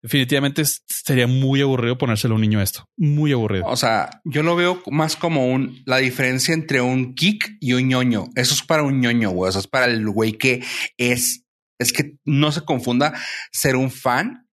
definitivamente 0.03 0.63
sería 0.65 1.25
muy 1.25 1.61
aburrido 1.61 1.97
ponérselo 1.97 2.33
a 2.33 2.35
un 2.35 2.41
niño 2.41 2.61
esto. 2.61 2.87
Muy 2.95 3.31
aburrido. 3.31 3.65
O 3.65 3.75
sea, 3.75 4.21
yo 4.23 4.43
lo 4.43 4.55
veo 4.55 4.83
más 4.91 5.15
como 5.15 5.47
un 5.47 5.81
la 5.85 5.97
diferencia 5.97 6.53
entre 6.53 6.79
un 6.79 7.15
geek 7.15 7.57
y 7.59 7.73
un 7.73 7.87
ñoño. 7.87 8.25
Eso 8.35 8.53
es 8.53 8.61
para 8.61 8.83
un 8.83 8.99
ñoño, 8.99 9.31
güey. 9.31 9.49
Eso 9.49 9.57
es 9.57 9.67
para 9.67 9.85
el 9.85 10.07
güey 10.07 10.33
que 10.33 10.63
es. 10.97 11.43
Es 11.79 11.91
que 11.91 12.17
no 12.23 12.51
se 12.51 12.61
confunda 12.61 13.19
ser 13.51 13.77
un 13.77 13.89
fan. 13.89 14.47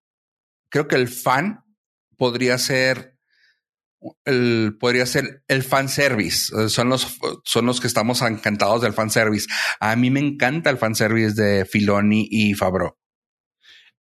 Creo 0.71 0.89
que 0.89 0.97
el 0.97 1.09
fan 1.09 1.65
podría 2.17 2.57
ser 2.57 3.12
el 4.25 4.77
podría 4.79 5.07
ser 5.07 5.45
el 5.49 5.63
fan 5.63 5.89
service. 5.89 6.69
Son 6.69 6.89
los 6.89 7.19
son 7.45 7.67
los 7.67 7.81
que 7.81 7.87
estamos 7.87 8.23
encantados 8.23 8.83
del 8.83 8.93
fan 8.93 9.11
service. 9.11 9.47
A 9.81 9.97
mí 9.97 10.11
me 10.11 10.21
encanta 10.21 10.71
el 10.71 10.79
fan 10.79 10.95
service 10.95 11.41
de 11.41 11.65
Filoni 11.65 12.29
y 12.31 12.55
Fabro. 12.55 12.99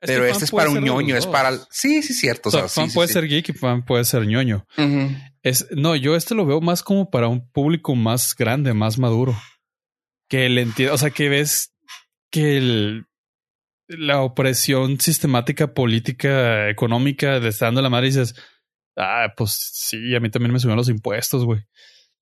Pero 0.01 0.25
este 0.25 0.45
es 0.45 0.51
para 0.51 0.71
un 0.71 0.83
ñoño, 0.83 1.15
es 1.15 1.27
para... 1.27 1.51
Sí, 1.69 2.01
sí, 2.01 2.15
cierto. 2.15 2.49
O 2.49 2.51
sea, 2.51 2.67
fan 2.67 2.91
puede 2.91 3.07
ser 3.07 3.27
geek 3.27 3.49
y 3.49 3.53
fan 3.53 3.85
puede 3.85 4.03
ser 4.03 4.25
ñoño. 4.25 4.65
es, 5.43 5.67
no, 5.71 5.95
yo 5.95 6.15
este 6.15 6.33
lo 6.33 6.45
veo 6.45 6.59
más 6.59 6.81
como 6.81 7.11
para 7.11 7.27
un 7.27 7.47
público 7.51 7.95
más 7.95 8.35
grande, 8.35 8.73
más 8.73 8.97
maduro. 8.97 9.39
Que 10.27 10.49
le 10.49 10.61
entiende, 10.61 10.91
o 10.91 10.97
sea, 10.97 11.11
que 11.11 11.29
ves 11.29 11.75
que 12.31 13.03
la 13.87 14.21
opresión 14.21 14.99
sistemática, 14.99 15.73
política, 15.73 16.69
económica 16.69 17.39
de 17.39 17.49
estando 17.49 17.81
la 17.81 17.89
madre 17.89 18.07
y 18.07 18.09
dices, 18.11 18.35
ah, 18.97 19.33
pues 19.35 19.71
sí, 19.73 20.15
a 20.15 20.19
mí 20.19 20.29
también 20.29 20.53
me 20.53 20.59
subieron 20.59 20.77
los 20.77 20.89
impuestos, 20.89 21.45
güey. 21.45 21.61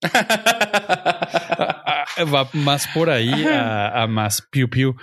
Va 2.34 2.50
más 2.54 2.88
por 2.88 3.10
ahí 3.10 3.46
a, 3.46 4.04
a 4.04 4.08
más 4.08 4.42
piu 4.50 4.70
piu. 4.70 4.96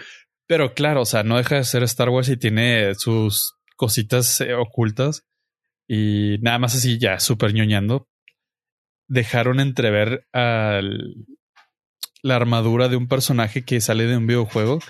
Pero 0.47 0.75
claro, 0.75 1.03
o 1.03 1.05
sea, 1.05 1.23
no 1.23 1.37
deja 1.37 1.57
de 1.57 1.65
ser 1.65 1.83
Star 1.83 2.09
Wars 2.09 2.29
y 2.29 2.37
tiene 2.37 2.95
sus 2.95 3.55
cositas 3.77 4.41
eh, 4.41 4.55
ocultas. 4.55 5.27
Y 5.89 6.39
nada 6.41 6.59
más 6.59 6.75
así, 6.75 6.99
ya 6.99 7.21
súper 7.21 7.55
ñoñando. 7.55 8.09
Dejaron 9.09 9.61
entrever 9.61 10.27
al, 10.33 11.15
la 12.23 12.37
armadura 12.37 12.89
de 12.89 12.97
un 12.97 13.09
personaje 13.09 13.65
que 13.65 13.81
sale 13.81 14.07
de 14.07 14.17
un 14.17 14.27
videojuego 14.27 14.81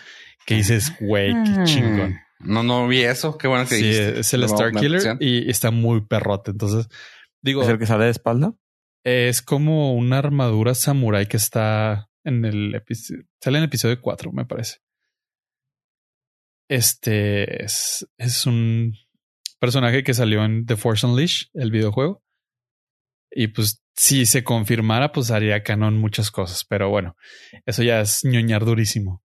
que 0.46 0.54
dices, 0.54 0.94
güey, 1.00 1.32
qué 1.32 1.50
mm. 1.50 1.64
chingón. 1.64 2.16
No, 2.40 2.62
no 2.62 2.86
vi 2.86 3.02
eso. 3.02 3.38
Qué 3.38 3.48
bueno 3.48 3.66
que 3.66 3.76
sí, 3.76 3.90
Es 3.90 4.32
el 4.34 4.44
Star 4.44 4.72
Killer 4.72 5.16
y 5.20 5.50
está 5.50 5.70
muy 5.70 6.02
perrote. 6.02 6.50
Entonces, 6.50 6.88
digo. 7.42 7.62
¿Es 7.62 7.68
el 7.68 7.78
que 7.78 7.86
sale 7.86 8.04
de 8.04 8.10
espalda? 8.10 8.54
Es 9.04 9.40
como 9.42 9.94
una 9.94 10.18
armadura 10.18 10.74
samurai 10.74 11.28
que 11.28 11.36
está 11.36 12.08
en 12.24 12.44
el 12.44 12.74
episodio. 12.74 13.24
Sale 13.40 13.58
en 13.58 13.62
el 13.62 13.68
episodio 13.68 14.00
4, 14.00 14.32
me 14.32 14.44
parece. 14.44 14.78
Este 16.68 17.64
es, 17.64 18.06
es 18.18 18.46
un 18.46 18.94
personaje 19.60 20.02
que 20.02 20.14
salió 20.14 20.44
en 20.44 20.66
The 20.66 20.76
Force 20.76 21.06
Unleashed, 21.06 21.48
el 21.54 21.70
videojuego. 21.70 22.22
Y 23.30 23.48
pues 23.48 23.82
si 23.94 24.26
se 24.26 24.44
confirmara, 24.44 25.12
pues 25.12 25.30
haría 25.30 25.62
canon 25.62 25.98
muchas 25.98 26.30
cosas. 26.30 26.64
Pero 26.64 26.90
bueno, 26.90 27.16
eso 27.64 27.82
ya 27.82 28.00
es 28.00 28.24
ñoñar 28.24 28.64
durísimo. 28.64 29.22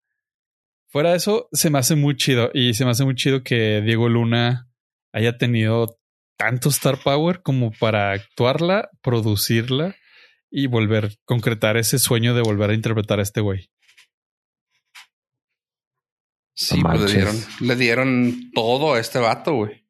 Fuera 0.91 1.11
de 1.11 1.17
eso, 1.17 1.47
se 1.53 1.69
me 1.69 1.79
hace 1.79 1.95
muy 1.95 2.15
chido. 2.17 2.51
Y 2.53 2.73
se 2.73 2.83
me 2.83 2.91
hace 2.91 3.05
muy 3.05 3.15
chido 3.15 3.43
que 3.43 3.81
Diego 3.81 4.09
Luna 4.09 4.69
haya 5.13 5.37
tenido 5.37 5.97
tanto 6.37 6.69
Star 6.69 6.99
Power 7.01 7.41
como 7.41 7.71
para 7.71 8.11
actuarla, 8.11 8.89
producirla 9.01 9.95
y 10.49 10.67
volver, 10.67 11.17
concretar 11.23 11.77
ese 11.77 11.97
sueño 11.97 12.33
de 12.35 12.41
volver 12.41 12.71
a 12.71 12.73
interpretar 12.73 13.19
a 13.19 13.23
este 13.23 13.39
güey. 13.39 13.69
Sí, 16.53 16.81
pues 16.81 16.99
le 16.99 17.11
dieron, 17.13 17.35
le 17.61 17.75
dieron 17.75 18.51
todo 18.53 18.93
a 18.95 18.99
este 18.99 19.19
vato, 19.19 19.53
güey. 19.53 19.87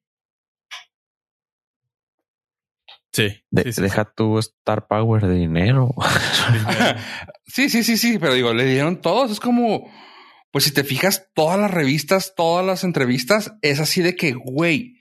Sí, 3.14 3.44
Deja 3.49 4.06
tu 4.06 4.38
Star 4.38 4.88
Power 4.88 5.26
de 5.26 5.36
dinero. 5.36 5.94
sí, 7.45 7.69
sí, 7.69 7.84
sí, 7.84 7.98
sí, 7.98 8.19
pero 8.19 8.34
digo, 8.34 8.53
le 8.53 8.65
dieron 8.65 9.02
todos. 9.02 9.32
Es 9.32 9.40
como, 9.40 9.91
pues 10.52 10.65
si 10.65 10.72
te 10.72 10.84
fijas, 10.84 11.30
todas 11.34 11.60
las 11.60 11.72
revistas, 11.72 12.34
todas 12.36 12.65
las 12.65 12.84
entrevistas, 12.84 13.53
es 13.61 13.80
así 13.80 14.02
de 14.02 14.15
que, 14.15 14.34
güey, 14.34 14.98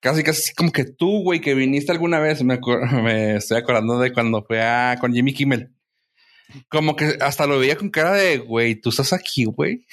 casi, 0.00 0.22
casi 0.22 0.54
como 0.54 0.72
que 0.72 0.84
tú, 0.84 1.22
güey, 1.22 1.40
que 1.40 1.54
viniste 1.54 1.92
alguna 1.92 2.20
vez, 2.20 2.42
me, 2.42 2.58
me 3.02 3.36
estoy 3.36 3.58
acordando 3.58 3.98
de 3.98 4.12
cuando 4.12 4.44
fue 4.44 4.62
a, 4.62 4.96
con 5.00 5.12
Jimmy 5.12 5.32
Kimmel. 5.32 5.72
Como 6.68 6.94
que 6.94 7.16
hasta 7.20 7.46
lo 7.46 7.58
veía 7.58 7.76
con 7.76 7.90
cara 7.90 8.12
de, 8.12 8.38
güey, 8.38 8.76
tú 8.76 8.90
estás 8.90 9.12
aquí, 9.12 9.46
güey 9.46 9.84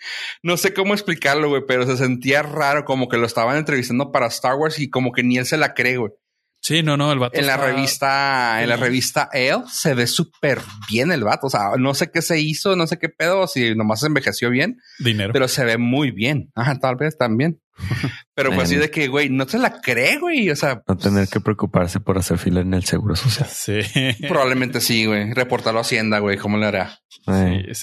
no 0.42 0.56
sé 0.56 0.72
cómo 0.72 0.94
explicarlo, 0.94 1.48
güey, 1.48 1.62
pero 1.66 1.86
se 1.86 1.96
sentía 1.96 2.42
raro, 2.42 2.84
como 2.84 3.08
que 3.08 3.16
lo 3.16 3.26
estaban 3.26 3.56
entrevistando 3.56 4.12
para 4.12 4.26
Star 4.26 4.54
Wars 4.54 4.78
y 4.78 4.90
como 4.90 5.12
que 5.12 5.22
ni 5.22 5.38
él 5.38 5.46
se 5.46 5.56
la 5.56 5.74
cree, 5.74 5.96
güey. 5.96 6.12
Sí, 6.60 6.82
no, 6.82 6.96
no, 6.96 7.10
el 7.10 7.18
vato. 7.18 7.38
En 7.38 7.46
la 7.46 7.56
revista, 7.56 8.62
en 8.62 8.68
la 8.68 8.76
revista 8.76 9.28
él 9.32 9.62
se 9.70 9.94
ve 9.94 10.06
súper 10.06 10.60
bien 10.90 11.10
el 11.10 11.24
vato. 11.24 11.46
O 11.46 11.50
sea, 11.50 11.70
no 11.78 11.94
sé 11.94 12.10
qué 12.10 12.20
se 12.20 12.38
hizo, 12.38 12.76
no 12.76 12.86
sé 12.86 12.98
qué 12.98 13.08
pedo, 13.08 13.46
si 13.46 13.74
nomás 13.74 14.00
se 14.00 14.06
envejeció 14.06 14.50
bien. 14.50 14.78
Dinero. 14.98 15.32
Pero 15.32 15.48
se 15.48 15.64
ve 15.64 15.78
muy 15.78 16.10
bien. 16.10 16.50
Ajá, 16.54 16.78
tal 16.78 16.96
vez 16.96 17.16
también. 17.16 17.60
Pero 18.34 18.52
fue 18.52 18.64
así 18.64 18.76
de 18.76 18.90
que, 18.90 19.08
güey, 19.08 19.30
no 19.30 19.48
se 19.48 19.58
la 19.58 19.80
cree, 19.80 20.18
güey. 20.18 20.50
O 20.50 20.56
sea, 20.56 20.82
no 20.86 20.96
tener 20.96 21.28
que 21.28 21.40
preocuparse 21.40 21.98
por 21.98 22.18
hacer 22.18 22.38
fila 22.38 22.60
en 22.60 22.74
el 22.74 22.84
seguro 22.84 23.16
social. 23.16 23.48
Sí. 23.48 23.80
Probablemente 24.28 24.80
sí, 24.80 25.06
güey. 25.06 25.32
Reportarlo 25.32 25.80
a 25.80 25.82
Hacienda, 25.82 26.18
güey. 26.18 26.36
¿Cómo 26.36 26.58
le 26.58 26.66
hará? 26.66 26.98
Sí, 27.08 27.74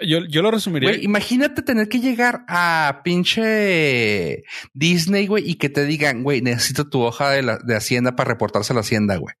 yo, 0.00 0.24
yo 0.26 0.42
lo 0.42 0.50
resumiría. 0.50 0.96
imagínate 0.96 1.62
tener 1.62 1.88
que 1.88 2.00
llegar 2.00 2.44
a 2.48 3.00
pinche 3.04 4.44
Disney, 4.74 5.26
güey, 5.26 5.48
y 5.48 5.54
que 5.54 5.68
te 5.68 5.84
digan, 5.84 6.22
güey, 6.22 6.42
necesito 6.42 6.88
tu 6.88 7.02
hoja 7.02 7.30
de, 7.30 7.42
la, 7.42 7.58
de 7.58 7.76
Hacienda 7.76 8.16
para 8.16 8.28
reportarse 8.28 8.72
a 8.72 8.74
la 8.74 8.80
Hacienda, 8.80 9.16
güey. 9.16 9.34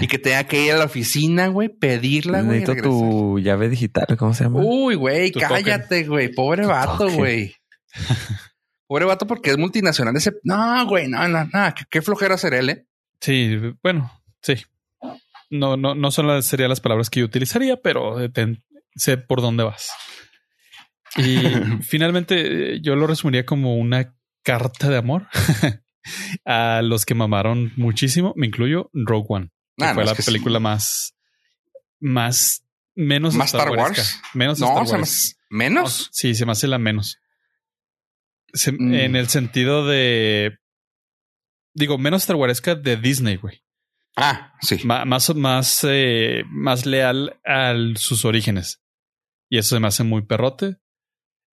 Y 0.00 0.08
que 0.08 0.18
tenga 0.18 0.44
que 0.44 0.64
ir 0.64 0.72
a 0.72 0.78
la 0.78 0.84
oficina, 0.84 1.46
güey, 1.48 1.68
pedirla, 1.68 2.42
güey. 2.42 2.60
Necesito 2.60 2.88
tu 2.88 3.38
llave 3.38 3.68
digital, 3.68 4.16
¿cómo 4.18 4.34
se 4.34 4.44
llama? 4.44 4.60
Uy, 4.62 4.94
güey, 4.94 5.32
cállate, 5.32 6.04
güey. 6.04 6.28
Pobre 6.28 6.66
vato, 6.66 7.08
güey. 7.10 7.54
Pobre 8.86 9.04
vato 9.04 9.26
porque 9.26 9.50
es 9.50 9.58
multinacional. 9.58 10.16
Ese, 10.16 10.32
no, 10.44 10.86
güey, 10.86 11.08
no, 11.08 11.28
no, 11.28 11.44
no, 11.44 11.74
qué, 11.90 12.02
flojera 12.02 12.36
ser 12.36 12.54
él, 12.54 12.70
¿eh? 12.70 12.86
Sí, 13.20 13.58
bueno, 13.82 14.10
sí. 14.42 14.56
No, 15.50 15.76
no, 15.76 15.94
no 15.94 16.10
son 16.10 16.26
las, 16.26 16.46
serían 16.46 16.68
las 16.68 16.80
palabras 16.80 17.08
que 17.08 17.20
yo 17.20 17.26
utilizaría, 17.26 17.76
pero 17.76 18.18
sé 18.94 19.18
por 19.18 19.40
dónde 19.40 19.64
vas. 19.64 19.90
Y 21.16 21.38
finalmente 21.82 22.80
yo 22.80 22.96
lo 22.96 23.06
resumiría 23.06 23.46
como 23.46 23.76
una 23.76 24.14
carta 24.42 24.88
de 24.88 24.96
amor 24.96 25.26
a 26.44 26.82
los 26.82 27.04
que 27.04 27.14
mamaron 27.14 27.72
muchísimo. 27.76 28.32
Me 28.36 28.46
incluyo 28.46 28.90
Rogue 28.92 29.26
One. 29.28 29.50
Que 29.76 29.84
ah, 29.84 29.94
fue 29.94 30.04
la 30.04 30.14
película 30.14 30.58
más, 30.58 31.14
más, 32.00 32.64
menos 32.94 33.34
más 33.34 33.54
Star, 33.54 33.70
Wars. 33.70 34.20
Menos 34.34 34.58
no, 34.58 34.82
Star 34.82 34.98
Wars. 34.98 35.36
menos. 35.50 36.08
sí, 36.12 36.34
se 36.34 36.44
me 36.46 36.52
hace 36.52 36.66
la 36.66 36.78
menos. 36.78 37.18
Mm. 38.52 38.94
En 38.94 39.16
el 39.16 39.28
sentido 39.28 39.86
de. 39.86 40.58
Digo, 41.74 41.98
menos 41.98 42.22
Star 42.22 42.36
Waresca 42.36 42.74
de 42.74 42.96
Disney, 42.96 43.36
güey. 43.36 43.62
Ah, 44.20 44.52
sí. 44.60 44.80
más, 44.84 45.34
más, 45.36 45.86
eh, 45.88 46.42
más 46.48 46.86
leal 46.86 47.38
a 47.44 47.72
sus 47.94 48.24
orígenes. 48.24 48.82
Y 49.48 49.58
eso 49.58 49.76
se 49.76 49.80
me 49.80 49.86
hace 49.86 50.02
muy 50.02 50.22
perrote. 50.22 50.78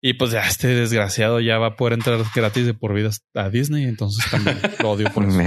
Y 0.02 0.14
pues 0.14 0.32
ya 0.32 0.46
este 0.48 0.68
desgraciado 0.68 1.40
ya 1.40 1.58
va 1.58 1.68
a 1.68 1.76
poder 1.76 1.94
entrar 1.94 2.20
gratis 2.34 2.66
de 2.66 2.74
por 2.74 2.94
vida 2.94 3.12
a 3.36 3.50
Disney. 3.50 3.84
Entonces 3.86 4.30
también 4.30 4.60
lo 4.80 4.92
odio 4.92 5.12
por 5.14 5.26
eso. 5.26 5.40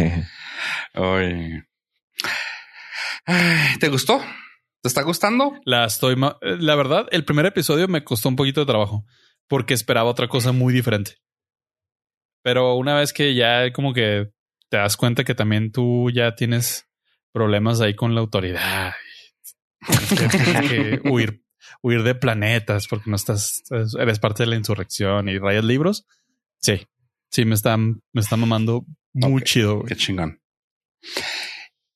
¿Te 3.81 3.89
gustó? 3.89 4.23
¿Te 4.83 4.89
está 4.89 5.03
gustando? 5.03 5.55
La 5.65 5.85
estoy. 5.85 6.17
La 6.41 6.77
verdad, 6.77 7.07
el 7.11 7.25
primer 7.25 7.47
episodio 7.47 7.89
me 7.89 8.05
costó 8.05 8.29
un 8.29 8.37
poquito 8.37 8.61
de 8.61 8.67
trabajo 8.67 9.05
porque 9.49 9.75
esperaba 9.75 10.11
otra 10.11 10.29
cosa 10.29 10.53
muy 10.53 10.73
diferente. 10.73 11.17
Pero 12.43 12.75
una 12.77 12.95
vez 12.95 13.13
que 13.13 13.35
ya 13.35 13.73
como 13.73 13.93
que 13.93 14.31
te 14.71 14.77
das 14.77 14.97
cuenta 14.97 15.25
que 15.25 15.35
también 15.35 15.73
tú 15.73 16.11
ya 16.11 16.35
tienes 16.35 16.88
problemas 17.33 17.81
ahí 17.81 17.95
con 17.95 18.15
la 18.15 18.21
autoridad, 18.21 18.93
que, 20.69 21.01
huir, 21.05 21.45
huir 21.83 22.03
de 22.03 22.15
planetas 22.15 22.89
porque 22.89 23.11
no 23.11 23.17
estás, 23.17 23.63
eres 23.99 24.19
parte 24.19 24.43
de 24.43 24.51
la 24.51 24.57
insurrección 24.57 25.29
y 25.29 25.39
rayas 25.39 25.65
libros. 25.65 26.07
Sí, 26.59 26.87
sí, 27.31 27.45
me 27.45 27.55
están, 27.55 28.03
me 28.13 28.21
está 28.21 28.37
mamando 28.37 28.85
muy 29.13 29.43
chido. 29.43 29.85
Qué 29.85 29.97
chingón. 29.97 30.41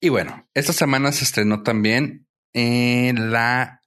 Y 0.00 0.08
bueno, 0.08 0.48
esta 0.54 0.72
semana 0.72 1.12
se 1.12 1.24
estrenó 1.24 1.62
también 1.62 2.26
en 2.52 3.32
la 3.32 3.82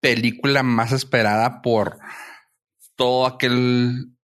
película 0.00 0.62
más 0.62 0.92
esperada 0.92 1.62
por 1.62 1.98
todo 2.96 3.26
aquel 3.26 4.16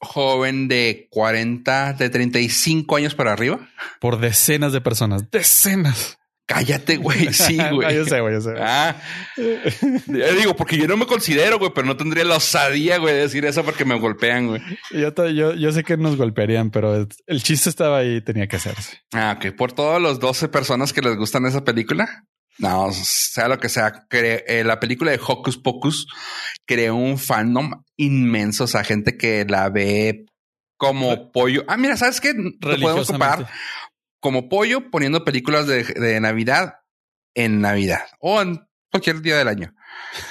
joven 0.00 0.68
de 0.68 1.08
40, 1.10 1.94
de 1.94 2.10
35 2.10 2.96
años 2.96 3.14
para 3.14 3.32
arriba. 3.32 3.68
Por 4.00 4.20
decenas 4.20 4.72
de 4.72 4.80
personas, 4.80 5.30
decenas. 5.30 6.18
Cállate, 6.46 6.96
güey. 6.96 7.26
Sí, 7.32 7.58
güey. 7.72 7.94
yo 7.94 8.04
sé, 8.04 8.20
güey, 8.20 8.34
yo 8.34 8.40
sé. 8.40 8.54
Ah, 8.60 8.96
digo, 9.36 10.54
porque 10.54 10.78
yo 10.78 10.86
no 10.86 10.96
me 10.96 11.06
considero, 11.06 11.58
güey, 11.58 11.72
pero 11.74 11.86
no 11.86 11.96
tendría 11.96 12.24
la 12.24 12.36
osadía, 12.36 12.98
güey, 12.98 13.14
de 13.14 13.22
decir 13.22 13.44
eso 13.44 13.64
porque 13.64 13.84
me 13.84 13.98
golpean, 13.98 14.46
güey. 14.46 14.62
Yo, 14.92 15.12
yo, 15.30 15.54
yo 15.54 15.72
sé 15.72 15.82
que 15.82 15.96
nos 15.96 16.16
golpearían, 16.16 16.70
pero 16.70 17.06
el 17.26 17.42
chiste 17.42 17.68
estaba 17.68 17.98
ahí 17.98 18.16
y 18.16 18.20
tenía 18.20 18.46
que 18.46 18.56
hacerse. 18.56 19.02
Ah, 19.12 19.36
ok. 19.36 19.56
Por 19.56 19.72
todos 19.72 20.00
los 20.00 20.20
12 20.20 20.48
personas 20.48 20.92
que 20.92 21.02
les 21.02 21.16
gustan 21.16 21.46
esa 21.46 21.64
película. 21.64 22.24
No, 22.58 22.90
sea 22.92 23.48
lo 23.48 23.58
que 23.58 23.68
sea, 23.68 24.06
eh, 24.10 24.62
la 24.64 24.80
película 24.80 25.10
de 25.10 25.20
Hocus 25.24 25.58
Pocus 25.58 26.06
creó 26.64 26.94
un 26.96 27.18
fandom 27.18 27.82
inmenso, 27.96 28.64
o 28.64 28.66
sea, 28.66 28.82
gente 28.82 29.18
que 29.18 29.44
la 29.44 29.68
ve 29.68 30.26
como 30.78 31.32
pollo. 31.32 31.64
Ah, 31.68 31.76
mira, 31.76 31.96
¿sabes 31.96 32.20
qué? 32.20 32.32
Lo 32.34 32.80
podemos 32.80 33.06
comparar 33.06 33.48
como 34.20 34.48
pollo 34.48 34.90
poniendo 34.90 35.24
películas 35.24 35.66
de, 35.66 35.84
de 35.84 36.20
Navidad 36.20 36.80
en 37.34 37.60
Navidad 37.60 38.06
o 38.18 38.40
en 38.40 38.66
cualquier 38.90 39.20
día 39.20 39.36
del 39.36 39.48
año. 39.48 39.74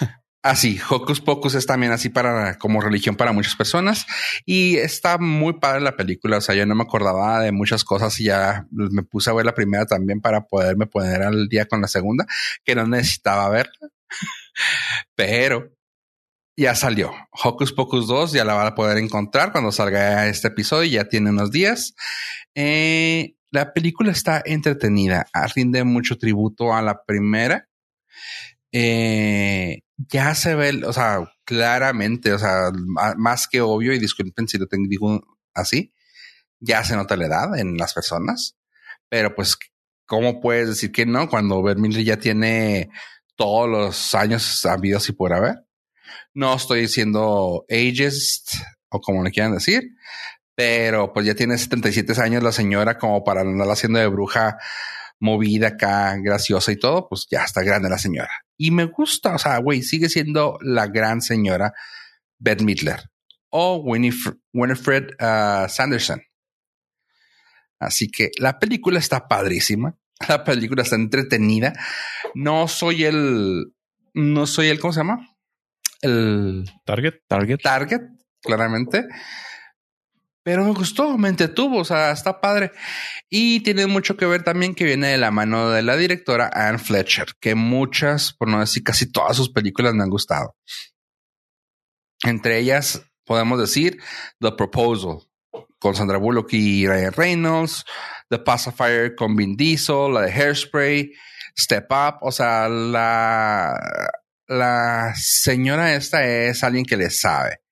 Así, 0.46 0.80
Hocus 0.92 1.22
Pocus 1.22 1.56
es 1.56 1.66
también 1.66 1.92
así 1.92 2.10
para 2.10 2.60
como 2.60 2.80
religión 2.80 3.16
para 3.16 3.32
muchas 3.32 3.56
personas 3.56 4.06
y 4.46 4.78
está 4.78 5.18
muy 5.18 5.54
padre 5.54 5.82
la 5.82 5.98
película. 5.98 6.38
O 6.38 6.42
sea, 6.42 6.54
yo 6.54 6.68
no 6.68 6.76
me 6.76 6.84
acordaba 6.84 7.40
de 7.40 7.52
muchas 7.52 7.84
cosas 7.84 8.20
y 8.20 8.26
ya 8.26 8.68
me 8.70 9.02
puse 9.02 9.32
a 9.32 9.34
ver 9.34 9.48
la 9.48 9.56
primera 9.56 9.88
también 9.88 10.22
para 10.22 10.46
poderme 10.46 10.86
poner 10.86 11.24
al 11.24 11.48
día 11.48 11.66
con 11.66 11.82
la 11.82 11.88
segunda, 11.88 12.28
que 12.64 12.76
no 12.76 12.86
necesitaba 12.86 13.50
verla, 13.50 13.74
pero 15.16 15.74
ya 16.56 16.76
salió. 16.76 17.12
Hocus 17.32 17.74
Pocus 17.74 18.08
2 18.08 18.34
ya 18.34 18.46
la 18.46 18.54
van 18.54 18.68
a 18.68 18.76
poder 18.76 19.00
encontrar 19.00 19.52
cuando 19.52 19.72
salga 19.72 20.28
este 20.28 20.50
episodio. 20.50 20.92
Ya 20.92 21.10
tiene 21.10 21.32
unos 21.32 21.50
días. 21.50 21.96
Eh, 22.54 23.34
la 23.50 23.74
película 23.74 24.12
está 24.12 24.44
entretenida, 24.46 25.26
rinde 25.56 25.84
mucho 25.86 26.20
tributo 26.20 26.72
a 26.72 26.84
la 26.84 27.04
primera. 27.04 27.68
Eh, 28.78 29.84
ya 29.96 30.36
se 30.36 30.54
ve, 30.54 30.82
o 30.86 30.92
sea, 30.92 31.32
claramente, 31.46 32.34
o 32.34 32.38
sea, 32.38 32.72
más 33.16 33.48
que 33.48 33.62
obvio, 33.62 33.94
y 33.94 34.00
disculpen 34.00 34.50
si 34.50 34.58
lo 34.58 34.68
tengo 34.68 35.24
así, 35.54 35.94
ya 36.60 36.84
se 36.84 36.98
nota 36.98 37.16
la 37.16 37.28
edad 37.28 37.58
en 37.58 37.78
las 37.78 37.94
personas, 37.94 38.58
pero 39.08 39.34
pues, 39.34 39.58
¿cómo 40.06 40.42
puedes 40.42 40.68
decir 40.68 40.92
que 40.92 41.06
no 41.06 41.30
cuando 41.30 41.64
Vermilly 41.64 42.04
ya 42.04 42.18
tiene 42.18 42.90
todos 43.38 43.70
los 43.70 44.14
años 44.14 44.66
habidos 44.66 45.08
y 45.08 45.14
por 45.14 45.32
haber? 45.32 45.56
No 46.34 46.54
estoy 46.56 46.82
diciendo 46.82 47.64
ageist 47.70 48.56
o 48.90 49.00
como 49.00 49.24
le 49.24 49.32
quieran 49.32 49.54
decir, 49.54 49.84
pero 50.54 51.14
pues 51.14 51.26
ya 51.26 51.34
tiene 51.34 51.58
77 51.58 52.22
años 52.22 52.44
la 52.44 52.52
señora 52.52 52.98
como 52.98 53.24
para 53.24 53.40
andar 53.40 53.70
haciendo 53.70 54.00
de 54.00 54.08
bruja 54.08 54.58
movida 55.20 55.70
acá, 55.70 56.16
graciosa 56.18 56.72
y 56.72 56.78
todo, 56.78 57.08
pues 57.08 57.28
ya 57.30 57.44
está 57.44 57.64
grande 57.64 57.90
la 57.90 57.98
señora. 57.98 58.32
Y 58.58 58.72
me 58.72 58.86
gusta, 58.86 59.36
o 59.36 59.38
sea, 59.38 59.58
güey, 59.60 59.82
sigue 59.82 60.10
siendo 60.10 60.58
la 60.62 60.88
gran 60.88 61.22
señora 61.22 61.74
Beth 62.40 62.62
Midler 62.62 63.10
o 63.50 63.78
Winifred 63.78 65.08
uh, 65.20 65.70
Sanderson. 65.70 66.22
Así 67.80 68.10
que 68.10 68.32
la 68.38 68.60
película 68.60 69.00
está 69.00 69.28
padrísima. 69.28 69.98
La 70.30 70.46
película 70.46 70.84
está 70.84 70.96
entretenida. 70.96 71.74
No 72.36 72.70
soy 72.70 73.04
el, 73.04 73.74
no 74.14 74.48
soy 74.48 74.68
el, 74.68 74.80
¿cómo 74.80 74.94
se 74.94 75.02
llama? 75.02 75.28
El 76.02 76.72
target, 76.86 77.16
target, 77.28 77.60
target, 77.62 78.02
claramente 78.42 79.06
pero 80.46 80.64
me 80.64 80.74
gustó, 80.74 81.18
me 81.18 81.30
entretuvo, 81.30 81.80
o 81.80 81.86
sea, 81.86 82.12
está 82.12 82.40
padre. 82.40 82.72
Y 83.32 83.62
tiene 83.62 83.88
mucho 83.88 84.16
que 84.16 84.28
ver 84.28 84.44
también 84.44 84.76
que 84.76 84.84
viene 84.84 85.08
de 85.08 85.18
la 85.18 85.32
mano 85.32 85.72
de 85.72 85.82
la 85.82 85.98
directora 85.98 86.52
Anne 86.54 86.78
Fletcher, 86.78 87.30
que 87.40 87.56
muchas, 87.56 88.32
por 88.32 88.48
no 88.48 88.60
decir 88.60 88.84
casi 88.84 89.12
todas 89.12 89.36
sus 89.36 89.50
películas 89.50 89.96
me 89.96 90.04
han 90.04 90.12
gustado. 90.12 90.56
Entre 92.22 92.60
ellas 92.60 93.02
podemos 93.26 93.60
decir 93.60 94.00
The 94.40 94.52
Proposal 94.52 95.28
con 95.80 95.96
Sandra 95.96 96.20
Bullock 96.20 96.54
y 96.54 96.86
Ryan 96.86 97.14
Reynolds, 97.14 97.84
The 98.30 98.38
Pacifier 98.38 99.16
con 99.16 99.36
Vin 99.36 99.58
Diesel, 99.58 100.14
la 100.14 100.22
de 100.22 100.32
Hairspray, 100.32 101.12
Step 101.58 101.88
Up, 101.90 102.18
o 102.22 102.32
sea, 102.32 102.70
la, 102.70 103.74
la 104.46 105.12
señora 105.16 105.96
esta 105.96 106.24
es 106.24 106.64
alguien 106.64 106.86
que 106.86 106.98
le 106.98 107.10
sabe. 107.10 107.65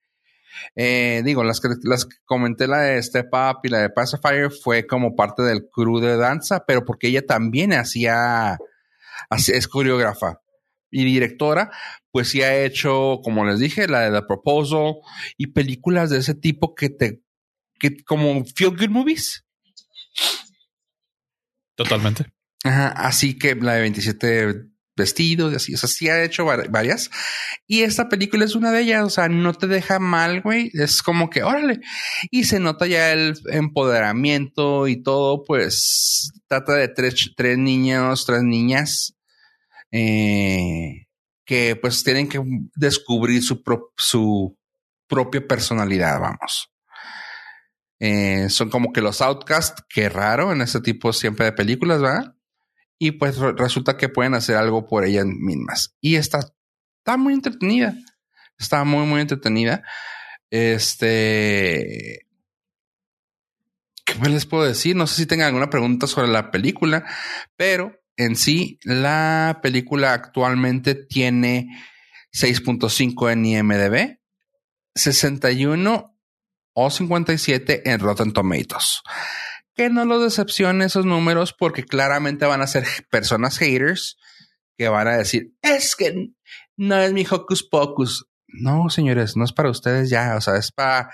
Eh, 0.76 1.22
digo, 1.24 1.44
las 1.44 1.60
que, 1.60 1.70
las 1.84 2.08
comenté, 2.26 2.68
la 2.68 2.82
de 2.82 3.04
Step 3.04 3.28
Up 3.32 3.60
y 3.64 3.70
la 3.70 3.80
de 3.80 3.90
Pacifier, 3.90 4.52
fue 4.52 4.88
como 4.88 5.16
parte 5.16 5.44
del 5.44 5.70
crew 5.72 6.00
de 6.00 6.18
danza, 6.18 6.66
pero 6.66 6.84
porque 6.86 7.08
ella 7.08 7.26
también 7.26 7.74
hacía, 7.74 8.58
es 9.30 9.68
coreógrafa 9.68 10.40
y 10.90 11.06
directora, 11.06 11.72
pues 12.12 12.30
sí 12.30 12.44
ha 12.44 12.64
hecho, 12.64 13.20
como 13.24 13.46
les 13.46 13.60
dije, 13.60 13.88
la 13.88 14.02
de 14.02 14.20
The 14.20 14.28
Proposal 14.28 14.96
y 15.38 15.48
películas 15.48 16.12
de 16.12 16.20
ese 16.20 16.36
tipo 16.36 16.76
que 16.76 16.90
te, 16.90 17.24
que 17.80 18.04
como 18.04 18.46
feel 18.46 18.78
good 18.78 18.90
movies. 18.90 19.44
Totalmente. 21.76 22.32
Ajá, 22.64 22.90
así 22.90 23.38
que 23.38 23.56
la 23.56 23.74
de 23.74 23.82
27 23.82 24.73
vestidos 24.96 25.54
y 25.54 25.56
así. 25.56 25.74
O 25.74 25.78
sea, 25.78 25.90
sí 25.90 26.10
ha 26.10 26.24
hecho 26.24 26.46
varias. 26.46 27.10
Y 27.68 27.82
esta 27.82 28.10
película 28.10 28.46
es 28.46 28.56
una 28.56 28.72
de 28.72 28.82
ellas. 28.82 29.04
O 29.04 29.10
sea, 29.10 29.30
no 29.30 29.54
te 29.54 29.68
deja 29.68 30.00
mal, 30.00 30.42
güey. 30.42 30.72
Es 30.74 31.02
como 31.02 31.30
que, 31.30 31.44
órale. 31.44 31.80
Y 32.32 32.46
se 32.46 32.60
nota 32.60 32.88
ya 32.88 33.12
el 33.12 33.34
empoderamiento 33.52 34.88
y 34.88 35.02
todo. 35.02 35.44
Pues 35.44 36.32
trata 36.48 36.74
de 36.74 36.88
tres, 36.88 37.34
niños, 37.58 38.26
tres 38.26 38.44
niñas. 38.44 39.16
Eh, 39.92 41.08
que 41.46 41.76
pues 41.76 42.04
tienen 42.04 42.30
que 42.30 42.42
descubrir 42.76 43.44
su, 43.44 43.62
su 43.98 44.58
propia 45.08 45.46
personalidad, 45.46 46.20
vamos. 46.20 46.74
Eh, 48.00 48.50
son 48.50 48.70
como 48.70 48.92
que 48.92 49.02
los 49.02 49.22
outcasts, 49.22 49.84
qué 49.88 50.10
raro 50.10 50.52
en 50.52 50.62
este 50.62 50.82
tipo 50.82 51.14
siempre 51.14 51.46
de 51.46 51.54
películas, 51.54 52.02
¿verdad? 52.02 52.36
Y 53.04 53.12
pues 53.12 53.38
resulta 53.38 53.98
que 53.98 54.08
pueden 54.08 54.34
hacer 54.34 54.56
algo 54.56 54.88
por 54.88 55.04
ellas 55.04 55.26
mismas. 55.26 55.94
Y 56.00 56.16
está, 56.16 56.40
está 57.00 57.18
muy 57.18 57.34
entretenida. 57.34 57.94
Está 58.58 58.86
muy, 58.86 59.06
muy 59.06 59.20
entretenida. 59.20 59.84
Este, 60.50 62.26
¿qué 64.06 64.16
más 64.16 64.32
les 64.32 64.46
puedo 64.46 64.64
decir? 64.64 64.96
No 64.96 65.06
sé 65.06 65.18
si 65.18 65.26
tengan 65.26 65.48
alguna 65.48 65.70
pregunta 65.70 66.08
sobre 66.08 66.30
la 66.30 66.50
película, 66.50 67.04
pero 67.58 68.00
en 68.16 68.38
sí, 68.38 68.80
la 68.84 69.60
película 69.62 70.14
actualmente 70.14 70.96
tiene 70.96 71.78
6.5 72.32 73.34
en 73.34 73.46
IMDB, 73.46 74.18
61 74.96 76.18
o 76.72 76.90
57 76.90 77.92
en 77.92 78.00
Rotten 78.00 78.32
Tomatoes. 78.32 79.02
Que 79.76 79.90
no 79.90 80.06
lo 80.06 80.20
decepcione 80.20 80.86
esos 80.86 81.06
números 81.06 81.54
porque 81.54 81.84
claramente 81.84 82.46
van 82.46 82.62
a 82.62 82.68
ser 82.68 82.86
personas 83.10 83.58
haters 83.58 84.18
que 84.78 84.88
van 84.88 85.08
a 85.08 85.18
decir, 85.18 85.54
es 85.62 85.96
que 85.96 86.32
no 86.78 86.96
es 86.98 87.14
mi 87.14 87.26
hocus 87.30 87.64
pocus. 87.64 88.28
No, 88.48 88.90
señores, 88.90 89.36
no 89.36 89.46
es 89.46 89.54
para 89.54 89.70
ustedes 89.70 90.10
ya, 90.10 90.36
o 90.36 90.42
sea, 90.42 90.58
es 90.58 90.72
para 90.72 91.12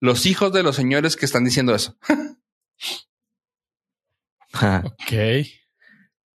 los 0.00 0.26
hijos 0.26 0.52
de 0.52 0.62
los 0.62 0.76
señores 0.76 1.16
que 1.16 1.26
están 1.26 1.44
diciendo 1.44 1.74
eso. 1.74 1.96
ok. 4.54 5.12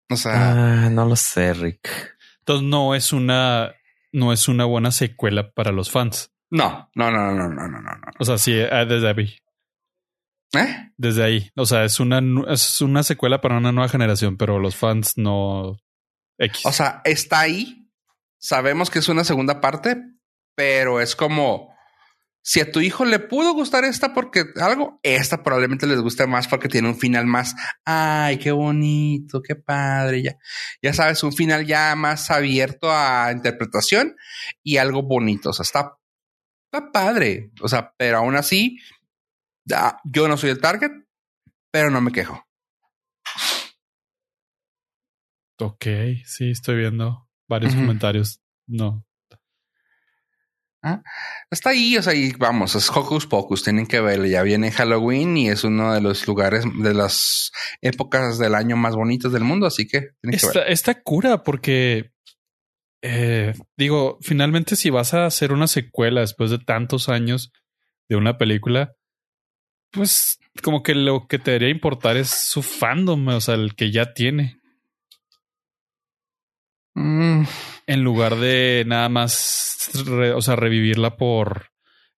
O 0.09 0.15
sea, 0.15 0.85
ah, 0.85 0.89
no 0.89 1.05
lo 1.05 1.15
sé, 1.15 1.53
Rick. 1.53 2.15
Entonces 2.39 2.67
no 2.67 2.93
es 2.95 3.11
una, 3.11 3.73
no 4.11 4.31
es 4.31 4.47
una 4.47 4.65
buena 4.65 4.91
secuela 4.91 5.51
para 5.51 5.71
los 5.71 5.89
fans. 5.89 6.31
No, 6.51 6.89
no, 6.93 7.11
no, 7.11 7.31
no, 7.31 7.49
no, 7.49 7.67
no, 7.67 7.81
no. 7.81 7.97
O 8.19 8.25
sea, 8.25 8.37
sí, 8.37 8.59
ah, 8.59 8.85
desde 8.85 9.09
ahí. 9.09 9.35
¿Eh? 10.53 10.91
Desde 10.97 11.23
ahí. 11.23 11.51
O 11.55 11.65
sea, 11.65 11.83
es 11.83 11.99
una, 11.99 12.21
es 12.51 12.81
una 12.81 13.03
secuela 13.03 13.41
para 13.41 13.57
una 13.57 13.71
nueva 13.71 13.89
generación, 13.89 14.37
pero 14.37 14.59
los 14.59 14.75
fans 14.75 15.17
no. 15.17 15.77
X. 16.37 16.65
O 16.65 16.71
sea, 16.71 17.01
está 17.05 17.41
ahí. 17.41 17.89
Sabemos 18.37 18.89
que 18.89 18.99
es 18.99 19.09
una 19.09 19.23
segunda 19.23 19.59
parte, 19.59 19.97
pero 20.55 21.01
es 21.01 21.15
como 21.15 21.75
si 22.47 22.59
a 22.59 22.71
tu 22.71 22.79
hijo 22.79 23.05
le 23.05 23.17
pudo 23.17 23.53
gustar 23.53 23.85
esta 23.85 24.13
porque 24.13 24.45
algo, 24.61 24.99
esta 25.01 25.41
probablemente 25.41 25.87
les 25.87 25.99
guste 25.99 26.27
más 26.27 26.47
porque 26.47 26.69
tiene 26.69 26.87
un 26.87 26.99
final 26.99 27.25
más, 27.25 27.55
ay, 27.85 28.37
qué 28.37 28.51
bonito, 28.51 29.41
qué 29.41 29.55
padre, 29.55 30.21
ya, 30.21 30.37
ya 30.79 30.93
sabes, 30.93 31.23
un 31.23 31.33
final 31.33 31.65
ya 31.65 31.95
más 31.95 32.29
abierto 32.29 32.91
a 32.91 33.31
interpretación 33.31 34.15
y 34.61 34.77
algo 34.77 35.01
bonito, 35.01 35.49
o 35.49 35.53
sea, 35.53 35.63
está, 35.63 35.97
está 36.71 36.91
padre, 36.91 37.49
o 37.61 37.67
sea, 37.67 37.95
pero 37.97 38.19
aún 38.19 38.35
así, 38.35 38.77
yo 40.03 40.27
no 40.27 40.37
soy 40.37 40.51
el 40.51 40.61
target, 40.61 40.91
pero 41.71 41.89
no 41.89 42.01
me 42.01 42.11
quejo. 42.11 42.45
Ok, 45.59 45.85
sí, 46.25 46.51
estoy 46.51 46.77
viendo 46.77 47.29
varios 47.47 47.75
comentarios. 47.75 48.41
No, 48.67 49.05
¿Ah? 50.87 51.01
Está 51.49 51.71
ahí, 51.71 51.97
o 51.97 52.03
sea, 52.03 52.13
y 52.13 52.31
vamos, 52.33 52.75
es 52.75 52.91
Hocus 52.91 53.25
Pocus, 53.25 53.63
tienen 53.63 53.87
que 53.87 54.01
verlo. 54.01 54.27
Ya 54.27 54.43
viene 54.43 54.71
Halloween 54.71 55.35
y 55.35 55.49
es 55.49 55.63
uno 55.63 55.91
de 55.91 55.99
los 55.99 56.27
lugares, 56.27 56.63
de 56.77 56.93
las 56.93 57.51
épocas 57.81 58.37
del 58.37 58.53
año 58.53 58.77
más 58.77 58.95
bonitas 58.95 59.31
del 59.31 59.43
mundo, 59.43 59.65
así 59.65 59.87
que 59.87 60.09
tienen 60.21 60.39
que 60.39 60.71
Está 60.71 61.01
cura 61.01 61.41
porque, 61.41 62.11
eh, 63.01 63.55
digo, 63.75 64.19
finalmente 64.21 64.75
si 64.75 64.91
vas 64.91 65.15
a 65.15 65.25
hacer 65.25 65.51
una 65.51 65.65
secuela 65.65 66.21
después 66.21 66.51
de 66.51 66.59
tantos 66.59 67.09
años 67.09 67.51
de 68.07 68.17
una 68.17 68.37
película, 68.37 68.93
pues 69.95 70.39
como 70.61 70.83
que 70.83 70.93
lo 70.93 71.27
que 71.27 71.39
te 71.39 71.51
debería 71.51 71.69
importar 71.69 72.17
es 72.17 72.29
su 72.29 72.61
fandom, 72.61 73.27
o 73.29 73.41
sea, 73.41 73.55
el 73.55 73.75
que 73.75 73.91
ya 73.91 74.13
tiene. 74.13 74.59
Mm. 76.93 77.43
En 77.87 78.03
lugar 78.03 78.35
de 78.35 78.83
nada 78.87 79.09
más, 79.09 79.89
o 80.35 80.41
sea, 80.41 80.55
revivirla 80.55 81.17
por 81.17 81.71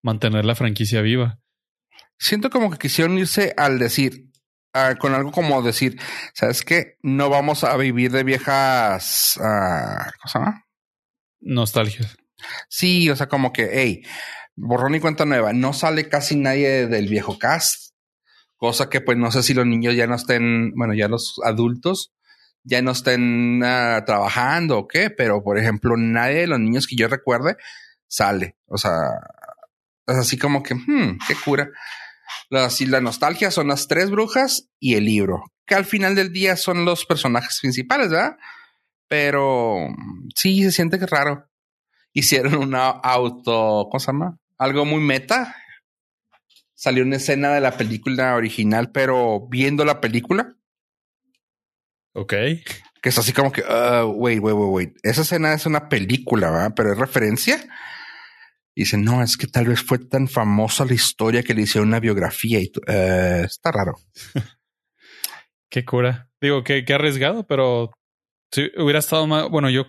mantener 0.02 0.44
la 0.44 0.54
franquicia 0.54 1.00
viva. 1.00 1.38
Siento 2.18 2.50
como 2.50 2.70
que 2.70 2.78
quisieron 2.78 3.18
irse 3.18 3.54
al 3.56 3.78
decir, 3.78 4.30
con 4.98 5.14
algo 5.14 5.32
como 5.32 5.62
decir, 5.62 5.98
¿sabes 6.34 6.62
qué? 6.62 6.96
No 7.02 7.30
vamos 7.30 7.64
a 7.64 7.76
vivir 7.76 8.10
de 8.10 8.24
viejas, 8.24 9.38
uh, 9.38 10.10
¿cómo 10.20 10.28
se 10.30 10.38
llama? 10.38 10.64
Nostalgias. 11.40 12.16
Sí, 12.68 13.08
o 13.10 13.16
sea, 13.16 13.28
como 13.28 13.52
que, 13.52 13.68
hey, 13.72 14.02
borrón 14.56 14.94
y 14.94 15.00
cuenta 15.00 15.24
nueva, 15.24 15.52
no 15.52 15.72
sale 15.72 16.08
casi 16.08 16.36
nadie 16.36 16.86
del 16.86 17.08
viejo 17.08 17.38
cast, 17.38 17.92
cosa 18.56 18.88
que 18.88 19.00
pues 19.00 19.16
no 19.18 19.30
sé 19.30 19.42
si 19.42 19.54
los 19.54 19.66
niños 19.66 19.94
ya 19.94 20.06
no 20.06 20.14
estén, 20.14 20.72
bueno, 20.74 20.94
ya 20.94 21.08
los 21.08 21.40
adultos 21.44 22.12
ya 22.66 22.82
no 22.82 22.90
estén 22.90 23.62
ah, 23.64 24.02
trabajando 24.04 24.78
o 24.78 24.88
qué, 24.88 25.08
pero 25.08 25.42
por 25.42 25.56
ejemplo, 25.56 25.96
nadie 25.96 26.40
de 26.40 26.46
los 26.48 26.58
niños 26.58 26.86
que 26.86 26.96
yo 26.96 27.06
recuerde 27.06 27.56
sale. 28.08 28.56
O 28.66 28.76
sea, 28.76 28.92
es 30.06 30.16
así 30.16 30.36
como 30.36 30.62
que, 30.62 30.74
hmm, 30.74 31.18
qué 31.26 31.34
cura. 31.44 31.70
La, 32.50 32.68
la 32.86 33.00
nostalgia 33.00 33.52
son 33.52 33.68
las 33.68 33.86
tres 33.86 34.10
brujas 34.10 34.68
y 34.80 34.94
el 34.94 35.04
libro, 35.04 35.44
que 35.64 35.76
al 35.76 35.84
final 35.84 36.16
del 36.16 36.32
día 36.32 36.56
son 36.56 36.84
los 36.84 37.06
personajes 37.06 37.60
principales, 37.60 38.10
¿verdad? 38.10 38.36
Pero 39.08 39.88
sí, 40.34 40.62
se 40.64 40.72
siente 40.72 40.98
que 40.98 41.06
raro. 41.06 41.48
Hicieron 42.12 42.56
una 42.56 42.88
auto, 42.88 43.86
¿cómo 43.90 44.00
se 44.00 44.06
llama? 44.06 44.38
Algo 44.58 44.84
muy 44.84 45.00
meta. 45.00 45.56
Salió 46.74 47.04
una 47.04 47.16
escena 47.16 47.52
de 47.52 47.60
la 47.60 47.76
película 47.76 48.34
original, 48.34 48.90
pero 48.92 49.48
viendo 49.48 49.84
la 49.84 50.00
película 50.00 50.56
Ok. 52.16 52.32
Que 53.02 53.10
es 53.10 53.18
así 53.18 53.34
como 53.34 53.52
que, 53.52 53.60
uh, 53.60 54.06
wait, 54.06 54.40
wait, 54.40 54.56
wait, 54.56 54.70
wait. 54.70 54.98
Esa 55.02 55.20
escena 55.20 55.52
es 55.52 55.66
una 55.66 55.90
película, 55.90 56.50
¿verdad? 56.50 56.72
Pero 56.74 56.92
es 56.92 56.98
referencia. 56.98 57.62
Y 58.74 58.82
dice, 58.82 58.96
no, 58.96 59.22
es 59.22 59.36
que 59.36 59.46
tal 59.46 59.66
vez 59.66 59.82
fue 59.82 59.98
tan 59.98 60.26
famosa 60.26 60.86
la 60.86 60.94
historia 60.94 61.42
que 61.42 61.52
le 61.52 61.62
hicieron 61.62 61.88
una 61.88 62.00
biografía 62.00 62.58
y 62.58 62.72
uh, 62.74 63.44
está 63.44 63.70
raro. 63.70 63.96
qué 65.70 65.84
cura. 65.84 66.30
Digo, 66.40 66.64
que, 66.64 66.84
arriesgado, 66.88 67.46
pero 67.46 67.90
si 68.50 68.70
hubiera 68.78 69.00
estado 69.00 69.26
más, 69.26 69.50
bueno, 69.50 69.68
yo 69.68 69.84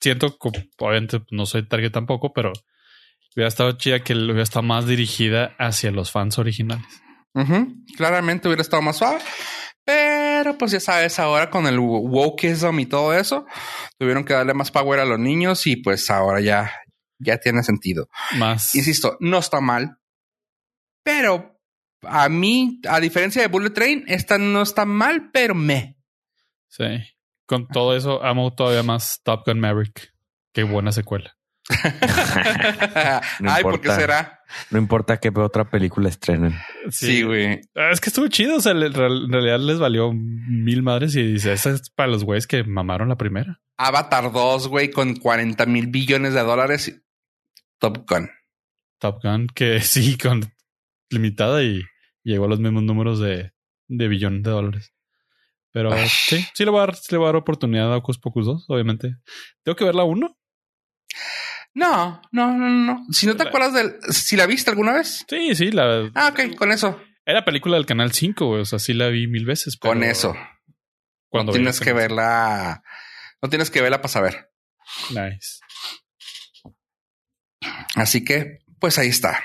siento 0.00 0.38
que 0.38 0.48
obviamente 0.78 1.20
no 1.30 1.44
soy 1.44 1.68
target 1.68 1.92
tampoco, 1.92 2.32
pero 2.32 2.52
hubiera 3.36 3.48
estado 3.48 3.72
chida 3.72 4.02
que 4.02 4.14
hubiera 4.14 4.42
estado 4.42 4.62
más 4.62 4.86
dirigida 4.86 5.54
hacia 5.58 5.90
los 5.90 6.10
fans 6.10 6.38
originales. 6.38 6.86
Claramente 7.96 8.48
hubiera 8.48 8.62
estado 8.62 8.82
más 8.82 8.96
suave. 8.96 9.20
Pero 9.84 10.58
pues 10.58 10.72
ya 10.72 10.80
sabes, 10.80 11.18
ahora 11.20 11.48
con 11.48 11.66
el 11.68 11.78
wokeism 11.78 12.80
y 12.80 12.86
todo 12.86 13.14
eso, 13.14 13.46
tuvieron 13.98 14.24
que 14.24 14.32
darle 14.34 14.52
más 14.52 14.72
power 14.72 14.98
a 14.98 15.04
los 15.04 15.20
niños 15.20 15.64
y 15.68 15.76
pues 15.76 16.10
ahora 16.10 16.40
ya, 16.40 16.72
ya 17.20 17.38
tiene 17.38 17.62
sentido. 17.62 18.08
Más. 18.36 18.74
Insisto, 18.74 19.16
no 19.20 19.38
está 19.38 19.60
mal, 19.60 19.98
pero 21.04 21.60
a 22.02 22.28
mí, 22.28 22.80
a 22.88 22.98
diferencia 22.98 23.42
de 23.42 23.48
Bullet 23.48 23.70
Train, 23.70 24.04
esta 24.08 24.38
no 24.38 24.62
está 24.62 24.84
mal, 24.84 25.30
pero 25.32 25.54
me. 25.54 25.96
Sí. 26.68 26.84
Con 27.46 27.68
todo 27.68 27.94
eso, 27.96 28.24
amo 28.24 28.52
todavía 28.54 28.82
más 28.82 29.20
Top 29.22 29.46
Gun 29.46 29.60
Maverick. 29.60 30.12
Qué 30.52 30.64
buena 30.64 30.90
secuela. 30.90 31.36
Ay, 33.44 33.62
¿por 33.62 33.80
qué 33.80 33.90
será? 33.90 34.40
No 34.70 34.78
importa 34.78 35.18
qué 35.18 35.32
otra 35.34 35.68
película 35.68 36.08
estrenen. 36.08 36.54
Sí, 36.90 37.22
güey. 37.22 37.60
Ah, 37.74 37.90
es 37.90 38.00
que 38.00 38.10
estuvo 38.10 38.28
chido. 38.28 38.56
O 38.56 38.60
sea, 38.60 38.72
en 38.72 38.92
realidad 38.92 39.58
les 39.58 39.78
valió 39.78 40.12
mil 40.12 40.82
madres 40.82 41.16
y 41.16 41.22
dice, 41.22 41.52
esa 41.52 41.70
es 41.70 41.90
para 41.90 42.08
los 42.08 42.24
güeyes 42.24 42.46
que 42.46 42.62
mamaron 42.62 43.08
la 43.08 43.16
primera. 43.16 43.60
Avatar 43.76 44.32
2, 44.32 44.68
güey, 44.68 44.90
con 44.90 45.16
40 45.16 45.66
mil 45.66 45.88
billones 45.88 46.34
de 46.34 46.40
dólares. 46.42 47.02
Top 47.78 48.08
Gun. 48.08 48.30
Top 48.98 49.22
Gun, 49.22 49.48
que 49.48 49.80
sí, 49.82 50.16
con 50.16 50.52
limitada 51.10 51.62
y 51.62 51.82
llegó 52.22 52.46
a 52.46 52.48
los 52.48 52.60
mismos 52.60 52.82
números 52.84 53.20
de, 53.20 53.52
de 53.88 54.08
billones 54.08 54.42
de 54.42 54.50
dólares. 54.50 54.92
Pero 55.72 55.90
sí, 56.06 56.46
sí 56.54 56.64
le 56.64 56.70
voy 56.70 56.78
a 56.78 56.86
dar, 56.86 56.94
le 57.10 57.18
voy 57.18 57.24
a 57.26 57.28
dar 57.28 57.36
oportunidad 57.36 57.92
a 57.92 57.98
Ocus 57.98 58.18
Pocus 58.18 58.46
2, 58.46 58.64
obviamente. 58.68 59.16
Tengo 59.62 59.76
que 59.76 59.84
ver 59.84 59.94
la 59.94 60.04
1 60.04 60.34
no, 61.76 62.22
no, 62.32 62.56
no, 62.56 62.68
no. 62.70 63.06
Si 63.12 63.26
no 63.26 63.36
te 63.36 63.42
acuerdas 63.42 63.74
del. 63.74 63.96
Si 64.08 64.34
la 64.34 64.46
viste 64.46 64.70
alguna 64.70 64.94
vez. 64.94 65.26
Sí, 65.28 65.54
sí, 65.54 65.70
la. 65.70 66.10
Ah, 66.14 66.32
ok, 66.32 66.56
con 66.56 66.72
eso. 66.72 66.98
Era 67.26 67.44
película 67.44 67.76
del 67.76 67.84
canal 67.84 68.12
5, 68.12 68.48
O 68.48 68.64
sea, 68.64 68.78
sí 68.78 68.94
la 68.94 69.08
vi 69.08 69.26
mil 69.26 69.44
veces. 69.44 69.76
Con 69.76 70.02
eso. 70.02 70.34
Cuando 71.28 71.52
no 71.52 71.56
tienes 71.56 71.78
que 71.80 71.92
verla. 71.92 72.82
No 73.42 73.50
tienes 73.50 73.70
que 73.70 73.82
verla 73.82 73.98
para 73.98 74.08
saber. 74.08 74.50
Nice. 75.10 75.60
Así 77.94 78.24
que, 78.24 78.60
pues 78.80 78.98
ahí 78.98 79.08
está. 79.08 79.38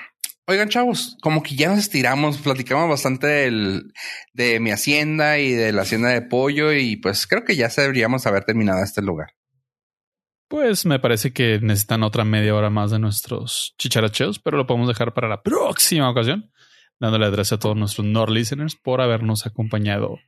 Oigan, 0.47 0.69
chavos, 0.69 1.17
como 1.21 1.43
que 1.43 1.55
ya 1.55 1.67
nos 1.67 1.79
estiramos, 1.79 2.37
platicamos 2.37 2.89
bastante 2.89 3.27
del, 3.27 3.91
de 4.31 4.61
mi 4.61 4.71
hacienda 4.71 5.37
y 5.37 5.51
de 5.51 5.73
la 5.73 5.81
hacienda 5.81 6.09
de 6.09 6.21
pollo, 6.21 6.71
y 6.71 6.95
pues 6.95 7.27
creo 7.27 7.43
que 7.43 7.57
ya 7.57 7.67
deberíamos 7.67 8.25
haber 8.25 8.45
terminado 8.45 8.81
este 8.81 9.01
lugar. 9.01 9.33
Pues 10.51 10.85
me 10.85 10.99
parece 10.99 11.31
que 11.31 11.59
necesitan 11.61 12.03
otra 12.03 12.25
media 12.25 12.53
hora 12.53 12.69
más 12.69 12.91
de 12.91 12.99
nuestros 12.99 13.73
chicharacheos, 13.77 14.37
pero 14.37 14.57
lo 14.57 14.67
podemos 14.67 14.89
dejar 14.89 15.13
para 15.13 15.29
la 15.29 15.41
próxima 15.41 16.09
ocasión. 16.09 16.51
Dándole 16.99 17.31
gracias 17.31 17.53
a 17.53 17.59
todos 17.59 17.77
nuestros 17.77 18.05
Nord 18.05 18.31
listeners 18.31 18.75
por 18.75 18.99
habernos 18.99 19.45
acompañado 19.45 20.19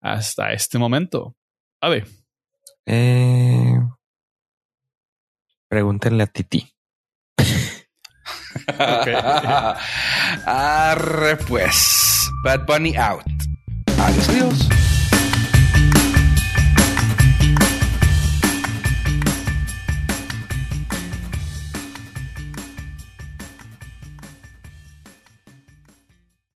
hasta 0.00 0.54
este 0.54 0.78
momento. 0.78 1.36
A 1.82 1.90
ver. 1.90 2.06
Eh, 2.86 3.78
pregúntenle 5.68 6.22
a 6.22 6.26
Titi. 6.26 6.72
Arre 10.46 11.36
pues. 11.36 12.30
Bad 12.42 12.64
Bunny 12.64 12.96
out. 12.96 13.26
Adiós, 13.98 14.28
adiós. 14.30 14.75